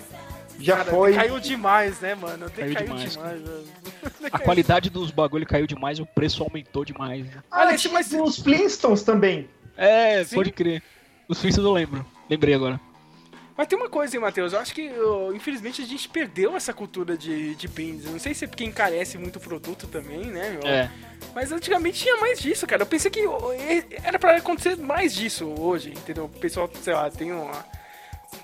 já 0.59 0.77
Cara, 0.77 0.91
foi. 0.91 1.13
Caiu 1.13 1.39
demais, 1.39 1.99
né, 1.99 2.15
mano? 2.15 2.49
Caiu 2.49 2.73
Caiu, 2.73 2.87
demais, 2.87 3.11
demais. 3.13 3.41
mano. 3.41 3.63
A 4.31 4.39
qualidade 4.39 4.89
dos 4.89 5.11
bagulho 5.11 5.45
caiu 5.45 5.67
demais, 5.67 5.99
o 5.99 6.05
preço 6.05 6.41
aumentou 6.43 6.83
demais. 6.85 7.27
Ah, 7.51 7.61
Alex, 7.61 7.81
tinha 7.81 7.93
mas- 7.93 8.11
os 8.13 8.39
Flintstones 8.39 9.03
também. 9.03 9.47
É, 9.77 10.23
Sim. 10.23 10.35
pode 10.35 10.51
crer. 10.51 10.81
Os 11.27 11.39
Flintstones 11.39 11.67
eu 11.67 11.73
lembro. 11.73 12.05
Lembrei 12.29 12.53
agora. 12.53 12.79
Mas 13.55 13.67
tem 13.67 13.77
uma 13.77 13.89
coisa, 13.89 14.15
hein, 14.15 14.21
Matheus? 14.21 14.51
Eu 14.51 14.59
acho 14.59 14.73
que, 14.73 14.89
infelizmente, 15.33 15.81
a 15.81 15.85
gente 15.85 16.09
perdeu 16.09 16.55
essa 16.55 16.73
cultura 16.73 17.15
de, 17.15 17.53
de 17.53 17.67
pins. 17.67 18.05
Não 18.05 18.17
sei 18.17 18.33
se 18.33 18.45
é 18.45 18.47
porque 18.47 18.63
encarece 18.63 19.17
muito 19.17 19.35
o 19.35 19.39
produto 19.39 19.85
também, 19.87 20.25
né, 20.25 20.57
meu? 20.59 20.67
É. 20.67 20.89
Mas 21.35 21.51
antigamente 21.51 21.99
tinha 22.01 22.17
mais 22.17 22.39
disso, 22.39 22.65
cara. 22.65 22.81
Eu 22.81 22.87
pensei 22.87 23.11
que 23.11 23.21
era 24.03 24.17
pra 24.17 24.37
acontecer 24.37 24.75
mais 24.77 25.13
disso 25.13 25.45
hoje, 25.59 25.91
entendeu? 25.91 26.25
O 26.25 26.29
pessoal, 26.29 26.69
sei 26.81 26.93
lá, 26.93 27.09
tem 27.11 27.31
uma. 27.31 27.63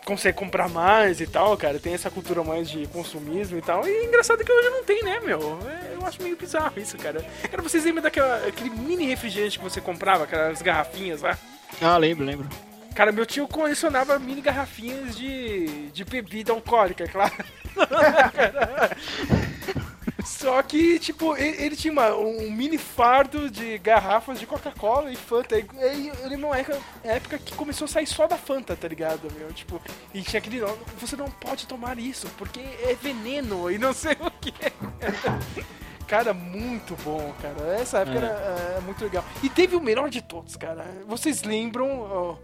Consegue 0.06 0.38
comprar 0.38 0.70
mais 0.70 1.22
e 1.22 1.28
tal, 1.28 1.56
cara. 1.58 1.80
Tem 1.80 1.94
essa 1.94 2.10
cultura 2.10 2.44
mais 2.44 2.70
de 2.70 2.88
consumismo 2.88 3.58
e 3.58 3.62
tal. 3.62 3.88
E 3.88 3.92
é 3.92 4.06
engraçado 4.06 4.44
que 4.44 4.52
hoje 4.52 4.70
não 4.70 4.84
tem, 4.84 5.04
né, 5.04 5.20
meu? 5.20 5.60
É, 5.68 5.96
eu 5.96 6.06
acho 6.06 6.22
meio 6.22 6.36
bizarro 6.36 6.80
isso, 6.80 6.98
cara. 6.98 7.24
Cara, 7.50 7.64
vocês 7.64 7.84
lembram 7.84 8.04
daquele 8.04 8.70
mini 8.70 9.06
refrigerante 9.06 9.58
que 9.58 9.64
você 9.64 9.82
comprava, 9.82 10.24
aquelas 10.24 10.62
garrafinhas 10.62 11.22
lá? 11.22 11.38
Ah, 11.82 11.98
lembro, 11.98 12.26
lembro. 12.26 12.48
Cara, 12.96 13.12
meu 13.12 13.26
tio 13.26 13.48
colecionava 13.48 14.18
mini 14.20 14.42
garrafinhas 14.42 15.16
de, 15.16 15.90
de 15.92 16.04
bebida 16.04 16.52
alcoólica, 16.52 17.04
é 17.04 17.08
claro. 17.08 17.34
Só 20.30 20.62
que, 20.62 21.00
tipo, 21.00 21.36
ele, 21.36 21.62
ele 21.64 21.76
tinha 21.76 21.92
uma- 21.92 22.16
um 22.16 22.50
mini 22.52 22.78
fardo 22.78 23.50
de 23.50 23.78
garrafas 23.80 24.40
de 24.40 24.46
Coca-Cola 24.46 25.12
e 25.12 25.16
Fanta. 25.16 25.58
E 25.60 25.66
aí 25.82 26.08
eu 26.22 26.30
lembro 26.30 26.48
uma 26.48 26.58
época, 27.04 27.38
que 27.40 27.54
começou 27.56 27.86
a 27.86 27.88
sair 27.88 28.06
só 28.08 28.28
da 28.28 28.38
Fanta, 28.38 28.76
tá 28.76 28.88
ligado, 28.88 29.28
meu? 29.38 29.52
Tipo, 29.52 29.82
e 30.14 30.22
tinha 30.22 30.40
aquele. 30.40 30.60
"Não, 30.62 30.78
Você 31.00 31.16
não 31.16 31.30
pode 31.30 31.66
tomar 31.68 31.98
isso, 31.98 32.28
porque 32.38 32.60
é 32.60 32.96
veneno 33.02 33.70
e 33.72 33.78
não 33.78 33.92
sei 33.94 34.14
o 34.20 34.30
que. 34.32 34.54
Cara, 36.08 36.34
muito 36.34 36.96
bom, 37.04 37.32
cara. 37.40 37.80
Essa 37.80 38.00
época 38.00 38.18
É. 38.18 38.22
era 38.24 38.78
é, 38.78 38.82
muito 38.82 39.04
legal. 39.04 39.24
E 39.44 39.50
teve 39.50 39.76
o 39.76 39.80
melhor 39.82 40.10
de 40.10 40.22
todos, 40.24 40.56
cara. 40.56 40.84
Vocês 41.08 41.44
lembram. 41.44 42.02
ó, 42.02 42.36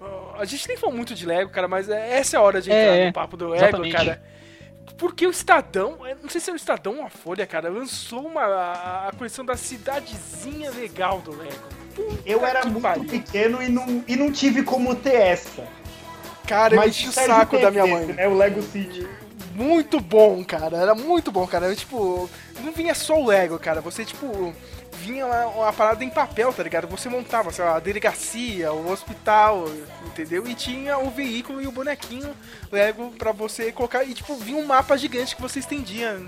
ó, 0.00 0.34
a 0.38 0.44
gente 0.44 0.68
nem 0.68 0.76
falou 0.76 0.94
muito 0.94 1.14
de 1.14 1.24
Lego, 1.24 1.50
cara, 1.50 1.66
mas 1.66 1.88
é- 1.88 2.18
essa 2.18 2.36
é 2.36 2.38
a 2.38 2.42
hora 2.42 2.60
de 2.60 2.70
É, 2.70 2.82
entrar 2.82 2.96
é. 2.96 3.06
no 3.06 3.12
papo 3.14 3.36
do 3.36 3.48
Lego, 3.48 3.90
cara. 3.90 4.22
Porque 4.96 5.26
o 5.26 5.30
Estadão, 5.30 6.06
eu 6.06 6.16
não 6.22 6.28
sei 6.28 6.40
se 6.40 6.50
é 6.50 6.52
o 6.52 6.56
Estadão 6.56 6.98
ou 6.98 7.06
a 7.06 7.10
Folha, 7.10 7.46
cara, 7.46 7.68
lançou 7.68 8.26
uma, 8.26 8.42
a, 8.42 9.08
a 9.08 9.12
coleção 9.12 9.44
da 9.44 9.56
cidadezinha 9.56 10.70
legal 10.70 11.20
do 11.20 11.36
Lego. 11.36 11.68
Puta 11.94 12.22
Eu 12.24 12.44
era 12.44 12.64
muito 12.64 12.82
pariu. 12.82 13.04
pequeno 13.04 13.62
e 13.62 13.68
não, 13.68 14.04
e 14.06 14.16
não 14.16 14.30
tive 14.32 14.62
como 14.62 14.94
ter 14.94 15.14
essa. 15.14 15.66
Cara, 16.46 16.74
eu 16.74 16.78
Mas 16.78 16.90
enchi 16.96 17.08
o 17.08 17.12
saco 17.12 17.58
da 17.58 17.70
minha 17.70 17.84
esse, 17.84 17.92
mãe. 17.92 18.06
Né, 18.06 18.28
o 18.28 18.36
Lego 18.36 18.62
City. 18.62 19.06
Muito 19.54 20.00
bom, 20.00 20.44
cara. 20.44 20.76
Era 20.76 20.94
muito 20.94 21.30
bom, 21.30 21.46
cara. 21.46 21.66
Eu, 21.66 21.76
tipo, 21.76 22.28
não 22.62 22.72
vinha 22.72 22.94
só 22.94 23.18
o 23.18 23.26
Lego, 23.26 23.58
cara. 23.58 23.80
Você, 23.80 24.04
tipo, 24.04 24.52
vinha 25.04 25.26
lá 25.26 25.46
uma 25.48 25.72
parada 25.72 26.02
em 26.02 26.10
papel, 26.10 26.52
tá 26.52 26.62
ligado? 26.62 26.86
Você 26.88 27.08
montava, 27.08 27.52
sei 27.52 27.64
lá, 27.64 27.76
a 27.76 27.80
delegacia, 27.80 28.72
o 28.72 28.90
hospital, 28.90 29.66
entendeu? 30.06 30.46
E 30.46 30.54
tinha 30.54 30.98
o 30.98 31.10
veículo 31.10 31.60
e 31.60 31.66
o 31.66 31.72
bonequinho 31.72 32.34
Lego 32.72 33.10
pra 33.18 33.30
você 33.32 33.70
colocar. 33.70 34.02
E, 34.04 34.14
tipo, 34.14 34.34
vinha 34.36 34.56
um 34.56 34.64
mapa 34.66 34.96
gigante 34.96 35.36
que 35.36 35.42
você 35.42 35.58
estendia 35.58 36.20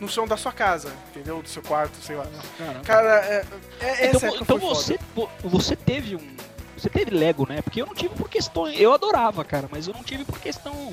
no 0.00 0.08
chão 0.08 0.26
da 0.26 0.36
sua 0.36 0.52
casa, 0.52 0.92
entendeu? 1.10 1.40
Do 1.40 1.48
seu 1.48 1.62
quarto, 1.62 1.96
sei 2.02 2.16
lá. 2.16 2.26
Caramba. 2.58 2.80
Cara, 2.80 3.16
é, 3.26 3.44
é, 3.80 4.06
essa 4.06 4.26
então 4.26 4.28
época 4.28 4.42
então 4.42 4.58
foi 4.60 4.68
você, 4.68 4.98
foda. 5.14 5.30
vo- 5.42 5.48
você 5.48 5.76
teve 5.76 6.16
um. 6.16 6.36
Você 6.76 6.90
teve 6.90 7.12
Lego, 7.14 7.46
né? 7.48 7.62
Porque 7.62 7.80
eu 7.80 7.86
não 7.86 7.94
tive 7.94 8.14
por 8.14 8.28
questão. 8.28 8.68
Eu 8.68 8.92
adorava, 8.92 9.44
cara, 9.44 9.68
mas 9.70 9.86
eu 9.86 9.94
não 9.94 10.02
tive 10.02 10.24
por 10.24 10.38
questão. 10.40 10.92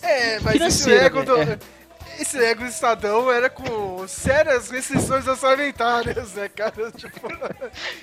É, 0.00 0.38
mas 0.40 0.60
esse 0.60 0.88
Lego 0.88 1.18
né? 1.18 1.24
do... 1.24 1.36
É. 1.42 1.58
esse 2.20 2.36
Lego 2.38 2.64
Estadão 2.64 3.30
era 3.30 3.48
com 3.50 4.06
sérias 4.08 4.70
restrições 4.70 5.26
orçamentárias, 5.26 6.34
né, 6.34 6.48
cara? 6.48 6.90
Tipo, 6.96 7.28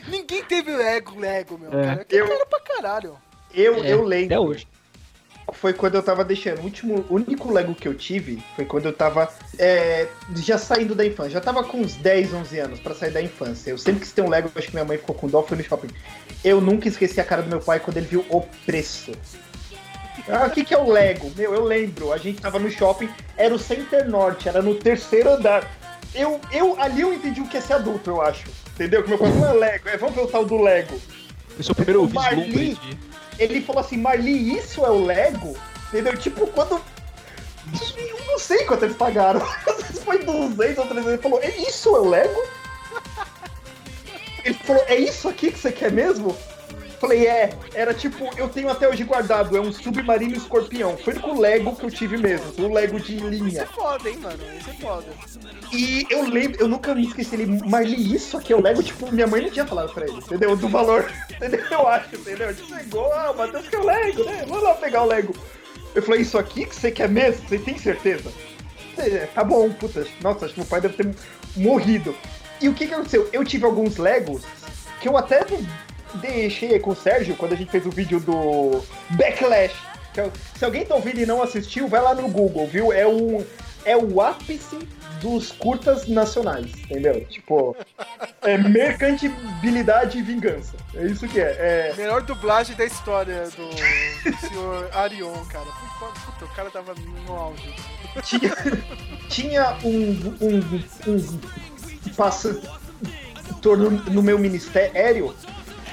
ninguém 0.07 0.43
teve 0.43 0.71
Lego, 0.75 1.19
Lego, 1.19 1.57
meu, 1.57 1.79
É. 1.79 1.85
cara. 1.85 2.05
Que 2.05 2.15
Eu- 2.15 2.27
cara 2.27 2.45
pra 2.45 2.59
caralho. 2.61 3.17
Eu, 3.53 3.83
É, 3.83 3.91
eu 3.93 4.03
lembro. 4.03 4.25
Até 4.35 4.39
hoje. 4.39 4.67
Foi 5.51 5.73
quando 5.73 5.95
eu 5.95 6.01
tava 6.01 6.23
deixando. 6.23 6.59
O 6.59 6.63
último, 6.63 7.05
o 7.09 7.15
único 7.15 7.51
Lego 7.51 7.75
que 7.75 7.87
eu 7.87 7.93
tive 7.93 8.41
foi 8.55 8.63
quando 8.65 8.85
eu 8.85 8.93
tava 8.93 9.29
é, 9.59 10.07
já 10.37 10.57
saindo 10.57 10.95
da 10.95 11.05
infância. 11.05 11.31
Já 11.31 11.41
tava 11.41 11.63
com 11.65 11.79
uns 11.81 11.93
10, 11.95 12.33
11 12.33 12.59
anos 12.59 12.79
pra 12.79 12.95
sair 12.95 13.11
da 13.11 13.21
infância. 13.21 13.69
Eu 13.69 13.77
sempre 13.77 13.99
quis 14.01 14.11
ter 14.13 14.21
um 14.21 14.29
Lego, 14.29 14.49
acho 14.55 14.67
que 14.67 14.73
minha 14.73 14.85
mãe 14.85 14.97
ficou 14.97 15.13
com 15.13 15.27
dó, 15.27 15.43
foi 15.43 15.57
no 15.57 15.63
shopping. 15.63 15.89
Eu 16.43 16.61
nunca 16.61 16.87
esqueci 16.87 17.19
a 17.19 17.25
cara 17.25 17.41
do 17.41 17.49
meu 17.49 17.59
pai 17.59 17.79
quando 17.79 17.97
ele 17.97 18.07
viu 18.07 18.25
o 18.29 18.41
preço. 18.65 19.11
Ah, 20.29 20.45
o 20.47 20.49
que, 20.49 20.63
que 20.63 20.73
é 20.73 20.77
o 20.77 20.89
Lego? 20.89 21.31
Meu, 21.35 21.53
eu 21.53 21.63
lembro. 21.63 22.13
A 22.13 22.17
gente 22.17 22.41
tava 22.41 22.59
no 22.59 22.71
shopping, 22.71 23.09
era 23.37 23.53
o 23.53 23.59
Center 23.59 24.07
Norte, 24.07 24.47
era 24.47 24.61
no 24.61 24.75
terceiro 24.75 25.33
andar. 25.33 25.69
Eu, 26.15 26.39
eu 26.51 26.79
ali 26.79 27.01
eu 27.01 27.13
entendi 27.13 27.41
o 27.41 27.47
que 27.47 27.57
é 27.57 27.61
ser 27.61 27.73
adulto, 27.73 28.09
eu 28.09 28.21
acho. 28.21 28.45
Entendeu? 28.73 29.03
Que 29.03 29.09
meu 29.09 29.17
pai 29.17 29.31
não 29.31 29.49
é 29.49 29.53
Lego, 29.53 29.89
é, 29.89 29.97
vamos 29.97 30.15
ver 30.15 30.21
o 30.21 30.27
tal 30.27 30.45
do 30.45 30.61
Lego. 30.61 30.99
Foi 31.49 31.63
seu 31.63 31.75
primeiro 31.75 32.03
O 32.03 32.13
Marli-. 32.13 32.77
Ele 33.37 33.61
falou 33.61 33.81
assim, 33.81 33.97
Marli, 33.97 34.57
isso 34.57 34.85
é 34.85 34.89
o 34.89 35.05
Lego? 35.05 35.57
Entendeu? 35.87 36.15
Tipo, 36.17 36.47
quando. 36.47 36.81
Eu 37.97 38.25
não 38.27 38.39
sei 38.39 38.65
quanto 38.65 38.85
eles 38.85 38.95
pagaram. 38.95 39.41
Às 39.67 39.83
vezes 39.83 40.03
foi 40.03 40.19
200 40.19 40.77
ou 40.77 40.85
300. 40.85 41.13
Ele 41.13 41.21
falou, 41.21 41.41
é 41.41 41.49
isso 41.49 41.95
é 41.95 41.99
o 41.99 42.09
Lego? 42.09 42.43
Ele 44.43 44.55
falou, 44.55 44.83
é 44.87 44.95
isso 44.95 45.29
aqui 45.29 45.51
que 45.51 45.59
você 45.59 45.71
quer 45.71 45.91
mesmo? 45.91 46.35
Falei, 47.03 47.27
é. 47.27 47.49
Era 47.73 47.93
tipo, 47.93 48.29
eu 48.37 48.47
tenho 48.47 48.69
até 48.69 48.87
hoje 48.87 49.03
guardado, 49.03 49.57
é 49.57 49.59
um 49.59 49.73
submarino 49.73 50.37
escorpião. 50.37 50.95
Foi 50.95 51.13
com 51.13 51.31
o 51.31 51.41
Lego 51.41 51.75
que 51.75 51.85
eu 51.85 51.91
tive 51.91 52.15
mesmo, 52.15 52.45
o 52.65 52.73
Lego 52.73 52.97
de 52.97 53.17
Isso 53.17 53.25
é 53.25 53.29
linha. 53.29 53.65
foda, 53.67 54.09
hein, 54.09 54.17
mano? 54.21 54.39
Isso 54.57 54.69
é 54.69 54.73
foda. 54.75 55.07
E 55.73 56.07
eu 56.09 56.23
lembro, 56.23 56.61
eu 56.61 56.67
nunca 56.69 56.95
me 56.95 57.05
esqueci 57.05 57.35
ele, 57.35 57.59
Marli, 57.67 58.15
isso 58.15 58.37
aqui 58.37 58.53
é 58.53 58.55
o 58.55 58.61
Lego? 58.61 58.81
Tipo, 58.81 59.11
minha 59.11 59.27
mãe 59.27 59.41
não 59.41 59.49
tinha 59.49 59.65
falado 59.65 59.93
pra 59.93 60.05
ele, 60.05 60.15
entendeu? 60.15 60.55
Do 60.55 60.69
valor, 60.69 61.11
entendeu? 61.35 61.59
Eu 61.71 61.87
acho, 61.89 62.15
entendeu? 62.15 62.55
Tipo, 62.55 62.73
chegou, 62.73 63.11
ah, 63.11 63.31
o 63.31 63.37
Matheus 63.37 63.67
quer 63.67 63.79
o 63.79 63.85
Lego, 63.85 64.23
né? 64.23 64.45
Vamos 64.47 64.63
lá 64.63 64.73
pegar 64.75 65.03
o 65.03 65.07
Lego. 65.07 65.35
Eu 65.93 66.01
falei, 66.01 66.21
isso 66.21 66.37
aqui 66.37 66.65
que 66.65 66.73
você 66.73 66.89
quer 66.89 67.09
mesmo? 67.09 67.45
Você 67.49 67.59
tem 67.59 67.77
certeza? 67.77 68.31
É, 68.97 69.25
tá 69.25 69.43
bom, 69.43 69.69
puta, 69.73 70.07
nossa, 70.21 70.45
acho 70.45 70.53
que 70.53 70.61
meu 70.61 70.69
pai 70.69 70.79
deve 70.79 70.95
ter 70.95 71.13
morrido. 71.57 72.15
E 72.61 72.69
o 72.69 72.73
que 72.73 72.87
que 72.87 72.93
aconteceu? 72.93 73.27
Eu 73.33 73.43
tive 73.43 73.65
alguns 73.65 73.97
Legos 73.97 74.43
que 75.01 75.09
eu 75.09 75.17
até 75.17 75.43
deixei 76.15 76.79
com 76.79 76.91
o 76.91 76.95
Sérgio 76.95 77.35
quando 77.35 77.53
a 77.53 77.55
gente 77.55 77.71
fez 77.71 77.85
o 77.85 77.91
vídeo 77.91 78.19
do 78.19 78.83
Backlash. 79.11 79.75
É 80.15 80.29
Se 80.55 80.63
alguém 80.63 80.85
tá 80.85 80.95
ouvindo 80.95 81.19
e 81.19 81.25
não 81.25 81.41
assistiu, 81.41 81.87
vai 81.87 82.01
lá 82.01 82.13
no 82.13 82.27
Google, 82.27 82.67
viu? 82.67 82.93
É 82.93 83.07
o, 83.07 83.45
é 83.83 83.97
o 83.97 84.21
ápice 84.21 84.77
dos 85.19 85.51
curtas 85.53 86.07
nacionais, 86.07 86.69
entendeu? 86.75 87.25
Tipo, 87.25 87.75
é 88.41 88.57
mercantilidade 88.57 90.19
e 90.19 90.21
vingança. 90.21 90.75
É 90.93 91.05
isso 91.05 91.27
que 91.27 91.39
é. 91.39 91.91
é 91.91 91.93
Melhor 91.95 92.21
dublagem 92.21 92.75
da 92.75 92.85
história 92.85 93.49
do, 93.51 94.29
do 94.29 94.37
senhor 94.47 94.89
Arion, 94.93 95.33
cara. 95.45 95.65
Puta, 95.65 96.19
puta, 96.25 96.45
o 96.45 96.49
cara 96.49 96.69
tava 96.69 96.93
no 96.93 97.33
auge. 97.33 97.73
tinha, 98.23 98.53
tinha 99.29 99.77
um, 99.83 100.35
um, 100.41 101.11
um 101.11 102.13
pastor 102.15 103.77
no, 103.77 103.89
no 103.89 104.21
meu 104.21 104.37
ministério. 104.37 105.33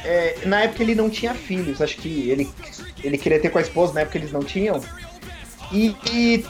É, 0.05 0.39
na 0.47 0.63
época 0.63 0.83
ele 0.83 0.95
não 0.95 1.11
tinha 1.11 1.35
filhos, 1.35 1.81
acho 1.81 1.97
que 1.97 2.31
ele, 2.31 2.51
ele 3.03 3.19
queria 3.19 3.41
ter 3.41 3.51
com 3.51 3.59
a 3.59 3.63
esposa, 3.63 3.93
na 3.93 4.01
época 4.01 4.19
eles 4.19 4.33
não 4.33 4.41
tinham. 4.41 4.81
E, 5.73 5.95
e 6.13 6.45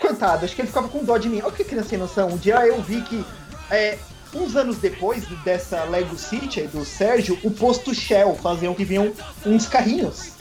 coitado, 0.00 0.44
acho 0.44 0.54
que 0.54 0.62
ele 0.62 0.68
ficava 0.68 0.88
com 0.88 1.04
dó 1.04 1.18
de 1.18 1.28
mim. 1.28 1.40
Olha 1.42 1.52
que 1.52 1.64
criança 1.64 1.90
sem 1.90 1.98
noção. 1.98 2.28
Um 2.30 2.36
dia 2.36 2.66
eu 2.66 2.80
vi 2.82 3.02
que, 3.02 3.24
é, 3.70 3.98
uns 4.34 4.56
anos 4.56 4.78
depois 4.78 5.24
dessa 5.44 5.84
Lego 5.84 6.16
City 6.16 6.60
aí 6.60 6.68
do 6.68 6.84
Sérgio, 6.84 7.38
o 7.42 7.50
posto 7.50 7.94
Shell 7.94 8.34
faziam 8.36 8.74
que 8.74 8.84
vinham 8.84 9.12
uns 9.44 9.66
carrinhos. 9.66 10.32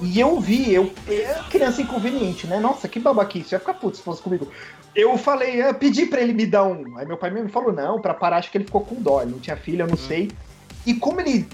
E 0.00 0.20
eu 0.20 0.38
vi, 0.40 0.72
eu. 0.72 0.92
É 1.08 1.40
criança 1.50 1.80
inconveniente, 1.80 2.46
né? 2.46 2.60
Nossa, 2.60 2.86
que 2.86 3.00
babaquice. 3.00 3.54
Ia 3.54 3.58
ficar 3.58 3.74
puto 3.74 3.96
se 3.96 4.02
fosse 4.02 4.20
comigo. 4.20 4.48
Eu 4.94 5.16
falei, 5.16 5.62
eu 5.62 5.74
pedi 5.74 6.06
pra 6.06 6.20
ele 6.20 6.32
me 6.32 6.46
dar 6.46 6.64
um. 6.64 6.98
Aí 6.98 7.06
meu 7.06 7.16
pai 7.16 7.30
me 7.30 7.48
falou, 7.48 7.72
não, 7.72 8.00
pra 8.00 8.14
parar, 8.14 8.38
acho 8.38 8.50
que 8.50 8.58
ele 8.58 8.64
ficou 8.64 8.82
com 8.82 8.94
dó. 8.96 9.22
Ele 9.22 9.32
não 9.32 9.38
tinha 9.38 9.56
filha, 9.56 9.82
eu 9.82 9.86
não 9.86 9.96
sei. 9.96 10.30
E 10.84 10.94
como 10.94 11.20
ele. 11.20 11.46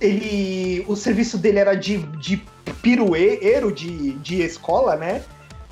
Ele. 0.00 0.84
O 0.88 0.96
serviço 0.96 1.38
dele 1.38 1.58
era 1.58 1.74
de, 1.74 1.98
de 2.18 2.42
pirueiro 2.82 3.72
de, 3.72 4.12
de 4.14 4.42
escola, 4.42 4.96
né? 4.96 5.22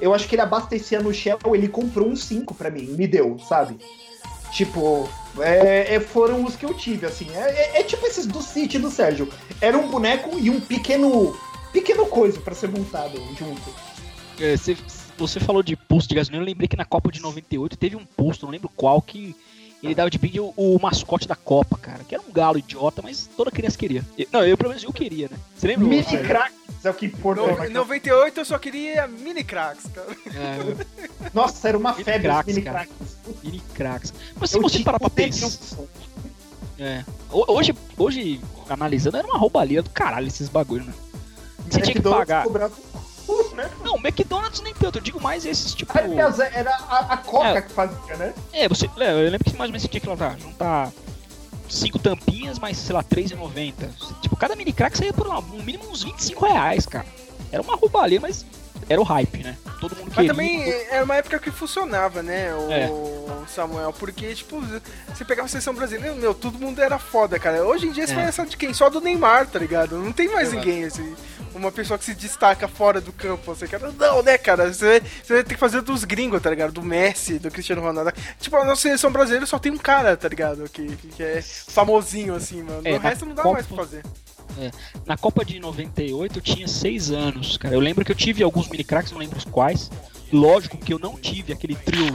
Eu 0.01 0.13
acho 0.13 0.29
que 0.29 0.35
ele 0.35 0.43
abastecia 0.43 1.01
no 1.01 1.13
Shell, 1.15 1.39
ele 1.55 1.69
comprou 1.69 2.09
um 2.09 2.17
5 2.17 2.55
pra 2.55 2.71
mim, 2.71 2.83
me 2.83 3.07
deu, 3.07 3.39
sabe? 3.49 3.79
Tipo, 4.53 5.09
é, 5.39 5.95
é, 5.95 6.01
foram 6.01 6.45
os 6.45 6.57
que 6.57 6.65
eu 6.65 6.75
tive, 6.75 7.07
assim. 7.07 7.27
É, 7.35 7.41
é- 7.77 7.81
é 7.81 7.83
tipo 7.83 8.07
esses 8.07 8.27
do 8.27 8.41
City 8.43 8.79
do 8.79 8.91
Sérgio. 8.91 9.29
Era 9.61 9.77
um 9.77 9.89
boneco 9.89 10.39
e 10.39 10.51
um 10.51 10.61
pequeno. 10.61 11.37
pequeno 11.73 12.07
coisa 12.07 12.41
pra 12.41 12.55
ser 12.55 12.69
montado 12.69 13.21
junto. 13.39 13.75
É, 14.41 14.57
você, 14.57 14.77
você 15.17 15.41
falou 15.41 15.63
de 15.63 15.77
posto 15.77 16.09
de 16.09 16.15
gasolina, 16.17 16.43
eu 16.43 16.47
lembrei 16.47 16.69
que 16.69 16.77
na 16.77 16.85
Copa 16.85 17.11
de 17.11 17.21
98 17.21 17.77
teve 17.77 17.97
um 17.97 18.05
posto, 18.05 18.47
não 18.47 18.53
lembro 18.53 18.71
qual, 18.77 19.01
que 19.03 19.35
ele 19.87 19.95
dava 19.95 20.11
de 20.11 20.19
brinde 20.19 20.41
o, 20.41 20.53
o 20.57 20.79
mascote 20.81 21.27
da 21.29 21.37
Copa, 21.37 21.77
cara. 21.79 22.05
Que 22.05 22.15
era 22.15 22.25
um 22.27 22.33
galo 22.33 22.59
idiota, 22.59 23.03
mas 23.03 23.29
toda 23.37 23.51
criança 23.51 23.77
queria. 23.79 24.05
Eu- 24.19 24.27
não, 24.33 24.45
eu 24.45 24.57
pelo 24.57 24.71
menos 24.71 24.83
eu 24.85 24.93
queria, 24.93 25.29
né? 25.31 25.37
Você 25.57 25.67
lembra? 25.67 25.87
Mini 25.87 26.03
Sérgio? 26.05 26.27
cracks 26.27 26.55
é 26.85 26.91
o 26.91 26.95
que 26.95 27.07
importa. 27.07 27.67
Em 27.67 27.71
98 27.71 28.41
eu 28.41 28.45
só 28.45 28.59
queria 28.59 29.07
mini 29.07 29.43
cracks, 29.45 29.87
cara. 29.95 30.07
É, 30.35 31.29
Nossa, 31.33 31.69
era 31.69 31.79
uma 31.79 31.93
Mini 31.93 32.05
febre 32.05 32.29
cracks, 32.29 32.55
mini 32.55 32.65
cara. 32.65 32.79
cracks. 32.87 33.17
mini 33.43 33.61
cracks. 33.75 34.15
Mas 34.37 34.51
se 34.51 34.57
Eu 34.59 34.63
você 34.63 34.81
parar 34.81 34.99
pra 34.99 35.11
pensar. 35.11 35.51
É. 36.79 37.05
Ho- 37.31 37.53
Hoje, 37.53 37.75
hoje, 37.97 38.41
analisando, 38.69 39.17
era 39.17 39.27
uma 39.27 39.39
roubalheira 39.39 39.83
do 39.83 39.91
caralho 39.91 40.27
esses 40.27 40.49
bagulho, 40.49 40.85
né? 40.85 40.93
Você 41.71 41.81
tinha 41.81 41.85
que 41.85 41.91
McDonald's 41.93 42.27
pagar. 42.29 42.45
cobrava 42.45 42.75
um, 43.29 43.51
né? 43.57 43.71
Não, 43.83 43.97
McDonald's 43.97 44.61
nem 44.61 44.75
tanto, 44.75 44.99
eu 44.99 45.03
digo 45.03 45.21
mais 45.21 45.45
esses 45.45 45.75
tipo. 45.75 45.97
Aliás, 45.97 46.39
era 46.39 46.71
a, 46.89 47.15
a 47.15 47.17
Coca 47.19 47.59
É. 47.59 47.63
que 47.63 47.73
fazia, 47.73 48.17
né? 48.17 48.33
É, 48.53 48.69
você. 48.69 48.87
é, 48.99 49.13
Eu 49.13 49.31
lembro 49.31 49.45
que 49.45 49.57
mais 49.57 49.69
ou 49.69 49.73
menos 49.73 49.83
você 49.83 49.89
tinha 49.89 50.01
que 50.01 50.09
lá, 50.09 50.37
juntar 50.39 50.91
cinco 51.69 51.99
tampinhas, 51.99 52.59
mais, 52.59 52.77
sei 52.77 52.95
lá, 52.95 53.01
R$3,90. 53.01 53.73
Tipo, 54.21 54.37
cada 54.37 54.55
mini 54.55 54.73
crack 54.73 54.97
saía 54.97 55.13
por 55.13 55.27
lá, 55.27 55.41
no 55.41 55.63
mínimo 55.63 55.89
uns 55.91 56.03
25 56.05 56.45
reais, 56.47 56.87
cara. 56.87 57.07
Era 57.51 57.63
uma 57.63 57.75
roubalheira, 57.77 58.21
mas 58.23 58.45
era 58.89 59.01
o 59.01 59.05
hype, 59.05 59.43
né? 59.43 59.57
Todo 59.81 59.97
mundo 59.97 60.07
Mas 60.09 60.15
queria. 60.15 60.31
também 60.31 60.71
era 60.91 61.05
uma 61.05 61.17
época 61.17 61.39
que 61.39 61.51
funcionava, 61.51 62.23
né, 62.23 62.55
o 62.55 62.71
É. 62.71 62.91
Samuel? 63.49 63.93
Porque, 63.93 64.35
tipo, 64.35 64.61
você 65.09 65.25
pegava 65.25 65.47
a 65.47 65.49
seleção 65.49 65.75
brasileira, 65.75 66.15
meu, 66.17 66.35
todo 66.35 66.59
mundo 66.59 66.81
era 66.83 66.99
foda, 66.99 67.39
cara. 67.39 67.65
Hoje 67.65 67.87
em 67.87 67.93
dia 67.93 68.07
você 68.07 68.13
É. 68.13 68.17
vai 68.17 68.25
essa 68.27 68.45
de 68.45 68.57
quem? 68.57 68.73
Só 68.75 68.89
do 68.91 69.01
Neymar, 69.01 69.47
tá 69.47 69.59
ligado? 69.59 69.97
Não 69.99 70.13
tem 70.13 70.29
mais 70.29 70.49
Exato. 70.49 70.65
ninguém, 70.67 70.85
assim. 70.85 71.15
Uma 71.55 71.71
pessoa 71.71 71.97
que 71.99 72.05
se 72.05 72.15
destaca 72.15 72.67
fora 72.67 73.01
do 73.01 73.13
campo, 73.13 73.53
assim, 73.53 73.67
cara. 73.67 73.93
Não, 73.93 74.23
né, 74.23 74.37
cara? 74.37 74.73
Você, 74.73 75.01
você 75.23 75.35
vai 75.35 75.45
ter 75.45 75.55
que 75.55 75.61
fazer 75.61 75.81
dos 75.83 76.03
gringos, 76.05 76.43
tá 76.43 76.51
ligado? 76.51 76.73
Do 76.73 76.83
Messi, 76.83 77.39
do 77.39 77.51
Cristiano 77.51 77.81
Ronaldo. 77.81 78.13
Tipo, 78.41 78.57
a 78.57 78.65
nossa 78.65 78.83
seleção 78.83 79.11
brasileira 79.13 79.47
só 79.47 79.59
tem 79.59 79.71
um 79.73 79.79
cara, 79.79 80.17
tá 80.17 80.29
ligado? 80.29 80.69
Que, 80.69 80.97
que 80.97 81.23
é 81.23 81.41
famosinho, 81.43 82.35
assim, 82.35 82.63
mano. 82.63 82.83
É, 82.85 82.95
o 82.95 82.99
resto 82.99 83.25
não 83.25 83.35
dá 83.35 83.43
Copa- 83.43 83.55
mais 83.55 83.67
pra 83.67 83.77
fazer. 83.77 84.03
Na 85.07 85.17
Copa 85.17 85.45
de 85.45 85.59
98 85.59 86.39
eu 86.39 86.43
tinha 86.43 86.69
6 86.69 87.11
anos, 87.11 87.57
cara. 87.57 87.75
Eu 87.75 87.81
lembro 87.81 88.05
que 88.05 88.13
eu 88.13 88.17
tive 88.17 88.43
alguns 88.43 88.69
mini 88.69 88.85
cracks, 88.85 89.11
não 89.13 89.19
lembro 89.19 89.39
os 89.39 89.45
quais. 89.45 89.91
Lógico 90.33 90.77
que 90.79 90.93
eu 90.93 90.99
não 90.99 91.17
tive 91.17 91.53
aquele 91.53 91.75
trio 91.77 92.07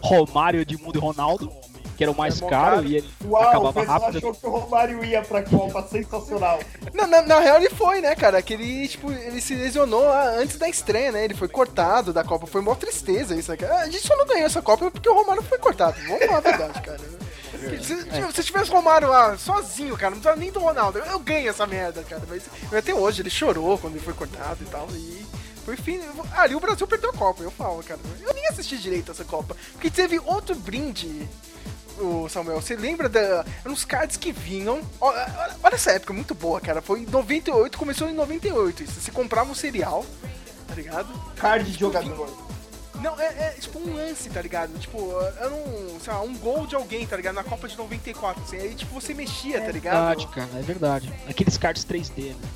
Romário, 0.00 0.60
Edmundo 0.60 0.98
e 0.98 1.00
Ronaldo, 1.00 1.52
que 1.96 2.02
era 2.04 2.10
o 2.12 2.16
mais 2.16 2.40
É 2.42 2.48
caro 2.48 2.76
caro. 2.76 2.86
e 2.86 2.96
ele 2.96 3.10
Uau, 3.24 3.42
o 3.42 3.46
acabava 3.48 3.72
pessoal 3.80 4.00
rápido. 4.00 4.18
achou 4.18 4.34
que 4.34 4.46
o 4.46 4.50
Romário 4.50 5.04
ia 5.04 5.22
pra 5.22 5.42
Copa, 5.42 5.82
sensacional. 5.90 6.58
Na, 6.92 7.06
na, 7.06 7.22
na 7.22 7.40
real 7.40 7.56
ele 7.56 7.70
foi, 7.70 8.00
né, 8.00 8.14
cara? 8.14 8.40
Que 8.42 8.54
ele, 8.54 8.86
tipo, 8.88 9.10
ele 9.10 9.40
se 9.40 9.54
lesionou 9.54 10.04
antes 10.38 10.56
da 10.58 10.68
estreia, 10.68 11.10
né? 11.12 11.24
Ele 11.24 11.34
foi 11.34 11.48
cortado 11.48 12.12
da 12.12 12.22
Copa. 12.22 12.46
Foi 12.46 12.60
uma 12.60 12.76
tristeza 12.76 13.34
isso, 13.34 13.50
né? 13.50 13.58
A 13.80 13.86
gente 13.86 14.06
só 14.06 14.16
não 14.16 14.26
ganhou 14.26 14.46
essa 14.46 14.60
Copa 14.62 14.90
porque 14.90 15.08
o 15.08 15.14
Romário 15.14 15.42
foi 15.42 15.58
cortado. 15.58 15.96
Vamos 16.06 16.26
falar 16.26 16.38
a 16.38 16.40
verdade, 16.40 16.82
cara. 16.82 17.00
Se, 17.82 18.32
se 18.34 18.42
tivesse 18.44 18.70
o 18.70 18.74
Romário 18.74 19.08
lá 19.08 19.36
sozinho, 19.38 19.96
cara, 19.96 20.10
não 20.10 20.18
precisava 20.18 20.36
nem 20.38 20.52
do 20.52 20.60
Ronaldo. 20.60 20.98
Eu 20.98 21.18
ganho 21.18 21.48
essa 21.48 21.66
merda, 21.66 22.02
cara. 22.04 22.22
Mas 22.28 22.42
até 22.74 22.94
hoje 22.94 23.22
ele 23.22 23.30
chorou 23.30 23.78
quando 23.78 23.94
ele 23.96 24.04
foi 24.04 24.12
cortado 24.14 24.58
e 24.62 24.66
tal. 24.66 24.86
E 24.92 25.24
por 25.64 25.76
fim, 25.76 26.00
ali 26.36 26.54
o 26.54 26.60
Brasil 26.60 26.86
perdeu 26.86 27.10
a 27.10 27.12
Copa, 27.12 27.42
eu 27.42 27.50
falo, 27.50 27.82
cara. 27.82 27.98
Eu 28.24 28.32
nem 28.34 28.46
assisti 28.46 28.78
direito 28.78 29.10
essa 29.10 29.24
Copa. 29.24 29.56
Porque 29.72 29.90
teve 29.90 30.20
outro 30.24 30.54
brinde 30.54 31.26
o 31.98 32.28
Samuel, 32.28 32.60
você 32.60 32.76
lembra 32.76 33.08
da. 33.08 33.44
Eram 33.64 33.72
uns 33.72 33.84
cards 33.84 34.16
que 34.16 34.32
vinham. 34.32 34.80
Olha, 35.00 35.56
olha 35.62 35.74
essa 35.74 35.92
época, 35.92 36.12
muito 36.12 36.34
boa, 36.34 36.60
cara. 36.60 36.82
Foi 36.82 37.00
em 37.00 37.06
98, 37.06 37.78
começou 37.78 38.08
em 38.08 38.14
98. 38.14 38.82
Isso. 38.82 39.00
Você 39.00 39.10
comprava 39.10 39.50
um 39.50 39.54
cereal, 39.54 40.04
tá 40.66 40.74
ligado? 40.74 41.08
Card 41.36 41.70
de 41.70 41.78
jogador. 41.78 42.46
Não, 43.00 43.18
é, 43.20 43.26
é 43.26 43.50
tipo 43.60 43.78
um 43.78 43.94
lance, 43.94 44.30
tá 44.30 44.40
ligado? 44.40 44.78
Tipo, 44.78 45.12
era 45.38 45.52
um, 45.52 45.98
sei 46.00 46.12
lá, 46.12 46.22
um 46.22 46.36
gol 46.38 46.66
de 46.66 46.74
alguém, 46.74 47.06
tá 47.06 47.16
ligado? 47.16 47.34
Na 47.34 47.44
Copa 47.44 47.68
de 47.68 47.76
94, 47.76 48.42
assim. 48.42 48.56
Aí, 48.56 48.74
tipo, 48.74 48.98
você 48.98 49.12
mexia, 49.12 49.60
tá 49.60 49.70
ligado? 49.70 50.16
Verdade, 50.16 50.26
cara, 50.28 50.58
é 50.58 50.62
verdade. 50.62 51.12
Aqueles 51.28 51.58
cards 51.58 51.84
3D, 51.84 52.30
né? 52.30 52.48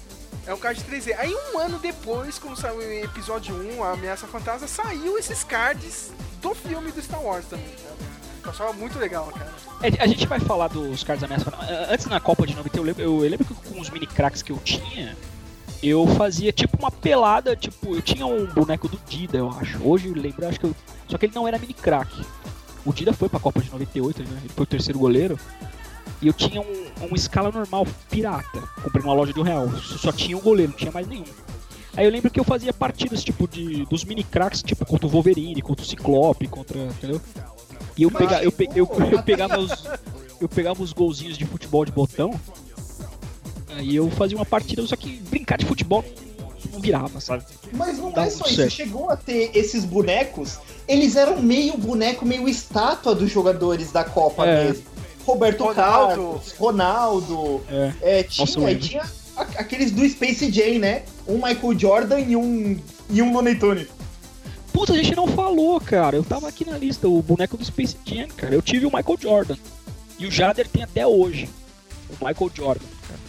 É 0.47 0.55
um 0.55 0.59
card 0.59 0.83
3D. 0.83 1.15
Aí 1.19 1.33
um 1.33 1.59
ano 1.59 1.79
depois, 1.79 2.39
quando 2.39 2.59
saiu 2.59 2.79
o 2.79 2.83
episódio 2.83 3.55
1, 3.55 3.85
a 3.85 3.93
Ameaça 3.93 4.27
Fantasma, 4.27 4.67
saiu 4.67 5.19
esses 5.19 5.45
cards 5.45 6.11
do 6.41 6.55
filme 6.55 6.91
do 6.91 7.03
Star 7.03 7.23
Wars 7.23 7.45
também, 7.45 7.69
cara. 7.69 8.20
Eu 8.45 8.51
achava 8.51 8.73
muito 8.73 8.99
legal, 8.99 9.27
cara. 9.27 9.53
É, 9.83 10.03
a 10.03 10.07
gente 10.07 10.27
vai 10.27 10.41
falar 10.41 10.69
dos 10.69 11.05
caras 11.05 11.23
ameaças. 11.23 11.53
Antes 11.91 12.07
na 12.07 12.21
Copa 12.21 12.47
de 12.47 12.55
90, 12.55 12.77
eu 12.79 12.83
lembro, 12.83 13.03
eu 13.03 13.19
lembro 13.19 13.45
que 13.45 13.55
com 13.55 13.81
os 13.81 13.91
mini 13.91 14.07
cracks 14.07 14.43
que 14.43 14.53
eu 14.53 14.59
tinha, 14.59 15.17
eu 15.83 16.07
fazia 16.07 16.53
tipo 16.53 16.77
uma 16.79 16.91
pelada, 16.91 17.57
tipo, 17.57 17.95
eu 17.95 18.03
tinha 18.03 18.27
um 18.27 18.47
boneco 18.47 18.89
do 18.89 18.99
Dida, 19.09 19.39
eu 19.39 19.49
acho. 19.51 19.83
Hoje 19.83 20.09
eu 20.09 20.15
lembro, 20.15 20.47
acho 20.47 20.61
que 20.61 20.67
eu. 20.67 20.75
Só 21.09 21.17
que 21.17 21.27
ele 21.27 21.35
não 21.35 21.49
era 21.49 21.59
mini 21.59 21.75
crack. 21.75 22.25
O 22.85 22.93
Dida 22.93 23.13
foi 23.13 23.29
pra 23.29 23.41
Copa 23.41 23.61
de 23.61 23.71
98, 23.71 24.23
né? 24.23 24.29
Ele 24.43 24.49
foi 24.49 24.63
o 24.63 24.67
terceiro 24.67 24.99
goleiro. 24.99 25.39
E 26.23 26.27
eu 26.27 26.33
tinha 26.35 26.61
um, 26.61 26.87
um 27.11 27.15
escala 27.15 27.51
normal, 27.51 27.87
pirata. 28.11 28.61
Comprei 28.83 29.03
numa 29.03 29.15
loja 29.15 29.33
de 29.33 29.41
um 29.41 29.43
real. 29.43 29.71
Só 29.79 30.13
tinha 30.13 30.37
um 30.37 30.41
goleiro, 30.41 30.73
não 30.73 30.79
tinha 30.79 30.93
mais 30.93 31.07
nenhum. 31.07 31.25
Aí 31.97 32.05
eu 32.05 32.11
lembro 32.11 32.31
que 32.31 32.39
eu 32.39 32.45
fazia 32.45 32.73
partidas, 32.73 33.25
tipo, 33.25 33.49
de, 33.49 33.85
dos 33.87 34.05
mini 34.05 34.23
cracks, 34.23 34.63
tipo, 34.63 34.85
contra 34.85 35.07
o 35.07 35.11
Wolverine, 35.11 35.61
contra 35.63 35.85
o 35.85 35.89
Ciclope, 35.89 36.47
contra. 36.47 36.79
Entendeu? 36.79 37.21
E 38.01 38.03
eu, 38.03 38.11
pega, 38.11 38.43
eu, 38.43 38.51
pe, 38.51 38.67
eu, 38.75 38.89
eu, 39.13 39.23
pegava 39.23 39.59
os. 39.59 39.85
Eu 40.41 40.49
pegava 40.49 40.83
os 40.83 40.91
golzinhos 40.91 41.37
de 41.37 41.45
futebol 41.45 41.85
de 41.85 41.93
botão. 41.93 42.33
Aí 43.77 43.95
eu 43.95 44.11
fazia 44.13 44.39
uma 44.39 44.47
partida, 44.47 44.87
só 44.87 44.97
que 44.97 45.17
brincar 45.29 45.59
de 45.59 45.67
futebol 45.67 46.03
não 46.73 46.81
virava, 46.81 47.21
sabe? 47.21 47.45
Mas 47.75 47.99
não 47.99 48.11
é 48.17 48.31
só 48.31 48.47
isso, 48.47 48.71
chegou 48.71 49.11
a 49.11 49.17
ter 49.17 49.51
esses 49.55 49.85
bonecos, 49.85 50.59
eles 50.89 51.15
eram 51.15 51.43
meio 51.43 51.77
boneco, 51.77 52.25
meio 52.25 52.49
estátua 52.49 53.15
dos 53.15 53.31
jogadores 53.31 53.93
da 53.93 54.03
Copa 54.03 54.47
é. 54.47 54.65
mesmo. 54.65 54.85
Roberto 55.27 55.65
Ronaldo. 55.65 56.09
Carlos, 56.09 56.55
Ronaldo. 56.59 57.61
É. 57.69 57.93
É, 58.01 58.23
tinha, 58.23 58.47
Nossa, 58.47 58.75
tinha 58.77 59.03
aqueles 59.59 59.91
do 59.91 60.09
Space 60.09 60.51
Jam, 60.51 60.79
né? 60.79 61.03
Um 61.29 61.35
Michael 61.35 61.79
Jordan 61.79 62.21
e 62.21 62.35
um, 62.35 62.81
e 63.11 63.21
um 63.21 63.31
Looney 63.31 63.57
Tunes. 63.57 63.89
Puta, 64.73 64.93
a 64.93 64.97
gente 64.97 65.15
não 65.15 65.27
falou, 65.27 65.81
cara. 65.81 66.17
Eu 66.17 66.25
tava 66.25 66.49
aqui 66.49 66.65
na 66.69 66.79
lista, 66.79 67.09
o 67.09 67.23
boneco 67.23 67.57
do 67.57 67.65
Space 67.65 67.97
Jam, 68.05 68.29
cara. 68.29 68.55
Eu 68.55 68.63
tive 68.63 68.87
o 68.87 68.91
Michael 68.95 69.19
Jordan. 69.21 69.57
E 70.19 70.27
o 70.27 70.31
Jader 70.31 70.69
tem 70.69 70.83
até 70.83 71.07
hoje. 71.07 71.49
O 72.09 72.25
Michael 72.25 72.51
Jordan, 72.55 72.87
cara. 73.07 73.21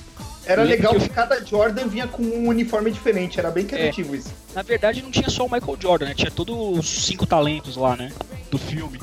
Era 0.46 0.64
legal 0.64 0.96
que, 0.96 1.06
eu... 1.06 1.10
cada 1.10 1.44
Jordan 1.46 1.88
vinha 1.88 2.08
com 2.08 2.24
um 2.24 2.48
uniforme 2.48 2.92
diferente, 2.92 3.40
era 3.40 3.52
bem 3.52 3.66
criativo 3.66 4.16
é, 4.16 4.18
isso. 4.18 4.34
Na 4.56 4.62
verdade, 4.62 5.02
não 5.02 5.12
tinha 5.12 5.30
só 5.30 5.46
o 5.46 5.52
Michael 5.52 5.78
Jordan, 5.80 6.06
né? 6.08 6.14
Tinha 6.16 6.32
todos 6.32 6.56
os 6.80 7.06
cinco 7.06 7.26
talentos 7.26 7.78
lá, 7.78 7.96
né? 7.96 8.12
Do 8.50 8.58
filme. 8.58 9.00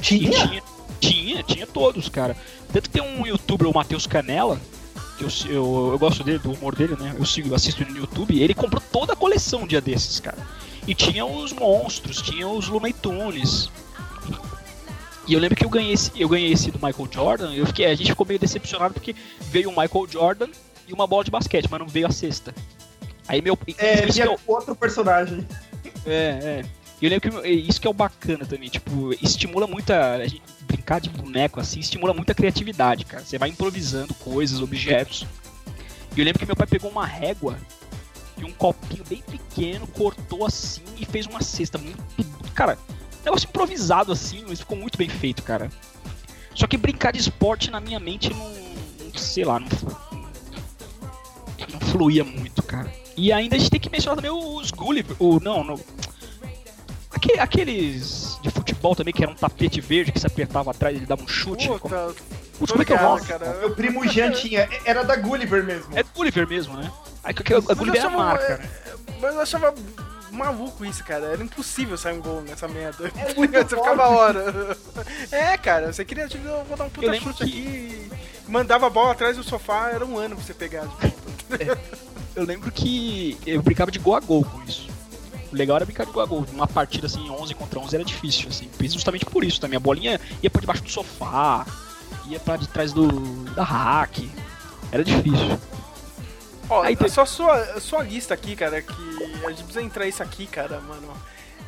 Tinha? 0.00 0.30
tinha? 0.30 0.62
Tinha, 0.98 1.42
tinha 1.42 1.66
todos, 1.66 2.08
cara. 2.08 2.36
Tanto 2.72 2.88
que 2.88 2.98
tem 2.98 3.02
um 3.02 3.26
youtuber, 3.26 3.68
o 3.68 3.74
Matheus 3.74 4.06
Canela, 4.06 4.58
que 5.18 5.24
eu, 5.24 5.28
eu, 5.46 5.88
eu, 5.92 5.98
gosto 5.98 6.24
dele, 6.24 6.38
do 6.38 6.52
humor 6.52 6.74
dele, 6.74 6.96
né? 6.98 7.14
Eu 7.18 7.26
sigo, 7.26 7.54
assisto 7.54 7.84
no 7.84 7.98
YouTube, 7.98 8.40
ele 8.40 8.54
comprou 8.54 8.82
toda 8.92 9.12
a 9.12 9.16
coleção 9.16 9.62
um 9.62 9.66
dia 9.66 9.80
desses, 9.80 10.20
cara. 10.20 10.38
E 10.86 10.94
tinha 10.94 11.24
os 11.24 11.52
monstros, 11.52 12.20
tinha 12.20 12.46
os 12.48 12.68
Looney 12.68 12.92
Tunes. 12.92 13.70
E 15.26 15.34
eu 15.34 15.40
lembro 15.40 15.56
que 15.56 15.64
eu 15.64 15.70
ganhei 15.70 15.92
esse, 15.92 16.10
eu 16.20 16.28
ganhei 16.28 16.52
esse 16.52 16.70
do 16.70 16.84
Michael 16.84 17.08
Jordan, 17.10 17.54
eu 17.54 17.64
fiquei, 17.66 17.86
a 17.86 17.94
gente 17.94 18.10
ficou 18.10 18.26
meio 18.26 18.40
decepcionado 18.40 18.92
porque 18.92 19.14
veio 19.40 19.70
o 19.70 19.72
Michael 19.72 20.08
Jordan 20.10 20.48
e 20.88 20.92
uma 20.92 21.06
bola 21.06 21.22
de 21.22 21.30
basquete, 21.30 21.68
mas 21.70 21.80
não 21.80 21.86
veio 21.86 22.08
a 22.08 22.10
cesta. 22.10 22.52
Aí 23.28 23.40
meu. 23.40 23.56
É, 23.78 24.04
vinha 24.06 24.26
é 24.26 24.36
outro 24.46 24.74
personagem. 24.74 25.46
É, 26.04 26.62
é. 26.62 26.64
E 27.00 27.06
eu 27.06 27.10
lembro 27.10 27.30
que 27.42 27.48
isso 27.48 27.80
que 27.80 27.86
é 27.86 27.90
o 27.90 27.94
bacana 27.94 28.44
também, 28.44 28.68
tipo, 28.68 29.12
estimula 29.22 29.66
muita. 29.66 30.18
Brincar 30.62 31.00
de 31.00 31.10
boneco 31.10 31.60
assim 31.60 31.80
estimula 31.80 32.12
muita 32.14 32.34
criatividade, 32.34 33.04
cara. 33.04 33.24
Você 33.24 33.38
vai 33.38 33.48
improvisando 33.48 34.14
coisas, 34.14 34.60
objetos. 34.60 35.26
E 36.16 36.20
eu 36.20 36.24
lembro 36.24 36.40
que 36.40 36.46
meu 36.46 36.56
pai 36.56 36.66
pegou 36.66 36.90
uma 36.90 37.06
régua 37.06 37.56
um 38.44 38.52
copinho 38.52 39.04
bem 39.08 39.22
pequeno, 39.22 39.86
cortou 39.86 40.46
assim 40.46 40.82
e 40.98 41.04
fez 41.04 41.26
uma 41.26 41.42
cesta 41.42 41.78
muito. 41.78 42.02
Cara, 42.54 42.78
negócio 43.24 43.48
improvisado 43.48 44.12
assim, 44.12 44.44
mas 44.48 44.60
ficou 44.60 44.76
muito 44.76 44.98
bem 44.98 45.08
feito, 45.08 45.42
cara. 45.42 45.70
Só 46.54 46.66
que 46.66 46.76
brincar 46.76 47.12
de 47.12 47.20
esporte 47.20 47.70
na 47.70 47.80
minha 47.80 47.98
mente 47.98 48.30
não. 48.30 48.38
não 48.38 49.14
sei 49.16 49.44
lá, 49.44 49.58
não, 49.58 49.68
não 51.72 51.80
fluía 51.80 52.24
muito, 52.24 52.62
cara. 52.62 52.92
E 53.16 53.32
ainda 53.32 53.56
a 53.56 53.58
gente 53.58 53.70
tem 53.70 53.80
que 53.80 53.90
mencionar 53.90 54.16
também 54.16 54.30
os 54.30 54.70
Gulliver. 54.70 55.16
O, 55.18 55.38
não, 55.40 55.62
não. 55.62 55.80
aqueles 57.38 58.38
de 58.42 58.50
futebol 58.50 58.94
também, 58.94 59.12
que 59.12 59.22
era 59.22 59.30
um 59.30 59.34
tapete 59.34 59.80
verde 59.80 60.12
que 60.12 60.20
se 60.20 60.26
apertava 60.26 60.70
atrás 60.70 60.96
e 61.00 61.06
dava 61.06 61.22
um 61.22 61.28
chute. 61.28 61.68
Puta, 61.68 62.14
Putz, 62.62 62.70
como 62.70 62.82
é 62.82 62.84
que 62.84 62.92
é 62.92 62.96
o 62.96 63.24
cara? 63.24 63.56
Meu 63.58 63.74
primo 63.74 64.06
Jean 64.06 64.30
tinha. 64.38 64.68
Era 64.84 65.02
da 65.02 65.16
Gulliver 65.16 65.64
mesmo. 65.64 65.98
É 65.98 66.04
Gulliver 66.04 66.48
mesmo, 66.48 66.76
né? 66.76 66.92
Aí, 67.24 67.34
a, 67.34 67.72
a 67.72 67.74
Gulliver 67.74 68.00
é 68.00 68.04
a 68.04 68.10
marca, 68.10 68.58
né? 68.58 68.70
Mas 69.20 69.34
eu 69.34 69.40
achava 69.40 69.74
maluco 70.30 70.84
isso, 70.84 71.02
cara. 71.02 71.26
Era 71.26 71.42
impossível 71.42 71.98
sair 71.98 72.16
um 72.16 72.22
gol 72.22 72.40
nessa 72.42 72.68
merda. 72.68 73.10
É 73.16 73.34
você 73.64 73.76
ficava 73.76 74.08
hora. 74.08 74.76
É, 75.32 75.56
cara, 75.56 75.92
você 75.92 76.04
queria, 76.04 76.28
tipo, 76.28 76.46
eu 76.46 76.64
vou 76.64 76.76
dar 76.76 76.84
um 76.84 76.90
puta 76.90 77.12
chute 77.14 77.44
que... 77.44 77.50
aqui. 77.50 78.10
Mandava 78.46 78.86
a 78.86 78.90
bola 78.90 79.12
atrás 79.12 79.36
do 79.36 79.42
sofá, 79.42 79.90
era 79.90 80.04
um 80.06 80.16
ano 80.16 80.36
pra 80.36 80.44
você 80.44 80.54
pegar. 80.54 80.86
É, 81.58 81.76
eu 82.36 82.44
lembro 82.44 82.70
que 82.70 83.38
eu 83.44 83.60
brincava 83.60 83.90
de 83.90 83.98
gol 83.98 84.14
a 84.14 84.20
gol 84.20 84.44
com 84.44 84.62
isso. 84.62 84.88
O 85.50 85.56
legal 85.56 85.76
era 85.76 85.84
brincar 85.84 86.06
de 86.06 86.12
gol 86.12 86.22
a 86.22 86.26
gol. 86.26 86.46
Uma 86.52 86.68
partida 86.68 87.06
assim, 87.06 87.28
11 87.28 87.54
contra 87.54 87.80
11 87.80 87.94
era 87.96 88.04
difícil, 88.04 88.48
assim. 88.48 88.68
Justamente 88.82 89.24
por 89.24 89.42
isso 89.42 89.60
também. 89.60 89.76
A 89.76 89.80
bolinha 89.80 90.20
ia 90.42 90.50
pra 90.50 90.60
debaixo 90.60 90.82
do 90.82 90.90
sofá, 90.90 91.66
ia 92.26 92.40
pra 92.40 92.56
de 92.56 92.68
trás 92.68 92.92
do 92.92 93.08
da 93.54 93.62
hack. 93.64 94.18
Era 94.90 95.02
difícil. 95.04 95.58
Ó, 96.68 96.82
Aí, 96.82 96.96
só 97.08 97.24
sua, 97.24 97.80
sua 97.80 98.02
lista 98.02 98.34
aqui, 98.34 98.56
cara, 98.56 98.80
que 98.80 98.92
a 99.44 99.50
gente 99.50 99.64
precisa 99.64 99.82
entrar 99.82 100.06
isso 100.06 100.22
aqui, 100.22 100.46
cara, 100.46 100.80
mano. 100.80 101.12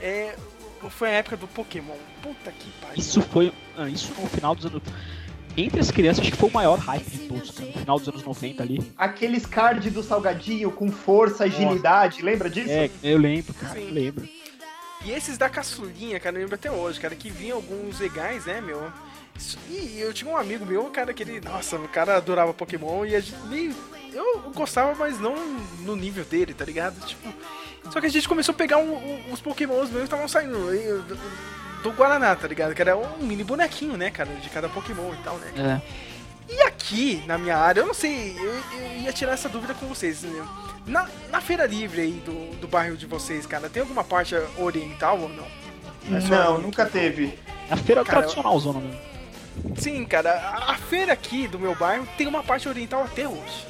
É, 0.01 0.35
foi 0.91 1.09
a 1.09 1.13
época 1.13 1.37
do 1.37 1.47
Pokémon. 1.47 1.97
Puta 2.23 2.51
que 2.51 2.71
pariu. 2.81 2.99
Isso 2.99 3.21
foi. 3.23 3.53
Ah, 3.77 3.89
isso 3.89 4.13
no 4.19 4.29
final 4.29 4.55
dos 4.55 4.67
anos. 4.67 4.83
Entre 5.57 5.79
as 5.79 5.91
crianças, 5.91 6.21
acho 6.21 6.33
que 6.33 6.37
foi 6.37 6.49
o 6.49 6.53
maior 6.53 6.79
hype 6.79 7.09
de 7.09 7.19
todos, 7.29 7.51
cara, 7.53 7.67
no 7.67 7.79
final 7.79 7.99
dos 7.99 8.09
anos 8.09 8.25
90 8.25 8.63
ali. 8.63 8.93
Aqueles 8.99 9.47
cards 9.47 9.93
do 9.93 10.03
salgadinho 10.03 10.71
com 10.73 10.91
força, 10.91 11.45
agilidade, 11.45 12.17
Nossa. 12.17 12.27
lembra 12.27 12.51
disso? 12.51 12.71
É, 12.71 12.91
eu 13.03 13.19
lembro, 13.19 13.55
cara, 13.55 13.75
Sim. 13.75 13.87
eu 13.87 13.95
lembro. 13.95 14.29
E 15.05 15.13
esses 15.13 15.39
da 15.39 15.49
caçulinha, 15.49 16.19
cara, 16.19 16.35
eu 16.37 16.41
lembro 16.41 16.57
até 16.57 16.73
hoje, 16.73 16.99
cara, 16.99 17.15
que 17.15 17.31
vinham 17.31 17.57
alguns 17.59 18.01
legais, 18.01 18.47
né, 18.47 18.61
meu? 18.61 18.91
E 19.69 20.01
eu 20.01 20.13
tinha 20.13 20.31
um 20.31 20.37
amigo 20.37 20.65
meu, 20.65 20.85
cara, 20.87 21.13
que 21.13 21.23
ele. 21.23 21.41
Nossa, 21.41 21.77
o 21.77 21.89
cara 21.89 22.17
adorava 22.17 22.55
Pokémon 22.55 23.05
e 23.05 23.17
a 23.17 23.21
gente. 23.21 23.37
Eu 24.13 24.53
gostava, 24.55 24.95
mas 24.95 25.19
não 25.19 25.35
no 25.81 25.97
nível 25.97 26.25
dele, 26.25 26.55
tá 26.55 26.65
ligado? 26.65 27.05
Tipo. 27.07 27.33
Só 27.91 28.01
que 28.01 28.07
a 28.07 28.11
gente 28.11 28.29
começou 28.29 28.55
a 28.55 28.57
pegar 28.57 28.79
um, 28.79 28.95
um, 28.95 29.33
os 29.33 29.41
Pokémons 29.41 29.91
mesmo 29.91 29.99
que 29.99 30.05
estavam 30.05 30.29
saindo 30.29 30.57
do, 31.03 31.83
do, 31.83 31.93
Guaraná, 31.93 32.35
tá 32.35 32.49
ligado? 32.49 32.75
Que 32.75 32.81
era 32.81 32.97
um 32.97 33.19
mini 33.19 33.45
bonequinho, 33.45 33.97
né, 33.97 34.11
cara, 34.11 34.31
de 34.35 34.49
cada 34.49 34.69
Pokémon 34.69 35.13
e 35.13 35.23
tal, 35.23 35.37
né? 35.37 35.81
É. 36.49 36.55
E 36.55 36.63
aqui, 36.63 37.23
na 37.27 37.37
minha 37.37 37.57
área, 37.57 37.81
eu 37.81 37.87
não 37.87 37.95
sei, 37.95 38.37
eu, 38.39 38.55
eu 38.79 38.97
ia 39.03 39.13
tirar 39.13 39.33
essa 39.33 39.49
dúvida 39.49 39.75
com 39.75 39.87
vocês, 39.87 40.23
né? 40.23 40.47
Na, 40.87 41.09
na 41.31 41.41
feira 41.41 41.67
livre 41.67 42.01
aí 42.01 42.23
do, 42.25 42.57
do 42.57 42.69
bairro 42.69 42.97
de 42.97 43.07
vocês, 43.07 43.47
cara, 43.47 43.69
tem 43.69 43.83
alguma 43.83 44.05
parte 44.05 44.35
oriental 44.59 45.21
ou 45.21 45.29
não? 45.29 45.47
É 46.17 46.21
não, 46.29 46.59
nunca 46.59 46.85
teve. 46.87 47.39
É 47.69 47.75
a 47.75 47.77
feira 47.77 48.05
cara, 48.05 48.21
tradicional, 48.21 48.59
zona 48.61 48.81
mesmo. 48.81 49.14
Sim, 49.77 50.05
cara, 50.05 50.33
a 50.67 50.75
feira 50.77 51.13
aqui 51.13 51.47
do 51.49 51.59
meu 51.59 51.75
bairro 51.75 52.07
tem 52.17 52.27
uma 52.27 52.43
parte 52.43 52.69
oriental 52.69 53.05
até 53.05 53.29
hoje. 53.29 53.67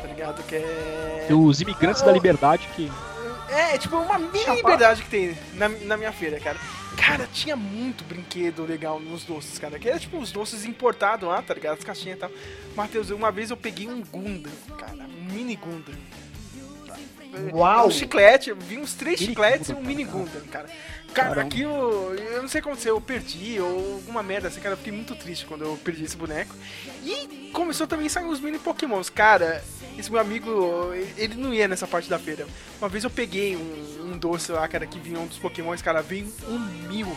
Tá 0.00 0.08
ligado? 0.08 0.42
Que 0.44 0.56
é. 0.56 1.28
Os 1.30 1.60
imigrantes 1.60 2.02
da 2.02 2.12
liberdade 2.12 2.68
que. 2.74 2.90
É, 3.48 3.76
tipo, 3.76 3.96
uma 3.96 4.18
mini 4.18 4.56
liberdade 4.56 5.02
que 5.02 5.10
tem 5.10 5.36
na, 5.54 5.68
na 5.68 5.96
minha 5.96 6.12
feira, 6.12 6.38
cara. 6.38 6.58
Cara, 6.96 7.28
tinha 7.32 7.56
muito 7.56 8.04
brinquedo 8.04 8.64
legal 8.64 9.00
nos 9.00 9.24
doces, 9.24 9.58
cara. 9.58 9.78
Que 9.78 9.88
era 9.88 9.98
tipo 9.98 10.18
os 10.18 10.30
doces 10.30 10.64
importados 10.64 11.28
lá, 11.28 11.42
tá 11.42 11.54
ligado? 11.54 11.78
As 11.78 11.84
caixinhas 11.84 12.16
e 12.16 12.20
tal. 12.20 12.30
Matheus, 12.76 13.10
uma 13.10 13.30
vez 13.32 13.50
eu 13.50 13.56
peguei 13.56 13.88
um 13.88 14.02
Gundam, 14.02 14.52
cara. 14.78 15.04
Um 15.04 15.32
mini 15.32 15.56
Gundam. 15.56 15.94
Uau! 17.52 17.88
Um 17.88 17.90
chiclete, 17.90 18.52
vi 18.52 18.78
uns 18.78 18.94
três 18.94 19.20
mini 19.20 19.30
chicletes 19.30 19.68
Gundam, 19.68 19.82
e 19.82 19.84
um 19.84 19.86
mini 19.86 20.04
Gundam, 20.04 20.42
cara. 20.50 20.68
Cara, 21.12 21.42
aqui 21.42 21.62
eu, 21.62 22.14
eu 22.14 22.42
não 22.42 22.48
sei 22.48 22.60
o 22.60 22.62
que 22.62 22.68
aconteceu, 22.68 22.94
eu 22.94 23.00
perdi 23.00 23.58
ou 23.60 23.94
alguma 23.94 24.22
merda 24.22 24.48
assim, 24.48 24.60
cara. 24.60 24.74
Eu 24.74 24.76
fiquei 24.76 24.92
muito 24.92 25.16
triste 25.16 25.44
quando 25.44 25.62
eu 25.62 25.76
perdi 25.82 26.04
esse 26.04 26.16
boneco. 26.16 26.54
E 27.04 27.50
começou 27.52 27.86
também 27.86 28.06
a 28.06 28.10
sair 28.10 28.26
os 28.26 28.40
mini 28.40 28.58
pokémons. 28.58 29.10
Cara, 29.10 29.62
esse 29.98 30.10
meu 30.10 30.20
amigo, 30.20 30.92
ele 31.16 31.34
não 31.34 31.52
ia 31.52 31.66
nessa 31.66 31.86
parte 31.86 32.08
da 32.08 32.18
feira. 32.18 32.46
Uma 32.80 32.88
vez 32.88 33.02
eu 33.02 33.10
peguei 33.10 33.56
um, 33.56 34.12
um 34.12 34.18
doce 34.18 34.52
lá, 34.52 34.66
cara, 34.68 34.86
que 34.86 34.98
vinha 34.98 35.18
um 35.18 35.26
dos 35.26 35.38
pokémons, 35.38 35.82
cara, 35.82 36.00
veio 36.00 36.32
um 36.48 36.58
mil. 36.88 37.08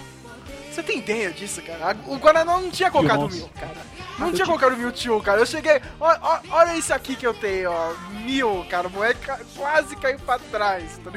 Você 0.73 0.81
tem 0.81 0.97
ideia 0.97 1.31
disso, 1.31 1.61
cara? 1.61 1.95
O 2.07 2.17
Guaraná 2.17 2.59
não 2.59 2.71
tinha 2.71 2.89
colocado 2.89 3.29
mil, 3.29 3.47
cara. 3.49 3.77
Não 4.17 4.33
tinha 4.33 4.45
colocado 4.45 4.75
mil 4.75 4.91
tio, 4.91 5.21
cara. 5.21 5.39
Eu 5.39 5.45
cheguei. 5.45 5.79
Olha, 5.99 6.41
olha 6.49 6.75
isso 6.75 6.91
aqui 6.91 7.15
que 7.15 7.27
eu 7.27 7.33
tenho, 7.33 7.69
ó. 7.71 7.93
Mil, 8.25 8.65
cara. 8.67 8.87
O 8.87 8.91
moleque 8.91 9.19
quase 9.55 9.95
caiu 9.95 10.17
pra 10.17 10.39
trás. 10.39 10.99
Tá 11.03 11.11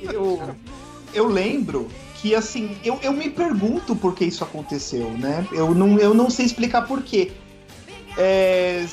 eu, 0.00 0.54
eu 1.12 1.26
lembro 1.26 1.90
que 2.14 2.36
assim, 2.36 2.78
eu, 2.84 2.96
eu 3.02 3.12
me 3.12 3.28
pergunto 3.28 3.96
por 3.96 4.14
que 4.14 4.26
isso 4.26 4.44
aconteceu, 4.44 5.10
né? 5.10 5.44
Eu 5.50 5.74
não, 5.74 5.98
eu 5.98 6.14
não 6.14 6.30
sei 6.30 6.46
explicar 6.46 6.86
por 6.86 7.02
quê. 7.02 7.32
É, 8.16 8.86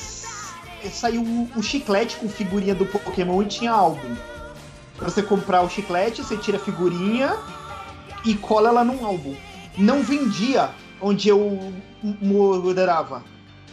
saiu 0.92 1.22
o 1.54 1.62
chiclete 1.62 2.16
com 2.16 2.28
figurinha 2.28 2.74
do 2.74 2.86
Pokémon 2.86 3.40
e 3.40 3.46
tinha 3.46 3.70
álbum. 3.70 4.16
Pra 4.96 5.08
você 5.08 5.22
comprar 5.22 5.62
o 5.62 5.70
chiclete, 5.70 6.24
você 6.24 6.36
tira 6.36 6.58
a 6.58 6.60
figurinha 6.60 7.36
e 8.24 8.34
cola 8.34 8.68
ela 8.68 8.82
num 8.82 9.06
álbum. 9.06 9.36
Não 9.76 10.02
vendia 10.02 10.70
onde 11.00 11.28
eu 11.28 11.72
morava. 12.20 13.24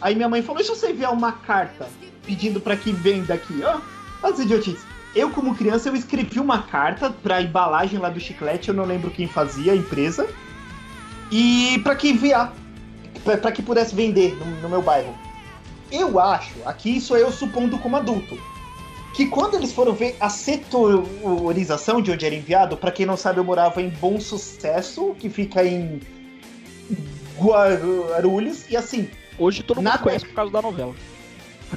Aí 0.02 0.16
minha 0.16 0.30
mãe 0.30 0.42
falou: 0.42 0.62
e 0.62 0.64
se 0.64 0.70
você 0.70 0.92
enviar 0.92 1.14
uma 1.14 1.32
carta 1.32 1.88
pedindo 2.26 2.60
para 2.60 2.76
que 2.76 2.92
venda 2.92 3.34
aqui? 3.34 3.62
Ó, 3.64 3.80
as 4.28 4.40
idiotices. 4.40 4.86
Eu, 5.16 5.32
como 5.32 5.56
criança, 5.56 5.90
eu 5.90 5.96
escrevi 5.96 6.40
uma 6.40 6.62
carta 6.64 7.10
pra 7.10 7.42
embalagem 7.42 7.98
lá 7.98 8.10
do 8.10 8.20
chiclete, 8.20 8.70
eu 8.70 8.76
não 8.76 8.86
lembro 8.86 9.10
quem 9.10 9.28
fazia, 9.28 9.74
a 9.74 9.76
empresa. 9.76 10.28
E 11.32 11.80
para 11.84 11.96
que 11.96 12.10
enviar. 12.10 12.54
para 13.24 13.52
que 13.52 13.62
pudesse 13.62 13.96
vender 13.96 14.36
no, 14.38 14.46
no 14.62 14.70
meu 14.70 14.82
bairro. 14.82 15.14
Eu 15.92 16.20
acho, 16.20 16.54
aqui 16.66 16.98
isso 16.98 17.16
eu 17.16 17.32
supondo 17.32 17.80
como 17.80 17.98
adulto, 17.98 18.38
que 19.20 19.26
quando 19.28 19.56
eles 19.56 19.74
foram 19.74 19.91
ver 19.94 20.16
a 20.18 20.30
setorização 20.30 22.02
de 22.02 22.10
onde 22.10 22.26
era 22.26 22.34
enviado, 22.34 22.78
para 22.78 22.90
quem 22.90 23.06
não 23.06 23.18
sabe, 23.18 23.38
eu 23.38 23.44
morava 23.44 23.82
em 23.82 23.90
Bom 23.90 24.18
Sucesso, 24.18 25.14
que 25.20 25.30
fica 25.30 25.62
em 25.62 26.00
Guarulhos, 27.38 28.64
e 28.70 28.78
assim. 28.78 29.10
Hoje 29.38 29.62
todo 29.62 29.78
mundo 29.78 29.88
Nada- 29.88 29.98
conhece 30.02 30.26
por 30.26 30.34
causa 30.34 30.54
da 30.54 30.62
novela. 30.62 30.96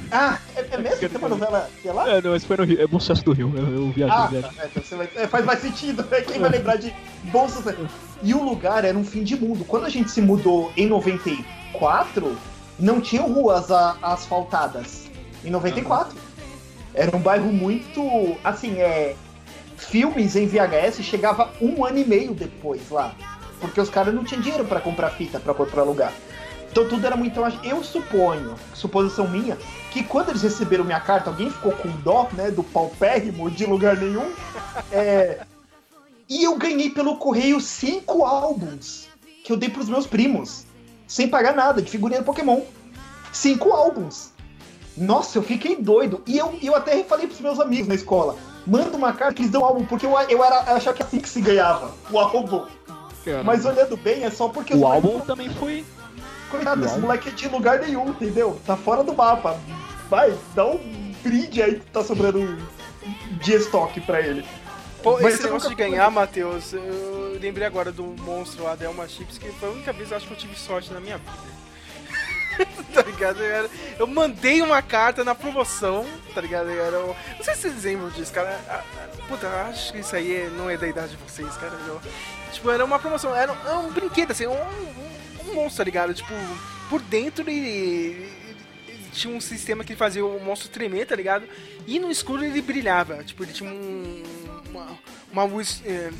Ah, 0.09 0.39
é, 0.55 0.65
é 0.71 0.77
mesmo? 0.77 0.97
Tem 1.09 1.17
uma 1.17 1.27
novela 1.27 1.69
que 1.81 1.87
é 1.89 1.91
lá? 1.91 2.09
É, 2.09 2.21
não, 2.21 2.33
esse 2.33 2.45
foi 2.45 2.55
no 2.55 2.63
Rio, 2.63 2.81
é 2.81 2.87
bom 2.87 2.97
sucesso 2.97 3.25
do 3.25 3.33
Rio, 3.33 3.51
eu, 3.57 3.67
eu 3.75 3.89
viajei, 3.91 4.17
Ah, 4.17 4.27
tá, 4.41 4.63
é, 4.63 4.69
então 4.73 4.97
vai- 4.97 5.09
é, 5.17 5.27
faz 5.27 5.43
mais 5.45 5.59
sentido, 5.59 6.01
né? 6.09 6.21
Quem 6.21 6.39
vai 6.39 6.49
lembrar 6.49 6.77
de 6.77 6.93
Bom 7.25 7.49
Sucesso? 7.49 7.77
E 8.23 8.33
o 8.33 8.41
lugar 8.41 8.85
era 8.85 8.97
um 8.97 9.03
fim 9.03 9.21
de 9.21 9.35
mundo. 9.35 9.65
Quando 9.65 9.85
a 9.85 9.89
gente 9.89 10.09
se 10.09 10.21
mudou 10.21 10.71
em 10.77 10.87
94, 10.87 12.37
não 12.79 13.01
tinham 13.01 13.29
ruas 13.33 13.69
a- 13.69 13.97
asfaltadas. 14.01 15.09
Em 15.43 15.49
94. 15.51 16.15
Era 16.93 17.15
um 17.15 17.19
bairro 17.19 17.51
muito. 17.51 18.01
Assim, 18.43 18.79
é. 18.79 19.15
Filmes 19.77 20.35
em 20.35 20.47
VHS 20.47 21.03
chegava 21.03 21.51
um 21.59 21.83
ano 21.83 21.97
e 21.97 22.05
meio 22.05 22.33
depois 22.33 22.89
lá. 22.89 23.13
Porque 23.59 23.81
os 23.81 23.89
caras 23.89 24.13
não 24.13 24.23
tinham 24.23 24.41
dinheiro 24.41 24.65
pra 24.65 24.79
comprar 24.79 25.09
fita 25.09 25.39
pra 25.39 25.53
pôr 25.53 25.67
pra 25.67 25.81
alugar. 25.81 26.13
Então 26.71 26.87
tudo 26.87 27.05
era 27.05 27.15
muito. 27.15 27.39
Eu 27.63 27.83
suponho, 27.83 28.55
suposição 28.73 29.27
minha, 29.27 29.57
que 29.91 30.03
quando 30.03 30.29
eles 30.29 30.41
receberam 30.41 30.83
minha 30.83 30.99
carta, 30.99 31.29
alguém 31.29 31.49
ficou 31.49 31.71
com 31.71 31.89
dó, 32.01 32.27
né, 32.33 32.49
do 32.49 32.63
paupérrimo 32.63 33.51
de 33.51 33.65
lugar 33.65 33.95
nenhum. 33.95 34.31
É, 34.91 35.45
e 36.27 36.43
eu 36.43 36.57
ganhei 36.57 36.89
pelo 36.89 37.17
correio 37.17 37.61
cinco 37.61 38.25
álbuns 38.25 39.07
que 39.43 39.51
eu 39.51 39.57
dei 39.57 39.69
pros 39.69 39.87
meus 39.87 40.07
primos, 40.07 40.65
sem 41.07 41.27
pagar 41.27 41.53
nada, 41.53 41.79
de 41.79 41.91
figurinha 41.91 42.21
do 42.21 42.25
Pokémon. 42.25 42.61
Cinco 43.31 43.71
álbuns. 43.71 44.32
Nossa, 44.97 45.37
eu 45.37 45.43
fiquei 45.43 45.75
doido. 45.75 46.21
E 46.27 46.37
eu, 46.37 46.57
eu 46.61 46.75
até 46.75 47.03
falei 47.03 47.27
pros 47.27 47.39
meus 47.39 47.59
amigos 47.59 47.87
na 47.87 47.95
escola: 47.95 48.35
manda 48.65 48.95
uma 48.95 49.13
carta 49.13 49.33
que 49.33 49.41
eles 49.41 49.51
dão 49.51 49.65
álbum, 49.65 49.85
porque 49.85 50.05
eu, 50.05 50.11
eu, 50.29 50.43
era, 50.43 50.63
eu 50.67 50.75
achava 50.75 50.95
que 50.95 51.03
assim 51.03 51.19
que 51.19 51.29
se 51.29 51.41
ganhava 51.41 51.91
o 52.11 52.17
álbum. 52.17 52.65
Cara, 53.25 53.43
Mas 53.43 53.65
olhando 53.65 53.95
bem, 53.97 54.23
é 54.23 54.29
só 54.29 54.49
porque 54.49 54.73
os 54.73 54.81
o 54.81 54.85
álbum 54.85 55.19
também 55.21 55.49
foi. 55.49 55.85
Coitado, 56.49 56.85
esse 56.85 56.99
moleque 56.99 57.29
é 57.29 57.31
de 57.31 57.47
lugar 57.47 57.79
nenhum, 57.79 58.09
entendeu? 58.09 58.59
Tá 58.65 58.75
fora 58.75 59.03
do 59.03 59.13
mapa. 59.13 59.57
Vai, 60.07 60.37
dá 60.53 60.67
um 60.67 61.13
brinde 61.23 61.63
aí 61.63 61.79
que 61.79 61.85
tá 61.87 62.03
sobrando 62.03 62.57
de 63.41 63.53
estoque 63.53 63.99
pra 64.01 64.21
ele. 64.21 64.45
Pô, 65.01 65.19
Mas 65.19 65.35
esse 65.35 65.43
negócio 65.43 65.67
de 65.67 65.75
ganhar, 65.75 66.09
Matheus, 66.11 66.71
eu 66.73 67.37
lembrei 67.41 67.65
agora 67.65 67.91
do 67.91 68.03
monstro 68.03 68.63
lá, 68.63 68.75
Delma 68.75 69.07
Chips, 69.07 69.37
que 69.37 69.51
foi 69.53 69.69
a 69.69 69.71
única 69.71 69.91
vez 69.91 70.13
acho 70.13 70.27
que 70.27 70.33
eu 70.33 70.37
tive 70.37 70.55
sorte 70.55 70.93
na 70.93 70.99
minha 70.99 71.17
vida. 71.17 71.31
tá 72.93 73.01
ligado? 73.01 73.39
Eu, 73.41 73.45
era- 73.55 73.69
eu 73.99 74.07
mandei 74.07 74.61
uma 74.61 74.81
carta 74.81 75.23
na 75.23 75.33
promoção, 75.35 76.05
tá 76.33 76.41
ligado? 76.41 76.69
Eu 76.69 76.83
era 76.85 76.99
um- 76.99 77.15
Não 77.37 77.43
sei 77.43 77.55
se 77.55 77.61
vocês 77.61 77.83
lembram 77.83 78.09
disso, 78.09 78.31
cara. 78.33 78.59
Ah, 78.69 78.83
ah, 78.97 79.07
Puta, 79.27 79.45
eu 79.47 79.55
acho 79.69 79.93
que 79.93 79.99
isso 79.99 80.15
aí 80.15 80.35
é- 80.35 80.49
não 80.49 80.69
é 80.69 80.77
da 80.77 80.87
idade 80.87 81.11
de 81.11 81.17
vocês, 81.17 81.55
cara. 81.57 81.73
Eu- 81.87 82.01
Tipo, 82.51 82.69
era 82.69 82.85
uma 82.85 82.99
promoção, 82.99 83.35
era 83.35 83.51
um, 83.51 83.55
era 83.65 83.79
um 83.79 83.91
brinquedo, 83.91 84.29
assim, 84.31 84.45
um, 84.45 84.51
um, 84.53 85.49
um 85.49 85.53
monstro, 85.55 85.77
tá 85.77 85.83
ligado? 85.85 86.13
Tipo, 86.13 86.33
por 86.87 87.01
dentro 87.01 87.49
ele, 87.49 88.29
ele 88.87 89.09
tinha 89.11 89.35
um 89.35 89.41
sistema 89.41 89.83
que 89.83 89.95
fazia 89.95 90.23
o 90.23 90.39
monstro 90.43 90.69
tremer, 90.69 91.07
tá 91.07 91.15
ligado? 91.15 91.45
E 91.87 91.99
no 91.99 92.11
escuro 92.11 92.45
ele 92.45 92.61
brilhava, 92.61 93.23
tipo, 93.23 93.43
ele 93.43 93.53
tinha 93.53 93.67
um, 93.69 94.23
uma, 94.69 94.87
uma 95.31 95.43
luz 95.45 95.81
é, 95.83 96.11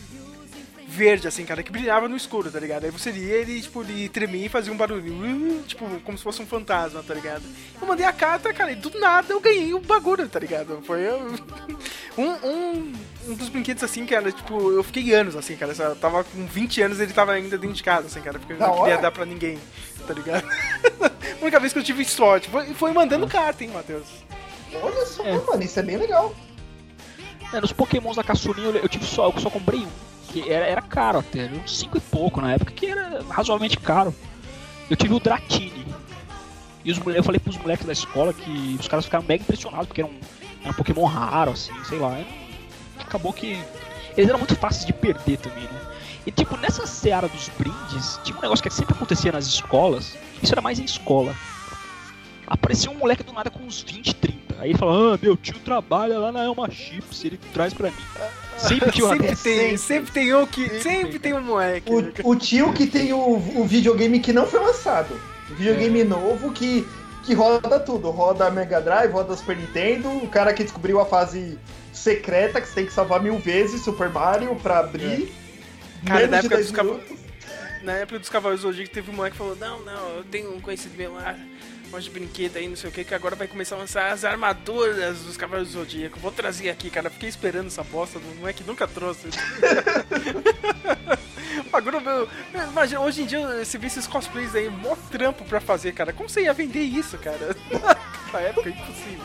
verde, 0.93 1.27
assim, 1.27 1.43
cara, 1.43 1.63
que 1.63 1.71
brilhava 1.71 2.07
no 2.07 2.15
escuro, 2.15 2.51
tá 2.51 2.59
ligado? 2.59 2.85
Aí 2.85 2.91
você 2.91 3.09
lia 3.11 3.33
ele, 3.33 3.61
tipo, 3.61 3.81
ele 3.81 4.07
tremia 4.07 4.45
e 4.45 4.49
fazia 4.49 4.71
um 4.71 4.77
barulho, 4.77 5.11
uh, 5.11 5.63
tipo, 5.63 5.85
como 6.01 6.17
se 6.17 6.23
fosse 6.23 6.41
um 6.41 6.45
fantasma, 6.45 7.01
tá 7.01 7.13
ligado? 7.13 7.41
Eu 7.81 7.87
mandei 7.87 8.05
a 8.05 8.13
carta, 8.13 8.53
cara, 8.53 8.71
e 8.71 8.75
do 8.75 8.91
nada 8.99 9.33
eu 9.33 9.39
ganhei 9.41 9.73
o 9.73 9.79
bagulho, 9.79 10.29
tá 10.29 10.39
ligado? 10.39 10.81
Foi 10.83 11.01
um, 12.17 12.29
um, 12.47 12.93
um 13.27 13.33
dos 13.33 13.49
brinquedos, 13.49 13.83
assim, 13.83 14.05
cara, 14.05 14.31
tipo, 14.31 14.71
eu 14.71 14.83
fiquei 14.83 15.13
anos, 15.13 15.35
assim, 15.35 15.55
cara, 15.55 15.73
eu 15.73 15.95
tava 15.95 16.23
com 16.23 16.45
20 16.45 16.81
anos 16.83 16.99
ele 16.99 17.11
tava 17.13 17.31
ainda 17.31 17.57
dentro 17.57 17.75
de 17.75 17.83
casa, 17.83 18.05
assim, 18.07 18.21
cara, 18.21 18.37
porque 18.37 18.53
eu 18.53 18.57
não 18.57 18.83
queria 18.83 18.97
dar 18.99 19.11
pra 19.11 19.25
ninguém, 19.25 19.57
tá 20.07 20.13
ligado? 20.13 20.45
a 21.01 21.41
única 21.41 21.59
vez 21.59 21.73
que 21.73 21.79
eu 21.79 21.83
tive 21.83 22.05
sorte 22.05 22.49
foi, 22.49 22.73
foi 22.73 22.91
mandando 22.93 23.27
carta, 23.27 23.63
hein, 23.63 23.71
Matheus? 23.73 24.07
Olha 24.81 25.05
só, 25.05 25.23
É. 25.23 25.33
mano, 25.39 25.63
isso 25.63 25.79
é 25.79 25.83
bem 25.83 25.97
legal. 25.97 26.35
É, 27.51 27.59
nos 27.61 27.71
Pokémons 27.71 28.15
da 28.15 28.23
caçulinha 28.23 28.69
eu, 28.69 28.75
eu 28.77 28.89
tive 28.89 29.05
só, 29.05 29.29
eu 29.29 29.39
só 29.39 29.49
comprei 29.49 29.81
um. 29.81 30.12
Que 30.33 30.51
era, 30.51 30.65
era 30.65 30.81
caro 30.81 31.19
até, 31.19 31.45
uns 31.45 31.77
5 31.77 31.95
e 31.95 32.01
pouco 32.01 32.41
na 32.41 32.53
época, 32.53 32.71
que 32.71 32.87
era 32.87 33.23
razoavelmente 33.29 33.77
caro. 33.77 34.13
Eu 34.89 34.97
tive 34.97 35.13
o 35.13 35.19
Dratini. 35.19 35.85
E 36.83 36.91
os 36.91 36.97
eu 37.05 37.23
falei 37.23 37.39
pros 37.39 37.55
moleques 37.57 37.85
da 37.85 37.93
escola 37.93 38.33
que 38.33 38.75
os 38.79 38.87
caras 38.87 39.05
ficaram 39.05 39.23
mega 39.27 39.43
impressionados, 39.43 39.87
porque 39.87 40.01
era 40.01 40.09
um, 40.09 40.19
era 40.61 40.71
um 40.71 40.73
Pokémon 40.73 41.05
raro, 41.05 41.51
assim, 41.51 41.71
sei 41.85 41.99
lá. 41.99 42.17
Acabou 42.99 43.31
que. 43.31 43.63
Eles 44.17 44.27
eram 44.27 44.39
muito 44.39 44.55
fáceis 44.55 44.85
de 44.85 44.91
perder 44.91 45.37
também, 45.37 45.63
né? 45.63 45.81
E 46.25 46.31
tipo, 46.31 46.57
nessa 46.57 46.87
seara 46.87 47.27
dos 47.27 47.49
brindes, 47.57 48.19
tinha 48.23 48.35
um 48.35 48.41
negócio 48.41 48.63
que 48.63 48.73
sempre 48.73 48.95
acontecia 48.95 49.31
nas 49.31 49.45
escolas, 49.45 50.17
isso 50.41 50.51
era 50.51 50.61
mais 50.61 50.79
em 50.79 50.85
escola. 50.85 51.35
Apareceu 52.47 52.91
um 52.91 52.95
moleque 52.95 53.23
do 53.23 53.33
nada 53.33 53.49
com 53.49 53.63
uns 53.63 53.81
20, 53.81 54.15
30. 54.15 54.55
Aí 54.59 54.71
ele 54.71 54.77
fala, 54.77 55.13
ah, 55.13 55.19
meu 55.21 55.37
tio 55.37 55.59
trabalha 55.59 56.17
lá 56.17 56.31
na 56.31 56.43
Elma 56.43 56.69
Chips, 56.71 57.23
ele 57.23 57.37
traz 57.53 57.73
pra 57.73 57.89
mim. 57.89 58.03
Sempre 58.57 58.91
tinha 58.91 59.05
uma 59.05 59.13
Sempre 59.15 59.35
tem, 59.35 59.35
sempre. 59.35 59.77
sempre 59.77 60.11
tem 60.11 60.35
um 60.35 60.45
que. 60.45 60.61
Sempre 60.69 60.81
Sempre 60.81 61.19
tem, 61.19 61.33
um 61.33 61.41
moleque. 61.41 61.91
O, 62.23 62.29
o 62.31 62.35
tio 62.35 62.71
que 62.73 62.87
tem 62.87 63.11
o, 63.13 63.17
o 63.19 63.65
videogame 63.65 64.19
que 64.19 64.31
não 64.33 64.45
foi 64.47 64.59
lançado. 64.59 65.19
O 65.49 65.55
videogame 65.55 66.03
novo 66.03 66.51
que, 66.51 66.87
que 67.23 67.33
roda 67.33 67.79
tudo. 67.79 68.09
Roda 68.09 68.49
Mega 68.49 68.79
Drive, 68.81 69.11
roda 69.11 69.35
Super 69.35 69.57
Nintendo. 69.57 70.09
O 70.09 70.27
cara 70.27 70.53
que 70.53 70.63
descobriu 70.63 70.99
a 70.99 71.05
fase 71.05 71.57
secreta 71.91 72.59
que 72.61 72.67
você 72.67 72.75
tem 72.75 72.85
que 72.85 72.93
salvar 72.93 73.21
mil 73.21 73.37
vezes 73.37 73.83
Super 73.83 74.09
Mario 74.09 74.55
pra 74.55 74.79
abrir. 74.79 75.31
Cara, 76.05 76.19
Menos 76.27 76.31
na 76.31 76.39
de 76.39 76.45
época 76.47 76.55
10 76.55 76.67
dos 76.67 76.75
cava- 76.75 76.89
minutos. 76.93 77.17
Na 77.83 77.93
época 77.93 78.19
dos 78.19 78.29
Cavaleiros 78.29 78.61
do 78.63 78.69
Zodíaco 78.71 78.93
teve 78.93 79.11
um 79.11 79.13
moleque 79.13 79.33
que 79.33 79.37
falou: 79.37 79.55
Não, 79.57 79.81
não, 79.81 80.09
eu 80.15 80.23
tenho 80.23 80.55
um 80.55 80.61
conhecido 80.61 80.95
meu 80.97 81.13
lá, 81.13 81.35
monte 81.93 82.05
de 82.05 82.09
brinquedo 82.09 82.57
aí, 82.57 82.67
não 82.67 82.75
sei 82.75 82.89
o 82.89 82.93
que, 82.93 83.03
que 83.03 83.13
agora 83.13 83.35
vai 83.35 83.47
começar 83.47 83.75
a 83.75 83.79
lançar 83.79 84.11
as 84.11 84.25
armaduras 84.25 85.19
dos 85.19 85.37
Cavaleiros 85.37 85.73
do 85.73 85.79
Zodíaco. 85.79 86.19
Vou 86.19 86.31
trazer 86.31 86.69
aqui, 86.69 86.89
cara. 86.89 87.09
Fiquei 87.09 87.29
esperando 87.29 87.67
essa 87.67 87.83
bosta, 87.83 88.17
o 88.17 88.35
moleque 88.39 88.63
nunca 88.63 88.87
trouxe. 88.87 89.27
Agora, 91.71 91.99
meu, 91.99 92.27
imagina, 92.71 93.01
hoje 93.01 93.21
em 93.21 93.25
dia 93.25 93.63
você 93.63 93.77
vê 93.77 93.87
esses 93.87 94.07
cosplays 94.07 94.55
aí, 94.55 94.69
mó 94.69 94.95
trampo 95.11 95.43
pra 95.45 95.59
fazer, 95.59 95.91
cara. 95.91 96.11
Como 96.11 96.27
você 96.27 96.43
ia 96.43 96.53
vender 96.53 96.81
isso, 96.81 97.17
cara? 97.17 97.55
Na 98.33 98.39
época, 98.39 98.69
impossível. 98.69 99.23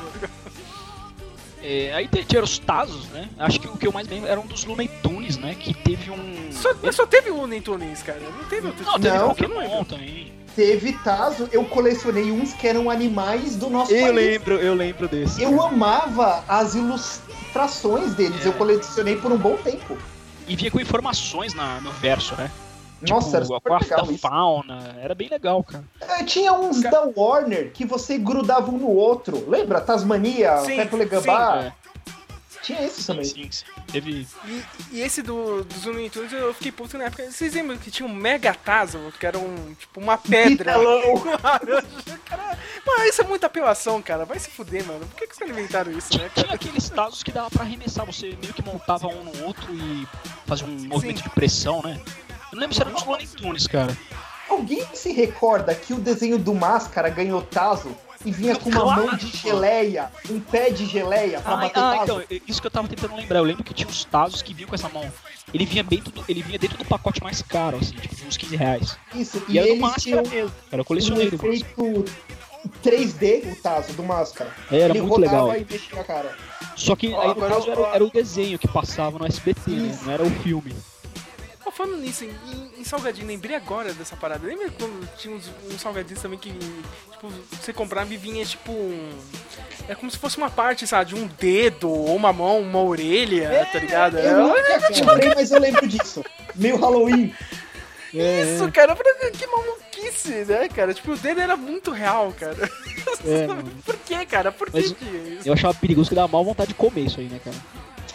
É, 1.62 1.92
aí 1.94 2.08
tinha 2.08 2.42
os 2.42 2.58
Tazos, 2.58 3.08
né? 3.08 3.30
Acho 3.38 3.60
que 3.60 3.66
o 3.66 3.76
que 3.76 3.86
eu 3.86 3.92
mais 3.92 4.06
lembro 4.06 4.28
era 4.28 4.38
um 4.38 4.46
dos 4.46 4.64
Looney 4.64 4.88
Tunes, 5.02 5.38
né? 5.38 5.54
Que 5.54 5.72
teve 5.72 6.10
um. 6.10 6.52
Só, 6.52 6.74
só 6.92 7.06
teve 7.06 7.30
o 7.30 7.36
Looney 7.36 7.60
Tunes, 7.60 8.02
cara. 8.02 8.20
Não 8.20 8.44
teve 8.44 8.66
outro 8.66 8.84
Não, 8.84 9.00
teve 9.00 9.18
Não, 9.18 9.28
Pokémon 9.28 9.84
também. 9.84 10.37
Teve 10.58 10.92
Tazo, 11.04 11.48
eu 11.52 11.64
colecionei 11.66 12.32
uns 12.32 12.52
que 12.52 12.66
eram 12.66 12.90
animais 12.90 13.54
do 13.54 13.70
nosso 13.70 13.92
Eu 13.94 14.06
país. 14.12 14.14
lembro, 14.16 14.56
eu 14.56 14.74
lembro 14.74 15.06
desse. 15.06 15.40
Eu 15.40 15.62
amava 15.62 16.42
as 16.48 16.74
ilustrações 16.74 18.12
deles, 18.14 18.44
É. 18.44 18.48
eu 18.48 18.52
colecionei 18.54 19.14
por 19.14 19.30
um 19.30 19.36
bom 19.36 19.56
tempo. 19.58 19.96
E 20.48 20.56
vinha 20.56 20.68
com 20.68 20.80
informações 20.80 21.54
na, 21.54 21.80
no 21.80 21.92
verso, 21.92 22.34
né? 22.34 22.50
Nossa, 23.08 23.36
era 23.36 23.44
tipo, 23.44 23.54
super 23.54 23.68
qual 23.68 23.78
a 23.78 23.82
legal 23.84 24.06
da 24.06 24.12
isso. 24.12 24.20
fauna. 24.20 24.96
Era 25.00 25.14
bem 25.14 25.28
legal, 25.28 25.62
cara. 25.62 25.84
É, 26.00 26.24
tinha 26.24 26.52
uns 26.52 26.80
da 26.82 27.08
Warner 27.16 27.70
que 27.72 27.84
você 27.86 28.18
grudava 28.18 28.68
um 28.72 28.78
no 28.78 28.88
outro. 28.88 29.48
Lembra? 29.48 29.80
Tasmania, 29.80 30.54
Pepe 30.66 30.96
Legambá. 30.96 31.72
Tinha 32.68 32.84
esse 32.84 33.00
sim, 33.00 33.06
também. 33.06 33.24
sim, 33.24 33.50
sim. 33.50 33.64
Teve. 33.90 34.26
E, 34.44 34.64
e 34.92 35.00
esse 35.00 35.22
do, 35.22 35.64
dos 35.64 35.86
Looney 35.86 36.10
Tunes 36.10 36.30
eu 36.34 36.52
fiquei 36.52 36.70
puto 36.70 36.98
na 36.98 37.04
época. 37.04 37.30
Vocês 37.30 37.54
lembram 37.54 37.78
que 37.78 37.90
tinha 37.90 38.06
um 38.06 38.12
Mega 38.12 38.52
Tazo, 38.52 39.10
que 39.18 39.24
era 39.24 39.38
um, 39.38 39.74
tipo, 39.74 39.98
uma 39.98 40.18
pedra? 40.18 40.74
Cara, 42.26 42.58
mano, 42.86 43.04
isso 43.06 43.22
é 43.22 43.24
muita 43.24 43.46
apelação, 43.46 44.02
cara. 44.02 44.26
Vai 44.26 44.38
se 44.38 44.50
fuder, 44.50 44.84
mano. 44.84 45.06
Por 45.06 45.16
que, 45.16 45.26
que 45.26 45.34
vocês 45.34 45.48
inventaram 45.48 45.90
isso, 45.92 46.12
né, 46.12 46.18
Tinha, 46.18 46.28
tinha 46.28 46.44
cara? 46.44 46.56
aqueles 46.56 46.90
Tazos 46.90 47.22
que 47.22 47.32
dava 47.32 47.48
pra 47.48 47.62
arremessar. 47.62 48.04
Você 48.04 48.36
meio 48.38 48.52
que 48.52 48.62
montava 48.62 49.06
um 49.06 49.24
no 49.24 49.46
outro 49.46 49.74
e 49.74 50.06
fazia 50.44 50.66
um 50.66 50.88
movimento 50.88 51.22
de 51.22 51.30
pressão, 51.30 51.80
né? 51.82 51.98
Eu 52.28 52.56
não 52.56 52.60
lembro 52.60 52.74
se 52.74 52.82
era 52.82 52.90
nos 52.90 53.02
Looney 53.02 53.26
Tunes, 53.28 53.66
cara. 53.66 53.96
Alguém 54.46 54.86
se 54.92 55.10
recorda 55.10 55.74
que 55.74 55.94
o 55.94 55.98
desenho 55.98 56.38
do 56.38 56.54
Máscara 56.54 57.08
ganhou 57.08 57.40
Tazo 57.40 57.96
e 58.24 58.32
vinha 58.32 58.56
com 58.56 58.68
uma 58.70 58.84
mão 58.96 59.16
de 59.16 59.26
geleia, 59.28 60.10
um 60.30 60.40
pé 60.40 60.70
de 60.70 60.84
geleia 60.86 61.40
pra 61.40 61.52
Ah, 61.52 61.56
bater 61.56 61.78
ah, 61.78 61.90
Tazo? 61.98 62.02
então, 62.22 62.38
isso 62.46 62.60
que 62.60 62.66
eu 62.66 62.70
tava 62.70 62.88
tentando 62.88 63.14
lembrar. 63.14 63.38
Eu 63.38 63.44
lembro 63.44 63.62
que 63.64 63.72
tinha 63.72 63.88
os 63.88 64.04
Tazos 64.04 64.42
que 64.42 64.52
vinham 64.52 64.68
com 64.68 64.74
essa 64.74 64.88
mão 64.88 65.10
ele 65.54 65.64
vinha 65.64 65.82
dentro 65.82 66.10
do, 66.12 66.22
ele 66.28 66.42
vinha 66.42 66.58
dentro 66.58 66.76
do 66.76 66.84
pacote 66.84 67.22
mais 67.22 67.40
caro, 67.40 67.78
assim, 67.78 67.94
tipo, 67.96 68.14
de 68.14 68.26
uns 68.26 68.36
15 68.36 68.54
reais. 68.56 68.98
Isso, 69.14 69.42
E, 69.48 69.56
era 69.56 69.66
do 69.66 69.72
eles 69.72 69.80
Máscara 69.80 70.22
tinham 70.22 70.24
mesmo. 70.44 70.52
Era 70.70 70.82
um 70.82 70.84
colecioneiro. 70.84 71.34
efeito 71.36 72.04
3D, 72.82 73.52
o 73.52 73.56
Tazo, 73.62 73.92
do 73.94 74.02
Máscara. 74.02 74.50
É, 74.70 74.80
era 74.80 74.92
ele 74.92 75.00
muito 75.02 75.20
legal. 75.20 75.54
e 75.56 75.60
mexia 75.70 76.04
cara. 76.04 76.36
Só 76.76 76.94
que 76.94 77.08
Ó, 77.12 77.20
aí 77.20 77.28
no 77.28 77.34
caso 77.36 77.66
eu- 77.68 77.72
era, 77.86 77.94
era 77.94 78.04
o 78.04 78.10
desenho 78.10 78.58
que 78.58 78.68
passava 78.68 79.18
no 79.18 79.26
SBT, 79.26 79.70
né? 79.70 79.98
Não 80.04 80.12
era 80.12 80.22
o 80.22 80.30
filme. 80.42 80.74
Pô, 81.68 81.72
falando 81.72 81.98
nisso, 81.98 82.24
em, 82.24 82.70
em 82.78 82.82
Salgadinho, 82.84 83.26
lembrei 83.26 83.54
agora 83.54 83.92
dessa 83.92 84.16
parada. 84.16 84.46
Lembra 84.46 84.70
quando 84.70 85.06
tinha 85.18 85.34
uns, 85.36 85.50
uns 85.70 85.78
salgadinhos 85.82 86.22
também 86.22 86.38
que, 86.38 86.50
tipo, 86.50 87.30
você 87.60 87.74
comprava 87.74 88.12
e 88.12 88.16
vinha, 88.16 88.42
tipo, 88.44 88.72
um... 88.72 89.10
É 89.86 89.94
como 89.94 90.10
se 90.10 90.16
fosse 90.16 90.38
uma 90.38 90.48
parte, 90.48 90.86
sabe, 90.86 91.10
de 91.10 91.14
um 91.14 91.26
dedo, 91.26 91.90
ou 91.90 92.16
uma 92.16 92.32
mão, 92.32 92.60
uma 92.62 92.82
orelha, 92.82 93.66
tá 93.70 93.78
ligado? 93.80 94.18
Eu 94.18 94.56
É, 94.56 94.78
nunca 94.78 95.04
comprei, 95.12 95.34
mas 95.34 95.50
eu 95.50 95.60
lembro 95.60 95.86
disso. 95.86 96.24
Meio 96.54 96.76
Halloween. 96.76 97.34
Isso, 98.14 98.72
cara, 98.72 98.96
pra- 98.96 99.30
que 99.30 99.46
maluquice, 99.46 100.46
né, 100.46 100.66
cara? 100.70 100.94
Tipo, 100.94 101.12
o 101.12 101.16
dedo 101.18 101.42
era 101.42 101.54
muito 101.58 101.90
real, 101.90 102.32
cara. 102.40 102.56
É. 103.26 103.46
Por 103.84 103.96
que, 103.98 104.24
cara? 104.24 104.50
Por 104.50 104.70
que 104.70 104.94
que 104.94 105.04
isso? 105.04 105.46
Eu 105.46 105.52
achava 105.52 105.74
perigoso 105.74 106.08
que 106.08 106.14
dava 106.14 106.28
mal 106.32 106.42
vontade 106.42 106.68
de 106.68 106.74
comer 106.74 107.02
isso 107.02 107.20
aí, 107.20 107.26
né, 107.26 107.38
cara? 107.44 107.56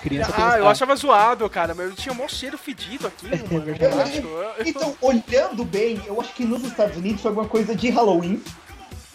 Criança 0.04 0.34
Ah, 0.38 0.58
eu 0.58 0.68
achava 0.68 0.96
zoado, 0.96 1.50
cara, 1.50 1.74
mas 1.74 1.88
eu 1.90 1.96
tinha 1.96 2.14
mó 2.14 2.28
cheiro 2.28 2.58
fedido 2.58 3.08
aqui, 3.08 3.26
mano. 3.52 3.66
verdade. 3.66 4.18
Eu 4.20 4.54
Então, 4.68 4.96
olhando 5.02 5.64
bem, 5.64 6.02
eu 6.06 6.20
acho 6.20 6.34
que 6.34 6.44
nos 6.44 6.64
Estados 6.64 6.98
Unidos 6.98 7.22
foi 7.22 7.30
alguma 7.30 7.48
coisa 7.48 7.74
de 7.74 7.90
Halloween. 7.90 8.42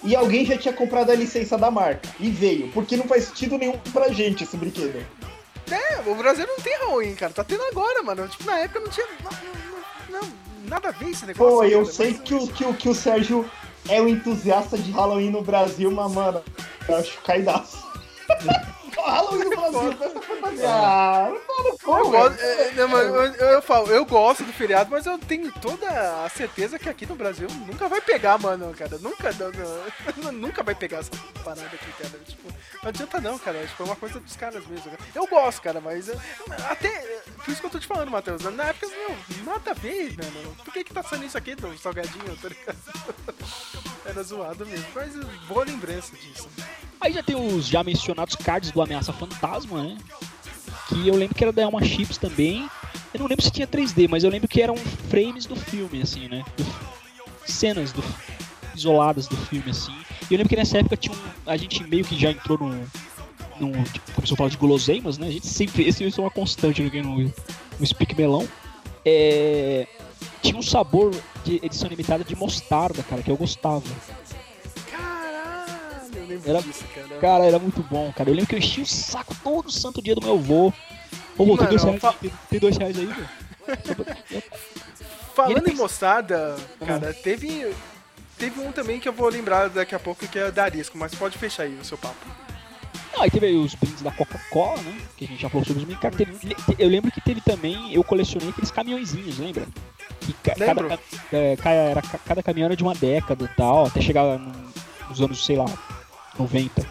E 0.05 0.15
alguém 0.17 0.47
já 0.47 0.57
tinha 0.57 0.73
comprado 0.73 1.11
a 1.11 1.15
licença 1.15 1.59
da 1.59 1.71
marca. 1.71 2.09
E 2.21 2.31
veio. 2.31 2.69
Porque 2.73 2.97
não 2.97 3.05
faz 3.07 3.25
sentido 3.25 3.59
nenhum 3.59 3.77
pra 3.93 4.09
gente 4.09 4.45
esse 4.45 4.57
brinquedo. 4.57 5.05
É, 5.71 6.01
o 6.09 6.15
Brasil 6.15 6.47
não 6.47 6.57
tem 6.57 6.79
Halloween, 6.79 7.15
cara. 7.17 7.33
Tá 7.33 7.43
tendo 7.45 7.63
agora, 7.65 8.03
mano. 8.03 8.27
Tipo, 8.29 8.45
na 8.45 8.59
época 8.61 8.81
não 8.81 8.89
tinha. 8.89 9.07
Não, 9.23 9.31
não- 10.11 10.21
não- 10.21 10.29
nada 10.69 10.89
a 10.89 10.93
ver 10.93 11.11
esse 11.11 11.27
negócio. 11.27 11.57
Pô, 11.57 11.65
eu 11.65 11.81
cara, 11.83 11.93
sei 11.93 12.13
mas- 12.13 12.21
que 12.21 12.35
o, 12.35 12.47
que, 12.47 12.65
o, 12.65 12.75
que 12.75 12.89
o 12.89 12.95
Sérgio 12.95 13.45
é 13.89 14.01
um 14.01 14.07
entusiasta 14.09 14.79
de 14.79 14.91
Halloween 14.93 15.31
no 15.31 15.43
Brasil, 15.43 15.91
mas, 15.91 16.13
mano, 16.13 16.43
eu 16.89 16.97
acho 16.97 17.19
caidaço. 17.23 17.85
Halloween 19.03 19.45
no 19.45 19.51
Brasil, 19.51 19.93
essa 20.01 20.21
fantasia. 20.21 20.69
Ah, 20.71 21.31
Eu, 21.87 22.11
gosto, 22.11 22.41
é, 22.41 22.73
não, 22.73 22.89
mas 22.89 23.07
eu, 23.07 23.15
eu, 23.15 23.47
eu 23.55 23.63
falo, 23.63 23.87
eu 23.89 24.05
gosto 24.05 24.45
do 24.45 24.53
feriado, 24.53 24.91
mas 24.91 25.07
eu 25.07 25.19
tenho 25.19 25.51
toda 25.53 25.89
a 26.25 26.29
certeza 26.29 26.79
que 26.79 26.89
aqui 26.89 27.07
no 27.07 27.15
Brasil 27.15 27.49
nunca 27.67 27.89
vai 27.89 28.01
pegar, 28.01 28.39
mano, 28.39 28.73
cara. 28.75 28.99
Nunca, 28.99 29.31
não, 29.33 29.51
não, 30.23 30.33
nunca 30.49 30.63
vai 30.63 30.75
pegar 30.75 30.99
essa 30.99 31.11
parada 31.45 31.67
aqui, 31.67 31.93
cara. 32.03 32.23
Tipo, 32.27 32.49
não 32.83 32.89
adianta 32.89 33.21
não, 33.21 33.39
cara. 33.39 33.67
Tipo, 33.67 33.83
é 33.83 33.87
uma 33.87 33.97
coisa 33.97 34.21
dos 34.21 34.37
caras 34.37 34.67
mesmo. 34.67 34.91
Cara. 34.91 34.99
Eu 35.15 35.27
gosto, 35.27 35.63
cara, 35.63 35.81
mas 35.81 36.09
é, 36.09 36.19
até. 36.71 36.91
Por 37.45 37.51
isso 37.51 37.61
que 37.61 37.67
eu 37.67 37.71
tô 37.71 37.79
te 37.79 37.87
falando, 37.87 38.11
Matheus. 38.11 38.43
Na 38.43 38.65
época, 38.65 38.87
meu, 38.89 39.17
nada 39.45 39.71
a 39.71 39.75
ver, 39.75 40.15
mano. 40.17 40.57
Por 40.65 40.73
que 40.73 40.85
que 40.85 40.93
tá 40.95 41.03
sendo 41.03 41.25
isso 41.25 41.37
aqui, 41.39 41.55
do 41.55 41.77
salgadinho, 41.79 42.37
tá? 42.37 42.49
Era 44.05 44.23
zoado 44.23 44.65
mesmo. 44.67 44.87
Mas 44.95 45.15
boa 45.47 45.65
lembrança 45.65 46.13
disso. 46.17 46.49
Aí 47.01 47.13
já 47.13 47.23
tem 47.23 47.37
os 47.37 47.67
já 47.67 47.83
mencionados 47.85 48.35
cards 48.37 48.71
do 48.71 48.81
Ameaça 48.83 49.13
Fantasma, 49.13 49.83
né? 49.83 49.99
Que 50.89 51.07
eu 51.07 51.15
lembro 51.15 51.35
que 51.35 51.45
era 51.45 51.53
da 51.53 51.63
Elma 51.63 51.85
Chips 51.85 52.17
também. 52.17 52.69
Eu 53.13 53.21
não 53.21 53.27
lembro 53.27 53.45
se 53.45 53.51
tinha 53.51 53.67
3D, 53.67 54.09
mas 54.09 54.25
eu 54.25 54.31
lembro 54.31 54.49
que 54.49 54.63
eram 54.63 54.77
frames 55.11 55.45
do 55.45 55.55
filme, 55.55 56.01
assim, 56.03 56.29
né? 56.29 56.43
Do- 56.57 56.89
cenas 57.53 57.93
do, 57.93 58.03
isoladas 58.79 59.27
do 59.27 59.37
filme, 59.37 59.71
assim. 59.71 59.93
E 60.31 60.35
eu 60.35 60.39
lembro 60.39 60.49
que 60.49 60.57
nessa 60.57 60.79
época 60.79 60.97
tinha 60.97 61.15
um, 61.15 61.19
a 61.51 61.57
gente 61.57 61.83
meio 61.85 62.05
que 62.05 62.19
já 62.19 62.31
entrou 62.31 62.59
no. 62.59 62.71
no 63.61 63.85
tipo, 63.85 64.13
começou 64.13 64.35
a 64.35 64.37
falar 64.39 64.51
de 64.51 64.57
guloseimas, 64.57 65.19
né? 65.19 65.27
A 65.29 65.31
gente 65.31 65.47
sempre. 65.47 65.87
Esse 65.89 66.05
isso 66.05 66.21
é 66.21 66.25
uma 66.25 66.31
constante 66.31 66.83
aqui 66.83 67.01
no, 67.03 67.17
no 67.79 67.87
Speak 67.87 68.15
Melão. 68.15 68.47
É, 69.05 69.87
tinha 70.43 70.57
um 70.57 70.63
sabor 70.63 71.15
de 71.45 71.57
edição 71.65 71.89
limitada 71.89 72.23
de 72.25 72.37
mostarda, 72.37 73.03
cara, 73.03 73.23
que 73.23 73.31
eu 73.31 73.37
gostava. 73.37 73.83
Caralho, 74.91 76.17
eu 76.17 76.27
lembro 76.27 76.51
Era- 76.51 76.63
disso, 76.63 76.85
cara. 76.95 77.09
Cara, 77.21 77.45
era 77.45 77.59
muito 77.59 77.83
bom, 77.83 78.13
cara. 78.15 78.29
Eu 78.31 78.35
lembro 78.35 78.49
que 78.49 78.55
eu 78.55 78.59
enchi 78.59 78.81
o 78.83 78.87
saco 78.87 79.35
todo 79.43 79.71
santo 79.71 80.03
dia 80.03 80.15
do 80.15 80.21
meu 80.23 80.35
avô. 80.35 80.73
Ô, 81.39 81.45
vô, 81.45 81.57
tem 81.57 81.67
Mano, 81.67 81.69
dois 81.69 81.85
reais, 81.85 82.01
fa- 82.01 82.13
tem, 82.15 82.33
tem 82.51 82.59
dois 82.61 82.77
reais 82.77 82.99
aí, 82.99 83.07
vô? 83.07 83.23
Falando 85.35 85.69
em 85.69 85.75
moçada, 85.75 86.57
cara, 86.85 87.15
teve. 87.15 87.73
Teve 88.39 88.61
um 88.61 88.71
também 88.71 89.01
que 89.01 89.09
eu 89.09 89.13
vou 89.13 89.29
lembrar 89.29 89.69
daqui 89.69 89.95
a 89.95 89.99
pouco 89.99 90.27
que 90.27 90.39
é 90.39 90.51
da 90.51 90.65
Arisco, 90.65 90.97
mas 90.97 91.15
pode 91.15 91.37
fechar 91.37 91.65
aí 91.65 91.75
o 91.75 91.85
seu 91.85 91.99
papo. 91.99 92.15
Não, 93.13 93.23
aí 93.23 93.31
teve 93.31 93.47
aí 93.47 93.57
os 93.57 93.75
brindes 93.75 94.01
da 94.03 94.13
Coca-Cola, 94.13 94.81
né? 94.83 95.01
Que 95.17 95.25
a 95.25 95.29
gente 95.29 95.41
já 95.43 95.49
falou 95.49 95.65
sobre 95.67 95.83
os 95.83 95.89
brindes. 95.89 96.17
Teve- 96.17 96.57
eu 96.79 96.89
lembro 96.89 97.11
que 97.11 97.21
teve 97.21 97.41
também, 97.41 97.93
eu 97.93 98.05
colecionei 98.05 98.51
aqueles 98.51 98.71
caminhõezinhos, 98.71 99.39
lembra? 99.39 99.67
Que 100.21 100.33
ca- 100.35 100.55
cada, 100.55 100.83
Lembro. 100.83 100.89
ca- 100.89 100.99
é, 101.33 101.57
cada 102.27 102.43
caminhão 102.43 102.67
era 102.67 102.77
de 102.77 102.83
uma 102.83 102.95
década 102.95 103.45
e 103.45 103.49
tal, 103.57 103.87
até 103.87 104.01
chegar 104.01 104.39
no- 104.39 104.53
nos 105.09 105.21
anos, 105.21 105.45
sei 105.45 105.57
lá, 105.57 105.67
90. 106.39 106.87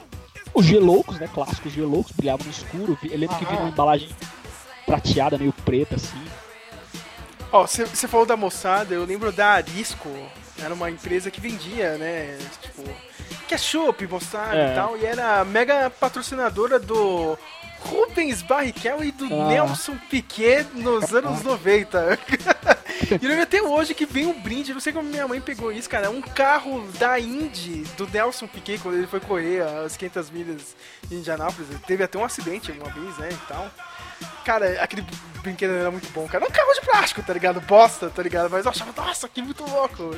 Os 0.54 0.66
Geloucos, 0.66 1.18
né? 1.20 1.30
Clássicos 1.34 1.72
Geloucos, 1.72 2.12
brilhavam 2.12 2.46
no 2.46 2.52
escuro. 2.52 2.98
Eu 3.04 3.18
lembro 3.18 3.36
que 3.38 3.46
Ah. 3.46 3.50
vinha 3.50 3.60
uma 3.62 3.70
embalagem 3.70 4.10
prateada, 4.86 5.38
meio 5.38 5.54
preta, 5.54 5.96
assim. 5.96 6.22
Ó, 7.52 7.66
você 7.66 7.86
falou 8.08 8.26
da 8.26 8.36
moçada, 8.36 8.94
eu 8.94 9.06
lembro 9.06 9.32
da 9.32 9.50
Arisco. 9.52 10.10
Era 10.62 10.74
uma 10.74 10.90
empresa 10.90 11.30
que 11.30 11.40
vendia, 11.40 11.98
né? 11.98 12.38
Tipo, 12.62 12.84
ketchup, 13.48 14.08
moçada 14.08 14.56
É. 14.56 14.72
e 14.72 14.76
tal. 14.76 14.98
E 14.98 15.06
era 15.06 15.46
mega 15.46 15.90
patrocinadora 15.90 16.80
do 16.80 17.38
Rubens 17.82 18.42
Barrichello 18.42 19.04
e 19.04 19.12
do 19.12 19.26
Ah. 19.26 19.48
Nelson 19.48 19.98
Piquet 20.10 20.66
nos 20.74 21.14
anos 21.14 21.44
90. 21.44 22.18
e 23.22 23.24
eu 23.24 23.30
lembro 23.30 23.44
até 23.44 23.62
hoje 23.62 23.94
que 23.94 24.06
vem 24.06 24.26
um 24.26 24.42
brinde, 24.42 24.74
não 24.74 24.80
sei 24.82 24.92
como 24.92 25.08
minha 25.08 25.28
mãe 25.28 25.40
pegou 25.40 25.72
isso, 25.72 25.88
cara. 25.90 26.10
Um 26.10 26.22
carro 26.22 26.86
da 27.00 27.20
Indy, 27.20 27.84
do 27.96 28.08
Nelson 28.08 28.48
Piquet, 28.48 28.80
quando 28.80 28.96
ele 28.98 29.08
foi 29.08 29.20
correr 29.20 29.62
as 29.62 29.96
500 29.96 30.30
milhas 30.32 30.76
em 31.12 31.16
Indianápolis. 31.18 31.70
Ele 31.70 31.80
teve 31.86 32.04
até 32.04 32.18
um 32.18 32.26
acidente 32.26 32.72
uma 32.72 32.90
vez, 32.90 33.18
né? 33.20 33.30
E 33.32 33.48
tal. 33.48 33.70
Cara, 34.44 34.82
aquele 34.82 35.06
brinquedo 35.42 35.74
era 35.74 35.92
muito 35.92 36.10
bom, 36.14 36.28
cara. 36.28 36.46
É 36.46 36.48
um 36.48 36.52
carro 36.52 36.74
de 36.74 36.82
plástico, 36.82 37.22
tá 37.24 37.34
ligado? 37.34 37.62
Bosta, 37.62 38.10
tá 38.10 38.24
ligado? 38.24 38.50
Mas 38.50 38.66
eu 38.66 38.72
achava, 38.72 38.94
nossa, 38.96 39.28
que 39.28 39.42
muito 39.42 39.64
louco. 39.66 40.12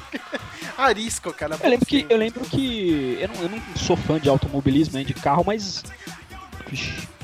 Arisco, 0.76 1.32
cara. 1.32 1.58
Eu 1.62 1.70
lembro 1.70 1.86
que, 1.86 2.06
eu 2.08 2.16
lembro 2.16 2.44
que 2.44 3.18
eu 3.20 3.28
não, 3.28 3.42
eu 3.42 3.48
não 3.50 3.62
sou 3.76 3.96
fã 3.96 4.18
de 4.18 4.28
automobilismo, 4.28 4.98
né, 4.98 5.04
de 5.04 5.14
carro, 5.14 5.44
mas 5.46 5.82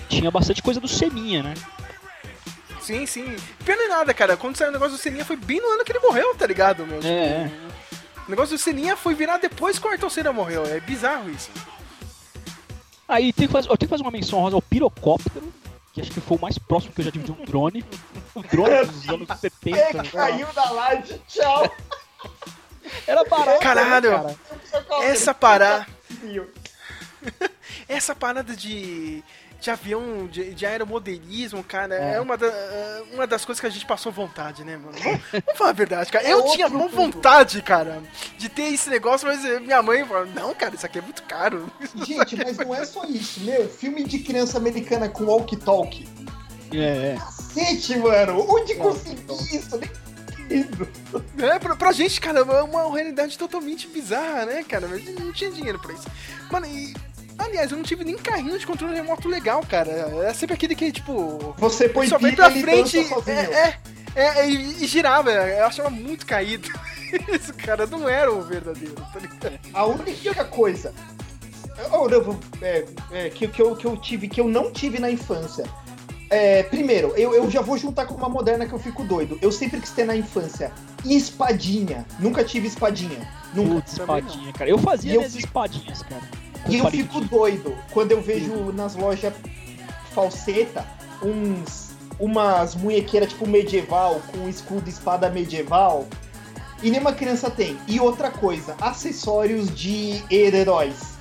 tinha 0.08 0.30
bastante 0.30 0.62
coisa 0.62 0.80
do 0.80 0.88
Seminha, 0.88 1.42
né? 1.42 1.54
Sim, 2.80 3.04
sim. 3.04 3.34
Pena 3.64 3.82
em 3.82 3.88
nada, 3.88 4.14
cara. 4.14 4.36
Quando 4.36 4.56
saiu 4.56 4.70
o 4.70 4.72
negócio 4.72 4.96
do 4.96 5.00
Seninha 5.00 5.24
foi 5.24 5.36
bem 5.36 5.60
no 5.60 5.66
ano 5.72 5.84
que 5.84 5.90
ele 5.90 5.98
morreu, 5.98 6.34
tá 6.36 6.46
ligado, 6.46 6.86
meu? 6.86 7.00
É, 7.02 7.50
O 8.26 8.30
negócio 8.30 8.56
do 8.56 8.62
Seninha 8.62 8.96
foi 8.96 9.12
virar 9.12 9.38
depois 9.38 9.76
que 9.76 9.86
o 9.86 9.90
Ayrton 9.90 10.08
Senna 10.08 10.32
morreu. 10.32 10.64
É 10.64 10.78
bizarro 10.78 11.28
isso. 11.28 11.50
Aí 13.08 13.32
tem 13.32 13.46
que 13.48 13.52
fazer, 13.52 13.68
eu 13.68 13.76
tenho 13.76 13.88
que 13.88 13.92
fazer 13.92 14.02
uma 14.02 14.10
menção 14.12 14.38
rosa 14.40 14.54
ao 14.54 14.62
pirocóptero, 14.62 15.52
que 15.97 16.02
acho 16.02 16.10
que 16.10 16.20
foi 16.20 16.36
o 16.36 16.40
mais 16.40 16.59
próximo 16.59 16.93
que 16.93 17.01
eu 17.01 17.06
já 17.06 17.10
tive 17.10 17.24
de 17.24 17.32
um 17.32 17.43
drone. 17.47 17.82
Um 18.35 18.43
drone 18.43 18.85
dos 18.85 19.09
anos 19.09 19.40
70. 19.40 19.78
É, 19.78 19.93
né? 19.94 20.02
caiu 20.12 20.47
da 20.52 20.70
laje, 20.70 21.18
tchau. 21.27 21.74
Era 23.06 23.24
barato. 23.24 23.60
Caralho. 23.60 24.10
né, 24.10 24.36
cara? 24.73 25.05
Essa 25.05 25.32
parada. 25.32 25.86
Essa 27.89 28.14
parada 28.14 28.55
de, 28.55 29.24
de 29.66 29.70
avião, 29.72 30.28
de, 30.28 30.55
de 30.55 30.64
aeromodelismo, 30.64 31.62
cara, 31.64 31.93
é, 31.97 32.14
É. 32.14 32.20
uma, 32.20 32.36
da- 32.36 32.47
é 32.47 33.02
uma 33.12 33.26
das 33.26 33.44
coisas 33.44 33.60
que 33.60 33.66
a 33.66 33.70
gente 33.70 33.84
passou 33.84 34.12
vontade, 34.12 34.62
né, 34.64 34.76
mano? 34.76 34.93
Vamos, 35.02 35.20
vamos 35.32 35.59
falar 35.59 35.70
a 35.70 35.72
verdade, 35.72 36.12
cara. 36.12 36.24
É 36.28 36.32
Eu 36.32 36.44
tinha 36.52 36.68
vontade, 36.68 37.60
cara, 37.62 38.01
de 38.38 38.48
ter 38.48 38.72
esse 38.72 38.88
negócio, 38.88 39.26
mas 39.26 39.43
minha 39.62 39.82
mãe 39.82 40.05
falou, 40.06 40.26
não, 40.26 40.55
cara, 40.55 40.76
isso 40.76 40.86
aqui 40.86 41.01
é 41.01 41.02
muito 41.02 41.22
caro. 41.24 41.68
Gente, 42.06 42.36
mas 42.36 42.56
não 42.59 42.72
é 42.74 42.84
só 42.84 43.05
isso, 43.06 43.40
meu. 43.40 43.68
Filme 43.68 44.05
de 44.05 44.20
criança 44.20 44.56
americana 44.56 45.09
com 45.09 45.24
walkie-talkie. 45.24 46.09
É, 46.72 47.14
é. 47.14 47.16
Cacete, 47.18 47.97
mano. 47.98 48.47
Onde 48.48 48.74
consegui 48.76 49.16
isso? 49.56 49.76
Nem. 50.48 50.64
É, 51.51 51.59
pra, 51.59 51.74
pra 51.74 51.90
gente, 51.93 52.20
cara, 52.20 52.38
é 52.38 52.62
uma 52.62 52.94
realidade 52.94 53.36
totalmente 53.36 53.88
bizarra, 53.88 54.47
né, 54.47 54.62
cara? 54.62 54.86
Mas 54.86 55.05
não 55.18 55.32
tinha 55.32 55.51
dinheiro 55.51 55.78
pra 55.80 55.93
isso. 55.93 56.06
Mano, 56.52 56.66
e. 56.66 56.94
Aliás, 57.38 57.70
eu 57.70 57.76
não 57.76 57.84
tive 57.84 58.04
nem 58.04 58.16
carrinho 58.16 58.58
de 58.58 58.66
controle 58.66 58.94
remoto 58.94 59.28
legal, 59.28 59.62
cara. 59.68 59.90
É 60.26 60.34
sempre 60.34 60.54
aquele 60.54 60.74
que, 60.74 60.92
tipo. 60.92 61.54
Você 61.58 61.88
põe 61.88 62.08
só 62.08 62.18
vem 62.18 62.34
pra 62.34 62.50
e 62.50 62.60
frente 62.60 63.04
sozinho. 63.04 63.36
é, 63.36 63.78
é, 64.14 64.40
é, 64.40 64.50
e, 64.50 64.84
e 64.84 64.86
girava. 64.86 65.30
Eu 65.30 65.66
achava 65.66 65.90
muito 65.90 66.26
caído. 66.26 66.68
Isso, 67.32 67.54
cara, 67.54 67.86
não 67.86 68.08
era 68.08 68.32
o 68.32 68.42
verdadeiro, 68.42 68.94
tá 69.12 69.20
ligado? 69.20 69.58
A 69.72 69.86
única 69.86 70.44
coisa 70.44 70.92
oh, 71.92 72.08
não, 72.08 72.38
é, 72.62 72.84
é, 73.12 73.30
que, 73.30 73.46
que, 73.48 73.60
eu, 73.60 73.76
que 73.76 73.86
eu 73.86 73.96
tive, 73.96 74.28
que 74.28 74.40
eu 74.40 74.48
não 74.48 74.70
tive 74.70 74.98
na 74.98 75.10
infância. 75.10 75.64
É, 76.28 76.64
primeiro, 76.64 77.12
eu, 77.16 77.34
eu 77.34 77.48
já 77.50 77.60
vou 77.60 77.78
juntar 77.78 78.06
com 78.06 78.14
uma 78.14 78.28
moderna 78.28 78.66
que 78.66 78.72
eu 78.72 78.78
fico 78.78 79.04
doido. 79.04 79.38
Eu 79.40 79.52
sempre 79.52 79.80
quis 79.80 79.90
ter 79.90 80.04
na 80.04 80.16
infância 80.16 80.72
espadinha. 81.04 82.04
Nunca 82.18 82.42
tive 82.42 82.66
espadinha. 82.66 83.28
Nunca. 83.54 83.74
Putz, 83.76 83.92
espadinha, 83.92 84.52
cara. 84.52 84.68
Eu 84.68 84.78
fazia 84.78 85.12
E 85.12 85.14
eu 85.14 85.20
minhas 85.20 85.36
espadinhas, 85.36 86.02
cara. 86.02 86.22
E 86.68 86.78
eu 86.78 86.90
fico 86.90 87.20
doido 87.20 87.76
quando 87.92 88.12
eu 88.12 88.20
vejo 88.20 88.72
nas 88.72 88.94
lojas 88.94 89.32
falseta 90.12 90.86
uns 91.22 91.86
umas 92.18 92.74
munhequeiras 92.74 93.28
tipo 93.28 93.46
medieval, 93.46 94.22
com 94.32 94.48
escudo 94.48 94.84
e 94.86 94.90
espada 94.90 95.28
medieval. 95.30 96.06
E 96.82 96.90
nenhuma 96.90 97.12
criança 97.12 97.50
tem. 97.50 97.78
E 97.86 98.00
outra 98.00 98.30
coisa, 98.30 98.74
acessórios 98.80 99.74
de 99.74 100.22
heróis. 100.30 101.16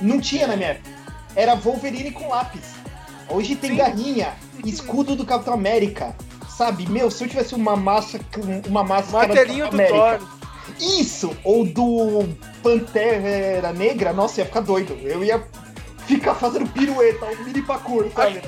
Não 0.00 0.20
tinha 0.20 0.46
na 0.46 0.56
minha 0.56 0.70
época. 0.70 0.90
Era 1.36 1.54
Wolverine 1.54 2.10
com 2.10 2.28
lápis. 2.28 2.74
Hoje 3.28 3.56
tem 3.56 3.70
Sim. 3.70 3.76
garrinha, 3.76 4.34
escudo 4.64 5.16
do 5.16 5.24
Capitão 5.24 5.54
América. 5.54 6.14
Sabe, 6.48 6.86
meu, 6.88 7.10
se 7.10 7.24
eu 7.24 7.28
tivesse 7.28 7.54
uma 7.54 7.76
massa, 7.76 8.20
uma 8.68 8.84
máscara 8.84 9.28
Martelinho 9.28 9.68
do 9.70 9.76
Thor. 9.76 10.43
Isso, 10.80 11.36
ou 11.44 11.64
do 11.64 12.28
Pantera 12.62 13.72
Negra, 13.72 14.12
nossa, 14.12 14.40
ia 14.40 14.46
ficar 14.46 14.60
doido. 14.60 14.94
Eu 15.02 15.22
ia 15.24 15.42
ficar 16.06 16.34
fazendo 16.34 16.68
pirueta, 16.70 17.24
um 17.26 17.44
mini 17.44 17.62
parkour, 17.62 18.10
sabe? 18.14 18.42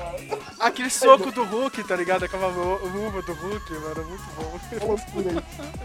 Aquele 0.59 0.91
soco 0.91 1.31
do 1.31 1.45
Hulk, 1.45 1.85
tá 1.85 1.95
ligado? 1.97 2.25
Aquela 2.25 2.49
lu- 2.49 2.81
luva 2.89 3.23
do 3.23 3.33
Hulk, 3.33 3.73
mano, 3.75 4.05
muito 4.09 4.25
bom. 4.81 4.97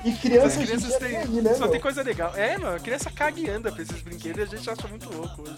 E 0.04 0.12
criança, 0.14 0.48
As 0.60 0.66
crianças 0.68 0.96
têm, 0.98 1.10
tem 1.10 1.18
aí, 1.18 1.42
né, 1.42 1.54
só 1.54 1.62
meu? 1.62 1.72
tem 1.72 1.80
coisa 1.82 2.02
legal. 2.02 2.34
É, 2.36 2.58
mano, 2.58 2.76
a 2.76 2.80
criança 2.80 3.10
caga 3.12 3.40
e 3.40 3.50
anda 3.50 3.72
pra 3.72 3.82
esses 3.84 4.02
brinquedos 4.02 4.40
e 4.40 4.42
a 4.42 4.58
gente 4.58 4.70
acha 4.70 4.88
muito 4.88 5.10
louco 5.16 5.42
hoje. 5.44 5.56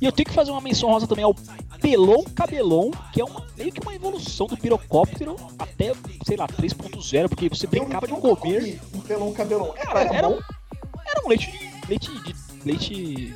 E 0.00 0.06
eu 0.06 0.12
tenho 0.12 0.26
que 0.26 0.34
fazer 0.34 0.50
uma 0.50 0.60
menção 0.60 0.88
rosa 0.88 1.06
também 1.06 1.24
ao 1.24 1.34
Pelon 1.80 2.24
Cabelon, 2.34 2.90
que 3.12 3.20
é 3.20 3.24
uma, 3.24 3.44
meio 3.56 3.70
que 3.70 3.80
uma 3.80 3.94
evolução 3.94 4.46
do 4.46 4.56
pirocóptero 4.56 5.36
até, 5.58 5.92
sei 6.26 6.36
lá, 6.36 6.46
3.0, 6.48 7.28
porque 7.28 7.48
você 7.48 7.66
brincava 7.66 8.06
de 8.06 8.14
comer. 8.14 8.80
Um 8.94 9.00
pelão 9.00 9.32
cabelão. 9.32 9.74
Era, 9.76 9.86
Cara, 9.86 10.00
era, 10.00 10.16
era 10.16 10.28
bom. 10.28 10.38
Era 11.06 11.24
um 11.24 11.28
leite 11.28 11.50
de. 11.50 11.70
leite 11.88 12.10
de. 12.22 12.34
leite. 12.64 13.34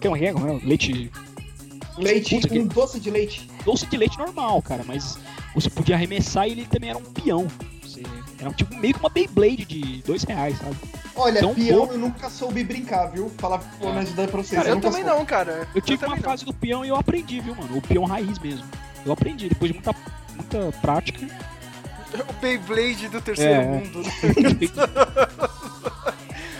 Que 0.00 0.06
é 0.06 0.10
um 0.10 0.14
rego, 0.14 0.40
né? 0.40 0.60
Leite. 0.64 1.10
Leite, 1.96 2.40
Puta 2.40 2.54
um 2.54 2.66
doce 2.66 2.98
de 2.98 3.10
leite. 3.10 3.48
doce 3.64 3.86
de 3.86 3.96
leite 3.96 4.18
normal, 4.18 4.60
cara, 4.62 4.82
mas 4.84 5.16
você 5.54 5.70
podia 5.70 5.94
arremessar 5.94 6.48
e 6.48 6.52
ele 6.52 6.66
também 6.66 6.90
era 6.90 6.98
um 6.98 7.02
peão. 7.04 7.46
Era 8.44 8.52
tipo 8.54 8.74
meio 8.76 8.92
que 8.94 9.00
uma 9.00 9.08
Beyblade 9.08 9.64
de 9.64 10.02
dois 10.02 10.22
reais, 10.24 10.58
sabe? 10.58 10.76
Olha, 11.16 11.40
Tão 11.40 11.54
peão 11.54 11.78
pouco. 11.78 11.94
eu 11.94 11.98
nunca 11.98 12.28
soube 12.28 12.62
brincar, 12.64 13.06
viu? 13.06 13.30
Falar 13.38 13.60
É. 13.80 13.86
honestidade 13.86 14.30
pra 14.30 14.42
vocês. 14.42 14.58
Cara, 14.58 14.68
eu 14.70 14.74
nunca 14.74 14.88
também 14.88 15.02
soube. 15.04 15.18
não, 15.18 15.24
cara. 15.24 15.66
Eu 15.74 15.80
tive 15.80 16.04
uma 16.04 16.08
também 16.08 16.22
não. 16.22 16.30
fase 16.30 16.44
do 16.44 16.52
peão 16.52 16.84
e 16.84 16.88
eu 16.88 16.96
aprendi, 16.96 17.40
viu, 17.40 17.54
mano? 17.54 17.76
O 17.78 17.80
peão 17.80 18.04
raiz 18.04 18.38
mesmo. 18.38 18.66
Eu 19.06 19.12
aprendi, 19.12 19.48
depois 19.48 19.70
de 19.72 19.78
muita, 19.78 19.94
muita 20.34 20.72
prática. 20.80 21.26
O 22.28 22.32
Beyblade 22.34 23.08
do 23.08 23.20
terceiro 23.20 23.60
É. 23.60 23.64
mundo. 23.64 24.00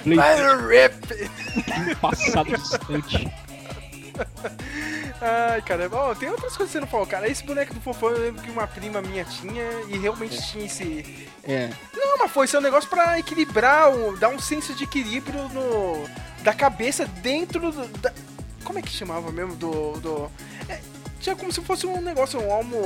né? 0.05 0.17
Blade 0.17 0.43
Rip! 0.67 1.31
passado 2.01 2.51
distante. 2.59 3.29
Ai, 5.21 5.63
cara, 5.63 5.89
ó, 5.93 6.15
tem 6.15 6.29
outras 6.29 6.57
coisas 6.57 6.67
que 6.67 6.73
você 6.73 6.81
não 6.81 6.87
falou, 6.87 7.07
cara. 7.07 7.29
Esse 7.29 7.45
boneco 7.45 7.73
do 7.73 7.81
fofão 7.81 8.11
eu 8.11 8.19
lembro 8.19 8.43
que 8.43 8.51
uma 8.51 8.67
prima 8.67 9.01
minha 9.01 9.25
tinha 9.25 9.63
e 9.89 9.97
realmente 9.99 10.41
tinha 10.51 10.67
esse. 10.67 11.29
É. 11.45 11.71
Não, 11.95 12.19
mas 12.19 12.31
foi, 12.31 12.47
isso 12.47 12.57
é 12.57 12.59
um 12.59 12.63
negócio 12.63 12.89
pra 12.91 13.19
equilibrar, 13.19 13.91
dar 14.19 14.29
um 14.29 14.39
senso 14.39 14.75
de 14.75 14.85
equilíbrio 14.85 15.49
no. 15.51 16.05
da 16.43 16.53
cabeça 16.53 17.07
dentro 17.07 17.71
do. 17.73 17.87
da- 17.99 18.13
como 18.65 18.79
é 18.79 18.83
que 18.83 18.91
chamava 18.91 19.31
mesmo? 19.31 19.55
Do. 19.57 19.93
do 20.01 20.31
é, 20.69 20.81
tinha 21.21 21.37
como 21.37 21.53
se 21.53 21.61
fosse 21.63 21.87
um 21.87 22.01
negócio, 22.01 22.41
um 22.41 22.53
almo. 22.53 22.79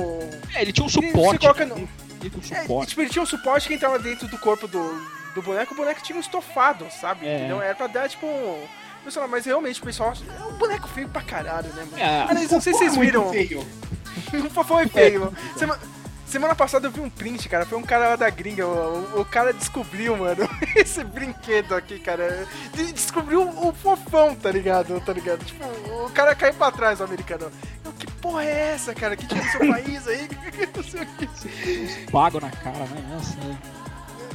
É, 0.53 0.61
ele 0.61 0.71
tinha 0.71 0.85
um 0.85 0.89
Você 0.89 1.07
suporte. 1.07 1.39
coloca 1.41 1.65
né? 1.65 1.75
no- 1.75 1.89
Ele 2.25 2.31
É, 2.51 2.61
suporte. 2.61 2.89
tipo, 2.89 3.01
ele 3.01 3.09
tinha 3.09 3.21
um 3.23 3.25
suporte 3.25 3.67
que 3.67 3.73
entrava 3.73 3.97
dentro 3.99 4.27
do 4.27 4.37
corpo 4.37 4.67
do, 4.67 5.07
do 5.35 5.41
boneco, 5.41 5.73
o 5.73 5.77
boneco 5.77 6.01
tinha 6.03 6.17
um 6.17 6.21
estofado, 6.21 6.85
sabe? 6.91 7.25
É. 7.27 7.37
Entendeu? 7.39 7.61
Era 7.61 7.75
pra 7.75 7.87
dar, 7.87 8.07
tipo, 8.09 8.25
um. 8.25 8.67
Lá, 9.15 9.27
mas 9.27 9.45
realmente 9.45 9.81
o 9.81 9.85
pessoal. 9.85 10.13
É 10.39 10.43
um 10.45 10.53
boneco 10.53 10.87
feio 10.87 11.09
pra 11.09 11.21
caralho, 11.21 11.67
né, 11.73 11.83
mano? 11.89 11.97
É, 12.03 12.21
Aliás, 12.29 12.51
não 12.51 12.61
sei 12.61 12.73
se 12.73 12.79
vocês 12.79 12.95
é 12.95 12.99
viram. 12.99 13.29
feio. 13.31 13.65
O 14.45 14.49
fofão 14.49 14.79
é 14.79 14.87
feio. 14.87 15.33
Sema- 15.57 15.79
Semana 16.27 16.53
passada 16.53 16.85
eu 16.85 16.91
vi 16.91 16.99
um 16.99 17.09
print, 17.09 17.49
cara. 17.49 17.65
Foi 17.65 17.75
um 17.79 17.81
cara 17.81 18.09
lá 18.09 18.15
da 18.15 18.29
gringa. 18.29 18.67
O, 18.67 19.21
o- 19.21 19.25
cara 19.25 19.51
descobriu, 19.51 20.15
mano, 20.15 20.47
esse 20.75 21.03
brinquedo 21.03 21.73
aqui, 21.73 21.97
cara. 21.97 22.45
De- 22.75 22.93
Descobriu 22.93 23.41
o, 23.41 23.69
o 23.69 23.73
fofão, 23.73 24.35
tá 24.35 24.51
ligado? 24.51 24.99
Tá 25.01 25.11
ligado? 25.11 25.43
Tipo, 25.43 25.65
o 26.05 26.11
cara 26.11 26.35
caiu 26.35 26.53
pra 26.53 26.71
trás, 26.71 26.99
o 26.99 27.03
americano. 27.03 27.51
Eu, 27.83 27.91
que 27.93 28.05
porra 28.21 28.43
é 28.43 28.73
essa, 28.75 28.93
cara? 28.93 29.15
Que 29.15 29.25
tinha 29.25 29.41
no 29.43 29.49
seu 29.49 29.59
país 29.71 30.07
aí? 30.07 30.29
Não 30.75 30.83
sei 30.83 31.01
o 31.01 31.05
que. 31.07 32.11
Pago 32.11 32.39
na 32.39 32.51
cara, 32.51 32.77
né? 32.77 33.03
Nossa, 33.09 33.35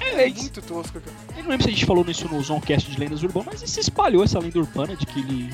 é. 0.01 0.23
É 0.23 0.29
É, 0.29 0.33
muito 0.33 0.63
tosco, 0.63 1.01
cara. 1.01 1.17
Eu 1.37 1.43
não 1.45 1.51
lembro 1.51 1.65
se 1.65 1.71
a 1.71 1.73
gente 1.73 1.87
falou 1.87 2.05
isso 2.09 2.29
no 2.29 2.43
Zoncast 2.43 2.91
de 2.91 2.99
lendas 2.99 3.23
urbanas, 3.23 3.61
mas 3.61 3.71
se 3.71 3.81
espalhou 3.81 4.25
essa 4.25 4.39
lenda 4.39 4.59
urbana 4.59 4.97
de 4.97 5.07
que 5.07 5.21
ele. 5.21 5.51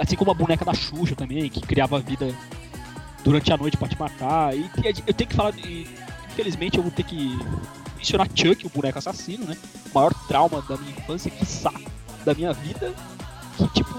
Assim 0.00 0.16
como 0.16 0.30
a 0.30 0.34
boneca 0.34 0.64
da 0.64 0.74
Xuxa 0.74 1.14
também, 1.14 1.48
que 1.48 1.60
criava 1.60 1.98
vida 2.00 2.34
durante 3.24 3.52
a 3.52 3.56
noite 3.56 3.76
pra 3.76 3.88
te 3.88 3.98
matar. 3.98 4.56
E 4.56 4.68
te- 4.92 5.02
eu 5.06 5.14
tenho 5.14 5.28
que 5.30 5.36
falar. 5.36 5.52
de- 5.52 5.86
infelizmente 6.30 6.76
eu 6.76 6.82
vou 6.82 6.92
ter 6.92 7.02
que 7.02 7.38
mencionar 7.96 8.28
Chuck, 8.34 8.66
o 8.66 8.70
boneco 8.70 8.98
assassino, 8.98 9.44
né? 9.46 9.56
O 9.90 9.94
maior 9.98 10.12
trauma 10.28 10.62
da 10.62 10.76
minha 10.76 10.92
infância, 10.92 11.30
que 11.30 11.44
da 12.24 12.34
minha 12.34 12.52
vida. 12.52 12.94
Que 13.58 13.68
tipo, 13.68 13.94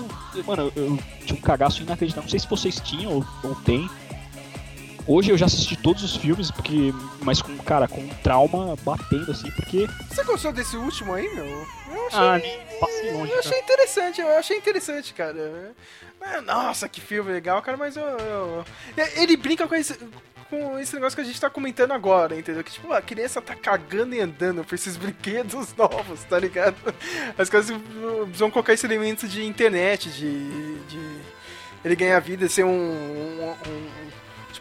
mano, 0.47 0.71
eu, 0.75 0.83
eu 0.87 0.99
tinha 1.25 1.37
um 1.37 1.41
cagaço 1.41 1.83
inacreditável. 1.83 2.23
Não 2.23 2.29
sei 2.29 2.39
se 2.39 2.47
vocês 2.47 2.79
tinham 2.79 3.11
ou 3.11 3.25
não 3.43 3.53
tem. 3.63 3.87
Hoje 5.07 5.31
eu 5.31 5.37
já 5.37 5.45
assisti 5.45 5.75
todos 5.75 6.03
os 6.03 6.15
filmes, 6.15 6.51
porque. 6.51 6.93
Mas 7.21 7.41
com, 7.41 7.57
cara, 7.59 7.87
com 7.87 8.01
um 8.01 8.09
trauma 8.23 8.75
batendo 8.83 9.31
assim, 9.31 9.49
porque. 9.51 9.87
Você 10.09 10.23
gostou 10.23 10.51
desse 10.51 10.77
último 10.77 11.13
aí, 11.13 11.33
meu? 11.33 11.45
Eu 11.45 12.07
achei. 12.07 12.19
Ah, 12.19 12.37
nem 12.37 13.11
longe. 13.13 13.31
Eu 13.31 13.37
cara. 13.37 13.39
achei 13.39 13.59
interessante, 13.59 14.21
eu 14.21 14.37
achei 14.37 14.57
interessante, 14.57 15.13
cara. 15.13 15.73
É, 16.21 16.41
Nossa, 16.41 16.87
que 16.87 17.01
filme 17.01 17.31
legal, 17.31 17.61
cara, 17.61 17.77
mas 17.77 17.95
eu, 17.97 18.03
eu- 18.03 18.65
Ele 19.15 19.35
brinca 19.35 19.67
com 19.67 19.73
esse, 19.73 19.97
com 20.49 20.77
esse 20.79 20.93
negócio 20.93 21.15
que 21.15 21.21
a 21.21 21.25
gente 21.25 21.41
tá 21.41 21.49
comentando 21.49 21.93
agora, 21.93 22.37
entendeu? 22.37 22.63
Que 22.63 22.71
tipo, 22.71 22.93
a 22.93 23.01
criança 23.01 23.41
tá 23.41 23.55
cagando 23.55 24.13
e 24.13 24.19
andando 24.19 24.63
por 24.63 24.75
esses 24.75 24.95
brinquedos 24.97 25.73
novos, 25.75 26.23
tá 26.25 26.37
ligado? 26.37 26.75
As 27.37 27.49
coisas 27.49 27.75
vão 28.33 28.51
colocar 28.51 28.73
esse 28.73 28.85
elemento 28.85 29.27
de 29.27 29.43
internet, 29.45 30.09
de. 30.09 30.75
de 30.85 31.21
ele 31.83 31.95
ganhar 31.95 32.19
vida, 32.19 32.47
ser 32.47 32.63
um. 32.63 32.69
um- 32.69 33.55
um- 33.67 34.11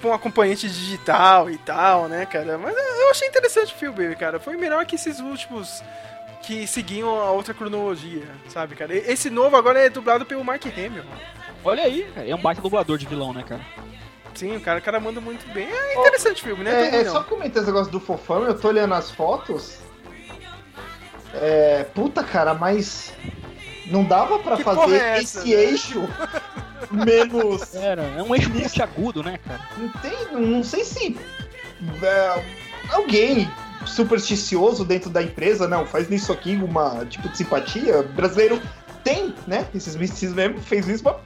Tipo, 0.00 0.08
um 0.08 0.14
acompanhante 0.14 0.66
digital 0.66 1.50
e 1.50 1.58
tal, 1.58 2.08
né, 2.08 2.24
cara? 2.24 2.56
Mas 2.56 2.74
eu 2.74 3.10
achei 3.10 3.28
interessante 3.28 3.74
o 3.74 3.76
filme, 3.76 4.16
cara. 4.16 4.40
Foi 4.40 4.56
melhor 4.56 4.86
que 4.86 4.94
esses 4.94 5.20
últimos 5.20 5.84
que 6.40 6.66
seguiam 6.66 7.20
a 7.20 7.30
outra 7.32 7.52
cronologia, 7.52 8.26
sabe, 8.48 8.74
cara? 8.74 8.96
Esse 8.96 9.28
novo 9.28 9.58
agora 9.58 9.78
é 9.78 9.90
dublado 9.90 10.24
pelo 10.24 10.42
Mark 10.42 10.64
Hamill. 10.64 11.04
Olha 11.62 11.82
aí, 11.82 12.10
cara, 12.14 12.26
é 12.26 12.34
um 12.34 12.40
baita 12.40 12.62
dublador 12.62 12.96
de 12.96 13.04
vilão, 13.04 13.34
né, 13.34 13.44
cara? 13.46 13.60
Sim, 14.32 14.56
o 14.56 14.60
cara, 14.62 14.78
o 14.78 14.82
cara 14.82 14.98
manda 14.98 15.20
muito 15.20 15.46
bem. 15.52 15.68
É 15.70 16.00
interessante 16.00 16.40
o 16.40 16.44
filme, 16.46 16.64
né? 16.64 16.96
É, 16.96 17.00
é, 17.02 17.04
só 17.04 17.22
comentar 17.22 17.62
esse 17.62 17.70
negócio 17.70 17.92
do 17.92 18.00
fofão, 18.00 18.44
eu 18.44 18.58
tô 18.58 18.68
olhando 18.68 18.94
as 18.94 19.10
fotos. 19.10 19.80
É. 21.34 21.84
Puta, 21.94 22.24
cara, 22.24 22.54
mas. 22.54 23.12
Não 23.84 24.02
dava 24.02 24.38
porra 24.38 24.56
fazer 24.56 24.94
é 24.94 25.18
essa, 25.18 25.40
esse 25.40 25.54
né? 25.54 25.62
eixo 25.62 26.08
menos. 26.90 27.74
Era, 27.74 28.02
é 28.02 28.22
um 28.22 28.34
eixo 28.34 28.50
muito 28.50 28.82
agudo, 28.82 29.22
né, 29.22 29.38
cara? 29.46 29.60
Não 29.76 29.88
tem. 30.00 30.40
Não 30.40 30.62
sei 30.64 30.84
se. 30.84 31.16
é, 32.02 32.44
alguém 32.90 33.50
supersticioso 33.86 34.84
dentro 34.84 35.08
da 35.10 35.22
empresa, 35.22 35.66
não, 35.66 35.86
faz 35.86 36.08
nisso 36.08 36.32
aqui 36.32 36.54
uma 36.56 37.04
tipo 37.06 37.28
de 37.28 37.36
simpatia. 37.36 38.02
Brasileiro 38.02 38.60
tem, 39.02 39.34
né? 39.46 39.66
Esses 39.74 39.96
misticismos 39.96 40.36
mesmo, 40.36 40.60
fez 40.60 40.86
isso 40.88 41.02
pra 41.02 41.16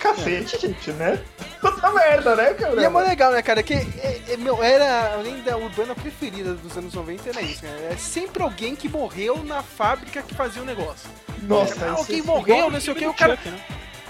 cacete, 0.00 0.58
gente, 0.58 0.90
né? 0.92 1.18
Puta 1.60 1.90
merda, 1.90 2.36
né, 2.36 2.52
cara? 2.54 2.80
E 2.80 2.84
é 2.84 2.88
mó 2.88 3.00
legal, 3.00 3.32
né, 3.32 3.40
cara? 3.42 3.62
Que, 3.62 3.74
é, 3.74 4.20
é, 4.28 4.36
meu, 4.36 4.62
era 4.62 5.14
a 5.14 5.16
lenda 5.16 5.56
urbana 5.56 5.94
preferida 5.94 6.52
dos 6.54 6.76
anos 6.76 6.92
90, 6.94 7.30
era 7.30 7.40
isso, 7.40 7.64
né? 7.64 7.88
É 7.92 7.96
sempre 7.96 8.42
alguém 8.42 8.76
que 8.76 8.88
morreu 8.88 9.42
na 9.42 9.62
fábrica 9.62 10.22
que 10.22 10.34
fazia 10.34 10.62
o 10.62 10.66
negócio. 10.66 11.08
Nossa, 11.42 11.74
isso- 11.74 11.84
alguém 11.96 12.22
morreu, 12.22 12.70
não 12.70 12.80
sei 12.80 12.92
o 12.92 12.96
que, 12.96 13.06
o 13.06 13.14
cara. 13.14 13.36
Chuck, 13.36 13.48
né? 13.48 13.58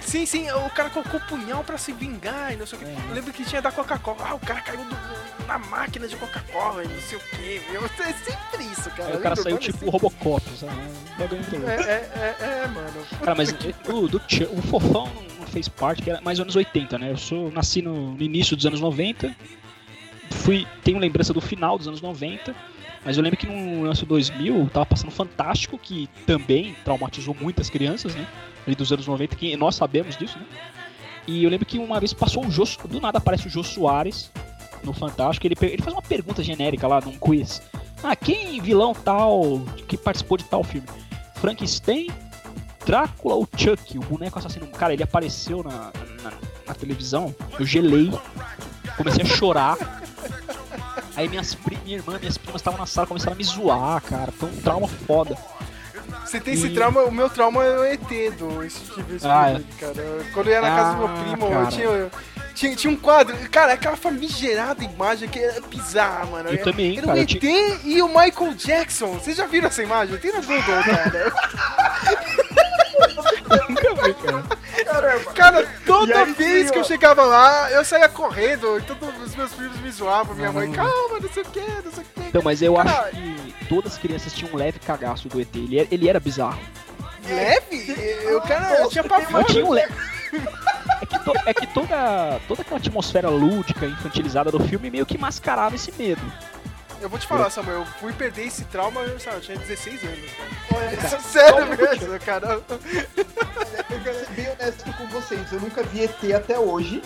Sim, 0.06 0.24
sim, 0.24 0.48
o 0.50 0.70
cara 0.70 0.88
colocou 0.88 1.18
o 1.18 1.22
punhal 1.24 1.64
pra 1.64 1.76
se 1.76 1.92
vingar 1.92 2.52
e 2.52 2.56
não 2.56 2.64
sei 2.66 2.78
o 2.78 2.82
que. 2.82 2.86
É. 2.86 2.96
Eu 3.08 3.14
lembro 3.14 3.32
que 3.32 3.44
tinha 3.44 3.60
da 3.60 3.72
Coca-Cola. 3.72 4.18
Ah, 4.20 4.34
o 4.34 4.38
cara 4.40 4.60
caiu 4.60 4.78
do- 4.84 5.46
na 5.46 5.58
máquina 5.58 6.06
de 6.06 6.14
Coca-Cola 6.16 6.84
e 6.84 6.88
não 6.88 7.00
sei 7.00 7.18
o 7.18 7.20
que, 7.20 7.60
meu. 7.72 7.82
É 8.06 8.12
sempre 8.12 8.64
isso, 8.72 8.88
cara. 8.90 9.10
Aí 9.10 9.16
o 9.16 9.20
cara 9.20 9.34
saiu 9.34 9.56
urbana 9.56 9.68
é 9.70 9.72
tipo 9.72 9.90
Robocop, 9.90 10.42
sabe? 10.56 10.72
Louco. 11.18 11.34
É, 11.68 11.74
é, 11.74 12.36
é, 12.40 12.62
é, 12.64 12.66
mano. 12.68 13.06
Cara, 13.20 13.34
mas 13.34 13.50
o, 13.88 14.06
do 14.08 14.18
o 14.18 14.62
Fofão 14.62 15.06
não, 15.12 15.22
não 15.40 15.46
fez 15.48 15.68
parte, 15.68 16.02
que 16.02 16.10
era 16.10 16.20
mais 16.20 16.38
anos 16.38 16.54
80, 16.54 16.98
né? 16.98 17.10
Eu 17.10 17.16
sou, 17.16 17.50
nasci 17.50 17.82
no, 17.82 18.12
no 18.14 18.22
início 18.22 18.54
dos 18.56 18.64
anos 18.64 18.80
90, 18.80 19.34
fui, 20.30 20.66
tenho 20.84 20.98
lembrança 20.98 21.32
do 21.32 21.40
final 21.40 21.76
dos 21.78 21.88
anos 21.88 22.00
90, 22.00 22.54
mas 23.06 23.16
eu 23.16 23.22
lembro 23.22 23.38
que 23.38 23.46
no 23.46 23.84
lance 23.84 24.04
2000 24.04 24.68
tava 24.70 24.84
passando 24.84 25.12
Fantástico, 25.12 25.78
que 25.78 26.08
também 26.26 26.74
traumatizou 26.84 27.36
muitas 27.40 27.70
crianças, 27.70 28.16
né? 28.16 28.26
Ali 28.66 28.74
dos 28.74 28.92
anos 28.92 29.06
90, 29.06 29.36
que 29.36 29.56
nós 29.56 29.76
sabemos 29.76 30.16
disso, 30.16 30.36
né? 30.36 30.44
E 31.24 31.44
eu 31.44 31.48
lembro 31.48 31.64
que 31.64 31.78
uma 31.78 32.00
vez 32.00 32.12
passou 32.12 32.44
o 32.44 32.50
Jô, 32.50 32.64
do 32.88 33.00
nada 33.00 33.18
aparece 33.18 33.46
o 33.46 33.50
Jô 33.50 33.62
Soares 33.62 34.28
no 34.82 34.92
Fantástico, 34.92 35.46
ele, 35.46 35.54
ele 35.60 35.82
faz 35.82 35.92
uma 35.92 36.02
pergunta 36.02 36.42
genérica 36.42 36.88
lá 36.88 37.00
num 37.00 37.16
quiz. 37.16 37.62
Ah, 38.02 38.16
quem 38.16 38.60
vilão 38.60 38.92
tal 38.92 39.60
que 39.86 39.96
participou 39.96 40.36
de 40.36 40.44
tal 40.44 40.64
filme? 40.64 40.88
Frankenstein, 41.36 42.08
Drácula 42.84 43.36
ou 43.36 43.48
Chuck, 43.56 43.98
o 43.98 44.02
boneco 44.02 44.36
assassino. 44.36 44.66
Cara, 44.66 44.92
ele 44.92 45.04
apareceu 45.04 45.62
na, 45.62 45.92
na, 46.24 46.32
na 46.66 46.74
televisão, 46.74 47.32
eu 47.56 47.64
gelei, 47.64 48.10
comecei 48.96 49.22
a 49.22 49.26
chorar. 49.26 49.76
Aí 51.16 51.28
minhas 51.28 51.56
minha 51.84 51.96
irmã, 51.96 52.18
minhas 52.18 52.36
primas 52.36 52.60
estavam 52.60 52.78
na 52.78 52.86
sala, 52.86 53.06
começaram 53.06 53.32
a 53.32 53.36
me 53.36 53.44
zoar, 53.44 54.00
cara. 54.02 54.30
Foi 54.32 54.48
um 54.50 54.56
trauma 54.56 54.86
foda. 55.06 55.36
Você 56.24 56.38
tem 56.40 56.54
esse 56.54 56.66
E- 56.66 56.74
trauma, 56.74 57.02
o 57.04 57.10
meu 57.12 57.30
trauma 57.30 57.64
é 57.64 57.78
o 57.78 57.84
ET 57.84 58.30
do 58.36 58.68
Steven 58.68 59.16
Ah, 59.24 59.54
Spielberg, 59.58 59.64
cara. 59.80 60.24
Quando 60.34 60.46
eu 60.48 60.52
ia 60.52 60.60
na 60.60 60.68
casa 60.76 60.92
do 60.92 60.98
meu 60.98 61.08
Ah, 61.08 61.22
primo, 61.22 61.46
eu 61.46 61.50
cara. 61.50 61.66
tinha, 61.68 62.10
tinha, 62.54 62.76
tinha 62.76 62.92
um 62.92 62.96
quadro, 62.96 63.36
cara, 63.50 63.72
aquela 63.74 63.96
famigerada 63.96 64.82
imagem 64.84 65.28
que 65.28 65.38
é 65.38 65.60
bizarra, 65.70 66.26
mano. 66.26 66.48
Eu 66.50 66.62
também, 66.62 66.98
Era 66.98 67.06
cara, 67.06 67.16
o 67.16 67.20
eu 67.20 67.22
ET 67.22 67.38
tinha- 67.40 67.78
e 67.84 68.02
o 68.02 68.08
Michael 68.08 68.54
Jackson. 68.54 69.12
Vocês 69.14 69.36
já 69.36 69.46
viram 69.46 69.68
essa 69.68 69.82
imagem? 69.82 70.16
Tem 70.18 70.32
no 70.32 70.42
Google, 70.42 70.62
cara. 70.84 71.32
Nunca 73.68 73.94
vi, 73.94 74.14
cara. 74.14 74.44
Caramba. 74.86 75.32
Cara, 75.32 75.68
toda 75.84 76.18
aí, 76.18 76.32
vez 76.32 76.66
sim, 76.66 76.72
que 76.72 76.78
eu 76.78 76.84
chegava 76.84 77.24
lá, 77.24 77.70
eu 77.72 77.84
saía 77.84 78.08
correndo, 78.08 78.78
e 78.78 78.82
todos 78.82 79.08
os 79.22 79.34
meus 79.34 79.52
filhos 79.52 79.76
me 79.80 79.90
zoavam, 79.90 80.34
minha 80.34 80.52
mãe, 80.52 80.68
Uhum. 80.68 80.74
calma, 80.74 81.20
não 81.20 81.28
sei 81.32 81.42
o 81.42 81.46
que, 81.46 81.60
não 81.60 81.92
sei 81.92 82.04
o 82.04 82.06
que. 82.14 82.28
Então, 82.28 82.42
mas 82.42 82.62
eu 82.62 82.74
Cara, 82.74 82.90
acho 82.90 83.10
que 83.10 83.54
todas 83.68 83.92
as 83.92 83.98
crianças 83.98 84.32
tinham 84.32 84.52
um 84.54 84.56
leve 84.56 84.78
cagaço 84.78 85.28
do 85.28 85.40
ET. 85.40 85.54
Ele 85.54 85.78
era, 85.80 85.88
ele 85.90 86.08
era 86.08 86.20
bizarro. 86.20 86.60
Leve? 87.28 87.94
Eu, 88.24 88.40
cara, 88.42 88.80
eu 88.80 88.88
tinha 88.88 89.02
pavor. 89.04 89.26
Mas 89.30 89.46
tinha 89.46 89.64
um 89.64 89.72
leve. 89.72 89.92
É 91.02 91.06
que, 91.06 91.18
to- 91.24 91.32
é 91.46 91.54
que 91.54 91.66
toda, 91.68 92.40
toda 92.46 92.62
aquela 92.62 92.78
atmosfera 92.78 93.28
lúdica, 93.28 93.84
infantilizada 93.86 94.50
do 94.50 94.60
filme 94.60 94.90
meio 94.90 95.04
que 95.04 95.18
mascarava 95.18 95.74
esse 95.74 95.92
medo. 95.92 96.22
Eu 97.06 97.10
vou 97.10 97.20
te 97.20 97.26
falar, 97.28 97.48
Samuel, 97.50 97.82
eu 97.82 97.86
fui 97.86 98.12
perder 98.12 98.48
esse 98.48 98.64
trauma, 98.64 99.00
eu, 99.02 99.20
sabe, 99.20 99.36
eu 99.36 99.40
tinha 99.40 99.56
16 99.56 100.02
anos, 100.02 100.30
cara. 100.32 101.20
Sério 101.22 101.66
mesmo, 101.68 102.18
cara. 102.18 102.48
eu 102.48 104.00
vou 104.00 104.12
ser 104.12 104.28
bem 104.30 104.50
honesto 104.50 104.92
com 104.92 105.06
vocês. 105.06 105.52
Eu 105.52 105.60
nunca 105.60 105.84
vi 105.84 106.02
ET 106.02 106.34
até 106.34 106.58
hoje. 106.58 107.00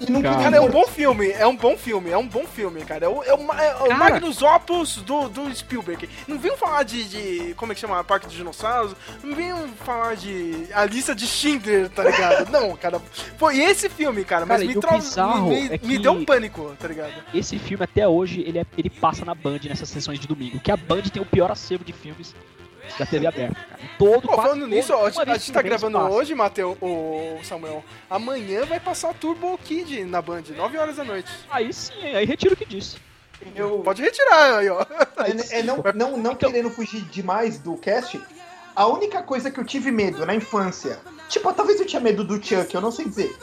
E 0.00 0.06
Cara, 0.06 0.36
me 0.36 0.42
Cara, 0.44 0.56
é 0.56 0.60
um 0.60 0.70
bom 0.70 0.86
filme, 0.86 1.30
é 1.30 1.46
um 1.46 1.56
bom 1.56 1.76
filme, 1.76 2.10
é 2.10 2.18
um 2.18 2.26
bom 2.26 2.44
filme, 2.46 2.84
cara. 2.84 3.06
É 3.06 3.08
o, 3.08 3.22
é 3.22 3.34
o, 3.34 3.52
é 3.52 3.94
o. 3.94 3.96
Magnus 3.98 4.42
Opus 4.42 4.96
do, 4.96 5.28
do 5.28 5.54
Spielberg. 5.54 6.08
Não 6.26 6.38
venham 6.38 6.56
falar 6.56 6.82
de, 6.82 7.04
de. 7.04 7.54
Como 7.54 7.72
é 7.72 7.74
que 7.74 7.80
chama? 7.80 8.02
Parque 8.04 8.26
dos 8.26 8.34
Dinossauros. 8.34 8.94
Não 9.22 9.34
venham 9.34 9.68
falar 9.84 10.16
de. 10.16 10.66
A 10.74 10.84
lista 10.84 11.14
de 11.14 11.26
Schindler, 11.26 11.88
tá 11.88 12.04
ligado? 12.04 12.50
Não, 12.52 12.76
cara. 12.76 13.00
Foi 13.38 13.58
esse 13.58 13.88
filme, 13.88 14.24
cara. 14.24 14.44
Mas 14.44 14.58
Cara, 14.58 14.66
me, 14.66 14.74
e 14.74 14.78
o 14.78 14.80
trau- 14.80 14.98
bizarro 14.98 15.48
me, 15.48 15.68
me, 15.68 15.74
é 15.74 15.78
me 15.82 15.98
deu 15.98 16.12
um 16.12 16.24
pânico, 16.24 16.74
tá 16.78 16.88
ligado? 16.88 17.12
Esse 17.32 17.58
filme, 17.58 17.84
até 17.84 18.06
hoje, 18.06 18.42
ele, 18.46 18.58
é- 18.58 18.66
ele 18.76 18.90
passa 18.90 19.24
na 19.24 19.34
Band 19.34 19.60
nessas 19.64 19.88
sessões 19.88 20.18
de 20.18 20.26
domingo. 20.26 20.58
Que 20.60 20.70
a 20.70 20.76
Band 20.76 21.02
tem 21.02 21.22
o 21.22 21.26
pior 21.26 21.50
acervo 21.50 21.84
de 21.84 21.92
filmes 21.92 22.34
da 22.98 23.06
TV 23.06 23.26
aberta, 23.26 23.54
cara. 23.54 23.80
Todo, 23.98 24.28
Pô, 24.28 24.36
falando 24.36 24.66
nisso, 24.66 24.92
ó, 24.92 25.06
a 25.06 25.10
gente, 25.10 25.52
tá 25.52 25.62
gravando 25.62 25.98
passa. 25.98 26.14
hoje, 26.14 26.34
Matheus, 26.34 26.76
o 26.80 27.38
Samuel. 27.42 27.84
Amanhã 28.08 28.64
vai 28.64 28.80
passar 28.80 29.14
Turbo 29.14 29.58
Kid 29.58 30.04
na 30.04 30.20
Band, 30.20 30.42
9 30.56 30.78
horas 30.78 30.96
da 30.96 31.04
noite. 31.04 31.30
Aí 31.50 31.72
sim, 31.72 32.14
aí 32.14 32.24
retiro 32.24 32.54
o 32.54 32.56
que 32.56 32.64
disse. 32.64 32.96
Eu, 33.54 33.80
Pode 33.80 34.02
retirar 34.02 34.58
aí, 34.58 34.68
ó. 34.68 34.80
É, 35.18 35.58
é 35.58 35.62
não, 35.62 35.82
não, 35.94 36.16
não 36.16 36.34
querendo 36.34 36.70
fugir 36.70 37.02
demais 37.02 37.58
do 37.58 37.76
cast, 37.76 38.20
a 38.74 38.86
única 38.86 39.22
coisa 39.22 39.50
que 39.50 39.58
eu 39.60 39.64
tive 39.64 39.90
medo 39.90 40.24
na 40.26 40.34
infância, 40.34 40.98
tipo, 41.28 41.52
talvez 41.52 41.78
eu 41.78 41.86
tinha 41.86 42.00
medo 42.00 42.24
do 42.24 42.42
Chuck, 42.42 42.74
eu 42.74 42.80
não 42.80 42.90
sei 42.90 43.04
dizer. 43.04 43.36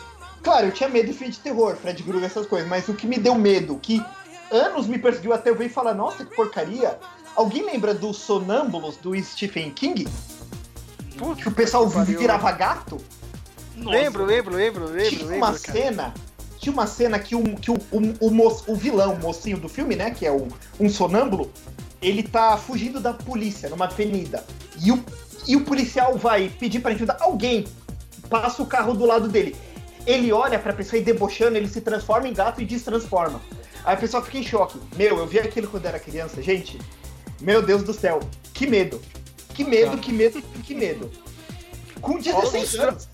Claro, 0.43 0.67
eu 0.67 0.71
tinha 0.71 0.89
medo 0.89 1.07
de 1.07 1.13
filme 1.13 1.31
de 1.31 1.39
terror, 1.39 1.75
Fred 1.75 2.01
Krueger, 2.03 2.25
essas 2.25 2.47
coisas, 2.47 2.67
mas 2.67 2.87
o 2.89 2.93
que 2.93 3.05
me 3.05 3.17
deu 3.17 3.35
medo, 3.35 3.77
que 3.77 4.03
anos 4.51 4.87
me 4.87 4.97
perseguiu 4.97 5.33
até 5.33 5.49
eu 5.49 5.55
ver 5.55 5.67
e 5.67 5.69
falar, 5.69 5.93
nossa, 5.93 6.25
que 6.25 6.35
porcaria. 6.35 6.99
Alguém 7.35 7.63
lembra 7.65 7.93
dos 7.93 8.17
Sonâmbulos 8.17 8.97
do 8.97 9.19
Stephen 9.23 9.71
King? 9.71 10.07
Que 11.37 11.47
o 11.47 11.51
pessoal 11.51 11.89
que 11.89 11.99
virava 12.03 12.51
gato? 12.51 12.97
Lembro, 13.77 14.25
lembro, 14.25 14.55
lembro, 14.55 14.85
lembro, 14.85 15.09
tinha 15.09 15.21
lembro, 15.25 15.37
uma 15.37 15.47
cara. 15.53 15.57
cena. 15.57 16.13
Tinha 16.59 16.73
uma 16.73 16.85
cena 16.85 17.17
que, 17.17 17.35
um, 17.35 17.55
que 17.55 17.71
o, 17.71 17.75
o, 17.91 18.27
o, 18.27 18.31
mo- 18.31 18.61
o 18.67 18.75
vilão, 18.75 19.13
o 19.15 19.19
mocinho 19.19 19.57
do 19.57 19.67
filme, 19.67 19.95
né? 19.95 20.11
Que 20.11 20.25
é 20.25 20.31
o, 20.31 20.47
um 20.79 20.89
sonâmbulo, 20.89 21.51
ele 22.01 22.21
tá 22.21 22.55
fugindo 22.57 22.99
da 22.99 23.13
polícia 23.13 23.69
numa 23.69 23.85
avenida. 23.85 24.43
E 24.79 24.91
o, 24.91 25.03
e 25.47 25.55
o 25.55 25.61
policial 25.61 26.15
vai 26.17 26.49
pedir 26.49 26.79
pra 26.79 26.91
ajudar 26.91 27.17
alguém. 27.19 27.65
Passa 28.29 28.61
o 28.61 28.65
carro 28.65 28.93
do 28.93 29.05
lado 29.05 29.27
dele. 29.27 29.55
Ele 30.05 30.31
olha 30.31 30.59
pra 30.59 30.73
pessoa 30.73 30.99
e 30.99 31.03
debochando, 31.03 31.57
ele 31.57 31.67
se 31.67 31.81
transforma 31.81 32.27
em 32.27 32.33
gato 32.33 32.61
e 32.61 32.65
destransforma. 32.65 33.41
Aí 33.83 33.95
a 33.95 33.97
pessoa 33.97 34.23
fica 34.23 34.37
em 34.37 34.43
choque. 34.43 34.79
Meu, 34.95 35.17
eu 35.17 35.25
vi 35.27 35.39
aquilo 35.39 35.67
quando 35.67 35.85
era 35.87 35.99
criança, 35.99 36.41
gente. 36.41 36.79
Meu 37.41 37.61
Deus 37.61 37.83
do 37.83 37.93
céu, 37.93 38.19
que 38.53 38.67
medo. 38.67 39.01
Que 39.53 39.63
medo, 39.63 39.97
que 39.97 40.11
medo, 40.11 40.41
que 40.63 40.73
medo. 40.73 41.11
Com 41.99 42.19
16 42.19 42.75
Olha, 42.75 42.89
anos, 42.89 43.09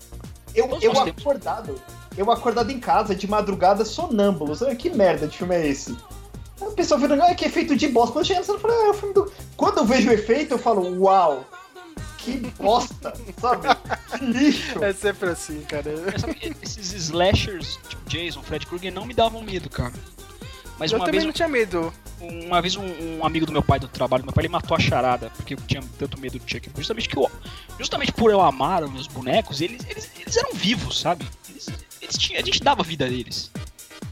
eu, 0.54 0.78
eu 0.80 0.92
acordado, 1.00 1.80
eu 2.16 2.30
acordado 2.30 2.70
em 2.70 2.78
casa 2.78 3.14
de 3.14 3.28
madrugada 3.28 3.84
sonâmbulos. 3.84 4.62
Ah, 4.62 4.74
que 4.74 4.90
merda 4.90 5.26
de 5.26 5.36
filme 5.36 5.54
é 5.54 5.66
esse? 5.66 5.96
Aí 6.60 6.68
A 6.68 6.70
pessoa 6.70 6.98
vira, 6.98 7.14
ah, 7.24 7.34
que 7.34 7.44
efeito 7.44 7.76
de 7.76 7.88
bosta. 7.88 8.12
Quando 8.12 8.26
chega, 8.26 8.40
eu 8.40 8.58
falo, 8.58 8.74
ah, 8.74 8.86
é 8.86 8.90
o 8.90 8.94
filme 8.94 9.14
do... 9.14 9.32
Quando 9.56 9.78
eu 9.78 9.84
vejo 9.84 10.10
o 10.10 10.12
efeito, 10.12 10.54
eu 10.54 10.58
falo, 10.58 11.00
uau, 11.00 11.44
que 12.18 12.38
bosta, 12.58 13.12
sabe? 13.40 13.68
Que 14.18 14.24
lixo. 14.24 14.84
É 14.84 14.92
sempre 14.92 15.30
assim, 15.30 15.60
cara. 15.62 15.90
Esses 16.62 16.92
slashers, 16.92 17.78
tipo 17.88 18.08
Jason, 18.08 18.42
Fred 18.42 18.66
Krueger, 18.66 18.92
não 18.92 19.04
me 19.04 19.14
davam 19.14 19.42
medo, 19.42 19.68
cara. 19.70 19.94
Mas 20.78 20.92
eu 20.92 20.98
uma 20.98 21.04
também 21.04 21.20
vez, 21.20 21.24
não 21.24 21.32
tinha 21.32 21.48
medo. 21.48 21.92
uma 22.20 22.62
vez 22.62 22.76
um, 22.76 23.18
um 23.18 23.26
amigo 23.26 23.44
do 23.44 23.52
meu 23.52 23.62
pai 23.62 23.80
do 23.80 23.88
trabalho, 23.88 24.24
meu 24.24 24.32
pai 24.32 24.42
ele 24.42 24.52
matou 24.52 24.76
a 24.76 24.80
charada, 24.80 25.30
porque 25.30 25.54
eu 25.54 25.58
tinha 25.66 25.82
tanto 25.98 26.18
medo 26.20 26.38
do 26.38 26.48
Chuck. 26.48 26.70
Justamente, 26.76 27.08
que 27.08 27.16
eu, 27.16 27.30
justamente 27.78 28.12
por 28.12 28.30
eu 28.30 28.40
amar 28.40 28.84
os 28.84 28.92
meus 28.92 29.06
bonecos, 29.08 29.60
eles, 29.60 29.84
eles, 29.88 30.10
eles 30.18 30.36
eram 30.36 30.52
vivos, 30.54 31.00
sabe? 31.00 31.26
Eles, 31.48 31.68
eles 32.00 32.16
tinham, 32.16 32.40
a 32.40 32.44
gente 32.44 32.62
dava 32.62 32.82
vida 32.82 33.06
a 33.06 33.08
eles. 33.08 33.50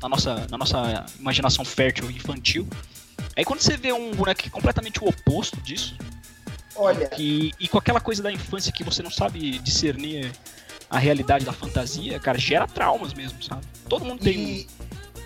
Na 0.03 0.09
nossa, 0.09 0.47
na 0.51 0.59
nossa 0.59 1.07
imaginação 1.19 1.65
fértil 1.65 2.11
e 2.11 2.17
infantil. 2.17 2.67
Aí 3.37 3.45
quando 3.45 3.61
você 3.61 3.77
vê 3.77 3.93
um 3.93 4.11
boneco 4.13 4.43
que 4.43 4.49
é 4.49 4.51
completamente 4.51 5.03
o 5.03 5.09
oposto 5.09 5.61
disso, 5.61 5.97
Olha, 6.75 7.07
que, 7.09 7.53
e 7.61 7.69
com 7.69 7.79
aquela 7.79 8.01
coisa 8.01 8.23
da 8.23 8.33
infância 8.33 8.73
que 8.73 8.83
você 8.83 9.03
não 9.03 9.11
sabe 9.11 9.59
discernir 9.59 10.33
a 10.91 10.99
realidade 10.99 11.45
da 11.45 11.53
fantasia, 11.53 12.19
cara, 12.19 12.39
gera 12.39 12.67
traumas 12.67 13.13
mesmo, 13.13 13.43
sabe? 13.43 13.63
Todo 13.89 14.05
mundo 14.05 14.21
tem 14.21 14.39
um. 14.39 14.76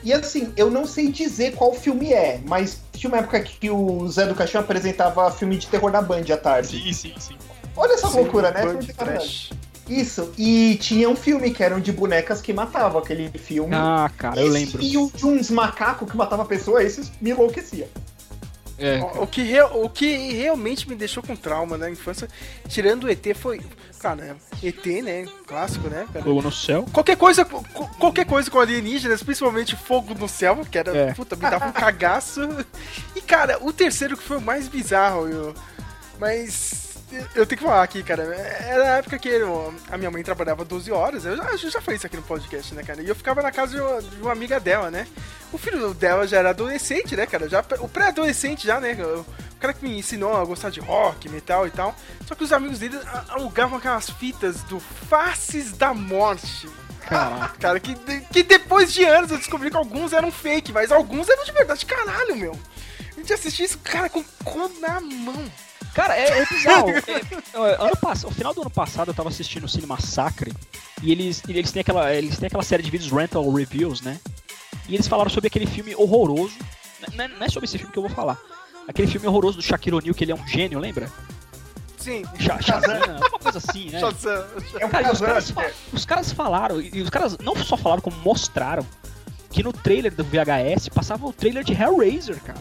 E, 0.03 0.13
assim, 0.13 0.53
eu 0.57 0.71
não 0.71 0.87
sei 0.87 1.11
dizer 1.11 1.55
qual 1.55 1.75
filme 1.75 2.13
é, 2.13 2.41
mas 2.47 2.81
tinha 2.93 3.11
uma 3.11 3.19
época 3.19 3.41
que 3.41 3.71
o 3.71 4.07
Zé 4.09 4.27
do 4.27 4.35
Caixão 4.35 4.61
apresentava 4.61 5.31
filme 5.31 5.57
de 5.57 5.67
terror 5.67 5.91
na 5.91 6.03
Band 6.03 6.25
à 6.33 6.37
tarde. 6.37 6.83
Sim, 6.83 6.93
sim, 6.93 7.15
sim. 7.19 7.37
Olha 7.77 7.93
essa 7.93 8.09
loucura, 8.09 8.51
né? 8.51 8.65
Band 8.65 8.79
trash. 8.97 9.51
Isso, 9.89 10.33
e 10.39 10.77
tinha 10.77 11.11
um 11.11 11.17
filme 11.17 11.51
que 11.51 11.65
eram 11.65 11.81
de 11.81 11.91
bonecas 11.91 12.41
que 12.41 12.53
matavam 12.53 13.01
aquele 13.01 13.29
filme. 13.37 13.75
Ah, 13.75 14.09
cara, 14.17 14.41
eu 14.41 14.47
Esse 14.47 14.53
lembro. 14.53 14.83
E 14.83 14.97
o 14.97 15.11
de 15.13 15.27
uns 15.27 15.51
macacos 15.51 16.09
que 16.09 16.17
matavam 16.17 16.45
a 16.45 16.49
pessoa, 16.49 16.83
esses 16.83 17.11
me 17.21 17.31
enlouquecia. 17.31 17.89
É, 18.81 18.99
O, 19.01 19.25
o 19.25 19.27
que 19.27 19.43
real- 19.43 19.85
o 19.85 19.89
que 19.91 20.33
realmente 20.33 20.89
me 20.89 20.95
deixou 20.95 21.23
com 21.23 21.37
trauma 21.37 21.77
na 21.77 21.91
infância, 21.91 22.27
tirando 22.69 23.05
o 23.05 23.11
ET, 23.11 23.25
foi. 23.35 23.61
Cara, 24.01 24.37
ET, 24.63 24.87
né? 25.03 25.27
Clássico, 25.47 25.89
né? 25.91 26.07
Cara? 26.11 26.25
Fogo 26.25 26.41
no 26.41 26.51
céu. 26.51 26.87
Qualquer 26.91 27.17
coisa, 27.17 27.45
co- 27.45 27.63
qualquer 27.99 28.25
coisa 28.25 28.51
com 28.51 28.59
alienígenas, 28.59 29.23
principalmente 29.23 29.77
fogo 29.77 30.15
no 30.15 30.27
céu, 30.27 30.65
que 30.71 30.79
era, 30.79 30.97
É. 30.97 31.13
puta, 31.13 31.37
me 31.37 31.43
dava 31.43 31.67
um 31.67 31.73
cagaço. 31.73 32.41
E, 33.15 33.21
cara, 33.21 33.59
o 33.63 33.71
terceiro 33.73 34.17
que 34.17 34.23
foi 34.23 34.39
o 34.39 34.41
mais 34.41 34.67
bizarro, 34.69 35.29
eu, 35.29 35.55
mas 36.19 36.80
eu 37.35 37.47
tenho 37.47 37.59
que 37.59 37.65
falar 37.65 37.83
aqui, 37.83 38.03
cara, 38.03 38.23
era 38.23 38.95
a 38.95 38.97
época 38.99 39.19
que 39.19 39.29
eu- 39.29 39.75
a 39.91 39.97
minha 39.99 40.11
mãe 40.11 40.23
trabalhava 40.23 40.65
12 40.65 40.91
horas, 40.93 41.25
eu 41.25 41.37
já, 41.37 41.57
já 41.57 41.81
falei 41.81 41.97
isso 41.97 42.07
aqui 42.07 42.17
no 42.17 42.23
podcast, 42.23 42.75
né, 42.75 42.83
cara, 42.83 43.03
e 43.03 43.09
eu 43.09 43.15
ficava 43.15 43.43
na 43.43 43.51
casa 43.51 43.75
de 43.77 43.81
uma, 43.81 44.03
de 44.03 44.23
uma 44.23 44.33
amiga 44.33 44.59
dela, 44.61 44.91
né. 44.91 45.07
O 45.53 45.59
filho 45.59 45.93
dela 45.95 46.27
já 46.27 46.39
era 46.39 46.51
adolescente, 46.51 47.17
né, 47.17 47.27
cara, 47.27 47.49
já, 47.49 47.65
o 47.81 47.89
pré-adolescente 47.89 48.67
já, 48.67 48.81
né, 48.81 48.95
o 49.03 49.25
cara 49.59 49.73
que 49.75 49.85
me 49.85 49.99
ensinou 49.99 50.37
a 50.37 50.45
gostar 50.45 50.71
de 50.71 50.81
rock, 50.81 51.29
metal 51.29 51.67
e 51.67 51.71
tal, 51.71 51.95
só 52.27 52.35
que 52.35 52.45
os 52.45 52.53
amigos 52.53 52.79
dele 52.79 52.99
alugavam 53.29 53.79
aquelas 53.79 54.09
fitas 54.11 54.63
do 54.65 54.79
Faces 54.81 55.73
da 55.73 55.93
Morte. 55.93 56.69
Caraca. 57.09 57.57
Cara, 57.59 57.81
que, 57.81 57.95
que 58.33 58.43
depois 58.43 58.93
de 58.93 59.05
anos 59.05 59.31
eu 59.33 59.39
descobri 59.39 59.71
que 59.71 59.77
alguns 59.77 60.13
eram 60.13 60.31
fake, 60.31 60.71
mas 60.73 60.93
alguns 60.93 61.29
eram 61.29 61.45
de 61.45 61.51
verdade. 61.51 61.85
Caralho, 61.85 62.37
meu. 62.37 62.57
A 63.17 63.21
gente 63.21 63.33
assistia 63.33 63.65
isso, 63.67 63.79
cara, 63.79 64.09
com 64.09 64.21
o 64.21 64.25
cu 64.45 64.71
na 64.81 65.01
mão. 65.01 65.51
Cara, 65.95 66.17
é, 66.17 66.41
é 66.41 66.47
bizarro. 66.47 66.89
É, 67.53 67.59
é, 67.73 67.75
ano 67.83 67.97
pass... 68.01 68.23
No 68.23 68.31
final 68.31 68.55
do 68.55 68.61
ano 68.61 68.71
passado 68.71 69.09
eu 69.11 69.15
tava 69.15 69.29
assistindo 69.29 69.65
o 69.65 69.69
Cine 69.69 69.87
Massacre 69.87 70.53
e 71.03 71.11
eles, 71.11 71.43
e 71.49 71.53
eles, 71.53 71.73
têm 71.73 71.81
aquela, 71.81 72.15
eles 72.15 72.39
têm 72.39 72.47
aquela 72.47 72.63
série 72.63 72.83
de 72.83 72.91
vídeos 72.91 73.11
Rental 73.11 73.49
Reviews, 73.53 74.01
né? 74.01 74.19
E 74.89 74.95
eles 74.95 75.09
falaram 75.09 75.31
sobre 75.31 75.49
aquele 75.49 75.67
filme 75.67 75.95
horroroso. 75.97 76.55
Não 77.15 77.25
é, 77.25 77.29
não 77.29 77.45
é 77.47 77.49
sobre 77.49 77.67
esse 77.67 77.77
filme 77.77 77.93
que 77.93 77.99
eu 77.99 78.03
vou 78.05 78.11
falar. 78.13 78.39
Aquele 78.89 79.09
filme 79.09 79.27
horroroso 79.27 79.57
do 79.57 79.63
Shaquille 79.63 79.97
O'Neal, 79.97 80.15
que 80.15 80.25
ele 80.25 80.33
é 80.33 80.35
um 80.35 80.47
gênio, 80.47 80.79
lembra? 80.79 81.11
Sim. 81.99 82.23
Sha- 82.39 82.61
Shazam, 82.63 82.99
uma 83.19 83.39
coisa 83.39 83.59
assim, 83.59 83.91
né? 83.91 84.01
Shazam. 84.01 84.47
É 84.79 84.87
um 84.87 84.89
Cara, 84.89 85.09
e 85.09 85.13
os, 85.13 85.21
caras 85.21 85.51
fa- 85.51 85.71
os 85.93 86.07
caras 86.07 86.33
falaram, 86.33 86.81
e 86.81 87.01
os 87.03 87.11
caras 87.11 87.37
não 87.39 87.55
só 87.57 87.77
falaram, 87.77 88.01
como 88.01 88.17
mostraram 88.19 88.87
que 89.51 89.63
no 89.63 89.73
trailer 89.73 90.15
do 90.15 90.25
VHS 90.25 90.89
passava 90.89 91.27
o 91.27 91.33
trailer 91.33 91.63
de 91.65 91.73
Hellraiser, 91.75 92.41
cara. 92.43 92.61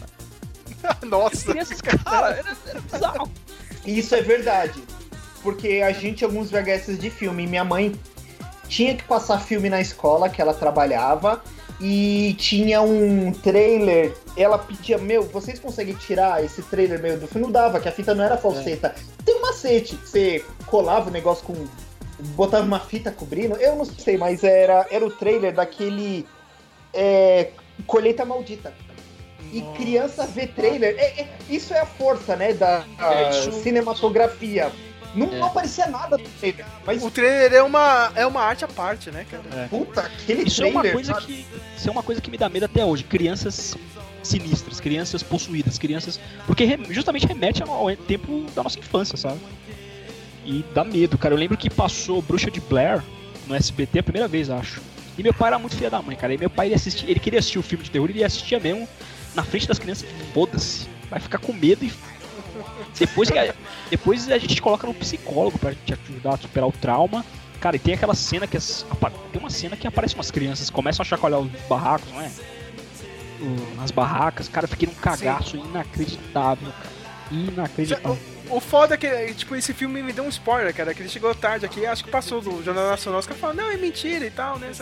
Nossa. 1.06 1.50
crianças, 1.50 1.80
cara, 1.80 2.30
era, 2.30 2.56
era 2.66 2.80
bizarro. 2.80 3.30
Isso 3.86 4.14
é 4.14 4.22
verdade. 4.22 4.82
Porque 5.42 5.82
a 5.84 5.92
gente, 5.92 6.24
alguns 6.24 6.50
VHS 6.50 6.98
de 6.98 7.10
filme, 7.10 7.46
minha 7.46 7.64
mãe 7.64 7.98
tinha 8.68 8.94
que 8.94 9.02
passar 9.04 9.40
filme 9.40 9.68
na 9.68 9.80
escola 9.80 10.28
que 10.28 10.40
ela 10.40 10.54
trabalhava. 10.54 11.42
e 11.80 12.34
tinha 12.38 12.82
um 12.82 13.32
trailer. 13.32 14.14
Ela 14.36 14.58
pedia, 14.58 14.98
meu, 14.98 15.22
vocês 15.22 15.58
conseguem 15.58 15.94
tirar 15.94 16.44
esse 16.44 16.62
trailer 16.62 17.00
meio 17.00 17.18
do 17.18 17.26
filme? 17.26 17.46
Não 17.46 17.52
dava, 17.52 17.80
que 17.80 17.88
a 17.88 17.92
fita 17.92 18.14
não 18.14 18.22
era 18.22 18.36
falseta. 18.36 18.94
Tem 19.24 19.34
um 19.34 19.40
macete, 19.40 19.96
você 19.96 20.44
colava 20.66 21.08
o 21.08 21.12
negócio 21.12 21.44
com. 21.44 21.66
botava 22.36 22.64
uma 22.64 22.80
fita 22.80 23.10
cobrindo, 23.10 23.56
eu 23.56 23.76
não 23.76 23.84
sei, 23.86 24.18
mas 24.18 24.44
era, 24.44 24.86
era 24.90 25.04
o 25.04 25.10
trailer 25.10 25.54
daquele. 25.54 26.26
É, 26.92 27.50
Colheita 27.86 28.24
Maldita. 28.24 28.74
E 29.52 29.60
criança 29.76 30.26
vê 30.26 30.46
trailer. 30.46 30.94
É, 30.98 31.22
é, 31.22 31.28
isso 31.48 31.74
é 31.74 31.80
a 31.80 31.86
força, 31.86 32.36
né, 32.36 32.52
da 32.54 32.84
É, 32.98 33.32
cinematografia. 33.62 34.70
Não, 35.14 35.26
É. 35.26 35.38
não 35.38 35.46
aparecia 35.48 35.86
nada 35.88 36.16
do 36.16 36.28
trailer. 36.38 36.64
Mas, 36.86 37.02
O 37.02 37.10
trailer 37.10 37.52
é 37.52 37.62
uma, 37.62 38.12
é 38.14 38.24
uma 38.26 38.40
arte 38.42 38.64
à 38.64 38.68
parte, 38.68 39.10
né, 39.10 39.26
cara? 39.28 39.66
puta, 39.68 40.02
aquele 40.02 40.42
Isso 40.44 40.62
é 40.62 40.70
trailer. 40.70 40.82
uma 40.82 40.92
coisa 40.92 41.14
que. 41.14 41.46
Isso 41.76 41.88
é 41.88 41.90
uma 41.90 42.02
coisa 42.02 42.20
que 42.20 42.30
me 42.30 42.38
dá 42.38 42.48
medo 42.48 42.64
até 42.66 42.84
hoje. 42.84 43.02
Crianças 43.02 43.76
sinistras, 44.22 44.78
crianças 44.78 45.22
possuídas, 45.22 45.78
crianças. 45.78 46.20
Porque 46.46 46.64
re- 46.64 46.78
justamente 46.90 47.26
remete 47.26 47.60
ao 47.62 47.70
ao 47.70 47.96
tempo 47.96 48.44
da 48.54 48.62
nossa 48.62 48.78
infância, 48.78 49.16
sabe? 49.16 49.40
E 50.44 50.64
dá 50.74 50.84
medo, 50.84 51.18
cara. 51.18 51.34
Eu 51.34 51.38
lembro 51.38 51.56
que 51.56 51.68
passou 51.68 52.22
Bruxa 52.22 52.50
de 52.50 52.60
Blair 52.60 53.02
no 53.48 53.54
SBT 53.56 53.98
a 53.98 54.02
primeira 54.02 54.28
vez, 54.28 54.48
acho. 54.48 54.80
E 55.18 55.22
meu 55.24 55.34
pai 55.34 55.48
era 55.48 55.58
muito 55.58 55.74
filho 55.76 55.90
da 55.90 56.00
mãe, 56.00 56.16
cara. 56.16 56.32
E 56.32 56.38
meu 56.38 56.48
pai 56.50 56.68
ele 56.68 56.74
assistia, 56.76 57.10
ele 57.10 57.18
queria 57.20 57.40
assistir 57.40 57.58
o 57.58 57.62
filme 57.62 57.82
de 57.84 57.90
terror, 57.90 58.08
ele 58.08 58.22
assistia 58.22 58.60
mesmo 58.60 58.88
na 59.34 59.42
frente 59.42 59.66
das 59.68 59.78
crianças. 59.78 60.08
Foda-se. 60.34 60.88
Vai 61.10 61.20
ficar 61.20 61.38
com 61.38 61.52
medo 61.52 61.84
e. 61.84 61.92
Depois, 62.98 63.30
a, 63.30 63.54
depois 63.90 64.28
a 64.30 64.38
gente 64.38 64.60
coloca 64.60 64.86
no 64.86 64.94
psicólogo 64.94 65.58
pra 65.58 65.74
te 65.74 65.92
ajudar 65.94 66.34
a 66.34 66.36
superar 66.36 66.68
o 66.68 66.72
trauma. 66.72 67.24
Cara, 67.60 67.76
e 67.76 67.78
tem 67.78 67.94
aquela 67.94 68.14
cena 68.14 68.46
que 68.46 68.56
as, 68.56 68.86
tem 69.32 69.40
uma 69.40 69.50
cena 69.50 69.76
que 69.76 69.86
aparece 69.86 70.14
umas 70.14 70.30
crianças, 70.30 70.70
começam 70.70 71.02
a 71.02 71.06
chacoalhar 71.06 71.40
os 71.40 71.50
barracos, 71.68 72.10
não 72.12 72.20
é? 72.22 72.30
O- 73.40 73.82
As 73.82 73.90
barracas, 73.90 74.48
cara, 74.48 74.66
fiquei 74.66 74.88
num 74.88 74.94
cagaço 74.94 75.56
inacreditável. 75.56 76.68
cara. 76.72 76.90
Inacreditável. 77.30 78.18
O 78.50 78.60
foda 78.60 78.94
é 78.94 78.96
que, 78.96 79.34
tipo, 79.34 79.54
esse 79.54 79.72
filme 79.72 80.02
me 80.02 80.12
deu 80.12 80.24
um 80.24 80.28
spoiler, 80.28 80.74
cara, 80.74 80.92
que 80.92 81.00
ele 81.00 81.08
chegou 81.08 81.32
tarde 81.34 81.64
aqui, 81.64 81.86
acho 81.86 82.04
que 82.04 82.10
passou 82.10 82.40
do 82.40 82.62
Jornal 82.64 82.88
Nacional, 82.88 83.20
os 83.20 83.26
caras 83.26 83.40
falaram, 83.40 83.62
não, 83.62 83.70
é 83.70 83.76
mentira 83.76 84.26
e 84.26 84.30
tal, 84.30 84.58
né? 84.58 84.72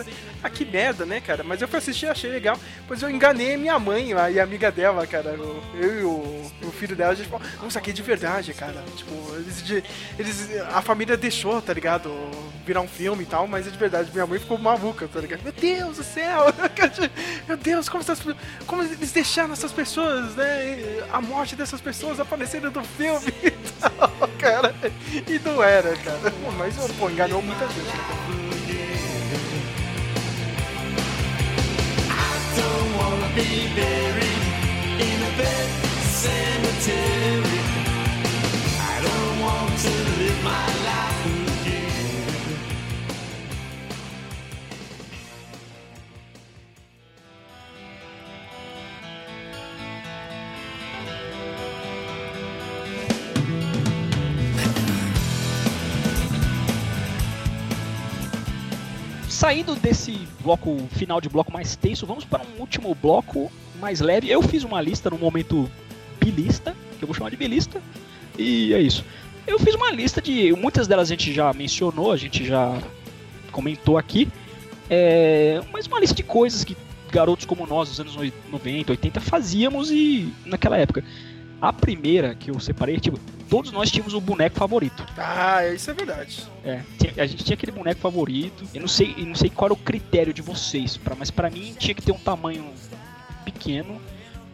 Ah, 0.41 0.49
que 0.49 0.65
merda, 0.65 1.05
né, 1.05 1.21
cara? 1.21 1.43
Mas 1.43 1.61
eu 1.61 1.67
fui 1.67 1.77
assistir, 1.77 2.07
achei 2.07 2.31
legal, 2.31 2.57
pois 2.87 3.01
eu 3.01 3.09
enganei 3.09 3.57
minha 3.57 3.77
mãe 3.77 4.13
lá, 4.13 4.31
e 4.31 4.39
a 4.39 4.43
amiga 4.43 4.71
dela, 4.71 5.05
cara, 5.05 5.37
eu 5.75 5.99
e 5.99 6.03
o, 6.03 6.51
o 6.67 6.71
filho 6.71 6.95
dela, 6.95 7.11
a 7.11 7.15
gente 7.15 7.29
falou, 7.29 7.45
nossa, 7.61 7.79
aqui 7.79 7.91
é 7.91 7.93
de 7.93 8.01
verdade, 8.01 8.53
cara. 8.53 8.83
Tipo, 8.95 9.35
eles, 9.35 9.83
eles, 10.17 10.61
a 10.73 10.81
família 10.81 11.15
deixou, 11.15 11.61
tá 11.61 11.73
ligado? 11.73 12.11
Virar 12.65 12.81
um 12.81 12.87
filme 12.87 13.23
e 13.23 13.27
tal, 13.27 13.47
mas 13.47 13.67
é 13.67 13.69
de 13.69 13.77
verdade, 13.77 14.09
minha 14.11 14.25
mãe 14.25 14.39
ficou 14.39 14.57
maluca, 14.57 15.07
tá 15.07 15.19
ligado? 15.19 15.43
Meu 15.43 15.53
Deus 15.53 15.97
do 15.97 16.03
céu! 16.03 16.45
Meu 17.47 17.57
Deus, 17.57 17.89
como, 17.89 18.01
essas, 18.01 18.19
como 18.65 18.83
eles 18.83 19.11
deixaram 19.11 19.53
essas 19.53 19.71
pessoas, 19.71 20.35
né? 20.35 21.03
A 21.11 21.21
morte 21.21 21.55
dessas 21.55 21.81
pessoas 21.81 22.19
aparecendo 22.19 22.71
no 22.71 22.83
filme 22.83 23.33
tal, 23.79 24.27
cara. 24.39 24.75
E 25.27 25.39
não 25.39 25.61
era, 25.63 25.95
cara. 25.97 26.33
Mas, 26.57 26.75
pô, 26.97 27.09
enganou 27.09 27.41
muita 27.41 27.67
gente, 27.67 27.85
né? 27.85 28.03
cara? 28.07 28.39
Saindo 59.39 59.73
desse 59.73 60.27
bloco 60.43 60.77
final 60.91 61.21
de 61.21 61.29
bloco 61.29 61.49
mais 61.49 61.73
tenso, 61.73 62.05
vamos 62.05 62.25
para 62.25 62.43
um 62.43 62.59
último 62.59 62.93
bloco 62.93 63.49
mais 63.79 64.01
leve. 64.01 64.29
Eu 64.29 64.41
fiz 64.41 64.65
uma 64.65 64.81
lista 64.81 65.09
no 65.09 65.17
momento 65.17 65.71
bilista, 66.19 66.75
que 66.97 67.05
eu 67.05 67.07
vou 67.07 67.15
chamar 67.15 67.29
de 67.29 67.37
bilista, 67.37 67.81
e 68.37 68.73
é 68.73 68.81
isso. 68.81 69.05
Eu 69.47 69.57
fiz 69.57 69.75
uma 69.75 69.91
lista 69.91 70.21
de. 70.21 70.51
Muitas 70.51 70.89
delas 70.89 71.07
a 71.07 71.11
gente 71.15 71.31
já 71.31 71.53
mencionou, 71.53 72.11
a 72.11 72.17
gente 72.17 72.45
já 72.45 72.81
comentou 73.49 73.97
aqui. 73.97 74.27
É, 74.89 75.61
mas 75.71 75.87
uma 75.87 76.01
lista 76.01 76.17
de 76.17 76.23
coisas 76.23 76.65
que 76.65 76.75
garotos 77.09 77.45
como 77.45 77.65
nós, 77.65 77.87
dos 77.87 77.99
anos 78.01 78.17
90, 78.51 78.91
80, 78.91 79.21
fazíamos 79.21 79.89
e 79.89 80.33
naquela 80.45 80.77
época. 80.77 81.01
A 81.61 81.73
primeira 81.73 82.35
que 82.35 82.51
eu 82.51 82.59
separei, 82.59 82.99
tipo, 82.99 83.19
todos 83.49 83.71
nós 83.71 83.91
tínhamos 83.91 84.13
o 84.13 84.21
boneco 84.21 84.55
favorito. 84.57 85.05
Ah, 85.17 85.65
isso 85.67 85.91
é 85.91 85.93
verdade. 85.93 86.43
É, 86.63 86.81
a 87.17 87.25
gente 87.25 87.43
tinha 87.43 87.55
aquele 87.55 87.71
boneco 87.71 87.99
favorito. 87.99 88.63
Eu 88.73 88.81
não 88.81 88.87
sei, 88.87 89.13
eu 89.17 89.25
não 89.25 89.35
sei 89.35 89.49
qual 89.49 89.67
era 89.67 89.73
o 89.73 89.77
critério 89.77 90.33
de 90.33 90.41
vocês, 90.41 90.95
pra, 90.95 91.15
mas 91.15 91.29
pra 91.29 91.49
mim 91.49 91.75
tinha 91.77 91.93
que 91.93 92.01
ter 92.01 92.11
um 92.11 92.19
tamanho 92.19 92.65
pequeno, 93.43 93.99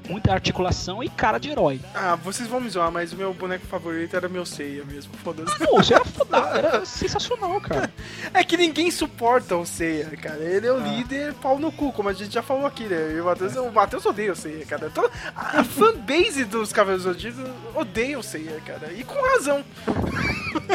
muita 0.10 0.32
articulação 0.34 1.04
e 1.04 1.10
cara 1.10 1.38
de 1.38 1.50
herói. 1.50 1.80
Ah, 1.94 2.16
vocês 2.16 2.48
vão 2.48 2.60
me 2.62 2.70
zoar, 2.70 2.92
mas 2.92 3.12
o 3.14 3.16
meu 3.16 3.34
boneco 3.34 3.66
favorito 3.68 4.16
era 4.16 4.30
meu 4.30 4.46
Seiya 4.46 4.84
mesmo, 4.86 5.14
foda-se. 5.24 5.58
Pô, 5.60 5.78
você 5.78 5.94
era 5.96 6.06
foda, 6.06 6.38
era 6.38 6.86
sensacional, 6.86 7.60
cara. 7.62 7.92
É 8.34 8.44
que 8.44 8.58
ninguém 8.58 8.92
suporta 8.92 9.56
o 9.56 9.66
Seiya, 9.66 10.06
cara. 10.22 10.40
Ele 10.44 10.68
é 10.68 10.72
o 10.72 10.78
Ah. 10.78 10.80
líder 10.80 11.34
pau 11.36 11.58
no 11.60 11.72
cu, 11.72 11.92
como 11.92 12.10
a 12.10 12.14
gente 12.14 12.34
já 12.34 12.42
falou 12.42 12.66
aqui, 12.66 12.84
né? 12.84 13.14
E 13.16 13.22
o 13.22 13.26
Matheus, 13.26 13.56
o 13.56 13.72
Matheus 13.72 14.06
odeia 14.06 14.32
o 14.32 14.36
Seiya, 14.36 14.66
cara. 14.66 14.90
Toda- 14.90 15.10
a 15.36 15.64
fanbase 15.64 16.44
dos 16.46 16.72
Cavaleiros 16.74 17.06
do 17.06 17.14
Zodíaco 17.14 17.50
odeia 17.76 18.20
o 18.20 18.24
Seiya, 18.24 18.60
cara. 18.66 18.92
E 18.94 19.04
com 19.04 19.20
razão. 19.34 19.64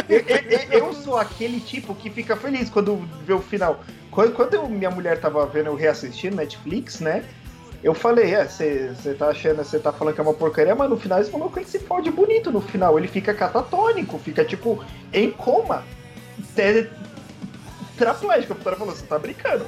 Eu, 0.08 0.18
eu- 0.20 0.86
eu 0.88 0.92
sou 0.94 1.16
aquele 1.18 1.60
tipo 1.60 1.94
que 1.94 2.10
fica 2.10 2.36
feliz 2.36 2.68
quando 2.70 2.96
vê 3.26 3.32
o 3.32 3.40
final. 3.40 3.82
Quando, 4.10 4.32
quando 4.32 4.54
eu- 4.54 4.68
minha 4.68 4.90
mulher 4.90 5.18
tava 5.20 5.44
vendo 5.46 5.66
eu 5.66 5.74
reassistindo 5.76 6.36
Netflix, 6.36 7.00
né? 7.00 7.24
Eu 7.82 7.94
falei, 7.94 8.34
é, 8.34 8.44
você 8.46 9.14
tá 9.18 9.28
achando, 9.28 9.56
você 9.64 9.78
tá 9.78 9.90
falando 9.92 10.14
que 10.14 10.20
é 10.20 10.22
uma 10.24 10.34
porcaria, 10.34 10.74
mas 10.74 10.90
no 10.90 10.98
final 10.98 11.18
esse 11.20 11.30
maluco 11.30 11.58
ele 11.58 11.66
se 11.66 11.78
fode 11.78 12.10
bonito 12.10 12.50
no 12.52 12.60
final. 12.60 12.98
Ele 12.98 13.08
fica 13.08 13.32
catatônico, 13.32 14.18
fica 14.18 14.44
tipo 14.44 14.84
em 15.12 15.30
coma. 15.30 15.82
Te- 16.54 16.90
Tetraplégico. 17.96 18.52
A 18.54 18.56
puta 18.56 18.76
falou, 18.76 18.94
você 18.94 19.04
tá 19.06 19.18
brincando. 19.18 19.66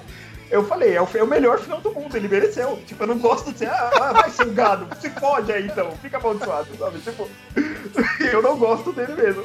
Eu 0.51 0.65
falei, 0.67 0.95
é 0.95 1.01
o, 1.01 1.09
é 1.15 1.23
o 1.23 1.27
melhor 1.27 1.59
final 1.59 1.81
do 1.81 1.93
mundo, 1.93 2.15
ele 2.17 2.29
mereceu. 2.29 2.79
Tipo, 2.87 3.05
eu 3.05 3.07
não 3.07 3.19
gosto 3.19 3.53
de 3.53 3.61
ser, 3.61 3.69
ah, 3.69 3.91
ah, 3.95 4.13
vai 4.13 4.31
ser 4.31 4.47
um 4.47 4.53
gado, 4.55 4.87
se 5.01 5.09
fode 5.09 5.51
aí 5.51 5.65
então, 5.67 5.91
fica 5.93 6.19
amaldiçoado, 6.19 6.69
sabe? 6.79 6.99
Tipo, 6.99 7.27
eu 8.31 8.43
não 8.43 8.59
gosto 8.59 8.93
dele 8.93 9.15
mesmo. 9.15 9.45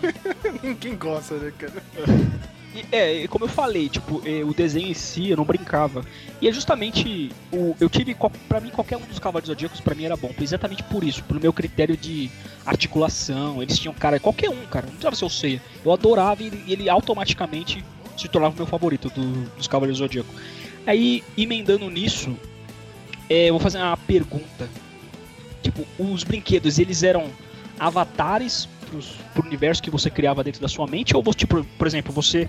Ninguém 0.62 0.96
gosta, 0.96 1.34
né, 1.34 1.52
cara? 1.58 1.72
É, 2.90 3.26
como 3.28 3.44
eu 3.44 3.48
falei, 3.48 3.88
tipo, 3.88 4.20
eh, 4.24 4.42
o 4.44 4.52
desenho 4.52 4.88
em 4.88 4.94
si 4.94 5.30
eu 5.30 5.36
não 5.36 5.44
brincava. 5.44 6.04
E 6.40 6.48
é 6.48 6.52
justamente 6.52 7.30
o 7.52 7.76
eu 7.80 7.88
tive 7.88 8.16
pra 8.48 8.60
mim 8.60 8.70
qualquer 8.70 8.96
um 8.96 9.02
dos 9.02 9.18
cavaleiros 9.18 9.48
zodíacos 9.48 9.80
pra 9.80 9.94
mim 9.94 10.04
era 10.04 10.16
bom, 10.16 10.32
exatamente 10.40 10.82
por 10.84 11.04
isso, 11.04 11.22
pelo 11.24 11.40
meu 11.40 11.52
critério 11.52 11.96
de 11.96 12.30
articulação. 12.66 13.62
Eles 13.62 13.78
tinham 13.78 13.94
cara, 13.94 14.18
qualquer 14.18 14.50
um, 14.50 14.66
cara, 14.66 14.86
não 14.86 14.92
precisava 14.92 15.14
ser 15.16 15.24
o 15.24 15.30
Seiya. 15.30 15.62
Eu 15.84 15.92
adorava 15.92 16.42
e 16.42 16.46
ele, 16.46 16.64
ele 16.66 16.88
automaticamente 16.88 17.84
se 18.16 18.28
tornava 18.28 18.54
o 18.54 18.56
meu 18.56 18.66
favorito 18.66 19.08
do- 19.10 19.48
dos 19.56 19.66
cavaleiros 19.68 19.98
zodíacos. 19.98 20.34
Aí, 20.86 21.22
emendando 21.36 21.88
nisso, 21.88 22.36
é, 23.30 23.48
eu 23.48 23.54
vou 23.54 23.60
fazer 23.60 23.78
uma 23.78 23.96
pergunta. 23.96 24.68
Tipo, 25.62 25.86
os 25.98 26.22
brinquedos, 26.24 26.78
eles 26.78 27.02
eram 27.02 27.30
avatares 27.78 28.68
pros, 28.84 29.16
pro 29.32 29.44
universo 29.44 29.82
que 29.82 29.90
você 29.90 30.08
criava 30.10 30.42
dentro 30.44 30.60
da 30.60 30.68
sua 30.68 30.86
mente? 30.86 31.16
Ou, 31.16 31.22
você, 31.22 31.38
tipo, 31.38 31.64
por 31.64 31.86
exemplo, 31.86 32.12
você 32.12 32.48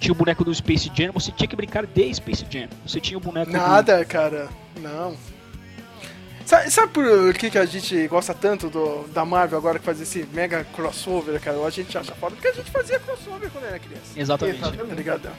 tinha 0.00 0.12
o 0.12 0.14
boneco 0.16 0.44
do 0.44 0.54
Space 0.54 0.90
Jam, 0.94 1.12
você 1.12 1.30
tinha 1.32 1.48
que 1.48 1.56
brincar 1.56 1.86
de 1.86 2.14
Space 2.14 2.44
Jam. 2.50 2.68
Você 2.86 3.00
tinha 3.00 3.16
o 3.16 3.20
boneco 3.20 3.50
do- 3.50 3.56
Nada, 3.56 4.04
cara. 4.04 4.48
Não. 4.80 5.16
Sabe, 6.44 6.70
sabe 6.70 6.92
por 6.92 7.32
que, 7.34 7.48
que 7.50 7.56
a 7.56 7.64
gente 7.64 8.06
gosta 8.06 8.34
tanto 8.34 8.68
do, 8.68 9.04
da 9.14 9.24
Marvel 9.24 9.56
agora 9.56 9.78
que 9.78 9.84
faz 9.84 9.98
esse 10.00 10.26
mega 10.32 10.62
crossover, 10.74 11.40
cara? 11.40 11.56
A 11.64 11.70
gente 11.70 11.96
acha 11.96 12.14
foda 12.14 12.34
porque 12.36 12.48
a 12.48 12.52
gente 12.52 12.70
fazia 12.70 13.00
crossover 13.00 13.50
quando 13.50 13.64
era 13.64 13.78
criança. 13.78 14.12
Exatamente. 14.14 14.60
Tá 14.60 14.94
ligado? 14.94 15.30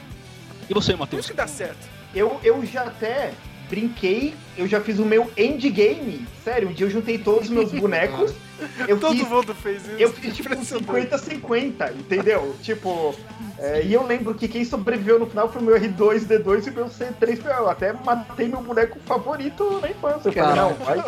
E 0.68 0.74
você, 0.74 0.96
Matheus? 0.96 1.20
isso 1.20 1.30
que 1.30 1.36
dá 1.36 1.46
certo. 1.46 1.78
Eu, 2.12 2.40
eu 2.42 2.64
já 2.66 2.82
até 2.82 3.32
brinquei, 3.70 4.34
eu 4.58 4.66
já 4.66 4.80
fiz 4.80 4.98
o 4.98 5.04
meu 5.04 5.30
endgame. 5.36 6.26
Sério, 6.42 6.70
um 6.70 6.72
dia 6.72 6.86
eu 6.86 6.90
juntei 6.90 7.18
todos 7.18 7.44
os 7.44 7.50
meus 7.50 7.70
bonecos. 7.70 8.34
Eu 8.88 8.98
Todo 8.98 9.14
fiz, 9.16 9.28
mundo 9.28 9.54
fez 9.54 9.82
isso. 9.86 9.96
eu 9.98 10.12
fiz 10.12 10.34
tipo 10.36 10.52
Impressionante. 10.52 11.10
50-50, 11.10 11.92
entendeu? 11.96 12.56
Tipo, 12.62 13.14
é, 13.58 13.82
e 13.82 13.92
eu 13.92 14.06
lembro 14.06 14.34
que 14.34 14.48
quem 14.48 14.64
sobreviveu 14.64 15.18
no 15.18 15.26
final 15.26 15.50
foi 15.52 15.60
o 15.60 15.64
meu 15.64 15.74
R2D2 15.78 16.66
e 16.66 16.70
o 16.70 16.72
meu 16.72 16.86
C3. 16.86 17.44
Eu 17.44 17.68
até 17.68 17.92
matei 17.92 18.48
meu 18.48 18.60
boneco 18.62 18.98
favorito 19.06 19.80
na 19.80 19.90
infância. 19.90 20.28
Eu 20.28 20.32
falei, 20.32 20.34
Caralho. 20.34 20.76
não, 20.78 20.84
vai, 20.86 21.04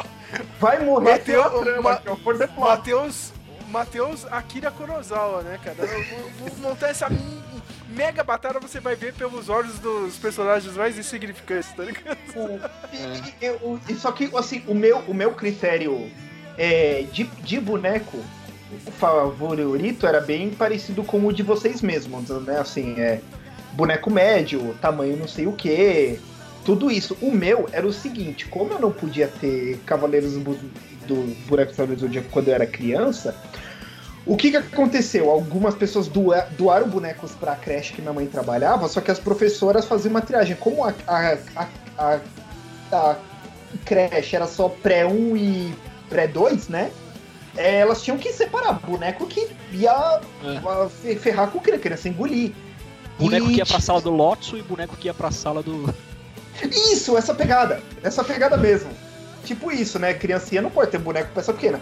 vai 0.61 0.85
morrer 0.85 1.11
Mateu- 1.13 1.43
pela 1.43 1.63
trama, 1.63 1.83
ma- 1.83 1.97
que 1.97 2.09
é 2.09 2.13
o 2.13 2.17
for 2.17 2.37
the 2.39 2.47
plot. 2.47 2.61
Matheus, 2.69 3.33
Matheus 3.71 4.27
Akira 4.31 4.71
Kurosawa, 4.71 5.43
né, 5.43 5.59
cara? 5.63 5.77
Eu 5.81 6.05
vou, 6.05 6.31
vou 6.49 6.71
montar 6.71 6.89
essa 6.89 7.09
mega 7.89 8.23
batalha, 8.23 8.61
você 8.61 8.81
vai 8.81 8.95
ver 8.95 9.13
pelos 9.15 9.49
olhos 9.49 9.79
dos 9.79 10.17
personagens 10.17 10.77
mais 10.77 10.99
insignificantes, 10.99 11.73
tá 11.73 11.83
ligado? 11.83 12.17
O- 12.37 12.61
e- 12.95 13.29
e- 13.29 13.35
eu- 13.47 13.81
e 13.89 13.95
só 13.95 14.13
que, 14.13 14.31
assim, 14.37 14.63
o 14.69 14.75
meu, 14.75 14.99
o 15.09 15.15
meu 15.15 15.33
critério 15.33 16.11
é, 16.59 17.07
de, 17.13 17.25
de 17.25 17.61
boneco 17.61 18.19
favorito 18.99 20.07
era 20.07 20.21
bem 20.21 20.51
parecido 20.51 21.03
com 21.03 21.25
o 21.25 21.33
de 21.33 21.43
vocês 21.43 21.81
mesmos, 21.81 22.29
né? 22.29 22.59
Assim, 22.59 23.01
é 23.01 23.21
boneco 23.73 24.11
médio, 24.11 24.75
tamanho 24.81 25.17
não 25.17 25.29
sei 25.29 25.47
o 25.47 25.53
que, 25.53 26.19
tudo 26.65 26.91
isso. 26.91 27.17
O 27.23 27.31
meu 27.31 27.69
era 27.73 27.87
o 27.87 27.93
seguinte, 27.93 28.47
como 28.47 28.73
eu 28.73 28.81
não 28.81 28.91
podia 28.91 29.29
ter 29.29 29.79
Cavaleiros 29.87 30.33
do, 30.33 30.59
Cavaleiros 31.07 31.77
do 31.77 31.97
Zodíaco 32.01 32.29
quando 32.31 32.49
eu 32.49 32.55
era 32.55 32.67
criança, 32.67 33.35
o 34.27 34.37
que, 34.37 34.51
que 34.51 34.57
aconteceu? 34.59 35.31
Algumas 35.31 35.75
pessoas 35.75 36.09
doa- 36.09 36.47
doaram 36.59 36.89
bonecos 36.89 37.33
pra 37.33 37.57
creche 37.57 37.95
que 37.95 38.03
minha 38.03 38.13
mãe 38.13 38.27
trabalhava, 38.27 38.87
só 38.89 39.01
que 39.01 39.11
as 39.11 39.19
professoras 39.19 39.87
faziam 39.87 40.11
uma 40.11 40.21
triagem. 40.21 40.55
Como 40.57 40.85
a, 40.85 40.93
a, 41.07 41.39
a, 41.57 41.69
a, 41.97 42.19
a 42.93 43.17
creche 43.87 44.37
era 44.37 44.47
só 44.47 44.69
pré-1 44.69 45.37
e 45.39 45.88
pré-2, 46.09 46.69
né? 46.69 46.91
É, 47.57 47.77
elas 47.81 48.03
tinham 48.03 48.19
que 48.19 48.33
separar 48.33 48.75
boneco 48.75 49.27
que 49.27 49.49
ia 49.73 50.21
É. 50.45 50.89
fe- 50.89 51.17
ferrar 51.17 51.49
com 51.51 51.59
criança, 51.59 51.83
criança 51.83 52.09
engolir. 52.09 52.53
Boneco 53.19 53.47
E 53.47 53.53
que 53.55 53.59
ia 53.59 53.67
pra 53.67 53.81
sala 53.81 54.01
do 54.01 54.11
Lotso 54.11 54.57
e 54.57 54.63
boneco 54.63 54.97
que 54.97 55.09
ia 55.09 55.15
pra 55.15 55.31
sala 55.31 55.63
do. 55.63 55.93
Isso, 56.93 57.17
essa 57.17 57.35
pegada. 57.35 57.83
Essa 58.03 58.23
pegada 58.23 58.57
mesmo. 58.57 58.91
Tipo 59.45 59.73
isso, 59.73 59.99
né? 59.99 60.15
Criancinha 60.15 60.63
não 60.63 60.71
pode 60.71 60.91
ter 60.91 60.99
boneco 60.99 61.31
peça 61.35 61.53
pequena. 61.53 61.81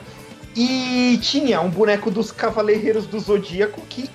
E 0.55 1.19
tinha 1.21 1.61
um 1.61 1.69
boneco 1.69 2.11
dos 2.11 2.31
Cavaleiros 2.33 3.07
do 3.07 3.19
Zodíaco 3.21 3.83
que 3.89 4.09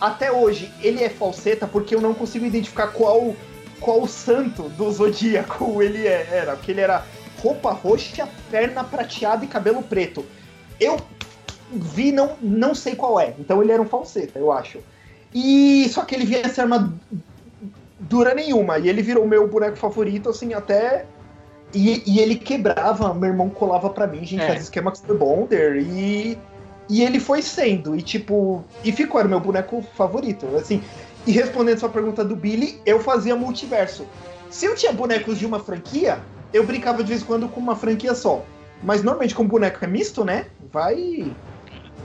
até 0.00 0.30
hoje 0.30 0.70
ele 0.82 1.02
é 1.02 1.08
falseta 1.08 1.66
porque 1.66 1.94
eu 1.94 2.00
não 2.00 2.12
consigo 2.12 2.44
identificar 2.44 2.88
qual 2.88 3.34
qual 3.80 4.06
santo 4.06 4.68
do 4.70 4.90
Zodíaco 4.92 5.82
ele 5.82 6.06
é- 6.06 6.28
era. 6.30 6.54
Porque 6.56 6.70
ele 6.70 6.80
era 6.82 7.04
roupa 7.42 7.72
roxa, 7.72 8.28
perna 8.50 8.84
prateada 8.84 9.44
e 9.44 9.48
cabelo 9.48 9.82
preto. 9.82 10.24
Eu 10.80 10.96
vi, 11.72 12.12
não, 12.12 12.36
não 12.40 12.74
sei 12.74 12.94
qual 12.94 13.18
é. 13.18 13.34
Então 13.38 13.62
ele 13.62 13.72
era 13.72 13.82
um 13.82 13.86
falseta, 13.86 14.38
eu 14.38 14.52
acho. 14.52 14.78
E 15.34 15.88
só 15.88 16.04
que 16.04 16.14
ele 16.14 16.24
vinha 16.24 16.48
sem 16.48 16.62
armadura 16.62 18.34
nenhuma. 18.34 18.78
E 18.78 18.88
ele 18.88 19.02
virou 19.02 19.26
meu 19.26 19.48
boneco 19.48 19.76
favorito, 19.76 20.28
assim, 20.28 20.54
até. 20.54 21.06
E, 21.74 22.02
e 22.06 22.20
ele 22.20 22.36
quebrava, 22.36 23.14
meu 23.14 23.30
irmão 23.30 23.48
colava 23.48 23.88
pra 23.88 24.06
mim, 24.06 24.24
gente, 24.24 24.42
É. 24.42 24.46
fazia 24.48 24.62
esquema 24.62 24.92
com 24.92 25.12
o 25.12 25.16
Bonder. 25.18 25.76
E. 25.78 26.38
E 26.88 27.02
ele 27.02 27.18
foi 27.18 27.40
sendo, 27.40 27.96
e 27.96 28.02
tipo. 28.02 28.62
E 28.84 28.92
ficou, 28.92 29.18
era 29.18 29.28
meu 29.28 29.40
boneco 29.40 29.82
favorito. 29.96 30.46
Assim. 30.56 30.82
E 31.26 31.32
respondendo 31.32 31.78
sua 31.78 31.88
pergunta 31.88 32.24
do 32.24 32.36
Billy, 32.36 32.80
eu 32.84 33.00
fazia 33.00 33.34
multiverso. 33.34 34.04
Se 34.50 34.66
eu 34.66 34.74
tinha 34.74 34.92
bonecos 34.92 35.38
de 35.38 35.46
uma 35.46 35.58
franquia, 35.60 36.18
eu 36.52 36.66
brincava 36.66 37.02
de 37.02 37.08
vez 37.10 37.22
em 37.22 37.24
quando 37.24 37.48
com 37.48 37.60
uma 37.60 37.76
franquia 37.76 38.14
só. 38.14 38.44
Mas 38.82 39.02
normalmente, 39.02 39.34
como 39.34 39.48
boneco 39.48 39.84
é 39.84 39.86
misto, 39.88 40.24
né? 40.24 40.46
Vai. 40.72 41.32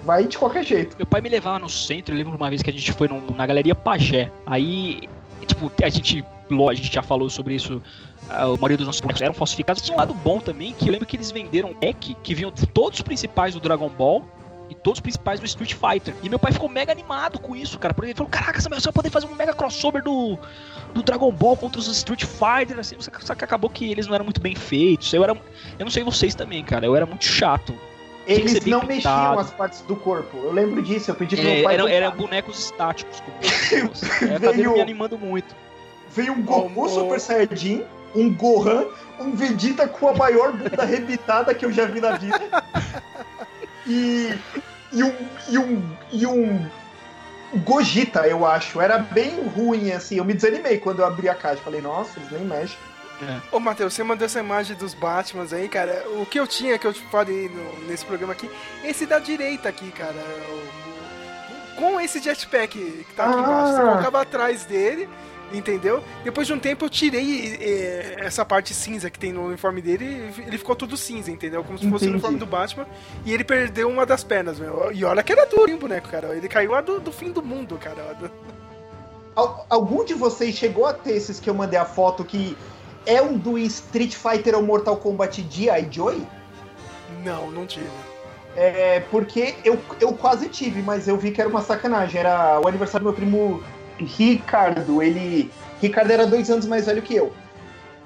Vai 0.05 0.25
de 0.25 0.37
qualquer 0.37 0.63
jeito. 0.63 0.95
Meu 0.97 1.05
pai 1.07 1.21
me 1.21 1.27
levava 1.29 1.59
no 1.59 1.67
centro, 1.67 2.13
eu 2.13 2.17
lembro 2.17 2.35
uma 2.37 2.49
vez 2.49 2.61
que 2.61 2.69
a 2.69 2.73
gente 2.73 2.93
foi 2.93 3.07
num- 3.07 3.35
na 3.35 3.45
Galeria 3.45 3.75
Pajé. 3.75 4.31
Aí, 4.45 5.01
tipo, 5.45 5.71
a 5.83 5.89
gente, 5.89 6.23
a 6.69 6.73
gente 6.73 6.93
já 6.93 7.01
falou 7.01 7.29
sobre 7.29 7.55
isso, 7.55 7.81
a 8.29 8.45
maioria 8.45 8.77
dos 8.77 8.85
nossos 8.85 9.01
bonecos 9.01 9.21
eram 9.21 9.33
falsificados. 9.33 9.81
Tinha 9.81 9.95
um 9.95 9.99
lado 9.99 10.13
bom 10.13 10.39
também, 10.39 10.71
que 10.73 10.87
eu 10.87 10.91
lembro 10.91 11.05
que 11.07 11.17
eles 11.17 11.31
venderam 11.31 11.71
um 11.71 11.73
deck 11.73 12.15
que 12.23 12.33
vinham 12.35 12.51
todos 12.51 12.99
os 12.99 13.03
principais 13.03 13.53
do 13.53 13.59
Dragon 13.59 13.89
Ball 13.89 14.23
e 14.69 14.75
todos 14.75 14.97
os 14.97 15.01
principais 15.01 15.39
do 15.39 15.45
Street 15.45 15.73
Fighter. 15.73 16.13
E 16.21 16.29
meu 16.29 16.37
pai 16.39 16.51
ficou 16.51 16.67
mega 16.69 16.91
animado 16.91 17.39
com 17.39 17.55
isso, 17.55 17.77
cara. 17.79 17.93
Porque 17.93 18.07
ele 18.11 18.15
falou, 18.17 18.29
caraca, 18.29 18.59
você 18.61 18.67
vai 18.69 18.93
poder 18.93 19.09
fazer 19.09 19.25
um 19.27 19.35
mega 19.35 19.53
crossover 19.53 20.03
do, 20.03 20.37
do 20.93 21.01
Dragon 21.03 21.31
Ball 21.31 21.55
contra 21.57 21.79
os 21.79 21.87
Street 21.87 22.23
Fighter, 22.25 22.79
assim, 22.79 22.95
só 22.99 23.33
que- 23.35 23.43
acabou 23.43 23.69
que 23.69 23.89
eles 23.91 24.07
não 24.07 24.15
eram 24.15 24.25
muito 24.25 24.41
bem 24.41 24.55
feitos. 24.55 25.13
Eu 25.13 25.23
era. 25.23 25.33
Eu 25.79 25.85
não 25.85 25.89
sei 25.91 26.03
vocês 26.03 26.35
também, 26.35 26.63
cara. 26.63 26.85
Eu 26.85 26.95
era 26.95 27.05
muito 27.05 27.23
chato. 27.25 27.73
Eles 28.25 28.53
não 28.65 28.81
pintado. 28.81 28.87
mexiam 28.87 29.39
as 29.39 29.51
partes 29.51 29.81
do 29.83 29.95
corpo. 29.95 30.35
Eu 30.37 30.51
lembro 30.51 30.83
disso, 30.83 31.09
eu 31.09 31.15
pedi 31.15 31.37
pro 31.37 31.47
É, 31.47 31.53
meu 31.55 31.63
pai. 31.63 31.73
eram, 31.75 31.87
eram 31.87 32.11
comprar. 32.11 32.25
bonecos 32.27 32.59
estáticos. 32.59 33.21
como 33.21 34.39
Veio- 34.53 34.73
me 34.73 34.81
animando 34.81 35.17
muito. 35.17 35.55
Veio 36.13 36.33
um 36.33 36.41
Goku. 36.43 36.89
Super 36.89 37.21
Saiyajin, 37.21 37.83
um 38.13 38.33
Gohan, 38.33 38.85
um 39.19 39.31
Vegeta 39.31 39.87
com 39.87 40.09
a 40.09 40.13
maior 40.13 40.51
bunda 40.51 40.75
arrebitada 40.83 41.53
que 41.53 41.63
eu 41.63 41.71
já 41.71 41.85
vi 41.85 42.01
na 42.01 42.17
vida. 42.17 42.41
E, 43.87 44.37
e 44.91 45.03
um. 45.03 45.15
E 45.49 45.57
um. 45.57 45.97
E 46.11 46.25
um. 46.27 46.69
Gogeta, 47.63 48.27
eu 48.27 48.45
acho. 48.45 48.81
Era 48.81 48.97
bem 48.97 49.41
ruim, 49.55 49.91
assim. 49.91 50.17
Eu 50.17 50.25
me 50.25 50.33
desanimei 50.33 50.77
quando 50.79 50.99
eu 50.99 51.05
abri 51.05 51.29
a 51.29 51.35
caixa. 51.35 51.61
Falei, 51.63 51.81
nossa, 51.81 52.19
eles 52.19 52.31
nem 52.31 52.41
mexem. 52.43 52.77
Ô, 53.51 53.59
Matheus, 53.59 53.93
você 53.95 54.03
mandou 54.03 54.25
essa 54.25 54.39
imagem 54.39 54.75
dos 54.77 54.93
Batmans 54.93 55.51
aí, 55.51 55.67
cara. 55.67 56.03
O 56.19 56.25
que 56.25 56.39
eu 56.39 56.45
tinha, 56.45 56.77
que 56.77 56.85
eu 56.85 56.93
te 56.93 57.01
falei 57.09 57.49
no- 57.49 57.87
nesse 57.87 58.05
programa 58.05 58.33
aqui, 58.33 58.47
esse 58.83 59.07
da 59.07 59.17
direita 59.17 59.67
aqui, 59.69 59.89
cara. 59.91 60.13
O- 60.13 61.77
com 61.79 61.99
esse 62.01 62.19
jetpack 62.19 62.77
que 62.77 63.13
tá 63.15 63.25
aqui 63.25 63.35
Ah. 63.37 63.39
embaixo. 63.39 63.73
Você 63.73 63.81
colocava 63.81 64.21
atrás 64.21 64.65
dele, 64.65 65.09
entendeu? 65.53 66.03
Depois 66.23 66.45
de 66.47 66.53
um 66.53 66.59
tempo 66.59 66.85
eu 66.85 66.89
tirei 66.89 67.57
eh, 67.59 68.15
essa 68.19 68.43
parte 68.43 68.73
cinza 68.73 69.09
que 69.09 69.17
tem 69.17 69.31
no 69.31 69.45
uniforme 69.47 69.81
dele 69.81 70.05
e 70.37 70.41
ele 70.41 70.57
ficou 70.57 70.75
tudo 70.75 70.97
cinza, 70.97 71.31
entendeu? 71.31 71.63
Como 71.63 71.77
se 71.77 71.89
fosse 71.89 72.05
o 72.07 72.11
uniforme 72.11 72.37
do 72.37 72.45
Batman. 72.45 72.85
E 73.25 73.33
ele 73.33 73.43
perdeu 73.43 73.89
uma 73.89 74.05
das 74.05 74.23
pernas, 74.23 74.59
meu. 74.59 74.91
E 74.91 75.03
olha 75.05 75.23
que 75.23 75.31
era 75.31 75.45
duro, 75.45 75.69
hein, 75.71 75.77
boneco, 75.77 76.09
cara. 76.09 76.35
Ele 76.35 76.47
caiu 76.47 76.75
a 76.75 76.81
do, 76.81 76.99
do 76.99 77.11
fim 77.11 77.31
do 77.31 77.41
mundo, 77.41 77.77
cara. 77.77 78.15
Al- 79.35 79.65
algum 79.69 80.03
de 80.03 80.13
vocês 80.13 80.55
chegou 80.55 80.85
a 80.85 80.93
ter 80.93 81.13
esses 81.13 81.39
que 81.39 81.49
eu 81.49 81.53
mandei 81.53 81.77
a 81.79 81.85
foto 81.85 82.23
que 82.25 82.57
é 83.05 83.21
um 83.21 83.37
do 83.37 83.57
Street 83.57 84.15
Fighter 84.15 84.55
ou 84.55 84.61
Mortal 84.63 84.97
Kombat 84.97 85.45
G.I. 85.49 85.87
Joy? 85.89 86.21
Não, 87.23 87.49
não 87.51 87.65
tive. 87.65 87.87
É, 88.55 89.01
porque 89.11 89.53
eu, 89.63 89.79
eu 90.01 90.11
quase 90.13 90.49
tive, 90.49 90.81
mas 90.81 91.07
eu 91.07 91.15
vi 91.15 91.31
que 91.31 91.39
era 91.39 91.49
uma 91.49 91.61
sacanagem. 91.61 92.19
Era 92.19 92.59
o 92.59 92.67
aniversário 92.67 93.05
do 93.05 93.11
meu 93.11 93.13
primo 93.13 93.63
Ricardo. 93.99 95.01
Ele. 95.01 95.51
Ricardo 95.81 96.11
era 96.11 96.25
dois 96.25 96.49
anos 96.49 96.65
mais 96.65 96.85
velho 96.85 97.01
que 97.01 97.15
eu. 97.15 97.33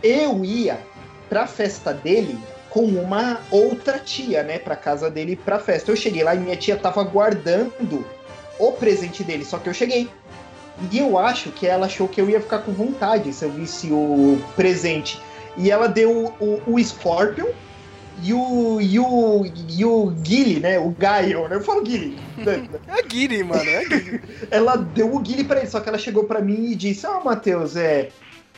Eu 0.04 0.44
ia 0.44 0.80
pra 1.30 1.48
festa 1.48 1.94
dele 1.94 2.38
com 2.70 2.86
uma 2.86 3.40
outra 3.52 4.00
tia, 4.00 4.44
né? 4.44 4.60
Pra 4.60 4.76
casa 4.76 5.10
dele 5.10 5.36
pra 5.36 5.60
festa. 5.60 5.92
Eu 5.92 5.96
cheguei 5.96 6.24
lá 6.24 6.36
e 6.36 6.40
minha 6.40 6.56
tia 6.56 6.78
tava 6.78 7.04
guardando 7.04 8.06
o 8.58 8.72
presente 8.74 9.24
dele, 9.24 9.44
só 9.46 9.58
que 9.58 9.70
eu 9.70 9.74
cheguei. 9.74 10.10
E 10.92 10.98
eu 10.98 11.18
acho 11.18 11.52
que 11.52 11.68
ela 11.68 11.86
achou 11.86 12.08
que 12.08 12.20
eu 12.20 12.30
ia 12.30 12.42
ficar 12.42 12.60
com 12.60 12.72
vontade 12.72 13.32
se 13.34 13.46
eu 13.46 13.52
visse 13.52 13.92
o 13.92 14.42
presente. 14.56 15.22
E 15.58 15.70
ela 15.70 15.88
deu 15.88 16.34
o, 16.40 16.62
o 16.66 16.84
Scorpion 16.84 17.48
e 18.24 18.34
o, 18.34 18.80
e 18.82 19.00
o, 19.00 19.46
e 19.70 19.86
o 19.86 20.08
Guile, 20.08 20.60
né? 20.60 20.78
O 20.80 20.90
Gaio, 20.90 21.48
né? 21.48 21.56
Eu 21.56 21.62
falo 21.62 21.82
Guile. 21.82 22.18
É 22.88 23.02
Guiri, 23.04 23.44
mano. 23.44 23.68
É 23.68 23.86
Guiri. 23.86 24.22
ela 24.52 24.76
deu 24.76 25.14
o 25.14 25.20
Guile 25.20 25.44
pra 25.44 25.60
ele, 25.60 25.70
só 25.70 25.80
que 25.80 25.90
ela 25.90 25.98
chegou 25.98 26.26
pra 26.26 26.42
mim 26.42 26.72
e 26.72 26.76
disse: 26.76 27.06
Ah, 27.06 27.22
Matheus, 27.24 27.76
é. 27.76 28.10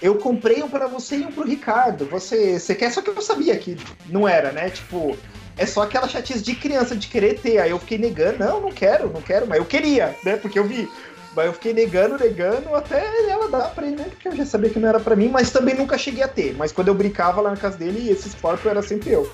Eu 0.01 0.15
comprei 0.15 0.61
um 0.61 0.69
pra 0.69 0.87
você 0.87 1.17
e 1.17 1.25
um 1.25 1.31
pro 1.31 1.45
Ricardo. 1.45 2.05
Você, 2.07 2.59
você 2.59 2.75
quer? 2.75 2.91
Só 2.91 3.01
que 3.01 3.09
eu 3.09 3.21
sabia 3.21 3.57
que 3.57 3.77
não 4.09 4.27
era, 4.27 4.51
né? 4.51 4.69
Tipo, 4.69 5.17
é 5.57 5.65
só 5.65 5.83
aquela 5.83 6.07
chatice 6.07 6.43
de 6.43 6.55
criança 6.55 6.95
de 6.95 7.07
querer 7.07 7.39
ter. 7.39 7.59
Aí 7.59 7.71
eu 7.71 7.79
fiquei 7.79 7.97
negando: 7.97 8.39
Não, 8.39 8.59
não 8.59 8.71
quero, 8.71 9.11
não 9.11 9.21
quero, 9.21 9.47
mas 9.47 9.59
eu 9.59 9.65
queria, 9.65 10.15
né? 10.23 10.35
Porque 10.35 10.59
eu 10.59 10.65
vi. 10.65 10.89
Mas 11.35 11.47
eu 11.47 11.53
fiquei 11.53 11.73
negando, 11.73 12.17
negando, 12.17 12.75
até 12.75 13.03
ela 13.29 13.47
dar 13.49 13.69
pra 13.73 13.87
ele, 13.87 13.95
né? 13.95 14.05
Porque 14.09 14.27
eu 14.27 14.35
já 14.35 14.45
sabia 14.45 14.69
que 14.69 14.79
não 14.79 14.87
era 14.87 14.99
pra 14.99 15.15
mim, 15.15 15.29
mas 15.29 15.49
também 15.51 15.73
nunca 15.75 15.97
cheguei 15.97 16.23
a 16.23 16.27
ter. 16.27 16.55
Mas 16.55 16.71
quando 16.71 16.89
eu 16.89 16.93
brincava 16.93 17.41
lá 17.41 17.49
na 17.51 17.57
casa 17.57 17.77
dele, 17.77 18.09
esse 18.09 18.29
Scorpio 18.29 18.69
era 18.69 18.81
sempre 18.83 19.09
eu. 19.11 19.31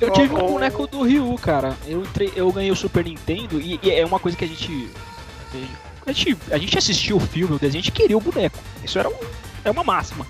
Eu 0.00 0.10
tive 0.10 0.34
um 0.34 0.38
boneco 0.48 0.84
do 0.88 1.02
Ryu, 1.02 1.32
cara. 1.40 1.76
Eu, 1.86 2.00
entrei- 2.02 2.32
eu 2.34 2.50
ganhei 2.50 2.72
o 2.72 2.76
Super 2.76 3.04
Nintendo 3.04 3.60
e, 3.60 3.78
e 3.80 3.90
é 3.92 4.04
uma 4.04 4.18
coisa 4.18 4.36
que 4.36 4.44
a 4.44 4.48
gente. 4.48 4.90
A 6.04 6.10
gente, 6.10 6.36
a 6.50 6.58
gente 6.58 6.76
assistiu 6.76 7.18
o 7.18 7.20
filme, 7.20 7.54
o 7.54 7.58
desenho, 7.58 7.80
a 7.80 7.84
gente 7.84 7.92
queria 7.92 8.16
o 8.18 8.20
boneco. 8.20 8.58
Isso 8.82 8.98
era, 8.98 9.08
um, 9.08 9.14
é 9.64 9.70
uma 9.70 9.84
máxima. 9.84 10.26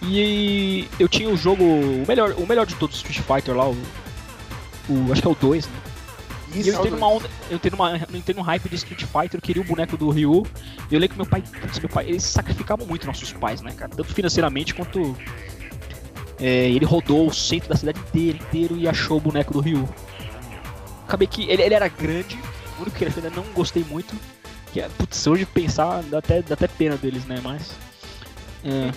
E 0.00 0.88
eu 0.98 1.06
tinha 1.08 1.28
o 1.28 1.36
jogo. 1.36 1.62
O 1.64 2.04
melhor, 2.08 2.34
o 2.38 2.46
melhor 2.46 2.64
de 2.64 2.74
todos, 2.76 2.96
Street 2.96 3.20
Fighter 3.20 3.54
lá, 3.54 3.68
o. 3.68 3.76
o- 4.88 5.12
acho 5.12 5.20
que 5.20 5.28
é 5.28 5.30
o 5.30 5.34
2, 5.34 5.66
né? 5.66 5.72
E 6.54 6.60
Isso, 6.60 6.70
eu 6.70 6.76
entrei 6.76 6.90
numa 6.92 7.08
onda, 7.08 7.28
eu 7.50 7.56
entrei 7.56 7.70
numa, 7.70 7.96
eu 7.96 8.16
entrei 8.16 8.36
num 8.36 8.42
hype 8.42 8.68
de 8.68 8.76
Street 8.76 9.00
Fighter, 9.02 9.34
eu 9.34 9.42
queria 9.42 9.62
o 9.62 9.64
boneco 9.64 9.96
do 9.96 10.08
Ryu. 10.10 10.46
E 10.90 10.94
eu 10.94 11.00
lembro 11.00 11.16
que 11.16 11.16
meu 11.16 11.26
pai, 11.26 11.42
putz, 11.60 11.78
meu 11.80 11.88
pai, 11.88 12.06
eles 12.08 12.22
sacrificavam 12.22 12.86
muito 12.86 13.06
nossos 13.06 13.32
pais, 13.32 13.60
né, 13.60 13.72
cara? 13.72 13.90
Tanto 13.90 14.14
financeiramente 14.14 14.72
quanto. 14.74 15.16
é, 16.38 16.68
ele 16.70 16.84
rodou 16.84 17.26
o 17.26 17.34
centro 17.34 17.68
da 17.68 17.76
cidade 17.76 17.98
inteira, 17.98 18.38
inteiro 18.38 18.76
e 18.76 18.88
achou 18.88 19.16
o 19.16 19.20
boneco 19.20 19.52
do 19.52 19.60
Ryu. 19.60 19.88
Acabei 21.06 21.26
que 21.26 21.42
ele, 21.50 21.62
ele 21.62 21.74
era 21.74 21.88
grande, 21.88 22.38
o 22.78 22.82
único 22.82 22.96
que 22.96 23.04
ele 23.04 23.12
ainda 23.16 23.30
não 23.30 23.44
gostei 23.52 23.84
muito. 23.84 24.14
Que 24.72 24.80
é, 24.80 24.88
putz, 24.98 25.26
hoje 25.26 25.46
pensar 25.46 26.02
dá 26.04 26.18
até, 26.18 26.42
dá 26.42 26.54
até 26.54 26.66
pena 26.66 26.96
deles, 26.96 27.24
né? 27.24 27.40
Mas. 27.42 27.72
é. 28.64 28.92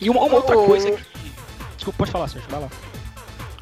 E 0.00 0.10
uma, 0.10 0.22
uma 0.22 0.36
outra 0.36 0.56
coisa 0.56 0.90
que. 0.90 1.02
Desculpa, 1.76 1.98
pode 1.98 2.10
falar, 2.10 2.28
Sérgio, 2.28 2.48
vai 2.50 2.60
lá. 2.60 2.68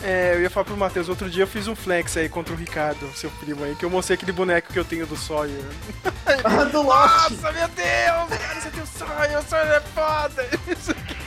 É, 0.02 0.34
eu 0.34 0.42
ia 0.42 0.50
falar 0.50 0.64
pro 0.64 0.76
Matheus, 0.76 1.08
outro 1.08 1.30
dia 1.30 1.44
eu 1.44 1.46
fiz 1.46 1.68
um 1.68 1.76
flex 1.76 2.16
aí 2.16 2.28
contra 2.28 2.52
o 2.52 2.56
Ricardo, 2.56 3.08
seu 3.14 3.30
primo 3.30 3.62
aí, 3.64 3.76
que 3.76 3.84
eu 3.84 3.90
mostrei 3.90 4.16
aquele 4.16 4.32
boneco 4.32 4.72
que 4.72 4.78
eu 4.78 4.84
tenho 4.84 5.06
do 5.06 5.16
Sawyer. 5.16 5.62
Ah, 6.44 6.64
do 6.64 6.82
Lost! 6.82 7.30
Nossa, 7.30 7.52
meu 7.52 7.68
Deus, 7.68 8.40
cara, 8.40 8.60
você 8.60 8.70
tem 8.70 8.82
o 8.82 8.86
Sawyer, 8.86 9.38
o 9.38 9.42
Sawyer 9.42 9.72
é 9.74 9.80
foda! 9.80 10.48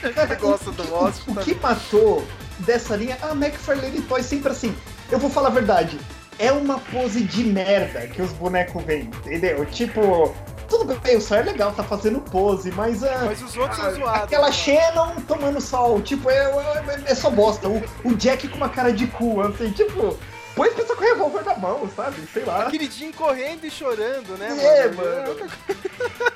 Ele 0.02 0.36
gosta 0.36 0.72
do 0.72 0.90
Lost, 0.90 1.22
O 1.26 1.34
tá 1.34 1.42
que 1.42 1.54
matou 1.54 2.26
dessa 2.60 2.96
linha, 2.96 3.16
a 3.22 3.32
McFarlane 3.32 4.02
Toys 4.02 4.26
sempre 4.26 4.50
assim, 4.52 4.76
eu 5.10 5.18
vou 5.18 5.30
falar 5.30 5.48
a 5.48 5.52
verdade, 5.52 5.98
é 6.38 6.52
uma 6.52 6.78
pose 6.78 7.22
de 7.22 7.44
merda 7.44 8.06
que 8.08 8.20
os 8.20 8.32
bonecos 8.32 8.82
vêm, 8.84 9.04
entendeu? 9.04 9.64
Tipo, 9.66 10.34
tudo 10.68 10.94
bem, 11.00 11.16
o 11.16 11.20
Sawyer 11.20 11.46
é 11.46 11.50
legal, 11.52 11.72
tá 11.72 11.82
fazendo 11.82 12.20
pose, 12.20 12.70
mas 12.72 13.02
a. 13.02 13.24
Mas 13.24 13.42
os 13.42 13.56
outros 13.56 13.78
são 13.78 13.94
zoados. 13.94 14.24
Aquela? 14.24 14.52
Shannon 14.52 15.16
tomando 15.26 15.60
sol, 15.60 16.00
tipo, 16.00 16.30
é, 16.30 16.36
é, 16.36 17.12
é 17.12 17.14
só 17.14 17.30
bosta. 17.30 17.68
O, 17.68 17.82
o 18.04 18.14
Jack 18.14 18.48
com 18.48 18.56
uma 18.56 18.68
cara 18.68 18.92
de 18.92 19.06
cu, 19.06 19.40
assim, 19.40 19.70
tipo, 19.70 20.18
põe 20.54 20.68
essa 20.68 20.94
com 20.94 21.02
o 21.02 21.06
revólver 21.06 21.44
na 21.44 21.56
mão, 21.56 21.88
sabe? 21.94 22.16
Sei 22.32 22.44
lá. 22.44 22.66
Aquele 22.66 22.90
Jim 22.90 23.12
correndo 23.12 23.64
e 23.64 23.70
chorando, 23.70 24.36
né, 24.38 24.48
É, 24.58 24.88
mano? 24.88 25.34
mano. 25.36 25.50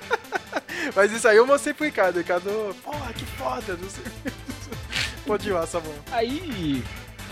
Mas 0.95 1.13
isso 1.13 1.29
aí 1.29 1.37
eu 1.37 1.47
mostrei 1.47 1.75
pro 1.75 1.85
Ricardo. 1.85 2.19
Ricardo, 2.19 2.75
porra, 2.83 3.13
que 3.13 3.25
foda, 3.25 3.77
não 3.81 3.89
sei. 3.89 4.05
Pode 5.27 5.49
ir 5.49 5.53
lá, 5.53 5.67
Sabão. 5.67 5.93
Aí 6.11 6.83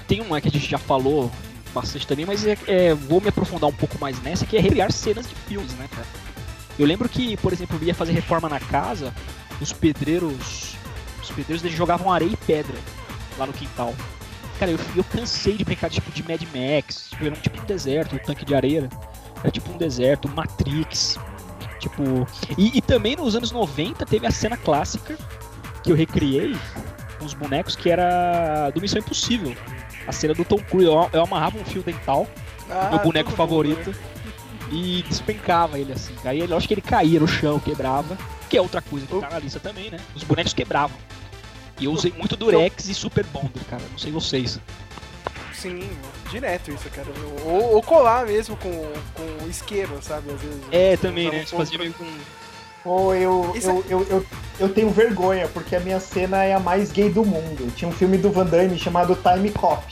tem 0.06 0.20
uma 0.20 0.40
que 0.40 0.48
a 0.48 0.50
gente 0.50 0.68
já 0.68 0.78
falou 0.78 1.30
bastante 1.74 2.06
também, 2.06 2.24
mas 2.24 2.46
é, 2.46 2.56
é, 2.66 2.94
vou 2.94 3.20
me 3.20 3.28
aprofundar 3.28 3.68
um 3.68 3.72
pouco 3.72 3.98
mais 3.98 4.20
nessa, 4.22 4.46
que 4.46 4.56
é 4.56 4.60
recriar 4.60 4.90
cenas 4.90 5.28
de 5.28 5.34
filmes, 5.34 5.72
né, 5.74 5.88
cara? 5.90 6.06
Eu 6.78 6.86
lembro 6.86 7.08
que, 7.08 7.36
por 7.38 7.52
exemplo, 7.52 7.78
eu 7.80 7.88
ia 7.88 7.94
fazer 7.94 8.12
reforma 8.12 8.48
na 8.48 8.60
casa, 8.60 9.12
os 9.60 9.72
pedreiros. 9.72 10.76
Os 11.22 11.30
pedreiros 11.30 11.64
eles 11.64 11.76
jogavam 11.76 12.12
areia 12.12 12.30
e 12.32 12.36
pedra 12.36 12.76
lá 13.36 13.46
no 13.46 13.52
quintal. 13.52 13.94
Cara, 14.58 14.70
eu, 14.70 14.78
eu 14.96 15.04
cansei 15.04 15.56
de 15.56 15.64
brincar 15.64 15.90
tipo 15.90 16.10
de 16.10 16.22
Mad 16.22 16.42
Max, 16.42 17.10
tipo, 17.10 17.24
era 17.24 17.34
um 17.34 17.40
tipo 17.40 17.60
de 17.60 17.66
deserto, 17.66 18.14
um 18.14 18.18
tanque 18.18 18.44
de 18.44 18.54
areia. 18.54 18.88
Era 19.40 19.50
tipo 19.50 19.72
um 19.72 19.76
deserto, 19.76 20.28
Matrix. 20.28 21.18
Tipo. 21.78 22.26
E, 22.56 22.78
e 22.78 22.82
também 22.82 23.14
nos 23.16 23.36
anos 23.36 23.52
90 23.52 24.04
teve 24.04 24.26
a 24.26 24.30
cena 24.30 24.56
clássica 24.56 25.16
que 25.82 25.92
eu 25.92 25.96
recriei 25.96 26.56
com 27.18 27.24
os 27.24 27.34
bonecos 27.34 27.76
que 27.76 27.88
era 27.90 28.70
do 28.70 28.80
Missão 28.80 28.98
Impossível. 28.98 29.54
A 30.06 30.12
cena 30.12 30.34
do 30.34 30.44
Tom 30.44 30.58
Cruise, 30.58 30.86
eu, 30.86 31.10
eu 31.12 31.22
amarrava 31.22 31.58
um 31.58 31.64
fio 31.64 31.82
dental, 31.82 32.26
Ah, 32.70 32.88
meu 32.90 32.98
boneco 33.00 33.30
favorito, 33.30 33.90
mundo, 33.90 33.90
né? 33.90 34.17
E 34.70 35.02
despencava 35.08 35.78
ele 35.78 35.92
assim. 35.92 36.14
Aí 36.24 36.40
eu 36.40 36.56
acho 36.56 36.66
que 36.68 36.74
ele 36.74 36.80
caía 36.80 37.20
no 37.20 37.28
chão, 37.28 37.58
quebrava. 37.58 38.16
Que 38.48 38.56
é 38.56 38.62
outra 38.62 38.80
coisa 38.80 39.06
que 39.06 39.20
tá 39.20 39.30
na 39.30 39.38
lista 39.38 39.60
também, 39.60 39.90
né? 39.90 39.98
Os 40.14 40.24
bonecos 40.24 40.54
quebravam. 40.54 40.96
E 41.78 41.84
eu 41.84 41.92
usei 41.92 42.12
muito 42.16 42.36
Durex 42.36 42.88
e 42.88 42.94
Super 42.94 43.24
Bonder, 43.26 43.62
cara. 43.68 43.82
Não 43.90 43.98
sei 43.98 44.10
vocês. 44.10 44.58
Sim, 45.52 45.88
direto 46.30 46.70
isso, 46.70 46.88
cara. 46.90 47.08
Ou, 47.44 47.74
ou 47.74 47.82
colar 47.82 48.26
mesmo 48.26 48.56
com, 48.56 48.70
com 49.14 49.48
isqueiro, 49.48 49.98
sabe? 50.00 50.30
Às 50.30 50.40
vezes. 50.40 50.60
É, 50.70 50.96
também, 50.96 51.30
né? 51.30 51.44
um 51.52 51.56
fazia 51.56 51.78
meio 51.78 51.92
com. 51.92 52.06
Ou 52.84 53.14
eu, 53.14 53.52
Isso 53.54 53.68
eu, 53.68 53.84
eu, 53.88 54.06
eu, 54.08 54.26
eu 54.60 54.68
tenho 54.68 54.88
vergonha, 54.90 55.48
porque 55.48 55.76
a 55.76 55.80
minha 55.80 56.00
cena 56.00 56.44
é 56.44 56.54
a 56.54 56.60
mais 56.60 56.90
gay 56.90 57.10
do 57.10 57.24
mundo. 57.24 57.70
Tinha 57.74 57.88
um 57.88 57.92
filme 57.92 58.16
do 58.16 58.30
Van 58.30 58.46
Damme 58.46 58.78
chamado 58.78 59.16
Time 59.16 59.50
Cop. 59.50 59.84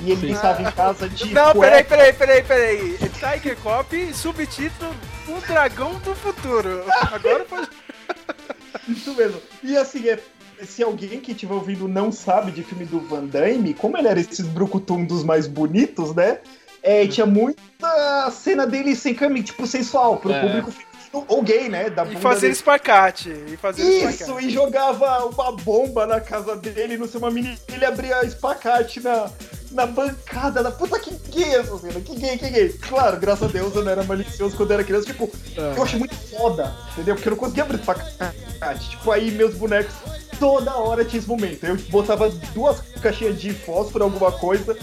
E 0.00 0.12
ele 0.12 0.28
Sim. 0.28 0.32
estava 0.32 0.62
em 0.62 0.70
casa 0.72 1.08
de. 1.08 1.32
Não, 1.34 1.52
peraí, 1.52 1.82
cueca. 1.84 1.88
peraí, 2.12 2.12
peraí, 2.12 2.42
peraí. 2.42 2.98
Tiger 3.10 3.56
Cop, 3.58 4.14
subtítulo 4.14 4.94
O 5.28 5.40
Dragão 5.46 5.94
do 6.00 6.14
Futuro. 6.14 6.84
Agora 7.12 7.44
pode. 7.44 7.68
Isso 8.88 9.14
mesmo. 9.14 9.40
E 9.62 9.76
assim, 9.76 10.08
é, 10.08 10.18
se 10.64 10.82
alguém 10.82 11.20
que 11.20 11.32
estiver 11.32 11.54
ouvindo 11.54 11.86
não 11.88 12.10
sabe 12.12 12.50
de 12.52 12.62
filme 12.62 12.84
do 12.84 13.00
Van 13.00 13.24
Damme, 13.26 13.74
como 13.74 13.96
ele 13.98 14.08
era 14.08 14.20
esses 14.20 14.46
brucutum 14.46 15.04
dos 15.04 15.22
mais 15.24 15.46
bonitos, 15.46 16.14
né? 16.14 16.38
É, 16.82 17.06
tinha 17.06 17.26
muita 17.26 18.30
cena 18.30 18.66
dele 18.66 18.94
sem 18.94 19.14
caminho, 19.14 19.44
tipo, 19.44 19.66
sensual, 19.66 20.16
pro 20.18 20.32
É. 20.32 20.40
público 20.40 20.70
feminino 20.70 21.24
ou 21.28 21.42
gay, 21.42 21.68
né? 21.68 21.90
Da 21.90 22.04
E 22.04 22.16
fazer 22.16 22.42
dele. 22.42 22.52
espacate. 22.52 23.30
E 23.30 23.56
fazer 23.56 23.82
Isso, 23.82 24.08
espacate. 24.22 24.46
e 24.46 24.50
jogava 24.50 25.24
uma 25.26 25.52
bomba 25.52 26.06
na 26.06 26.20
casa 26.20 26.54
dele, 26.56 26.96
não 26.96 27.08
sei, 27.08 27.18
uma 27.18 27.30
menina, 27.30 27.56
ele 27.72 27.84
abria 27.84 28.24
espacate 28.24 29.00
na, 29.00 29.28
na 29.70 29.86
bancada, 29.86 30.62
na 30.62 30.70
puta 30.70 30.98
que 30.98 31.10
gay 31.30 31.54
essa 31.56 31.78
cena, 31.78 32.00
que 32.00 32.16
gay, 32.16 32.38
que 32.38 32.48
gay. 32.48 32.68
Claro, 32.70 33.18
graças 33.18 33.48
a 33.48 33.52
Deus 33.52 33.74
eu 33.74 33.84
não 33.84 33.90
era 33.90 34.02
malicioso 34.04 34.56
quando 34.56 34.70
eu 34.70 34.74
era 34.74 34.84
criança, 34.84 35.06
tipo, 35.06 35.30
eu 35.56 35.82
acho 35.82 35.98
muito 35.98 36.14
foda, 36.14 36.74
entendeu? 36.92 37.14
Porque 37.14 37.28
eu 37.28 37.32
não 37.32 37.38
conseguia 37.38 37.64
abrir 37.64 37.78
espacate. 37.78 38.90
Tipo, 38.90 39.10
aí 39.10 39.30
meus 39.30 39.54
bonecos, 39.54 39.94
toda 40.38 40.74
hora 40.74 41.04
tinha 41.04 41.18
esse 41.18 41.28
momento. 41.28 41.64
Eu 41.64 41.76
botava 41.90 42.28
duas 42.54 42.80
caixinhas 43.02 43.40
de 43.40 43.52
fósforo, 43.52 44.04
alguma 44.04 44.32
coisa, 44.32 44.76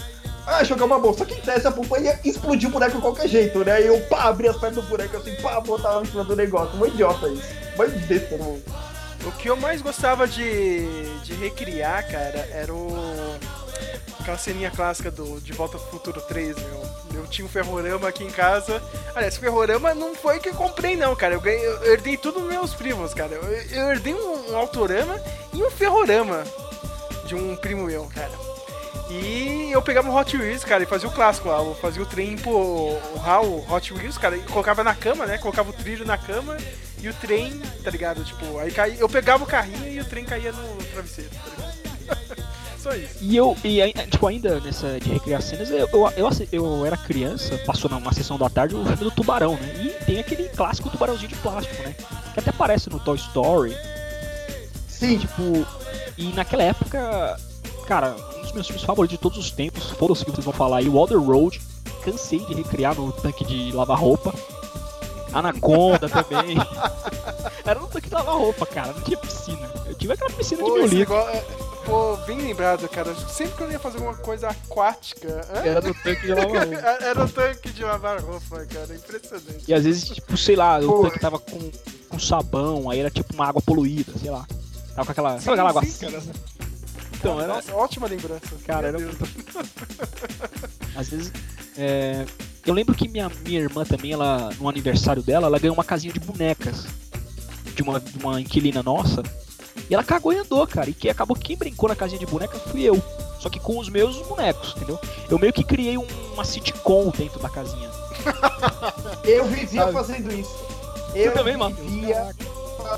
ah, 0.46 0.62
jogar 0.62 0.84
uma 0.84 0.98
bolsa. 0.98 1.18
Só 1.18 1.24
que 1.24 1.40
desce 1.40 1.66
a 1.66 1.72
pompa 1.72 1.98
ia 1.98 2.18
explodir 2.24 2.68
o 2.68 2.72
boneco 2.72 2.96
de 2.96 3.02
qualquer 3.02 3.28
jeito, 3.28 3.64
né? 3.64 3.72
Aí 3.72 3.86
eu, 3.86 4.00
pá, 4.02 4.24
abria 4.24 4.52
as 4.52 4.56
pernas 4.56 4.76
do 4.76 4.88
boneco 4.88 5.16
assim, 5.16 5.34
pá, 5.42 5.60
botava 5.60 6.02
em 6.02 6.06
cima 6.06 6.24
do 6.24 6.36
negócio. 6.36 6.78
Um 6.78 6.86
idiota 6.86 7.28
isso. 7.28 7.48
Mas 7.76 7.92
besta, 8.04 8.38
não. 8.38 8.58
O 9.24 9.32
que 9.32 9.50
eu 9.50 9.56
mais 9.56 9.82
gostava 9.82 10.28
de, 10.28 10.86
de 11.24 11.34
recriar, 11.34 12.08
cara, 12.08 12.48
era 12.52 12.72
o. 12.72 13.36
Aquela 14.26 14.38
ceninha 14.38 14.72
clássica 14.72 15.08
do 15.08 15.40
De 15.40 15.52
Volta 15.52 15.78
pro 15.78 15.88
Futuro 15.88 16.20
3, 16.20 16.56
meu. 16.56 16.82
Eu 17.14 17.28
tinha 17.28 17.46
um 17.46 17.48
ferrorama 17.48 18.08
aqui 18.08 18.24
em 18.24 18.30
casa. 18.30 18.82
Aliás, 19.14 19.36
ferrorama 19.36 19.94
não 19.94 20.16
foi 20.16 20.40
que 20.40 20.48
eu 20.48 20.54
comprei, 20.54 20.96
não, 20.96 21.14
cara. 21.14 21.34
Eu, 21.34 21.40
ganhei, 21.40 21.64
eu 21.64 21.92
herdei 21.92 22.16
tudo 22.16 22.40
dos 22.40 22.48
meus 22.48 22.74
primos, 22.74 23.14
cara. 23.14 23.34
Eu, 23.34 23.44
eu 23.44 23.92
herdei 23.92 24.12
um, 24.14 24.50
um 24.50 24.56
autorama 24.56 25.14
e 25.52 25.62
um 25.62 25.70
ferrorama 25.70 26.42
de 27.24 27.36
um 27.36 27.54
primo 27.54 27.84
meu, 27.84 28.04
cara. 28.12 28.32
E 29.08 29.70
eu 29.70 29.80
pegava 29.80 30.10
um 30.10 30.16
Hot 30.16 30.36
Wheels, 30.36 30.64
cara, 30.64 30.82
e 30.82 30.86
fazia 30.86 31.08
o 31.08 31.12
clássico 31.12 31.48
lá. 31.48 31.58
Eu 31.58 31.76
fazia 31.76 32.02
o 32.02 32.06
trem 32.06 32.32
empurrar 32.32 33.44
o 33.44 33.64
Hot 33.72 33.94
Wheels, 33.94 34.18
cara, 34.18 34.36
e 34.36 34.42
colocava 34.42 34.82
na 34.82 34.96
cama, 34.96 35.24
né? 35.24 35.38
Colocava 35.38 35.70
o 35.70 35.72
trilho 35.72 36.04
na 36.04 36.18
cama 36.18 36.56
e 37.00 37.08
o 37.08 37.14
trem, 37.14 37.60
tá 37.84 37.92
ligado? 37.92 38.24
Tipo, 38.24 38.58
aí 38.58 38.72
caía, 38.72 38.98
eu 38.98 39.08
pegava 39.08 39.44
o 39.44 39.46
carrinho 39.46 39.86
e 39.86 40.00
o 40.00 40.04
trem 40.04 40.24
caía 40.24 40.50
no 40.50 40.76
travesseiro, 40.86 41.30
tá 41.30 41.50
ligado? 41.50 42.26
Só 42.88 42.94
isso. 42.94 43.14
E 43.20 43.36
eu, 43.36 43.56
e 43.64 43.82
ai- 43.82 43.92
tipo, 43.92 44.26
ainda 44.26 44.60
nessa 44.60 45.00
de 45.00 45.10
recriar 45.10 45.42
cenas, 45.42 45.70
eu, 45.70 45.88
eu, 45.92 46.08
eu, 46.16 46.30
eu 46.52 46.86
era 46.86 46.96
criança, 46.96 47.58
passou 47.66 47.90
numa 47.90 48.12
sessão 48.12 48.38
da 48.38 48.48
tarde 48.48 48.74
o 48.76 48.82
filme 48.84 49.02
do 49.04 49.10
Tubarão, 49.10 49.54
né? 49.54 49.74
E 49.82 50.04
tem 50.04 50.18
aquele 50.20 50.48
clássico 50.50 50.88
tubarãozinho 50.90 51.28
de 51.28 51.36
plástico, 51.36 51.82
né? 51.82 51.94
Que 52.32 52.40
até 52.40 52.50
aparece 52.50 52.88
no 52.88 53.00
Toy 53.00 53.16
Story. 53.16 53.76
Sim, 54.88 55.18
Tipo, 55.18 55.66
e 56.16 56.28
naquela 56.32 56.62
época, 56.62 57.36
cara, 57.86 58.14
um 58.38 58.42
dos 58.42 58.52
meus 58.52 58.66
filmes 58.66 58.84
favoritos 58.84 59.16
de 59.16 59.22
todos 59.22 59.36
os 59.38 59.50
tempos, 59.50 59.90
foram 59.90 60.12
os 60.12 60.22
que 60.22 60.30
vocês 60.30 60.44
vão 60.44 60.54
falar 60.54 60.78
aí, 60.78 60.88
Water 60.88 61.20
Road, 61.20 61.60
cansei 62.04 62.38
de 62.38 62.54
recriar 62.54 62.94
no 62.94 63.10
tanque 63.12 63.44
de 63.44 63.72
lavar 63.72 63.98
roupa. 63.98 64.32
Anaconda 65.32 66.08
também. 66.08 66.56
Era 67.66 67.80
no 67.80 67.86
tanque 67.88 68.08
de 68.08 68.14
lavar 68.14 68.36
roupa, 68.36 68.64
cara, 68.64 68.92
não 68.92 69.00
tinha 69.02 69.18
piscina. 69.18 69.68
Eu 69.86 69.94
tive 69.94 70.12
aquela 70.14 70.30
piscina 70.30 70.62
de 70.62 70.68
Pô, 70.68 70.74
meu 70.76 70.86
esse 70.86 70.94
livro. 70.94 71.14
é- 71.14 71.44
pô, 71.86 72.16
bem 72.26 72.38
lembrado, 72.40 72.88
cara. 72.88 73.14
Sempre 73.28 73.54
que 73.56 73.62
eu 73.62 73.70
ia 73.72 73.78
fazer 73.78 73.96
alguma 73.98 74.16
coisa 74.16 74.48
aquática? 74.48 75.28
Era 75.64 75.80
no 75.80 75.94
tanque 75.94 76.22
de 76.26 76.34
lavar 76.34 76.66
roupa. 76.66 76.76
era 77.04 77.24
o 77.24 77.28
tanque 77.28 77.70
de 77.70 77.84
lavar 77.84 78.20
roupa, 78.20 78.66
cara. 78.66 78.94
Impressionante. 78.94 79.64
E 79.68 79.72
às 79.72 79.84
vezes, 79.84 80.04
tipo, 80.10 80.36
sei 80.36 80.56
lá, 80.56 80.78
o 80.80 80.86
Pô. 80.86 81.02
tanque 81.04 81.20
tava 81.20 81.38
com, 81.38 81.70
com 82.08 82.18
sabão, 82.18 82.90
aí 82.90 82.98
era 83.00 83.10
tipo 83.10 83.32
uma 83.32 83.46
água 83.46 83.62
poluída, 83.62 84.12
sei 84.20 84.30
lá. 84.30 84.44
Tava 84.94 85.06
com 85.06 85.12
aquela. 85.12 85.40
Sabe 85.40 85.52
aquela 85.52 85.70
água 85.70 85.84
sim, 85.84 86.06
cara. 86.06 86.22
Então, 87.18 87.40
era. 87.40 87.54
Nossa, 87.54 87.74
ótima 87.74 88.06
lembrança. 88.06 88.40
Cara, 88.66 88.88
era 88.88 88.98
Meu 88.98 89.08
muito. 89.08 89.24
Às 90.96 91.08
vezes. 91.08 91.32
é, 91.78 92.24
Eu 92.66 92.74
lembro 92.74 92.94
que 92.94 93.08
minha, 93.08 93.30
minha 93.44 93.60
irmã 93.60 93.84
também, 93.84 94.12
ela, 94.12 94.50
no 94.58 94.68
aniversário 94.68 95.22
dela, 95.22 95.46
ela 95.46 95.58
ganhou 95.58 95.74
uma 95.74 95.84
casinha 95.84 96.12
de 96.12 96.20
bonecas 96.20 96.86
de 97.74 97.82
uma, 97.82 98.00
de 98.00 98.18
uma 98.18 98.40
inquilina 98.40 98.82
nossa. 98.82 99.22
E 99.88 99.94
ela 99.94 100.02
cagou 100.04 100.32
e 100.32 100.38
andou, 100.38 100.66
cara. 100.66 100.90
E 100.90 100.94
que 100.94 101.08
acabou 101.08 101.36
quem 101.36 101.56
brincou 101.56 101.88
na 101.88 101.96
casinha 101.96 102.18
de 102.18 102.26
boneca 102.26 102.58
fui 102.58 102.82
eu. 102.82 103.00
Só 103.38 103.48
que 103.48 103.60
com 103.60 103.78
os 103.78 103.88
meus 103.88 104.16
bonecos, 104.26 104.74
entendeu? 104.76 104.98
Eu 105.30 105.38
meio 105.38 105.52
que 105.52 105.62
criei 105.62 105.96
um- 105.98 106.06
uma 106.32 106.44
sitcom 106.44 107.10
dentro 107.16 107.38
da 107.38 107.48
casinha. 107.48 107.88
eu 109.24 109.44
vivia 109.44 109.82
Sabe? 109.82 109.92
fazendo 109.92 110.32
isso. 110.32 110.54
Eu 111.14 111.32
também, 111.32 111.56
mano? 111.56 111.74
vivia 111.76 112.34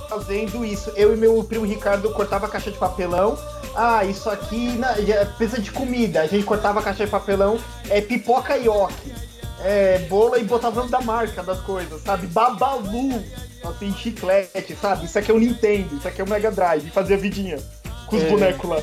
fazendo 0.09 0.65
isso. 0.65 0.91
Eu 0.97 1.13
e 1.15 1.17
meu 1.17 1.43
primo 1.45 1.65
Ricardo 1.67 2.11
cortava 2.11 2.47
a 2.47 2.49
caixa 2.49 2.71
de 2.71 2.79
papelão. 2.79 3.39
Ah, 3.75 4.05
isso 4.05 4.29
aqui 4.29 4.71
na, 4.79 4.95
já 5.01 5.25
precisa 5.27 5.61
de 5.61 5.71
comida. 5.71 6.23
A 6.23 6.27
gente 6.27 6.45
cortava 6.45 6.81
a 6.81 6.83
caixa 6.83 7.05
de 7.05 7.11
papelão, 7.11 7.59
é 7.89 8.01
pipoca 8.01 8.57
ioki. 8.57 9.13
É, 9.61 9.99
bola 10.09 10.39
e 10.39 10.45
botava 10.45 10.75
o 10.77 10.79
nome 10.81 10.91
da 10.91 11.01
marca 11.01 11.43
das 11.43 11.61
coisas, 11.61 12.01
sabe? 12.03 12.27
Babalu. 12.29 13.23
Assim, 13.65 13.93
chiclete, 13.95 14.77
sabe? 14.81 15.05
Isso 15.05 15.19
aqui 15.19 15.31
é 15.31 15.35
o 15.35 15.39
Nintendo, 15.39 15.97
isso 15.97 16.07
aqui 16.09 16.21
é 16.21 16.25
o 16.25 16.29
Mega 16.29 16.51
Drive. 16.51 16.87
E 16.87 16.91
fazia 16.91 17.17
vidinha 17.17 17.59
com 18.07 18.17
os 18.17 18.23
É. 18.23 18.29
bonecos 18.29 18.69
lá. 18.71 18.77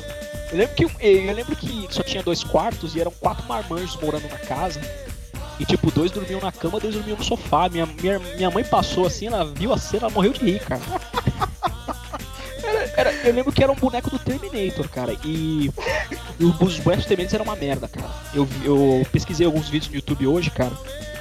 Eu 0.52 0.58
lembro, 0.58 0.74
que, 0.76 0.84
eu 0.84 1.34
lembro 1.34 1.56
que 1.56 1.88
só 1.90 2.02
tinha 2.02 2.22
dois 2.22 2.44
quartos 2.44 2.94
e 2.94 3.00
eram 3.00 3.10
quatro 3.10 3.44
marmanjos 3.48 3.96
morando 4.00 4.28
na 4.28 4.38
casa. 4.38 4.80
E 5.58 5.64
tipo, 5.64 5.90
dois 5.90 6.10
dormiam 6.10 6.40
na 6.40 6.52
cama, 6.52 6.78
dois 6.78 6.94
dormiam 6.94 7.16
no 7.16 7.24
sofá. 7.24 7.68
Minha, 7.68 7.86
minha, 7.86 8.18
minha 8.18 8.50
mãe 8.50 8.62
passou 8.62 9.06
assim, 9.06 9.26
ela 9.26 9.44
viu 9.44 9.72
a 9.72 9.78
cena, 9.78 10.04
ela 10.04 10.10
morreu 10.12 10.32
de 10.32 10.40
rir, 10.44 10.60
cara. 10.60 10.82
Era- 12.62 12.92
era- 12.96 13.12
eu 13.28 13.32
lembro 13.34 13.52
que 13.52 13.62
era 13.62 13.72
um 13.72 13.76
boneco 13.76 14.10
do 14.10 14.18
Terminator, 14.18 14.88
cara. 14.88 15.16
E 15.24 15.70
E 16.38 16.44
os 16.44 16.78
bonecos 16.80 17.06
tementes 17.06 17.32
eram 17.32 17.44
uma 17.46 17.56
merda, 17.56 17.88
cara. 17.88 18.10
Eu, 18.34 18.44
vi- 18.44 18.66
eu 18.66 19.06
pesquisei 19.10 19.46
alguns 19.46 19.68
vídeos 19.70 19.88
no 19.88 19.96
YouTube 19.96 20.26
hoje, 20.26 20.50
cara. 20.50 20.72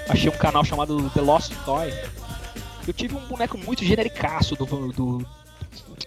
Achei 0.09 0.29
um 0.29 0.33
canal 0.37 0.63
chamado 0.65 1.09
The 1.11 1.21
Lost 1.21 1.53
Toy. 1.63 1.91
Eu 2.87 2.93
tive 2.93 3.15
um 3.15 3.25
boneco 3.27 3.57
muito 3.57 3.83
genericaço 3.83 4.55
do, 4.55 4.65
do, 4.91 5.25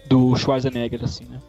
do 0.07 0.37
Schwarzenegger, 0.37 1.05
assim, 1.05 1.25
né? 1.25 1.41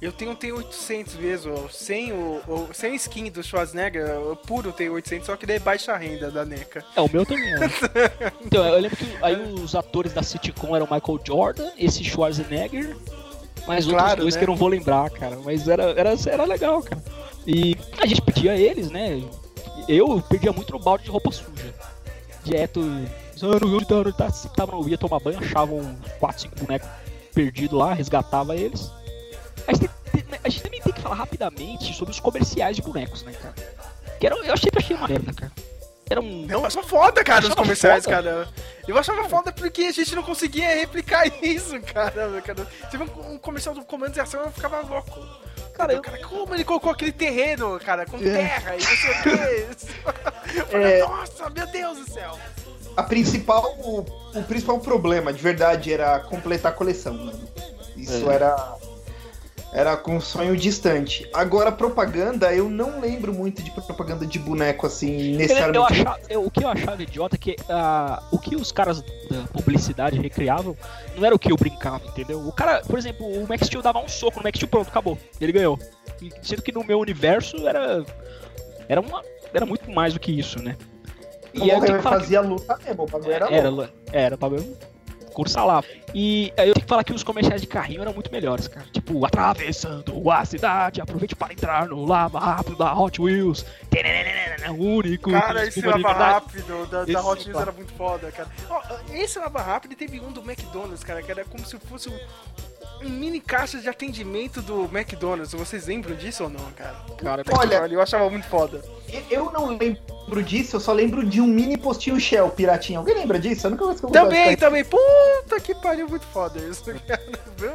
Eu 0.00 0.10
tenho 0.10 0.32
um 0.32 0.36
T800 0.36 1.16
mesmo, 1.20 1.68
sem 1.70 2.12
o, 2.12 2.40
o- 2.48 2.68
sem 2.72 2.92
skin 2.96 3.30
do 3.30 3.40
Schwarzenegger, 3.42 4.04
puro 4.48 4.72
T800, 4.72 5.24
só 5.24 5.36
que 5.36 5.46
daí 5.46 5.60
baixa 5.60 5.96
renda 5.96 6.28
da 6.28 6.44
NECA. 6.44 6.84
É, 6.96 7.00
o 7.00 7.08
meu 7.12 7.24
também 7.24 7.54
é. 7.54 7.58
então, 8.44 8.64
eu 8.66 8.80
lembro 8.80 8.96
que 8.96 9.06
aí 9.22 9.36
os 9.54 9.76
atores 9.76 10.12
da 10.12 10.22
sitcom 10.22 10.74
eram 10.74 10.88
Michael 10.90 11.20
Jordan, 11.24 11.70
esse 11.78 12.02
Schwarzenegger, 12.02 12.96
mas 13.68 13.86
outros 13.86 14.02
Claro, 14.02 14.20
dois 14.22 14.34
né? 14.34 14.40
que 14.40 14.44
eu 14.44 14.48
não 14.48 14.56
vou 14.56 14.66
lembrar, 14.68 15.08
cara. 15.10 15.38
Mas 15.44 15.68
era, 15.68 15.84
era, 15.92 16.14
era 16.26 16.44
legal, 16.46 16.82
cara. 16.82 17.00
E 17.46 17.76
a 18.00 18.06
gente 18.06 18.22
pedia 18.22 18.56
eles, 18.56 18.90
né? 18.90 19.22
Eu 19.88 20.20
perdia 20.28 20.52
muito 20.52 20.72
no 20.72 20.80
balde 20.80 21.04
de 21.04 21.10
roupa 21.10 21.30
suja. 21.30 21.72
Direto, 22.42 22.80
onde 23.42 23.84
tá, 24.14 24.28
eu 24.72 24.88
ia 24.88 24.98
tomar 24.98 25.20
banho, 25.20 25.38
achava 25.38 25.72
uns 25.74 25.96
4, 26.20 26.42
5 26.42 26.56
bonecos 26.64 26.88
perdidos 27.34 27.78
lá, 27.78 27.92
resgatava 27.94 28.54
eles. 28.56 28.90
A 29.66 29.72
gente, 29.72 29.88
tem- 30.12 30.24
a 30.44 30.48
gente 30.48 30.62
também 30.62 30.80
tem 30.80 30.92
que 30.92 31.00
falar 31.00 31.14
rapidamente 31.16 31.94
sobre 31.94 32.12
os 32.12 32.20
comerciais 32.20 32.76
de 32.76 32.82
bonecos, 32.82 33.22
né, 33.22 33.32
cara? 33.32 33.54
Que 34.18 34.26
era, 34.26 34.36
eu 34.36 34.56
sempre 34.56 34.78
achei 34.82 34.96
uma 34.96 35.08
merda, 35.08 35.32
cara. 35.32 35.52
Era 36.10 36.20
um. 36.20 36.46
Eu 36.50 36.66
achava 36.66 36.86
foda, 36.86 37.24
cara, 37.24 37.46
os 37.46 37.54
comerciais, 37.54 38.04
foda? 38.04 38.16
cara. 38.16 38.48
Eu 38.86 38.98
achava 38.98 39.26
foda 39.28 39.50
porque 39.52 39.82
a 39.84 39.92
gente 39.92 40.14
não 40.14 40.22
conseguia 40.22 40.74
replicar 40.74 41.26
isso, 41.42 41.80
cara. 41.80 42.42
cara. 42.42 42.66
Teve 42.90 43.04
um, 43.04 43.32
um 43.34 43.38
comercial 43.38 43.74
do 43.74 43.82
Comando 43.84 44.12
de 44.12 44.20
Ação 44.20 44.42
e 44.42 44.46
eu 44.46 44.52
ficava 44.52 44.80
louco. 44.80 45.18
Cara, 45.74 45.94
eu- 45.94 46.02
cara, 46.02 46.18
como 46.18 46.54
ele 46.54 46.64
colocou 46.64 46.92
aquele 46.92 47.12
terreno, 47.12 47.80
cara, 47.80 48.04
com 48.04 48.18
terra 48.18 48.76
e 48.76 48.82
não 48.82 48.96
sei 48.96 49.10
o 49.10 49.22
que. 49.22 49.92
É. 50.76 50.98
Nossa, 51.00 51.48
meu 51.48 51.66
Deus 51.68 51.98
do 51.98 52.12
céu. 52.12 52.38
A 52.96 53.02
principal, 53.02 53.74
o, 53.78 54.00
o 54.38 54.42
principal 54.44 54.78
problema, 54.80 55.32
de 55.32 55.42
verdade, 55.42 55.92
era 55.92 56.20
completar 56.20 56.72
a 56.72 56.74
coleção, 56.74 57.14
mano. 57.14 57.40
Isso 57.96 58.30
É. 58.30 58.34
era 58.34 58.76
era 59.74 59.96
com 59.96 60.16
um 60.16 60.20
sonho 60.20 60.54
distante. 60.54 61.26
Agora, 61.32 61.72
propaganda, 61.72 62.52
eu 62.54 62.68
não 62.68 63.00
lembro 63.00 63.32
muito 63.32 63.62
de 63.62 63.70
propaganda 63.70 64.26
de 64.26 64.38
boneco 64.38 64.86
assim, 64.86 65.10
Eu, 65.18 65.30
eu 65.32 65.38
necessariamente. 65.38 65.92
achava- 66.02 66.20
eu- 66.28 66.44
o 66.44 66.50
que 66.50 66.62
eu 66.62 66.68
achava 66.68 67.02
idiota 67.02 67.36
é 67.36 67.38
que 67.38 67.56
ah, 67.70 68.22
o 68.30 68.38
que 68.38 68.54
os 68.54 68.70
caras 68.70 69.00
da 69.00 69.44
publicidade 69.50 70.20
recriavam 70.20 70.76
não 71.16 71.24
era 71.24 71.34
o 71.34 71.38
que 71.38 71.50
eu 71.50 71.56
brincava, 71.56 72.04
entendeu? 72.06 72.46
O 72.46 72.52
cara, 72.52 72.82
por 72.82 72.98
exemplo, 72.98 73.26
o 73.26 73.48
Max 73.48 73.66
Steel 73.66 73.80
dava 73.80 73.98
um 73.98 74.08
soco 74.08 74.36
no 74.40 74.42
Max 74.42 74.58
Steel, 74.58 74.68
pronto, 74.68 74.88
acabou. 74.88 75.16
Ele 75.40 75.52
ganhou. 75.52 75.78
E 76.20 76.30
Sendo 76.42 76.60
que 76.60 76.70
no 76.70 76.84
meu 76.84 76.98
universo 77.00 77.66
era. 77.66 78.04
Era, 78.90 79.00
uma, 79.00 79.22
era 79.54 79.64
muito 79.64 79.90
mais 79.90 80.12
do 80.12 80.20
que 80.20 80.30
isso, 80.38 80.62
né? 80.62 80.76
Aí 81.60 81.68
eu 81.70 81.80
que 81.80 82.02
falar 82.02 82.16
que- 82.16 82.22
fazia 82.22 82.40
luta 82.40 82.78
mesmo, 82.84 83.02
o 83.02 83.06
bagulho 83.06 83.32
era, 83.32 83.50
era, 83.50 83.68
louco. 83.68 83.92
era, 84.12 84.36
bagulho 84.36 84.76
cursa 85.32 85.64
lá. 85.64 85.82
E 86.14 86.52
aí 86.58 86.68
eu 86.68 86.74
tenho 86.74 86.84
que 86.84 86.88
falar 86.88 87.02
que 87.04 87.12
os 87.12 87.22
comerciais 87.22 87.62
de 87.62 87.66
carrinho 87.66 88.02
eram 88.02 88.12
muito 88.12 88.30
melhores, 88.30 88.68
cara. 88.68 88.86
Tipo, 88.92 89.24
atravessando 89.24 90.30
a 90.30 90.44
cidade, 90.44 91.00
aproveite 91.00 91.34
para 91.34 91.52
entrar 91.54 91.88
no 91.88 92.04
lava 92.04 92.38
rápido 92.38 92.76
da 92.76 92.92
Hot 92.94 93.20
Wheels. 93.20 93.64
Único. 94.76 95.30
Cara, 95.30 95.66
esse 95.66 95.80
lava 95.80 96.12
rápido 96.12 96.86
da, 96.86 97.02
Esse 97.02 97.12
da 97.12 97.22
Hot 97.24 97.48
Wheels 97.48 97.62
era 97.62 97.72
muito 97.72 97.92
foda, 97.94 98.30
cara. 98.30 98.48
Ó, 98.68 98.80
esse 99.10 99.38
lava 99.38 99.62
rápido 99.62 99.94
teve 99.96 100.20
um 100.20 100.30
do 100.32 100.40
McDonald's, 100.40 101.02
cara, 101.02 101.22
que 101.22 101.30
era 101.30 101.44
como 101.44 101.64
se 101.64 101.78
fosse 101.78 102.08
um, 102.08 102.18
um 103.04 103.10
mini 103.10 103.40
caixa 103.40 103.78
de 103.78 103.88
atendimento 103.88 104.60
do 104.62 104.84
McDonald's. 104.84 105.52
Vocês 105.52 105.86
lembram 105.86 106.14
disso 106.16 106.44
ou 106.44 106.50
não, 106.50 106.70
cara? 106.72 106.96
Cara, 107.18 107.42
Olha- 107.58 107.86
eu 107.92 108.00
achava 108.00 108.28
muito 108.30 108.46
foda. 108.46 108.82
Eu 109.30 109.50
não 109.52 109.66
lembro 109.76 110.42
disso, 110.42 110.76
eu 110.76 110.80
só 110.80 110.92
lembro 110.92 111.24
de 111.24 111.40
um 111.40 111.46
mini 111.46 111.76
postinho 111.76 112.18
Shell 112.18 112.48
piratinha. 112.50 112.98
Alguém 112.98 113.14
lembra 113.14 113.38
disso? 113.38 113.66
Eu 113.66 113.72
nunca 113.72 113.86
mais 113.86 114.00
Também, 114.00 114.56
também. 114.56 114.84
Puta 114.84 115.60
que 115.60 115.74
pariu, 115.74 116.08
muito 116.08 116.26
foda 116.26 116.58
isso, 116.60 116.84
cara. 117.06 117.22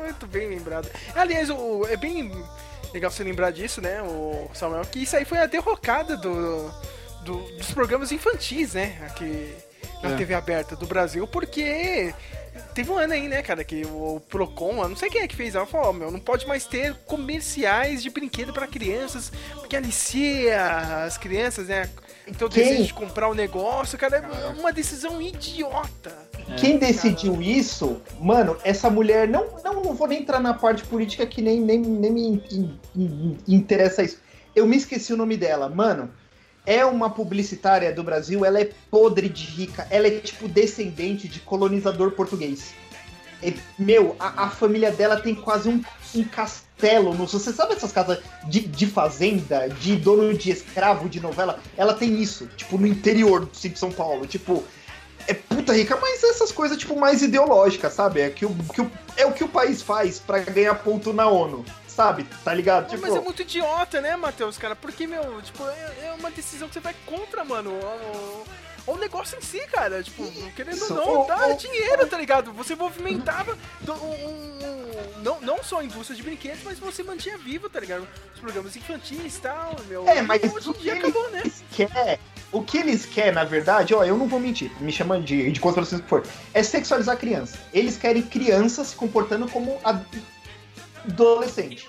Muito 0.01 0.25
bem 0.27 0.49
lembrado. 0.49 0.89
Aliás, 1.15 1.49
o, 1.49 1.85
é 1.87 1.95
bem 1.97 2.31
legal 2.93 3.11
você 3.11 3.23
lembrar 3.23 3.51
disso, 3.51 3.81
né, 3.81 4.01
o 4.01 4.47
Samuel, 4.53 4.81
que 4.85 5.03
isso 5.03 5.15
aí 5.15 5.25
foi 5.25 5.37
a 5.39 5.45
derrocada 5.45 6.15
do, 6.17 6.71
do- 7.23 7.57
dos 7.57 7.71
programas 7.71 8.11
infantis, 8.11 8.73
né, 8.73 8.97
aqui 9.05 9.53
na 10.01 10.11
É. 10.11 10.15
TV 10.15 10.33
aberta 10.33 10.75
do 10.75 10.85
Brasil, 10.87 11.27
porque 11.27 12.13
teve 12.73 12.91
um 12.91 12.97
ano 12.97 13.13
aí, 13.13 13.27
né, 13.27 13.41
cara, 13.41 13.63
que 13.63 13.85
o 13.85 14.21
Procon, 14.29 14.81
eu 14.84 14.89
não 14.89 14.95
sei 14.95 15.09
quem 15.09 15.21
é 15.21 15.27
que 15.27 15.35
fez, 15.35 15.55
ela 15.55 15.65
falou, 15.65 15.89
ó, 15.89 15.93
meu, 15.93 16.11
não 16.11 16.19
pode 16.19 16.47
mais 16.47 16.65
ter 16.65 16.93
comerciais 17.05 18.01
de 18.03 18.09
brinquedo 18.09 18.53
pra 18.53 18.67
crianças, 18.67 19.31
porque 19.55 19.75
alicia 19.75 21.05
as 21.05 21.17
crianças, 21.17 21.67
né, 21.67 21.89
então 22.27 22.49
Quem? 22.49 22.63
desejo 22.63 22.84
de 22.85 22.93
comprar 22.93 23.29
o 23.29 23.34
negócio, 23.34 23.97
cara, 23.97 24.17
é 24.17 24.59
uma 24.59 24.71
decisão 24.73 25.21
idiota. 25.21 26.15
Quem 26.57 26.77
decidiu 26.77 27.41
isso, 27.41 28.01
mano, 28.19 28.57
essa 28.63 28.89
mulher, 28.89 29.27
não, 29.27 29.47
não, 29.63 29.84
não 29.84 29.93
vou 29.93 30.07
nem 30.07 30.21
entrar 30.21 30.39
na 30.39 30.53
parte 30.53 30.84
política 30.85 31.25
que 31.25 31.41
nem, 31.41 31.59
nem, 31.59 31.79
nem 31.79 32.11
me 32.11 32.21
in- 32.51 32.79
in- 32.95 33.38
interessa 33.47 34.01
isso. 34.03 34.19
Eu 34.55 34.65
me 34.65 34.77
esqueci 34.77 35.13
o 35.13 35.17
nome 35.17 35.35
dela, 35.38 35.69
mano. 35.69 36.09
É 36.68 36.85
uma 36.85 37.10
publicitária 37.10 37.91
do 37.94 38.03
Brasil, 38.03 38.44
ela 38.45 38.60
é 38.61 38.69
podre 38.91 39.30
de 39.30 39.45
rica, 39.45 39.88
ela 39.89 40.06
é 40.07 40.19
tipo 40.19 40.48
descendente 40.49 41.27
de 41.27 41.39
colonizador 41.39 42.11
português. 42.11 42.73
E, 43.41 43.56
meu, 43.80 44.15
a, 44.19 44.44
a 44.45 44.49
família 44.49 44.91
dela 44.91 45.15
tem 45.22 45.34
quase 45.34 45.69
um, 45.69 45.81
um 46.14 46.23
castelo. 46.26 47.14
No, 47.14 47.26
você 47.26 47.53
sabe 47.53 47.73
essas 47.73 47.91
casas 47.94 48.19
de, 48.49 48.60
de 48.61 48.85
fazenda, 48.85 49.69
de 49.69 49.95
dono 49.95 50.34
de 50.34 50.52
escravo 50.52 51.07
de 51.07 51.19
novela? 51.22 51.60
Ela 51.77 51.94
tem 51.94 52.22
isso, 52.22 52.48
tipo, 52.57 52.77
no 52.77 52.85
interior 52.85 53.45
do 53.45 53.52
de 53.69 53.80
São 53.80 53.91
Paulo. 53.91 54.27
Tipo, 54.27 54.64
é 55.27 55.34
puta 55.34 55.72
rica, 55.73 55.98
mas 56.02 56.23
essas 56.23 56.52
coisas, 56.52 56.77
tipo, 56.77 56.99
mais 56.99 57.22
ideológicas, 57.22 57.94
sabe? 57.94 58.22
É, 58.22 58.30
que 58.30 58.45
o, 58.45 58.53
que 58.73 58.81
o- 58.81 58.91
é 59.15 59.26
o 59.26 59.31
que 59.31 59.44
o 59.44 59.48
país 59.48 59.81
faz 59.81 60.19
pra 60.19 60.39
ganhar 60.39 60.76
ponto 60.76 61.14
na 61.14 61.27
ONU, 61.30 61.64
sabe? 61.98 62.26
Tá 62.44 62.53
ligado? 62.53 62.88
Tipo, 62.90 63.02
Mas 63.02 63.15
é 63.15 63.19
muito 63.19 63.41
idiota, 63.41 63.99
né, 63.99 64.15
Matheus, 64.15 64.56
cara? 64.56 64.76
Porque, 64.76 65.07
meu, 65.07 65.41
tipo, 65.41 65.64
é, 65.68 66.06
é 66.10 66.15
uma 66.19 66.30
decisão 66.30 66.68
que 66.68 66.76
você 66.76 66.80
vai 66.80 66.95
contra, 67.07 67.44
mano. 67.44 67.72
O, 67.72 68.91
o 68.91 68.98
negócio 68.98 69.36
em 69.38 69.41
si, 69.41 69.60
cara. 69.72 70.03
Tipo, 70.03 70.24
querendo 70.56 70.84
ou 70.84 70.90
não, 70.94 71.28
dá 71.28 71.52
dinheiro, 71.53 72.06
tá 72.06 72.15
ligado? 72.18 72.53
Você 72.53 72.76
movimentava 72.76 73.57
do- 73.82 73.94
um, 73.94 75.22
não, 75.24 75.41
não 75.41 75.64
só 75.64 75.80
a 75.80 75.84
indústria 75.84 76.15
de 76.15 76.22
brinquedos, 76.22 76.60
mas 76.64 76.78
você 76.78 77.02
mantinha 77.02 77.36
vivo, 77.38 77.68
tá 77.68 77.80
ligado? 77.80 78.07
Os 78.36 78.40
programas 78.40 78.76
infantis 78.76 79.36
e 79.38 79.41
tal, 79.41 79.76
meu. 79.88 80.07
É, 80.07 80.22
mas 80.22 80.44
hoje 80.44 80.69
em 80.69 80.74
que 80.74 80.80
dia 80.84 80.91
eles- 80.94 81.03
acabou, 81.06 81.30
né? 81.32 81.44
quer, 81.72 82.19
o 82.52 82.61
que 82.61 82.78
eles 82.78 83.06
querem, 83.07 83.34
na 83.34 83.44
verdade, 83.44 83.95
ó, 83.95 84.03
eu 84.03 84.15
não 84.18 84.28
vou 84.28 84.40
mentir, 84.40 84.72
me 84.80 84.91
chama 84.91 85.19
de, 85.19 85.52
de 85.52 85.60
conspirações 85.60 85.99
que 86.02 86.07
for, 86.07 86.24
é 86.53 86.61
sexualizar 86.61 87.15
a 87.15 87.18
criança. 87.18 87.57
Eles 87.74 87.98
querem 87.98 88.22
criança 88.22 88.84
se 88.86 88.95
comportando 88.95 89.49
como 89.49 89.80
ad- 89.84 90.06
adolescente. 91.07 91.88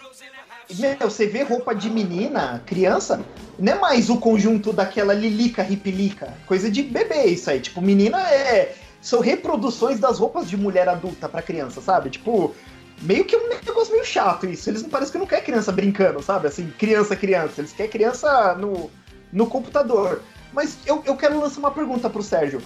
Meu, 0.78 0.96
você 0.98 1.26
vê 1.26 1.42
roupa 1.42 1.74
de 1.74 1.88
menina, 1.88 2.62
criança, 2.66 3.24
não 3.58 3.72
é 3.72 3.78
mais 3.78 4.10
o 4.10 4.18
conjunto 4.18 4.72
daquela 4.72 5.14
lilica, 5.14 5.62
ripilica, 5.62 6.34
coisa 6.46 6.70
de 6.70 6.82
bebê 6.82 7.24
isso 7.26 7.50
aí. 7.50 7.60
Tipo, 7.60 7.80
menina 7.80 8.20
é. 8.30 8.74
São 9.00 9.20
reproduções 9.20 10.00
das 10.00 10.18
roupas 10.18 10.50
de 10.50 10.56
mulher 10.56 10.88
adulta 10.88 11.28
pra 11.28 11.40
criança, 11.40 11.80
sabe? 11.80 12.10
Tipo, 12.10 12.52
meio 13.00 13.24
que 13.24 13.36
um 13.36 13.48
negócio 13.48 13.92
meio 13.92 14.04
chato 14.04 14.44
isso. 14.46 14.68
Eles 14.68 14.82
não 14.82 14.90
parecem 14.90 15.12
que 15.12 15.18
não 15.18 15.26
querem 15.26 15.44
criança 15.44 15.70
brincando, 15.70 16.20
sabe? 16.20 16.48
Assim, 16.48 16.68
criança, 16.76 17.14
criança. 17.14 17.60
Eles 17.60 17.72
querem 17.72 17.90
criança 17.90 18.54
no, 18.56 18.90
no 19.32 19.46
computador. 19.46 20.20
Mas 20.52 20.78
eu, 20.84 21.02
eu 21.06 21.16
quero 21.16 21.40
lançar 21.40 21.60
uma 21.60 21.70
pergunta 21.70 22.10
pro 22.10 22.22
Sérgio. 22.22 22.60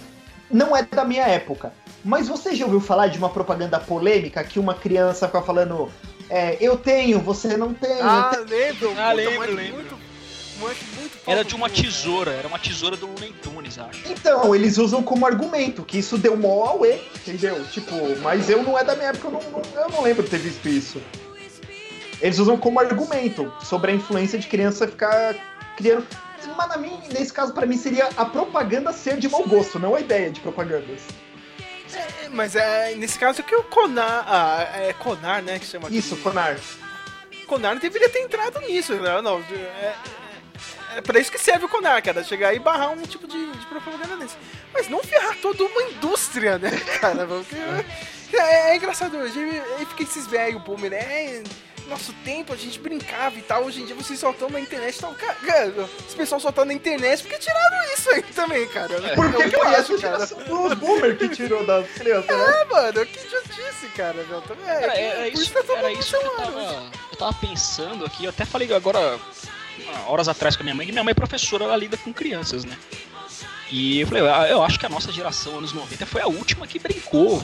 Não 0.49 0.75
é 0.75 0.83
da 0.83 1.05
minha 1.05 1.23
época, 1.23 1.71
mas 2.03 2.27
você 2.27 2.55
já 2.55 2.65
ouviu 2.65 2.81
falar 2.81 3.07
de 3.07 3.17
uma 3.17 3.29
propaganda 3.29 3.79
polêmica 3.79 4.43
que 4.43 4.59
uma 4.59 4.75
criança 4.75 5.27
fica 5.27 5.41
falando 5.41 5.89
é, 6.29 6.57
eu 6.59 6.77
tenho, 6.77 7.19
você 7.19 7.55
não 7.57 7.73
tem. 7.73 7.99
Ah, 8.01 8.31
tenho"? 8.33 8.45
lembro. 8.47 8.93
Ah, 8.97 9.11
lembro, 9.11 9.33
moleque 9.35 9.53
lembro. 9.53 9.75
Muito, 9.77 9.99
moleque 10.59 10.85
muito 10.97 11.17
Era 11.27 11.43
de 11.43 11.55
uma 11.55 11.69
cara. 11.69 11.81
tesoura, 11.81 12.31
era 12.31 12.47
uma 12.47 12.59
tesoura 12.59 12.95
do 12.97 13.07
Looney 13.07 13.33
Tunes, 13.41 13.77
acho. 13.77 14.01
Então, 14.09 14.53
eles 14.55 14.77
usam 14.77 15.03
como 15.03 15.25
argumento 15.25 15.83
que 15.83 15.97
isso 15.97 16.17
deu 16.17 16.35
mó 16.37 16.65
auê, 16.65 16.99
entendeu? 17.15 17.63
Tipo, 17.71 17.93
mas 18.21 18.49
eu 18.49 18.63
não 18.63 18.77
é 18.77 18.83
da 18.83 18.95
minha 18.95 19.09
época, 19.09 19.27
eu 19.27 19.31
não, 19.31 19.41
não- 19.51 19.81
eu 19.83 19.89
não 19.89 20.01
lembro 20.03 20.23
de 20.23 20.29
ter 20.29 20.39
visto 20.39 20.67
isso. 20.67 21.01
Eles 22.21 22.39
usam 22.39 22.55
como 22.57 22.79
argumento 22.79 23.51
sobre 23.63 23.91
a 23.91 23.95
influência 23.95 24.39
de 24.39 24.47
criança 24.47 24.87
ficar 24.87 25.35
criando. 25.75 26.05
Mas 26.57 26.69
na 26.69 26.77
mim, 26.77 26.99
nesse 27.11 27.31
caso, 27.33 27.53
pra 27.53 27.65
mim, 27.65 27.77
seria 27.77 28.09
a 28.17 28.25
propaganda 28.25 28.91
ser 28.93 29.17
de 29.17 29.27
mau 29.29 29.43
gosto, 29.47 29.79
não 29.79 29.95
a 29.95 29.99
ideia 29.99 30.29
de 30.29 30.39
propagandas. 30.39 31.01
É, 31.95 32.29
mas 32.29 32.55
é 32.55 32.95
nesse 32.95 33.17
caso 33.17 33.43
que 33.43 33.55
o 33.55 33.63
Conar. 33.63 34.25
Ah, 34.27 34.67
é 34.75 34.93
Conar, 34.93 35.41
né? 35.41 35.59
Que 35.59 35.65
chama 35.65 35.87
aqui. 35.87 35.97
Isso, 35.97 36.17
Conar. 36.17 36.57
Conar 37.47 37.73
não 37.73 37.81
deveria 37.81 38.09
ter 38.09 38.19
entrado 38.19 38.59
nisso, 38.61 38.93
né? 38.95 39.21
Não, 39.21 39.39
é, 39.39 39.53
é, 39.53 39.95
é 40.97 41.01
pra 41.01 41.19
isso 41.19 41.31
que 41.31 41.37
serve 41.39 41.65
o 41.65 41.69
Conar, 41.69 42.01
cara. 42.01 42.23
Chegar 42.23 42.53
e 42.53 42.59
barrar 42.59 42.91
um 42.91 43.01
tipo 43.03 43.27
de, 43.27 43.51
de 43.51 43.65
propaganda 43.67 44.17
desse. 44.17 44.35
Mas 44.73 44.89
não 44.89 45.03
ferrar 45.03 45.35
toda 45.41 45.63
uma 45.63 45.83
indústria, 45.83 46.57
né, 46.57 46.71
cara? 46.99 47.25
Porque, 47.27 47.55
é, 48.35 48.71
é 48.71 48.75
engraçado 48.75 49.17
hoje. 49.17 49.39
Aí 49.77 49.85
fica 49.85 50.03
esses 50.03 50.25
velhos 50.27 50.61
boomer, 50.63 50.91
né? 50.91 51.43
Nosso 51.87 52.13
tempo 52.25 52.53
a 52.53 52.55
gente 52.55 52.79
brincava 52.79 53.37
e 53.37 53.41
tal. 53.41 53.65
Hoje 53.65 53.81
em 53.81 53.85
dia 53.85 53.95
vocês 53.95 54.19
só 54.19 54.31
estão 54.31 54.49
na 54.49 54.59
internet. 54.59 54.97
Então, 54.97 55.13
cara, 55.13 55.35
cara, 55.35 55.89
esse 56.07 56.15
pessoal 56.15 56.39
só 56.39 56.51
tá 56.51 56.65
na 56.65 56.73
internet 56.73 57.21
porque 57.21 57.37
tiraram 57.37 57.93
isso 57.93 58.09
aí 58.09 58.23
também, 58.23 58.67
cara. 58.67 58.95
Por 59.15 59.33
que, 59.33 59.43
eu 59.43 59.49
que 59.49 59.55
eu 59.55 59.63
acho 59.63 59.97
cara. 59.99 60.23
os 60.23 60.73
boomer 60.75 61.17
que 61.17 61.29
tirou 61.29 61.65
das 61.65 61.87
crianças, 61.91 62.35
né? 62.35 62.61
É, 62.61 62.65
mano, 62.65 63.05
que 63.05 63.25
idiotice, 63.25 63.87
cara, 63.95 64.23
meu. 64.29 64.41
Também 64.41 64.69
é, 64.69 64.73
era 64.73 65.31
por 65.31 65.39
isso, 65.39 65.53
que 65.53 65.63
tá 65.63 65.73
era 65.77 65.91
isso 65.91 66.19
que 66.19 66.25
eu 66.25 66.35
tava, 66.35 66.91
eu 67.11 67.17
tava 67.17 67.33
pensando 67.33 68.05
aqui. 68.05 68.25
Eu 68.25 68.29
até 68.29 68.45
falei 68.45 68.71
agora, 68.73 69.19
horas 70.07 70.27
atrás 70.27 70.55
com 70.55 70.63
a 70.63 70.65
minha 70.65 70.75
mãe, 70.75 70.85
que 70.85 70.91
minha 70.91 71.03
mãe 71.03 71.11
é 71.11 71.15
professora, 71.15 71.63
ela 71.63 71.75
lida 71.75 71.97
com 71.97 72.13
crianças, 72.13 72.65
né? 72.65 72.77
E 73.71 74.01
eu 74.01 74.07
falei, 74.07 74.23
ah, 74.29 74.47
eu 74.47 74.61
acho 74.61 74.79
que 74.79 74.85
a 74.85 74.89
nossa 74.89 75.11
geração, 75.11 75.57
anos 75.57 75.73
90, 75.73 76.05
foi 76.05 76.21
a 76.21 76.27
última 76.27 76.67
que 76.67 76.77
brincou. 76.77 77.43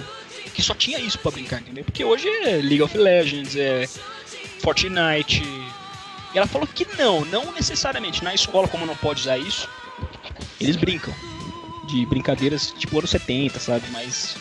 Que 0.54 0.62
só 0.62 0.74
tinha 0.74 1.00
isso 1.00 1.18
pra 1.20 1.32
brincar, 1.32 1.60
entendeu? 1.60 1.84
Porque 1.84 2.04
hoje 2.04 2.28
é 2.28 2.58
League 2.58 2.82
of 2.82 2.96
Legends, 2.98 3.56
é 3.56 3.88
Fortnite. 4.62 5.44
E 6.34 6.38
ela 6.38 6.48
falou 6.48 6.68
que 6.68 6.86
não, 6.98 7.26
não 7.26 7.52
necessariamente. 7.52 8.24
Na 8.24 8.34
escola, 8.34 8.68
como 8.68 8.86
não 8.86 8.96
pode 8.96 9.22
usar 9.22 9.38
isso, 9.38 9.68
eles 10.60 10.76
brincam. 10.76 11.14
De 11.88 12.06
brincadeiras 12.06 12.72
tipo 12.78 12.98
anos 13.00 13.10
70, 13.10 13.60
sabe? 13.60 13.84
Mas 13.92 14.36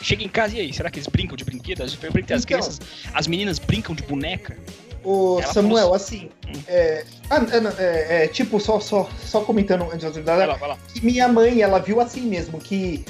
chega 0.00 0.24
em 0.24 0.28
casa 0.28 0.56
e 0.56 0.60
aí, 0.60 0.72
será 0.72 0.90
que 0.90 0.98
eles 0.98 1.06
brincam 1.08 1.36
de 1.36 1.44
brinquedos? 1.44 1.92
Eu 1.92 1.98
perguntei, 2.00 2.34
As 2.34 2.44
Então. 2.44 2.58
crianças, 2.58 2.80
as 3.12 3.26
meninas 3.26 3.58
brincam 3.58 3.94
de 3.94 4.02
boneca? 4.04 4.56
Ô, 5.02 5.38
Ela 5.42 5.52
Samuel, 5.52 5.82
falou 5.82 5.94
assim, 5.96 6.30
é, 6.66 7.04
ah, 7.28 7.36
é, 7.36 7.82
é, 7.82 8.24
é, 8.24 8.28
tipo, 8.28 8.58
só, 8.58 8.80
só, 8.80 9.06
só 9.22 9.40
comentando 9.42 9.82
antes 9.92 10.10
de 10.10 10.22
Vai 10.22 10.46
lá, 10.46 10.54
vai 10.56 10.70
lá. 10.70 10.78
que 10.94 11.04
minha 11.04 11.28
mãe, 11.28 11.60
ela 11.60 11.78
viu 11.78 12.00
assim 12.00 12.22
mesmo, 12.22 12.58
que, 12.58 13.04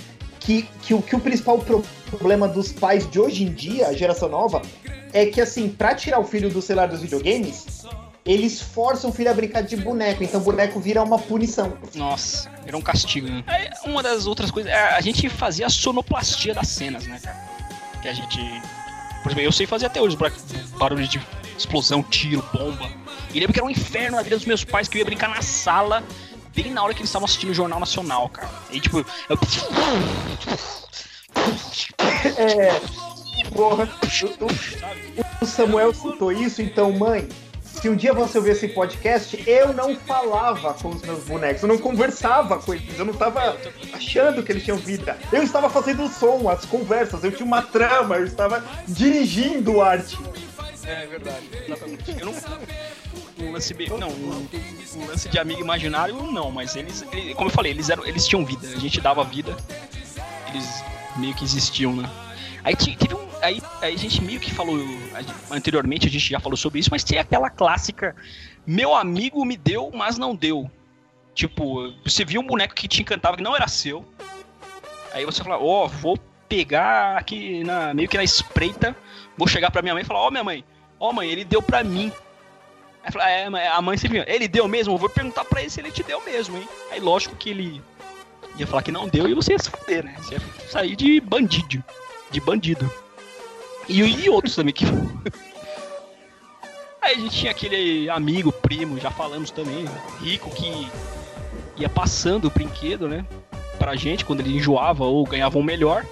que, 0.44 0.68
que, 0.82 0.94
o, 0.94 1.00
que 1.02 1.16
o 1.16 1.20
principal 1.20 1.58
pro- 1.58 1.82
problema 2.10 2.46
dos 2.46 2.72
pais 2.72 3.10
de 3.10 3.18
hoje 3.18 3.44
em 3.44 3.52
dia, 3.52 3.88
a 3.88 3.92
geração 3.92 4.28
nova, 4.28 4.62
é 5.12 5.26
que 5.26 5.40
assim, 5.40 5.68
pra 5.68 5.94
tirar 5.94 6.18
o 6.20 6.24
filho 6.24 6.50
do 6.50 6.60
celular 6.60 6.86
dos 6.86 7.00
videogames, 7.00 7.84
eles 8.24 8.60
forçam 8.60 9.10
o 9.10 9.12
filho 9.12 9.30
a 9.30 9.34
brincar 9.34 9.62
de 9.62 9.76
boneco, 9.76 10.22
então 10.24 10.40
boneco 10.40 10.80
vira 10.80 11.02
uma 11.02 11.18
punição. 11.18 11.76
Nossa, 11.94 12.50
era 12.66 12.76
um 12.76 12.80
castigo, 12.80 13.28
né? 13.28 13.44
Uma 13.84 14.02
das 14.02 14.26
outras 14.26 14.50
coisas, 14.50 14.70
é, 14.72 14.76
a 14.94 15.00
gente 15.00 15.28
fazia 15.28 15.66
a 15.66 15.70
sonoplastia 15.70 16.54
das 16.54 16.68
cenas, 16.68 17.06
né, 17.06 17.18
cara? 17.22 17.36
Que 18.02 18.08
a 18.08 18.12
gente. 18.12 18.38
Por 19.22 19.30
exemplo, 19.30 19.42
eu 19.42 19.52
sei 19.52 19.66
fazer 19.66 19.86
até 19.86 20.00
hoje 20.00 20.16
barulhos 20.78 21.08
de 21.08 21.20
explosão, 21.56 22.02
tiro, 22.02 22.44
bomba. 22.52 22.90
E 23.32 23.40
lembro 23.40 23.52
que 23.52 23.58
era 23.58 23.66
um 23.66 23.70
inferno 23.70 24.16
na 24.16 24.22
vida 24.22 24.36
dos 24.36 24.44
meus 24.44 24.64
pais 24.64 24.88
que 24.88 24.96
eu 24.96 25.00
ia 25.00 25.04
brincar 25.04 25.28
na 25.28 25.40
sala, 25.40 26.02
bem 26.54 26.70
na 26.70 26.82
hora 26.82 26.94
que 26.94 27.00
eles 27.00 27.10
estavam 27.10 27.26
assistindo 27.26 27.50
o 27.50 27.54
Jornal 27.54 27.80
Nacional, 27.80 28.28
cara. 28.28 28.50
E 28.70 28.80
tipo, 28.80 29.04
eu. 29.28 29.38
É. 32.38 32.80
Porra, 33.50 33.88
o, 35.40 35.46
Samuel 35.46 35.92
citou 35.92 36.32
isso, 36.32 36.62
então, 36.62 36.92
mãe, 36.92 37.28
se 37.62 37.88
um 37.88 37.96
dia 37.96 38.14
você 38.14 38.38
ouvir 38.38 38.50
esse 38.52 38.68
podcast, 38.68 39.42
eu 39.46 39.72
não 39.72 39.94
falava 39.96 40.72
com 40.74 40.90
os 40.90 41.02
meus 41.02 41.24
bonecos, 41.24 41.62
eu 41.62 41.68
não 41.68 41.76
conversava 41.76 42.58
com 42.58 42.72
eles, 42.72 42.98
eu 42.98 43.04
não 43.04 43.12
tava 43.12 43.58
achando 43.92 44.42
que 44.42 44.52
eles 44.52 44.64
tinham 44.64 44.78
vida. 44.78 45.18
Eu 45.32 45.42
estava 45.42 45.68
fazendo 45.68 46.04
o 46.04 46.08
som, 46.08 46.48
as 46.48 46.64
conversas, 46.64 47.22
eu 47.22 47.32
tinha 47.32 47.46
uma 47.46 47.62
trama, 47.62 48.16
eu 48.16 48.24
estava 48.24 48.64
dirigindo 48.86 49.82
arte. 49.82 50.16
É 50.84 51.06
verdade, 51.06 51.48
exatamente. 51.66 52.10
Eu 52.18 52.26
não. 52.26 52.34
Um 53.38 53.50
lance 53.52 53.74
não, 53.98 54.08
um, 54.08 54.48
um 54.96 55.06
lance 55.06 55.28
de 55.28 55.38
amigo 55.38 55.60
imaginário 55.60 56.14
não, 56.30 56.50
mas 56.50 56.76
eles, 56.76 57.04
ele- 57.12 57.34
como 57.34 57.48
eu 57.48 57.52
falei, 57.52 57.72
eles 57.72 57.90
eram, 57.90 58.06
eles 58.06 58.26
tinham 58.26 58.44
vida, 58.44 58.66
a 58.68 58.78
gente 58.78 59.00
dava 59.00 59.24
vida, 59.24 59.56
eles 60.48 60.84
meio 61.16 61.34
que 61.34 61.44
existiam, 61.44 61.94
né? 61.96 62.08
Aí 62.62 62.76
teve 62.76 63.12
um, 63.14 63.28
aí, 63.42 63.60
aí 63.82 63.94
a 63.94 63.98
gente 63.98 64.22
meio 64.22 64.38
que 64.40 64.50
falou 64.52 64.78
anteriormente, 65.50 66.06
a 66.06 66.10
gente 66.10 66.30
já 66.30 66.38
falou 66.40 66.56
sobre 66.56 66.78
isso, 66.78 66.88
mas 66.90 67.02
tinha 67.02 67.20
aquela 67.22 67.50
clássica, 67.50 68.14
meu 68.66 68.94
amigo 68.94 69.44
me 69.44 69.56
deu, 69.56 69.90
mas 69.92 70.16
não 70.16 70.34
deu. 70.34 70.70
Tipo, 71.34 71.92
você 72.04 72.24
viu 72.24 72.40
um 72.40 72.46
boneco 72.46 72.74
que 72.74 72.86
te 72.86 73.02
encantava 73.02 73.36
que 73.36 73.42
não 73.42 73.56
era 73.56 73.66
seu. 73.66 74.04
Aí 75.12 75.24
você 75.26 75.42
fala, 75.42 75.58
ó, 75.58 75.88
vou 75.88 76.16
pegar 76.48 77.18
aqui 77.18 77.64
na 77.64 77.92
meio 77.92 78.08
que 78.08 78.16
na 78.16 78.22
espreita, 78.24 78.96
vou 79.36 79.48
chegar 79.48 79.70
pra 79.70 79.82
minha 79.82 79.92
mãe 79.94 80.02
e 80.02 80.06
falar, 80.06 80.20
ó 80.20 80.30
minha 80.30 80.44
mãe, 80.44 80.64
ó 80.98 81.12
mãe, 81.12 81.28
ele 81.28 81.44
deu 81.44 81.60
pra 81.60 81.82
mim. 81.82 82.12
A 83.72 83.82
mãe 83.82 83.96
sempre, 83.96 84.24
ele 84.26 84.48
deu 84.48 84.66
mesmo, 84.66 84.94
eu 84.94 84.98
vou 84.98 85.08
perguntar 85.08 85.44
pra 85.44 85.60
ele 85.60 85.70
se 85.70 85.80
ele 85.80 85.90
te 85.90 86.02
deu 86.02 86.20
mesmo, 86.24 86.56
hein? 86.56 86.68
Aí 86.90 87.00
lógico 87.00 87.36
que 87.36 87.50
ele 87.50 87.82
ia 88.56 88.66
falar 88.66 88.82
que 88.82 88.92
não 88.92 89.08
deu 89.08 89.28
e 89.28 89.34
você 89.34 89.52
ia 89.52 89.58
se 89.58 89.70
fuder, 89.70 90.04
né? 90.04 90.14
Você 90.18 90.34
ia 90.34 90.40
sair 90.68 90.96
de 90.96 91.20
bandido, 91.20 91.82
de 92.30 92.40
bandido. 92.40 92.90
E, 93.88 94.00
e 94.00 94.30
outros 94.30 94.54
também 94.54 94.72
que. 94.72 94.84
Aí 97.02 97.16
a 97.16 97.18
gente 97.18 97.36
tinha 97.36 97.50
aquele 97.50 98.08
amigo, 98.08 98.50
primo, 98.50 98.98
já 98.98 99.10
falamos 99.10 99.50
também, 99.50 99.84
rico 100.20 100.50
que 100.50 100.88
ia 101.76 101.88
passando 101.88 102.46
o 102.46 102.50
brinquedo, 102.50 103.06
né? 103.06 103.26
Pra 103.78 103.94
gente 103.94 104.24
quando 104.24 104.40
ele 104.40 104.56
enjoava 104.56 105.04
ou 105.04 105.24
ganhava 105.24 105.58
um 105.58 105.62
melhor. 105.62 106.06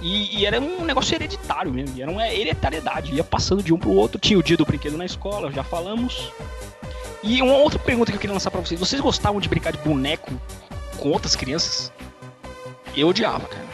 E, 0.00 0.38
e 0.40 0.46
era 0.46 0.60
um 0.60 0.84
negócio 0.84 1.14
hereditário 1.14 1.72
mesmo, 1.72 1.96
e 1.96 2.02
era 2.02 2.10
uma 2.10 2.26
hereditariedade, 2.28 3.14
ia 3.14 3.22
passando 3.22 3.62
de 3.62 3.72
um 3.72 3.78
pro 3.78 3.90
outro. 3.90 4.18
Tinha 4.18 4.38
o 4.38 4.42
dia 4.42 4.56
do 4.56 4.64
brinquedo 4.64 4.96
na 4.96 5.04
escola, 5.04 5.50
já 5.52 5.62
falamos. 5.62 6.32
E 7.22 7.40
uma 7.40 7.54
outra 7.54 7.78
pergunta 7.78 8.10
que 8.10 8.16
eu 8.16 8.20
queria 8.20 8.34
lançar 8.34 8.50
pra 8.50 8.60
vocês: 8.60 8.80
vocês 8.80 9.00
gostavam 9.00 9.40
de 9.40 9.48
brincar 9.48 9.70
de 9.72 9.78
boneco 9.78 10.32
com 10.96 11.10
outras 11.10 11.36
crianças? 11.36 11.92
Eu 12.96 13.08
odiava, 13.08 13.46
cara. 13.46 13.72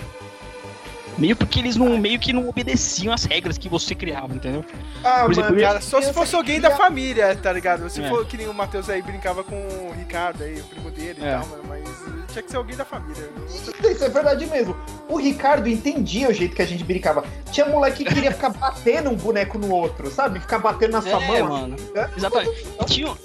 Meio 1.17 1.35
porque 1.35 1.59
eles 1.59 1.75
não, 1.75 1.99
meio 1.99 2.17
que 2.21 2.33
não 2.33 2.49
obedeciam 2.49 3.13
as 3.13 3.25
regras 3.25 3.59
que 3.59 3.69
você 3.69 3.93
criava, 3.93 4.33
entendeu? 4.33 4.65
Ah, 5.03 5.23
Por 5.25 5.33
exemplo, 5.33 5.59
Cara, 5.59 5.81
só 5.81 6.01
se 6.01 6.13
fosse 6.13 6.37
alguém 6.37 6.61
da 6.61 6.77
família, 6.77 7.35
tá 7.35 7.53
ligado? 7.53 7.91
Se 7.91 8.01
É. 8.01 8.09
for 8.09 8.25
que 8.25 8.37
nem 8.37 8.47
o 8.47 8.55
Matheus 8.55 8.89
aí 8.89 9.03
brincava 9.03 9.43
com 9.43 9.57
o 9.57 9.93
Ricardo 9.99 10.45
aí, 10.45 10.61
o 10.61 10.65
primo 10.65 10.91
dele 10.93 11.19
É. 11.21 11.27
e 11.27 11.31
tal, 11.33 11.47
mano, 11.49 11.63
mas 11.67 11.83
tinha 12.29 12.43
que 12.43 12.51
ser 12.51 12.57
alguém 12.57 12.77
da 12.77 12.85
família. 12.85 13.29
Isso 13.49 14.05
é 14.05 14.09
verdade 14.09 14.47
mesmo. 14.47 14.77
O 15.09 15.17
Ricardo 15.17 15.69
entendia 15.69 16.29
o 16.29 16.33
jeito 16.33 16.55
que 16.55 16.63
a 16.63 16.67
gente 16.67 16.85
brincava. 16.85 17.25
Tinha 17.51 17.67
moleque 17.67 18.05
que 18.05 18.15
queria 18.15 18.33
ficar 18.33 18.51
batendo 18.51 19.11
um 19.11 19.17
boneco 19.17 19.59
no 19.59 19.71
outro, 19.71 20.11
sabe? 20.11 20.39
Ficar 20.41 20.59
batendo 20.59 20.93
na 20.93 21.03
sua 21.03 21.23
É, 21.23 21.43
mão. 21.43 21.49
mano. 21.61 21.77
É. 21.95 22.09
Exatamente. 22.17 22.67
E 22.81 22.85
tinha, 22.85 23.17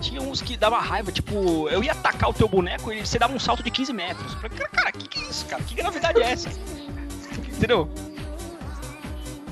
tinha 0.00 0.20
uns 0.22 0.40
que 0.40 0.56
dava 0.56 0.78
raiva, 0.78 1.10
tipo, 1.12 1.68
eu 1.68 1.82
ia 1.82 1.92
atacar 1.92 2.30
o 2.30 2.32
teu 2.34 2.48
boneco 2.48 2.92
e 2.92 3.04
você 3.04 3.18
dava 3.18 3.34
um 3.34 3.40
salto 3.40 3.62
de 3.62 3.70
15 3.70 3.92
metros. 3.92 4.32
Eu 4.32 4.38
falei, 4.40 4.56
cara, 4.58 4.70
cara, 4.70 4.92
que 4.92 5.08
que 5.08 5.18
é 5.18 5.22
isso, 5.28 5.44
cara? 5.46 5.62
Que 5.62 5.74
gravidade 5.74 6.22
é 6.22 6.30
essa? 6.32 6.48
Entendeu? 7.56 7.88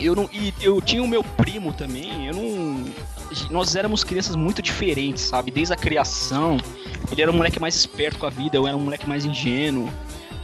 Eu 0.00 0.16
não. 0.16 0.28
E 0.32 0.52
eu 0.60 0.80
tinha 0.80 1.02
o 1.02 1.06
meu 1.08 1.22
primo 1.22 1.72
também, 1.72 2.26
eu 2.28 2.34
não. 2.34 2.84
Nós 3.50 3.74
éramos 3.76 4.04
crianças 4.04 4.36
muito 4.36 4.60
diferentes, 4.62 5.22
sabe? 5.24 5.50
Desde 5.50 5.72
a 5.72 5.76
criação. 5.76 6.58
Ele 7.10 7.20
era 7.22 7.30
um 7.30 7.34
moleque 7.36 7.60
mais 7.60 7.74
esperto 7.74 8.18
com 8.18 8.26
a 8.26 8.30
vida, 8.30 8.56
eu 8.56 8.66
era 8.66 8.76
um 8.76 8.80
moleque 8.80 9.08
mais 9.08 9.24
ingênuo. 9.24 9.88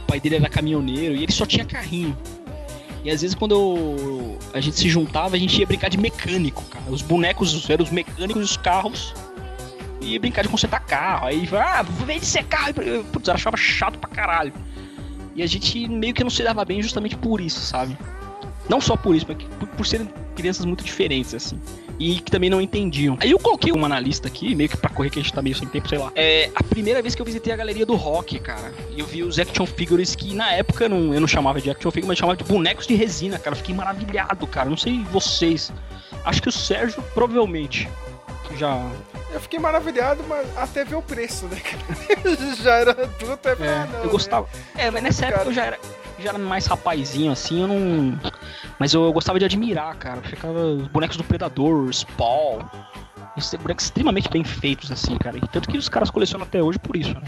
O 0.03 0.05
pai 0.07 0.19
dele 0.19 0.35
era 0.35 0.49
caminhoneiro 0.49 1.15
e 1.15 1.23
ele 1.23 1.31
só 1.31 1.45
tinha 1.45 1.65
carrinho. 1.65 2.15
E 3.03 3.09
às 3.09 3.21
vezes 3.21 3.33
quando 3.35 3.53
eu- 3.55 4.37
a 4.53 4.59
gente 4.59 4.77
se 4.77 4.89
juntava, 4.89 5.35
a 5.35 5.39
gente 5.39 5.57
ia 5.59 5.65
brincar 5.65 5.89
de 5.89 5.97
mecânico, 5.97 6.63
cara. 6.65 6.85
Os 6.89 7.01
bonecos 7.01 7.69
eram 7.69 7.83
os 7.83 7.91
mecânicos 7.91 8.41
e 8.41 8.45
os 8.45 8.57
carros. 8.57 9.13
E 10.01 10.13
ia 10.13 10.19
brincar 10.19 10.41
de 10.43 10.49
consertar 10.49 10.79
carro. 10.81 11.27
Aí, 11.27 11.47
ah, 11.53 11.83
vem 12.05 12.19
de 12.19 12.25
ser 12.25 12.43
carro. 12.45 12.73
Putz, 13.11 13.27
eu 13.27 13.33
achava 13.33 13.55
chato 13.57 13.97
pra 13.99 14.09
caralho. 14.09 14.53
E 15.35 15.41
a 15.43 15.47
gente 15.47 15.87
meio 15.87 16.13
que 16.13 16.23
não 16.23 16.29
se 16.29 16.43
dava 16.43 16.63
bem 16.65 16.81
justamente 16.81 17.15
por 17.15 17.39
isso, 17.39 17.59
sabe? 17.61 17.97
Não 18.67 18.81
só 18.81 18.95
por 18.97 19.15
isso, 19.15 19.25
mas 19.27 19.37
por, 19.59 19.67
por 19.69 19.85
serem 19.87 20.09
crianças 20.35 20.65
muito 20.65 20.83
diferentes, 20.83 21.33
assim. 21.33 21.59
E 21.99 22.21
que 22.21 22.31
também 22.31 22.49
não 22.49 22.61
entendiam. 22.61 23.17
Aí 23.19 23.31
eu 23.31 23.37
coloquei 23.37 23.73
uma 23.73 23.89
na 23.89 23.99
lista 23.99 24.27
aqui, 24.27 24.55
meio 24.55 24.69
que 24.69 24.77
pra 24.77 24.89
correr 24.89 25.09
que 25.09 25.19
a 25.19 25.21
gente 25.21 25.33
tá 25.33 25.41
meio 25.41 25.55
sem 25.55 25.67
tempo, 25.67 25.89
sei 25.89 25.97
lá. 25.97 26.11
É 26.15 26.49
a 26.55 26.63
primeira 26.63 27.01
vez 27.01 27.13
que 27.13 27.21
eu 27.21 27.25
visitei 27.25 27.51
a 27.51 27.57
galeria 27.57 27.85
do 27.85 27.95
rock, 27.95 28.39
cara. 28.39 28.73
E 28.95 28.99
eu 28.99 29.05
vi 29.05 29.21
os 29.21 29.37
action 29.37 29.65
figures 29.65 30.15
que 30.15 30.33
na 30.33 30.53
época 30.53 30.87
não, 30.87 31.13
eu 31.13 31.19
não 31.19 31.27
chamava 31.27 31.59
de 31.59 31.69
action 31.69 31.91
figure, 31.91 32.07
mas 32.07 32.17
chamava 32.17 32.37
de 32.37 32.45
bonecos 32.45 32.87
de 32.87 32.95
resina, 32.95 33.37
cara. 33.37 33.53
Eu 33.53 33.57
fiquei 33.57 33.75
maravilhado, 33.75 34.47
cara. 34.47 34.69
Não 34.69 34.77
sei 34.77 35.03
vocês. 35.11 35.73
Acho 36.23 36.41
que 36.41 36.49
o 36.49 36.51
Sérgio 36.51 37.03
provavelmente 37.13 37.89
já. 38.57 38.77
Eu 39.31 39.39
fiquei 39.39 39.59
maravilhado, 39.59 40.23
mas 40.27 40.47
até 40.57 40.83
ver 40.83 40.95
o 40.95 41.01
preço, 41.01 41.45
né? 41.47 41.61
Já 42.61 42.75
era 42.75 42.91
adulto, 42.91 43.47
é, 43.47 43.51
É, 43.51 43.69
ah, 43.69 43.87
não, 43.91 43.99
eu 43.99 44.05
né? 44.05 44.11
gostava. 44.11 44.47
É, 44.75 44.89
mas 44.89 45.03
nessa 45.03 45.25
época 45.25 45.37
Cara. 45.39 45.49
eu 45.49 45.53
já 45.53 45.65
era, 45.65 45.79
já 46.19 46.29
era 46.29 46.37
mais 46.39 46.65
rapazinho, 46.65 47.31
assim, 47.31 47.61
eu 47.61 47.67
não. 47.67 48.19
Mas 48.79 48.93
eu 48.93 49.11
gostava 49.13 49.37
de 49.39 49.45
admirar, 49.45 49.95
cara. 49.97 50.21
Ficava 50.21 50.59
os 50.59 50.87
bonecos 50.87 51.17
do 51.17 51.23
Predador, 51.23 51.91
Spawn. 51.93 52.59
Esses 53.37 53.53
bonecos 53.55 53.85
extremamente 53.85 54.29
bem 54.29 54.43
feitos, 54.43 54.91
assim, 54.91 55.17
cara. 55.17 55.37
E 55.37 55.41
tanto 55.47 55.69
que 55.69 55.77
os 55.77 55.87
caras 55.87 56.09
colecionam 56.09 56.45
até 56.45 56.61
hoje 56.61 56.79
por 56.79 56.95
isso, 56.95 57.13
né? 57.13 57.21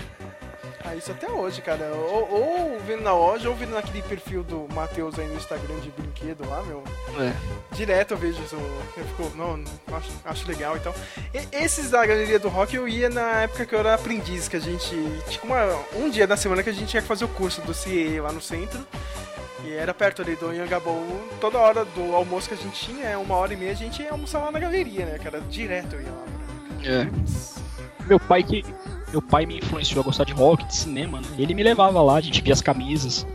Ah, 0.83 0.95
isso 0.95 1.11
até 1.11 1.29
hoje, 1.29 1.61
cara. 1.61 1.85
Ou, 1.93 2.31
ou 2.31 2.79
vendo 2.85 3.03
na 3.03 3.13
loja, 3.13 3.49
ou 3.49 3.55
vendo 3.55 3.71
naquele 3.73 4.01
perfil 4.01 4.43
do 4.43 4.67
Matheus 4.73 5.17
aí 5.19 5.27
no 5.27 5.35
Instagram 5.35 5.79
de 5.79 5.89
brinquedo 5.91 6.47
lá, 6.47 6.61
meu. 6.63 6.83
É. 7.19 7.33
Direto 7.75 8.11
eu 8.11 8.17
vejo 8.17 8.41
isso. 8.41 8.55
Eu 8.55 9.03
fico, 9.05 9.31
não, 9.37 9.57
não, 9.57 9.65
acho, 9.97 10.09
acho 10.25 10.47
legal 10.47 10.75
e 10.77 10.79
tal. 10.79 10.93
E- 11.33 11.47
esses 11.63 11.89
da 11.91 12.05
galeria 12.05 12.39
do 12.39 12.49
rock 12.49 12.75
eu 12.75 12.87
ia 12.87 13.09
na 13.09 13.41
época 13.41 13.65
que 13.65 13.75
eu 13.75 13.79
era 13.79 13.93
aprendiz, 13.93 14.47
que 14.47 14.55
a 14.57 14.59
gente. 14.59 14.89
Tinha 15.29 15.43
uma, 15.43 15.79
um 15.95 16.09
dia 16.09 16.25
da 16.27 16.35
semana 16.37 16.63
que 16.63 16.69
a 16.69 16.73
gente 16.73 16.87
tinha 16.89 17.01
que 17.01 17.07
fazer 17.07 17.25
o 17.25 17.29
curso 17.29 17.61
do 17.61 17.73
CIE 17.73 18.19
lá 18.19 18.31
no 18.31 18.41
centro. 18.41 18.79
E 19.63 19.73
era 19.73 19.93
perto 19.93 20.23
ali 20.23 20.35
do 20.35 20.47
Anhangabaú, 20.49 21.21
toda 21.39 21.59
hora 21.59 21.85
do 21.85 22.15
almoço 22.15 22.47
que 22.47 22.55
a 22.55 22.57
gente 22.57 22.83
tinha, 22.87 23.05
é 23.05 23.15
uma 23.15 23.35
hora 23.35 23.53
e 23.53 23.55
meia, 23.55 23.71
a 23.71 23.75
gente 23.75 24.01
ia 24.01 24.11
almoçar 24.11 24.39
lá 24.39 24.51
na 24.51 24.57
galeria, 24.59 25.05
né, 25.05 25.19
cara? 25.19 25.39
Direto 25.41 25.95
eu 25.97 26.01
ia 26.01 26.09
lá. 26.09 26.25
É. 26.83 27.07
Meu 28.07 28.19
pai 28.19 28.41
que. 28.43 28.65
Meu 29.11 29.21
pai 29.21 29.45
me 29.45 29.57
influenciou 29.57 30.01
a 30.01 30.03
gostar 30.05 30.23
de 30.23 30.33
rock, 30.33 30.63
de 30.65 30.75
cinema, 30.75 31.19
né? 31.19 31.27
Ele 31.37 31.53
me 31.53 31.63
levava 31.63 32.01
lá, 32.01 32.15
a 32.15 32.21
gente 32.21 32.41
via 32.41 32.53
as 32.53 32.61
camisas. 32.61 33.25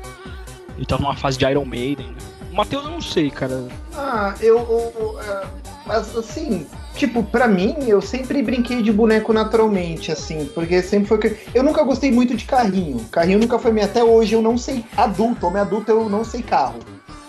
Ele 0.76 0.86
tava 0.86 1.02
numa 1.02 1.16
fase 1.16 1.36
de 1.38 1.44
Iron 1.44 1.64
Maiden, 1.64 2.06
né? 2.08 2.16
O 2.50 2.56
Matheus 2.56 2.84
eu 2.84 2.90
não 2.90 3.00
sei, 3.00 3.30
cara. 3.30 3.64
Ah, 3.94 4.34
eu. 4.40 4.56
eu, 4.58 5.20
é, 5.20 5.46
mas 5.86 6.16
assim, 6.16 6.66
tipo, 6.94 7.22
pra 7.22 7.46
mim, 7.46 7.76
eu 7.86 8.00
sempre 8.00 8.42
brinquei 8.42 8.80
de 8.82 8.90
boneco 8.90 9.32
naturalmente, 9.32 10.10
assim, 10.10 10.46
porque 10.54 10.82
sempre 10.82 11.06
foi. 11.08 11.18
que- 11.18 11.36
Eu 11.54 11.62
nunca 11.62 11.82
gostei 11.82 12.10
muito 12.10 12.34
de 12.34 12.44
carrinho. 12.46 13.00
Carrinho 13.10 13.38
nunca 13.38 13.58
foi 13.58 13.72
minha. 13.72 13.84
Até 13.84 14.02
hoje 14.02 14.34
eu 14.34 14.40
não 14.40 14.56
sei. 14.56 14.84
Adulto, 14.96 15.46
homem 15.46 15.60
adulto, 15.60 15.90
eu 15.90 16.08
não 16.08 16.24
sei 16.24 16.42
carro. 16.42 16.78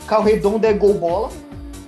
Carro 0.08 0.24
redondo 0.24 0.66
é 0.66 0.72
gol 0.72 0.94
bola. 0.94 1.30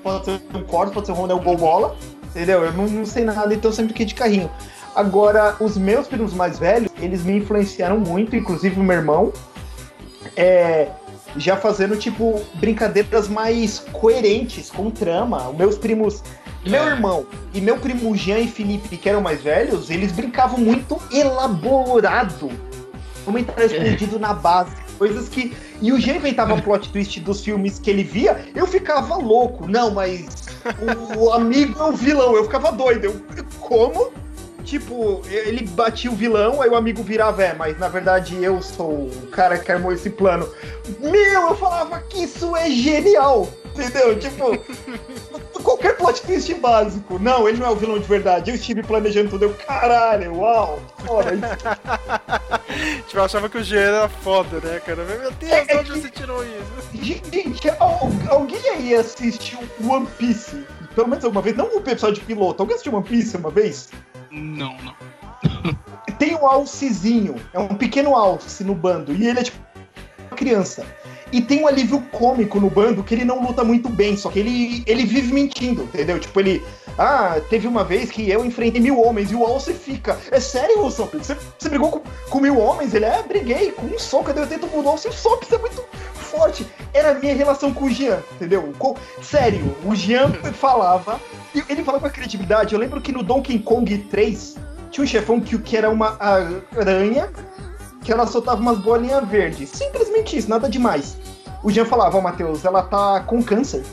Pode 0.03 0.25
ser 0.25 0.41
um 0.53 0.63
Corsa, 0.63 0.93
pode 0.93 1.05
ser 1.05 1.13
um 1.13 1.15
Honda, 1.15 1.33
é 1.33 1.35
o 1.37 1.39
gol 1.41 1.55
bola. 1.57 1.95
Entendeu? 2.29 2.63
Eu 2.63 2.73
não, 2.73 2.87
não 2.87 3.05
sei 3.05 3.23
nada, 3.23 3.53
então 3.53 3.71
eu 3.71 3.73
sempre 3.75 3.87
brinquei 3.93 4.05
de 4.05 4.13
carrinho. 4.15 4.51
Agora, 4.99 5.55
os 5.61 5.77
meus 5.77 6.07
primos 6.07 6.33
mais 6.33 6.59
velhos, 6.59 6.91
eles 6.99 7.23
me 7.23 7.37
influenciaram 7.37 7.97
muito, 7.97 8.35
inclusive 8.35 8.77
o 8.77 8.83
meu 8.83 8.97
irmão. 8.97 9.31
É, 10.35 10.89
já 11.37 11.55
fazendo, 11.55 11.95
tipo, 11.95 12.41
brincadeiras 12.55 13.29
mais 13.29 13.79
coerentes, 13.93 14.69
com 14.69 14.91
trama. 14.91 15.51
Os 15.51 15.55
meus 15.55 15.77
primos. 15.77 16.21
Meu 16.65 16.83
irmão 16.83 17.25
e 17.53 17.61
meu 17.61 17.77
primo 17.77 18.13
Jean 18.13 18.39
e 18.39 18.47
Felipe, 18.49 18.97
que 18.97 19.07
eram 19.07 19.21
mais 19.21 19.41
velhos, 19.41 19.89
eles 19.89 20.11
brincavam 20.11 20.59
muito 20.59 21.01
elaborado. 21.13 22.51
Comentário 23.23 23.67
escondido 23.67 24.19
na 24.19 24.33
base. 24.33 24.75
Coisas 24.97 25.29
que. 25.29 25.55
E 25.81 25.93
o 25.93 25.97
Jean 26.01 26.17
inventava 26.17 26.61
plot 26.61 26.89
twist 26.89 27.21
dos 27.21 27.41
filmes 27.41 27.79
que 27.79 27.89
ele 27.89 28.03
via, 28.03 28.45
eu 28.53 28.67
ficava 28.67 29.15
louco. 29.15 29.65
Não, 29.65 29.91
mas 29.91 30.25
o, 31.15 31.19
o 31.19 31.31
amigo 31.31 31.79
é 31.79 31.83
o 31.83 31.93
vilão. 31.93 32.35
Eu 32.35 32.43
ficava 32.43 32.69
doido. 32.73 33.05
Eu, 33.05 33.45
como? 33.61 34.11
Tipo, 34.69 35.21
ele 35.27 35.65
batia 35.65 36.11
o 36.11 36.15
vilão, 36.15 36.61
aí 36.61 36.69
o 36.69 36.75
amigo 36.75 37.01
virava, 37.01 37.43
é, 37.43 37.53
mas 37.55 37.75
na 37.79 37.87
verdade 37.87 38.37
eu 38.43 38.61
sou 38.61 38.91
o 39.07 39.27
cara 39.31 39.57
que 39.57 39.71
armou 39.71 39.91
esse 39.91 40.11
plano. 40.11 40.47
Meu, 40.99 41.41
eu 41.49 41.55
falava 41.55 41.99
que 42.01 42.23
isso 42.23 42.55
é 42.55 42.69
genial! 42.69 43.49
Entendeu? 43.73 44.19
Tipo, 44.19 44.55
qualquer 45.63 45.97
plot 45.97 46.21
twist 46.21 46.53
básico. 46.55 47.17
Não, 47.17 47.47
ele 47.49 47.57
não 47.57 47.65
é 47.67 47.69
o 47.71 47.75
vilão 47.75 47.97
de 47.97 48.05
verdade. 48.07 48.51
Eu 48.51 48.55
estive 48.55 48.83
planejando 48.83 49.29
tudo. 49.31 49.45
Eu, 49.45 49.53
caralho, 49.55 50.35
uau! 50.37 50.79
Foda 51.05 51.31
isso. 51.33 51.39
Tipo, 53.07 53.17
eu 53.17 53.23
achava 53.23 53.49
que 53.49 53.57
o 53.57 53.63
Jean 53.63 53.79
era 53.81 54.09
foda, 54.09 54.59
né, 54.63 54.79
cara? 54.85 55.03
Meu 55.03 55.31
Deus, 55.31 55.51
É, 55.51 55.65
é 55.67 55.79
onde 55.79 55.91
que- 55.91 55.99
você 56.01 56.09
tirou 56.09 56.43
isso? 56.43 56.89
Gente, 56.93 57.69
al- 57.79 58.11
alguém 58.29 58.69
aí 58.69 58.93
assistiu 58.95 59.57
One 59.83 60.07
Piece? 60.17 60.63
Pelo 60.93 61.07
menos 61.07 61.23
uma 61.23 61.41
vez, 61.41 61.55
não 61.57 61.65
o 61.75 61.77
episódio 61.79 62.23
piloto. 62.23 62.61
Alguém 62.61 62.75
assistiu 62.75 62.93
One 62.93 63.03
Piece 63.07 63.35
uma 63.37 63.49
vez? 63.49 63.89
Não, 64.31 64.75
não. 64.77 64.95
Tem 66.17 66.35
um 66.35 66.45
alcezinho, 66.45 67.35
é 67.53 67.59
um 67.59 67.75
pequeno 67.75 68.15
alce 68.15 68.63
no 68.63 68.75
bando, 68.75 69.13
e 69.13 69.27
ele 69.27 69.39
é 69.39 69.43
tipo 69.43 69.57
uma 70.27 70.37
criança. 70.37 70.85
E 71.31 71.41
tem 71.41 71.61
um 71.61 71.67
alívio 71.67 72.01
cômico 72.11 72.59
no 72.59 72.69
bando 72.69 73.03
que 73.03 73.13
ele 73.13 73.23
não 73.25 73.41
luta 73.41 73.63
muito 73.63 73.87
bem, 73.87 74.17
só 74.17 74.29
que 74.29 74.39
ele, 74.39 74.83
ele 74.87 75.05
vive 75.05 75.31
mentindo, 75.31 75.83
entendeu? 75.83 76.19
Tipo, 76.19 76.39
ele. 76.39 76.63
Ah, 76.97 77.39
teve 77.49 77.65
uma 77.67 77.83
vez 77.83 78.09
que 78.11 78.29
eu 78.29 78.43
enfrentei 78.43 78.81
mil 78.81 78.99
homens 78.99 79.31
e 79.31 79.35
o 79.35 79.45
Alce 79.45 79.73
fica. 79.73 80.17
É 80.31 80.39
sério, 80.39 80.83
Usopp? 80.83 81.15
Você, 81.17 81.37
você 81.57 81.69
brigou 81.69 81.91
com, 81.91 82.01
com 82.29 82.39
mil 82.41 82.59
homens? 82.59 82.93
Ele 82.93 83.05
é, 83.05 83.23
briguei 83.23 83.71
com 83.71 83.85
um 83.85 83.97
soco, 83.97 84.29
eu 84.31 84.33
dei 84.33 84.45
tento 84.47 84.67
mudar 84.67 84.89
o 84.89 84.91
Alce. 84.93 85.07
Usopp, 85.07 85.45
você 85.45 85.55
é 85.55 85.59
muito 85.59 85.81
forte. 86.13 86.67
Era 86.93 87.11
a 87.11 87.13
minha 87.13 87.33
relação 87.33 87.73
com 87.73 87.85
o 87.85 87.89
Jean, 87.89 88.19
entendeu? 88.33 88.73
Com- 88.77 88.95
sério, 89.21 89.75
o 89.85 89.95
Jean 89.95 90.31
falava. 90.53 91.21
e 91.55 91.63
Ele 91.69 91.83
falava 91.83 92.01
com 92.01 92.07
a 92.07 92.11
credibilidade. 92.11 92.73
Eu 92.73 92.79
lembro 92.79 92.99
que 92.99 93.11
no 93.11 93.23
Donkey 93.23 93.59
Kong 93.59 93.97
3 93.97 94.57
tinha 94.91 95.03
um 95.03 95.07
chefão 95.07 95.39
que, 95.39 95.57
que 95.59 95.77
era 95.77 95.89
uma 95.89 96.17
aranha 96.75 97.29
que 98.03 98.11
ela 98.11 98.25
soltava 98.27 98.59
umas 98.61 98.77
bolinhas 98.77 99.27
verdes. 99.27 99.69
Simplesmente 99.69 100.37
isso, 100.37 100.49
nada 100.49 100.69
demais. 100.69 101.17
O 101.63 101.69
Jean 101.71 101.85
falava, 101.85 102.17
ó, 102.17 102.21
Matheus, 102.21 102.63
ela 102.65 102.81
tá 102.83 103.19
com 103.21 103.43
câncer. 103.43 103.83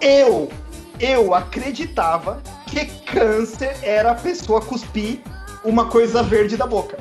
Eu, 0.00 0.50
eu 0.98 1.34
acreditava 1.34 2.42
que 2.66 2.86
câncer 3.04 3.76
era 3.82 4.12
a 4.12 4.14
pessoa 4.14 4.60
cuspir 4.60 5.20
uma 5.64 5.86
coisa 5.86 6.22
verde 6.22 6.56
da 6.56 6.66
boca. 6.66 6.98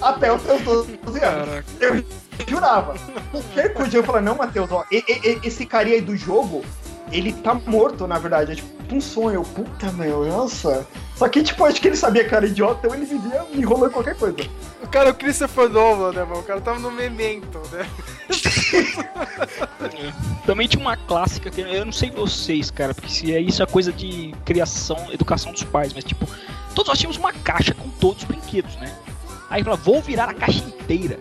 Até 0.00 0.32
os 0.32 0.42
seus 0.42 0.62
12 0.62 1.20
anos. 1.24 1.64
Eu 1.80 2.04
jurava. 2.48 2.94
Qualquer 3.30 3.74
coisa 3.74 3.96
eu 3.96 4.04
falava, 4.04 4.24
não, 4.24 4.36
Matheus, 4.36 4.70
ó, 4.72 4.84
e- 4.90 5.04
e- 5.06 5.40
esse 5.46 5.66
carinha 5.66 5.96
aí 5.96 6.00
do 6.00 6.16
jogo, 6.16 6.64
ele 7.14 7.32
tá 7.32 7.54
morto, 7.54 8.06
na 8.06 8.18
verdade. 8.18 8.52
É 8.52 8.54
tipo 8.56 8.94
um 8.94 9.00
sonho. 9.00 9.42
Puta, 9.42 9.90
meu, 9.92 10.26
nossa. 10.26 10.86
Só 11.14 11.28
que, 11.28 11.42
tipo, 11.42 11.64
acho 11.64 11.80
que 11.80 11.88
ele 11.88 11.96
sabia 11.96 12.28
que 12.28 12.34
era 12.34 12.44
idiota, 12.44 12.86
então 12.86 12.94
ele 12.94 13.06
vivia 13.06 13.46
enrolando 13.54 13.92
qualquer 13.92 14.16
coisa. 14.16 14.36
O 14.82 14.88
cara 14.88 15.08
é 15.08 15.12
o 15.12 15.14
Christopher 15.14 15.68
Nolan, 15.68 16.12
né, 16.12 16.24
mano? 16.24 16.40
O 16.40 16.42
cara 16.42 16.60
tava 16.60 16.80
no 16.80 16.90
Memento, 16.90 17.60
né? 17.72 17.88
Também 20.44 20.66
tinha 20.66 20.80
uma 20.80 20.96
clássica 20.96 21.50
que 21.50 21.60
eu 21.60 21.84
não 21.84 21.92
sei 21.92 22.10
vocês, 22.10 22.70
cara, 22.70 22.92
porque 22.92 23.08
se 23.08 23.32
é 23.32 23.40
isso 23.40 23.62
é 23.62 23.66
coisa 23.66 23.92
de 23.92 24.34
criação, 24.44 24.96
educação 25.12 25.52
dos 25.52 25.62
pais, 25.62 25.92
mas 25.94 26.04
tipo, 26.04 26.28
todos 26.74 26.88
nós 26.88 26.98
tínhamos 26.98 27.16
uma 27.16 27.32
caixa 27.32 27.74
com 27.74 27.88
todos 27.88 28.22
os 28.22 28.28
brinquedos, 28.28 28.74
né? 28.76 28.92
Aí 29.48 29.62
falava, 29.62 29.82
vou 29.82 30.02
virar 30.02 30.30
a 30.30 30.34
caixa 30.34 30.64
inteira. 30.64 31.20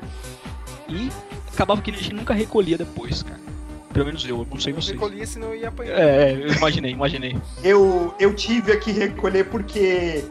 E 0.89 1.09
acabava 1.53 1.81
que 1.81 1.91
a 1.91 1.93
gente 1.93 2.13
nunca 2.13 2.33
recolhia 2.33 2.77
depois, 2.77 3.21
cara. 3.21 3.52
Pelo 3.93 4.05
menos 4.07 4.23
eu, 4.27 4.39
eu 4.39 4.47
não 4.49 4.59
sei 4.59 4.71
Eu 4.73 4.75
vocês. 4.77 4.91
recolhia, 4.99 5.25
senão 5.27 5.49
eu 5.49 5.55
ia 5.55 5.67
apanhar. 5.69 5.97
É, 5.99 6.31
é, 6.31 6.33
eu 6.33 6.53
imaginei, 6.53 6.91
imaginei. 6.91 7.37
Eu, 7.63 8.13
eu 8.19 8.33
tive 8.33 8.71
aqui 8.71 8.91
recolher 8.91 9.45
porque. 9.45 10.25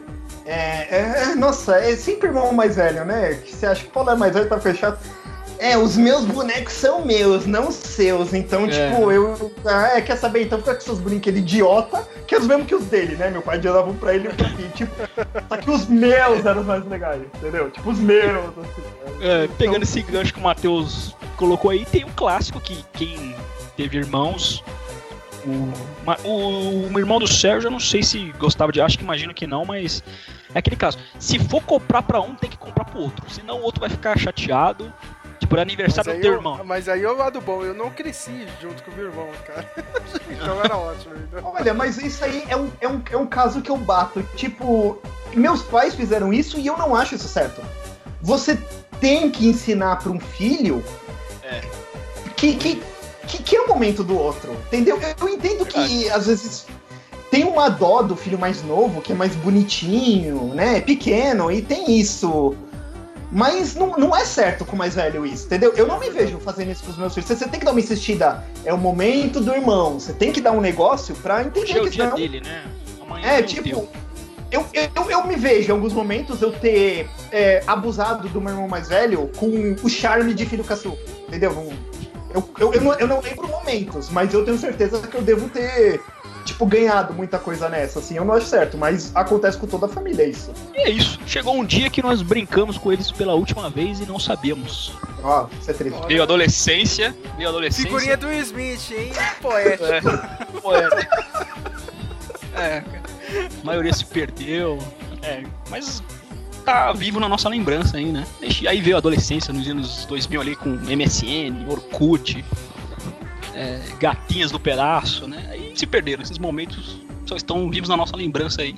É, 0.45 0.97
é, 1.31 1.35
nossa, 1.35 1.77
é 1.77 1.95
sempre 1.95 2.27
irmão 2.27 2.51
mais 2.53 2.75
velho, 2.75 3.05
né? 3.05 3.35
Que 3.43 3.53
você 3.55 3.65
acha 3.65 3.83
que 3.83 3.89
Paulo 3.89 4.09
é 4.09 4.15
mais 4.15 4.33
velho, 4.33 4.47
tá 4.49 4.59
fechado. 4.59 4.97
É, 5.59 5.77
os 5.77 5.95
meus 5.95 6.25
bonecos 6.25 6.73
são 6.73 7.05
meus, 7.05 7.45
não 7.45 7.71
seus. 7.71 8.33
Então, 8.33 8.65
É. 8.65 8.89
tipo, 8.89 9.09
eu. 9.11 9.53
Ah, 9.65 9.97
é, 9.97 10.01
quer 10.01 10.17
saber? 10.17 10.41
Então 10.43 10.59
fica 10.59 10.75
com 10.75 10.81
seus 10.81 10.99
brinquedos 10.99 11.39
idiota, 11.39 12.05
que 12.27 12.35
é 12.35 12.39
os 12.39 12.45
mesmos 12.45 12.67
que 12.67 12.75
os 12.75 12.83
dele, 12.85 13.15
né? 13.15 13.29
Meu 13.29 13.41
pai 13.41 13.59
dava 13.59 13.89
um 13.89 13.93
pra 13.95 14.13
ele 14.13 14.27
e 14.27 14.33
pra 14.33 14.49
mim. 14.49 14.67
Tipo, 14.75 14.91
só 15.47 15.55
que 15.57 15.69
os 15.71 15.85
meus 15.87 16.45
eram 16.45 16.59
os 16.61 16.67
mais 16.67 16.85
legais, 16.85 17.21
entendeu? 17.35 17.71
Tipo, 17.71 17.91
os 17.91 17.99
meus, 17.99 18.49
assim. 18.57 18.83
É, 19.21 19.47
pegando 19.57 19.83
esse 19.83 20.01
gancho 20.01 20.33
que 20.33 20.39
o 20.39 20.43
Matheus 20.43 21.15
colocou 21.37 21.71
aí, 21.71 21.85
tem 21.85 22.03
um 22.03 22.11
clássico 22.13 22.59
que 22.59 22.83
quem 22.91 23.33
teve 23.75 23.97
irmãos. 23.97 24.63
O, 25.45 26.27
o, 26.27 26.93
o 26.93 26.99
irmão 26.99 27.19
do 27.19 27.27
Sérgio, 27.27 27.67
eu 27.67 27.71
não 27.71 27.79
sei 27.79 28.01
se 28.01 28.31
gostava 28.39 28.71
de. 28.71 28.79
Acho 28.81 28.97
que 28.97 29.03
imagino 29.03 29.33
que 29.33 29.45
não, 29.45 29.65
mas. 29.65 30.03
É 30.55 30.59
aquele 30.59 30.75
caso. 30.75 30.97
Se 31.19 31.37
for 31.39 31.61
comprar 31.63 32.01
pra 32.03 32.21
um, 32.21 32.35
tem 32.35 32.49
que 32.49 32.57
comprar 32.57 32.85
pro 32.85 33.01
outro. 33.01 33.29
Senão 33.29 33.57
o 33.59 33.61
outro 33.63 33.81
vai 33.81 33.89
ficar 33.89 34.17
chateado. 34.17 34.93
Tipo, 35.39 35.55
era 35.55 35.65
Mas 35.65 35.73
aniversário 35.73 36.13
do 36.13 36.21
teu 36.21 36.31
eu, 36.31 36.37
irmão. 36.37 36.61
mas 36.63 36.87
aí 36.87 37.03
é 37.03 37.09
o 37.09 37.17
lado 37.17 37.41
bom, 37.41 37.63
eu 37.63 37.73
não 37.73 37.89
cresci 37.89 38.47
junto 38.61 38.81
com 38.81 38.91
o 38.91 38.93
meu 38.95 39.07
irmão, 39.07 39.27
cara. 39.45 39.69
então 40.31 40.57
era 40.63 40.77
ótimo. 40.77 41.15
Então. 41.17 41.53
Olha, 41.53 41.73
mas 41.73 41.97
isso 41.97 42.23
aí 42.23 42.45
é 42.47 42.55
um, 42.55 42.71
é, 42.79 42.87
um, 42.87 43.01
é 43.11 43.17
um 43.17 43.25
caso 43.27 43.61
que 43.61 43.69
eu 43.69 43.75
bato. 43.75 44.23
Tipo, 44.37 45.01
meus 45.33 45.61
pais 45.63 45.95
fizeram 45.95 46.31
isso 46.31 46.57
e 46.57 46.65
eu 46.67 46.77
não 46.77 46.95
acho 46.95 47.15
isso 47.15 47.27
certo. 47.27 47.61
Você 48.21 48.57
tem 49.01 49.29
que 49.29 49.45
ensinar 49.45 49.97
para 49.97 50.11
um 50.13 50.19
filho 50.19 50.81
É. 51.43 51.59
que, 52.37 52.55
que, 52.55 52.81
que, 53.27 53.41
que 53.41 53.55
é 53.55 53.61
o 53.61 53.67
momento 53.67 54.03
do 54.03 54.17
outro. 54.17 54.51
Entendeu? 54.67 54.99
Eu, 55.01 55.27
eu 55.27 55.33
entendo 55.33 55.65
que 55.65 56.09
às 56.09 56.27
vezes 56.27 56.65
tem 57.31 57.43
uma 57.43 57.69
dó 57.69 58.01
do 58.01 58.15
filho 58.15 58.37
mais 58.37 58.63
novo, 58.63 59.01
que 59.01 59.11
é 59.11 59.15
mais 59.15 59.35
bonitinho, 59.35 60.53
né? 60.53 60.81
Pequeno, 60.81 61.51
e 61.51 61.61
tem 61.61 61.99
isso. 61.99 62.55
Mas 63.31 63.73
não, 63.73 63.97
não 63.97 64.15
é 64.15 64.23
certo 64.23 64.63
com 64.63 64.75
o 64.75 64.77
mais 64.77 64.93
velho 64.93 65.25
isso, 65.25 65.47
entendeu? 65.47 65.73
Eu 65.75 65.87
não 65.87 65.99
me 65.99 66.11
vejo 66.11 66.37
fazendo 66.37 66.71
isso 66.71 66.83
com 66.83 66.91
os 66.91 66.97
meus 66.97 67.13
filhos. 67.15 67.27
Você, 67.27 67.35
você 67.35 67.47
tem 67.47 67.59
que 67.59 67.65
dar 67.65 67.71
uma 67.71 67.79
insistida. 67.79 68.43
É 68.63 68.71
o 68.71 68.77
momento 68.77 69.39
do 69.39 69.51
irmão. 69.51 69.99
Você 69.99 70.13
tem 70.13 70.31
que 70.31 70.39
dar 70.39 70.51
um 70.51 70.61
negócio 70.61 71.15
pra 71.15 71.41
entender 71.41 71.61
Hoje 71.61 71.77
é 71.77 71.81
o 71.81 71.83
que 71.85 71.89
dia 71.89 72.03
senão... 72.03 72.15
dele, 72.15 72.41
né? 72.41 72.63
Amanhã 73.01 73.27
É, 73.27 73.39
o 73.39 73.43
tipo, 73.43 73.87
eu, 74.51 74.63
eu, 74.71 75.09
eu 75.09 75.25
me 75.25 75.35
vejo 75.35 75.69
em 75.69 75.71
alguns 75.71 75.93
momentos 75.93 76.39
eu 76.43 76.51
ter 76.51 77.09
é, 77.31 77.63
abusado 77.65 78.29
do 78.29 78.39
meu 78.39 78.53
irmão 78.53 78.67
mais 78.67 78.87
velho 78.87 79.31
com 79.35 79.75
o 79.81 79.89
charme 79.89 80.35
de 80.35 80.45
filho 80.45 80.63
caçula, 80.63 80.95
entendeu? 81.27 81.51
Não- 81.51 81.73
Eu, 82.33 82.49
eu, 82.59 82.73
eu, 82.73 82.81
não, 82.81 82.93
eu 82.93 83.07
não 83.07 83.21
lembro 83.21 83.47
momentos, 83.47 84.09
mas 84.09 84.33
eu 84.33 84.43
tenho 84.43 84.57
certeza 84.57 84.99
que 85.07 85.15
eu 85.15 85.21
devo 85.21 85.47
ter, 85.49 86.01
tipo, 86.43 86.65
ganhado 86.65 87.13
muita 87.13 87.37
coisa 87.37 87.69
nessa, 87.69 87.99
assim, 87.99 88.17
eu 88.17 88.25
não 88.25 88.33
acho 88.33 88.47
certo, 88.47 88.77
mas 88.77 89.15
acontece 89.15 89.57
com 89.57 89.67
toda 89.67 89.85
a 89.85 89.89
família 89.89 90.25
isso. 90.25 90.51
E 90.73 90.79
é 90.79 90.89
isso. 90.89 91.19
Chegou 91.27 91.55
um 91.55 91.63
dia 91.63 91.89
que 91.89 92.01
nós 92.01 92.21
brincamos 92.21 92.77
com 92.77 92.91
eles 92.91 93.11
pela 93.11 93.35
última 93.35 93.69
vez 93.69 93.99
e 93.99 94.05
não 94.05 94.17
sabíamos. 94.17 94.93
Ó, 95.23 95.47
isso 95.61 95.69
é 95.69 95.73
triste. 95.73 95.99
Veio 96.07 96.21
a 96.21 96.23
adolescência, 96.23 97.15
veio 97.37 97.47
a 97.47 97.51
adolescência. 97.51 97.85
Figurinha 97.85 98.17
do 98.17 98.33
Smith, 98.33 98.91
hein? 98.91 99.11
Poético. 99.41 99.85
É, 99.85 100.01
poeta. 100.59 101.07
É, 102.55 102.81
cara. 102.81 103.03
A 103.61 103.65
maioria 103.65 103.93
se 103.93 104.05
perdeu. 104.05 104.79
É, 105.21 105.43
mas 105.69 106.03
tá 106.63 106.91
vivo 106.93 107.19
na 107.19 107.27
nossa 107.29 107.47
lembrança 107.49 107.97
aí, 107.97 108.05
né? 108.11 108.25
Aí 108.67 108.81
veio 108.81 108.95
a 108.95 108.99
adolescência 108.99 109.53
nos 109.53 109.67
anos 109.67 110.05
2000 110.05 110.41
ali 110.41 110.55
com 110.55 110.69
MSN, 110.69 111.65
Orkut, 111.69 112.43
é, 113.53 113.79
gatinhas 113.99 114.51
do 114.51 114.59
pedaço, 114.59 115.27
né? 115.27 115.47
Aí 115.51 115.71
se 115.75 115.85
perderam. 115.85 116.23
Esses 116.23 116.37
momentos 116.37 117.01
só 117.25 117.35
estão 117.35 117.69
vivos 117.69 117.89
na 117.89 117.95
nossa 117.97 118.15
lembrança 118.15 118.61
aí. 118.61 118.75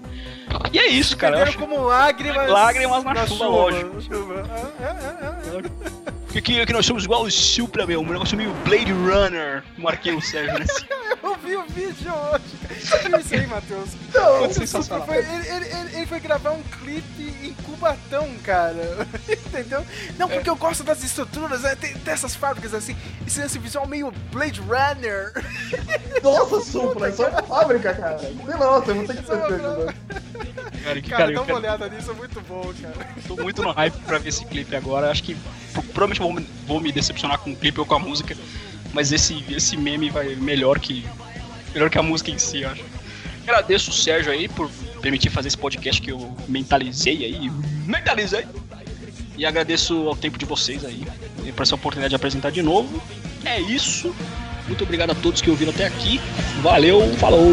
E 0.72 0.80
é 0.80 0.88
isso, 0.88 1.18
cara. 1.18 1.38
Perderam 1.38 1.60
como 1.60 1.82
lágrimas, 1.84 2.49
lágrimas 2.49 3.03
na, 3.03 3.14
na 3.14 3.28
chuva, 3.28 3.45
chuva, 3.45 3.49
lógico. 3.49 4.02
chuva. 4.02 4.45
Ah, 4.49 4.72
ah, 4.82 5.40
ah. 6.10 6.12
Que, 6.41 6.66
que, 6.66 6.74
nós 6.74 6.86
somos 6.86 7.06
igual 7.06 7.24
o 7.24 7.32
Supra, 7.32 7.88
meu. 7.88 8.02
Um 8.02 8.06
negócio 8.10 8.36
meio 8.36 8.53
Blade 8.66 8.91
Runner. 8.91 9.64
Marquei 9.78 10.14
o 10.14 10.22
Sérgio 10.22 10.60
nesse. 10.60 10.86
Eu 11.24 11.36
vi 11.38 11.56
o 11.56 11.64
vídeo 11.64 12.14
hoje. 12.14 12.44
Isso 13.20 13.34
aí, 13.36 13.48
Matheus? 13.48 13.90
Não, 14.14 14.40
Foi 14.40 14.49
sensacional. 14.53 15.07
Foi- 15.07 15.18
ele, 15.18 15.28
ele- 15.48 15.66
ele- 15.66 15.95
ele 15.95 16.06
foi 16.06 16.20
gravar 16.20 16.52
um 16.52 16.62
clipe 16.62 17.34
em 17.41 17.53
Cubatão, 17.76 18.30
cara. 18.43 19.07
Entendeu? 19.30 19.85
Não, 20.18 20.27
porque 20.30 20.49
eu 20.49 20.56
gosto 20.56 20.84
das 20.84 21.03
estruturas, 21.03 21.61
né? 21.61 21.76
tem, 21.76 21.93
dessas 21.97 22.35
fábricas 22.35 22.73
assim. 22.73 22.95
Esse 23.27 23.39
lance 23.39 23.60
visual 23.60 23.88
meio 23.88 24.11
Blade 24.31 24.61
Runner. 24.61 25.34
Nossa, 26.23 26.61
Supra, 26.72 27.10
é 27.10 27.14
uma 27.14 27.43
fábrica, 27.43 27.93
cara. 27.93 28.19
Nossa, 28.57 28.91
eu 28.91 28.95
vou 28.95 29.06
ter 29.07 29.18
que 29.18 29.26
ser 29.26 29.35
Não, 29.38 29.93
Cara, 30.84 31.02
que, 31.02 31.10
Cara, 31.10 31.23
cara, 31.23 31.34
dá 31.34 31.39
uma 31.41 31.45
quero- 31.45 31.57
olhada 31.57 31.89
nisso, 31.89 32.11
é 32.11 32.14
muito 32.14 32.41
bom, 32.41 32.72
cara. 32.81 33.07
tô 33.27 33.35
muito 33.38 33.61
no 33.61 33.72
hype 33.72 33.95
pra 34.06 34.18
ver 34.19 34.30
esse 34.30 34.45
clipe 34.45 34.76
agora. 34.76 35.10
Acho 35.10 35.23
que 35.23 35.35
pro- 35.73 35.81
provavelmente 35.84 36.19
vou, 36.22 36.34
me- 36.34 36.47
vou 36.68 36.80
me 36.80 36.91
decepcionar 36.91 37.39
com 37.39 37.52
o 37.52 37.56
clipe 37.56 37.80
ou 37.80 37.85
com 37.85 37.95
a 37.95 37.99
música. 37.99 38.35
Mas 38.93 39.11
esse, 39.11 39.43
esse 39.52 39.76
meme 39.76 40.10
vai 40.10 40.35
melhor 40.35 40.80
que. 40.80 41.06
Melhor 41.73 41.89
que 41.89 41.97
a 41.97 42.03
música 42.03 42.31
em 42.31 42.38
si, 42.38 42.61
eu 42.61 42.69
acho. 42.69 42.84
Agradeço 43.43 43.89
o 43.91 43.93
Sérgio 43.93 44.31
aí 44.31 44.47
por 44.47 44.69
permitir 45.06 45.30
fazer 45.30 45.49
esse 45.49 45.57
podcast 45.57 46.02
que 46.02 46.11
eu 46.11 46.36
mentalizei 46.48 47.26
aí. 47.26 47.52
Mentalizei! 47.86 48.44
E 49.38 49.45
agradeço 49.45 50.07
ao 50.07 50.15
tempo 50.15 50.36
de 50.36 50.45
vocês 50.45 50.84
aí 50.84 51.06
por 51.56 51.61
essa 51.61 51.76
oportunidade 51.76 52.10
de 52.10 52.15
apresentar 52.15 52.49
de 52.49 52.64
novo. 52.64 52.99
É 53.45 53.61
isso. 53.61 54.15
Muito 54.68 54.84
obrigado 54.84 55.11
a 55.11 55.15
todos 55.15 55.44
que 55.44 55.49
ouviram 55.52 55.72
até 55.72 55.86
aqui. 55.86 56.19
Valeu, 56.64 57.15
falou! 57.18 57.45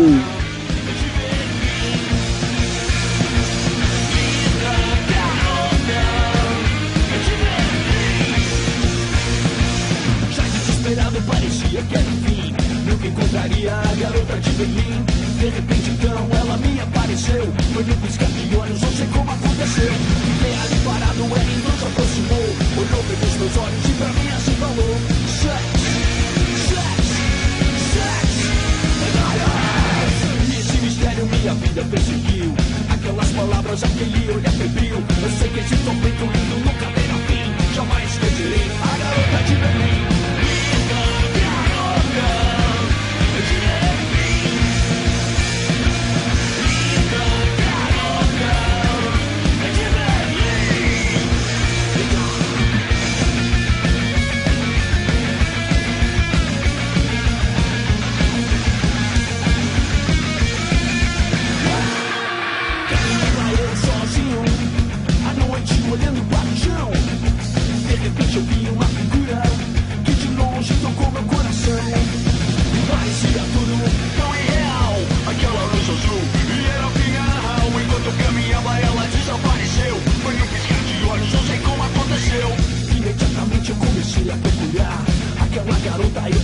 olho 17.82 17.96
dos 17.96 18.16
campeões, 18.16 18.80
não 18.80 18.92
sei 18.92 19.06
como 19.08 19.30
aconteceu. 19.30 19.92
Fiquei 19.92 20.54
ali 20.54 20.78
parado, 20.84 21.22
ele 21.22 21.62
não 21.66 21.78
se 21.78 21.84
aproximou. 21.84 22.46
Olhou 22.78 23.02
pelos 23.04 23.34
meus 23.36 23.56
olhos 23.56 23.84
e 23.84 23.92
pra 23.98 24.08
mim 24.08 24.28
assim 24.28 24.54
falou: 24.54 24.96
Sex, 25.26 25.62
sex, 26.68 27.02
sex, 27.94 28.28
E 30.48 30.60
esse 30.60 30.76
mistério 30.78 31.26
minha 31.26 31.54
vida 31.54 31.82
perseguiu. 31.84 32.54
Aquelas 32.88 33.30
palavras, 33.30 33.82
aquele 33.82 34.30
olhar 34.30 34.52
febril. 34.52 34.96
Eu 35.22 35.30
sei 35.38 35.48
que 35.48 35.62
te 35.64 35.76
tocou. 35.84 36.01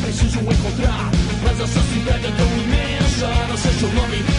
preciso 0.08 0.40
encontrar. 0.40 1.10
Mas 1.44 1.60
essa 1.60 1.80
cidade 1.80 2.26
é 2.26 2.30
tão 2.30 2.46
imensa, 2.46 3.46
não 3.48 3.56
sei 3.58 3.72
seu 3.72 3.92
nome. 3.92 4.37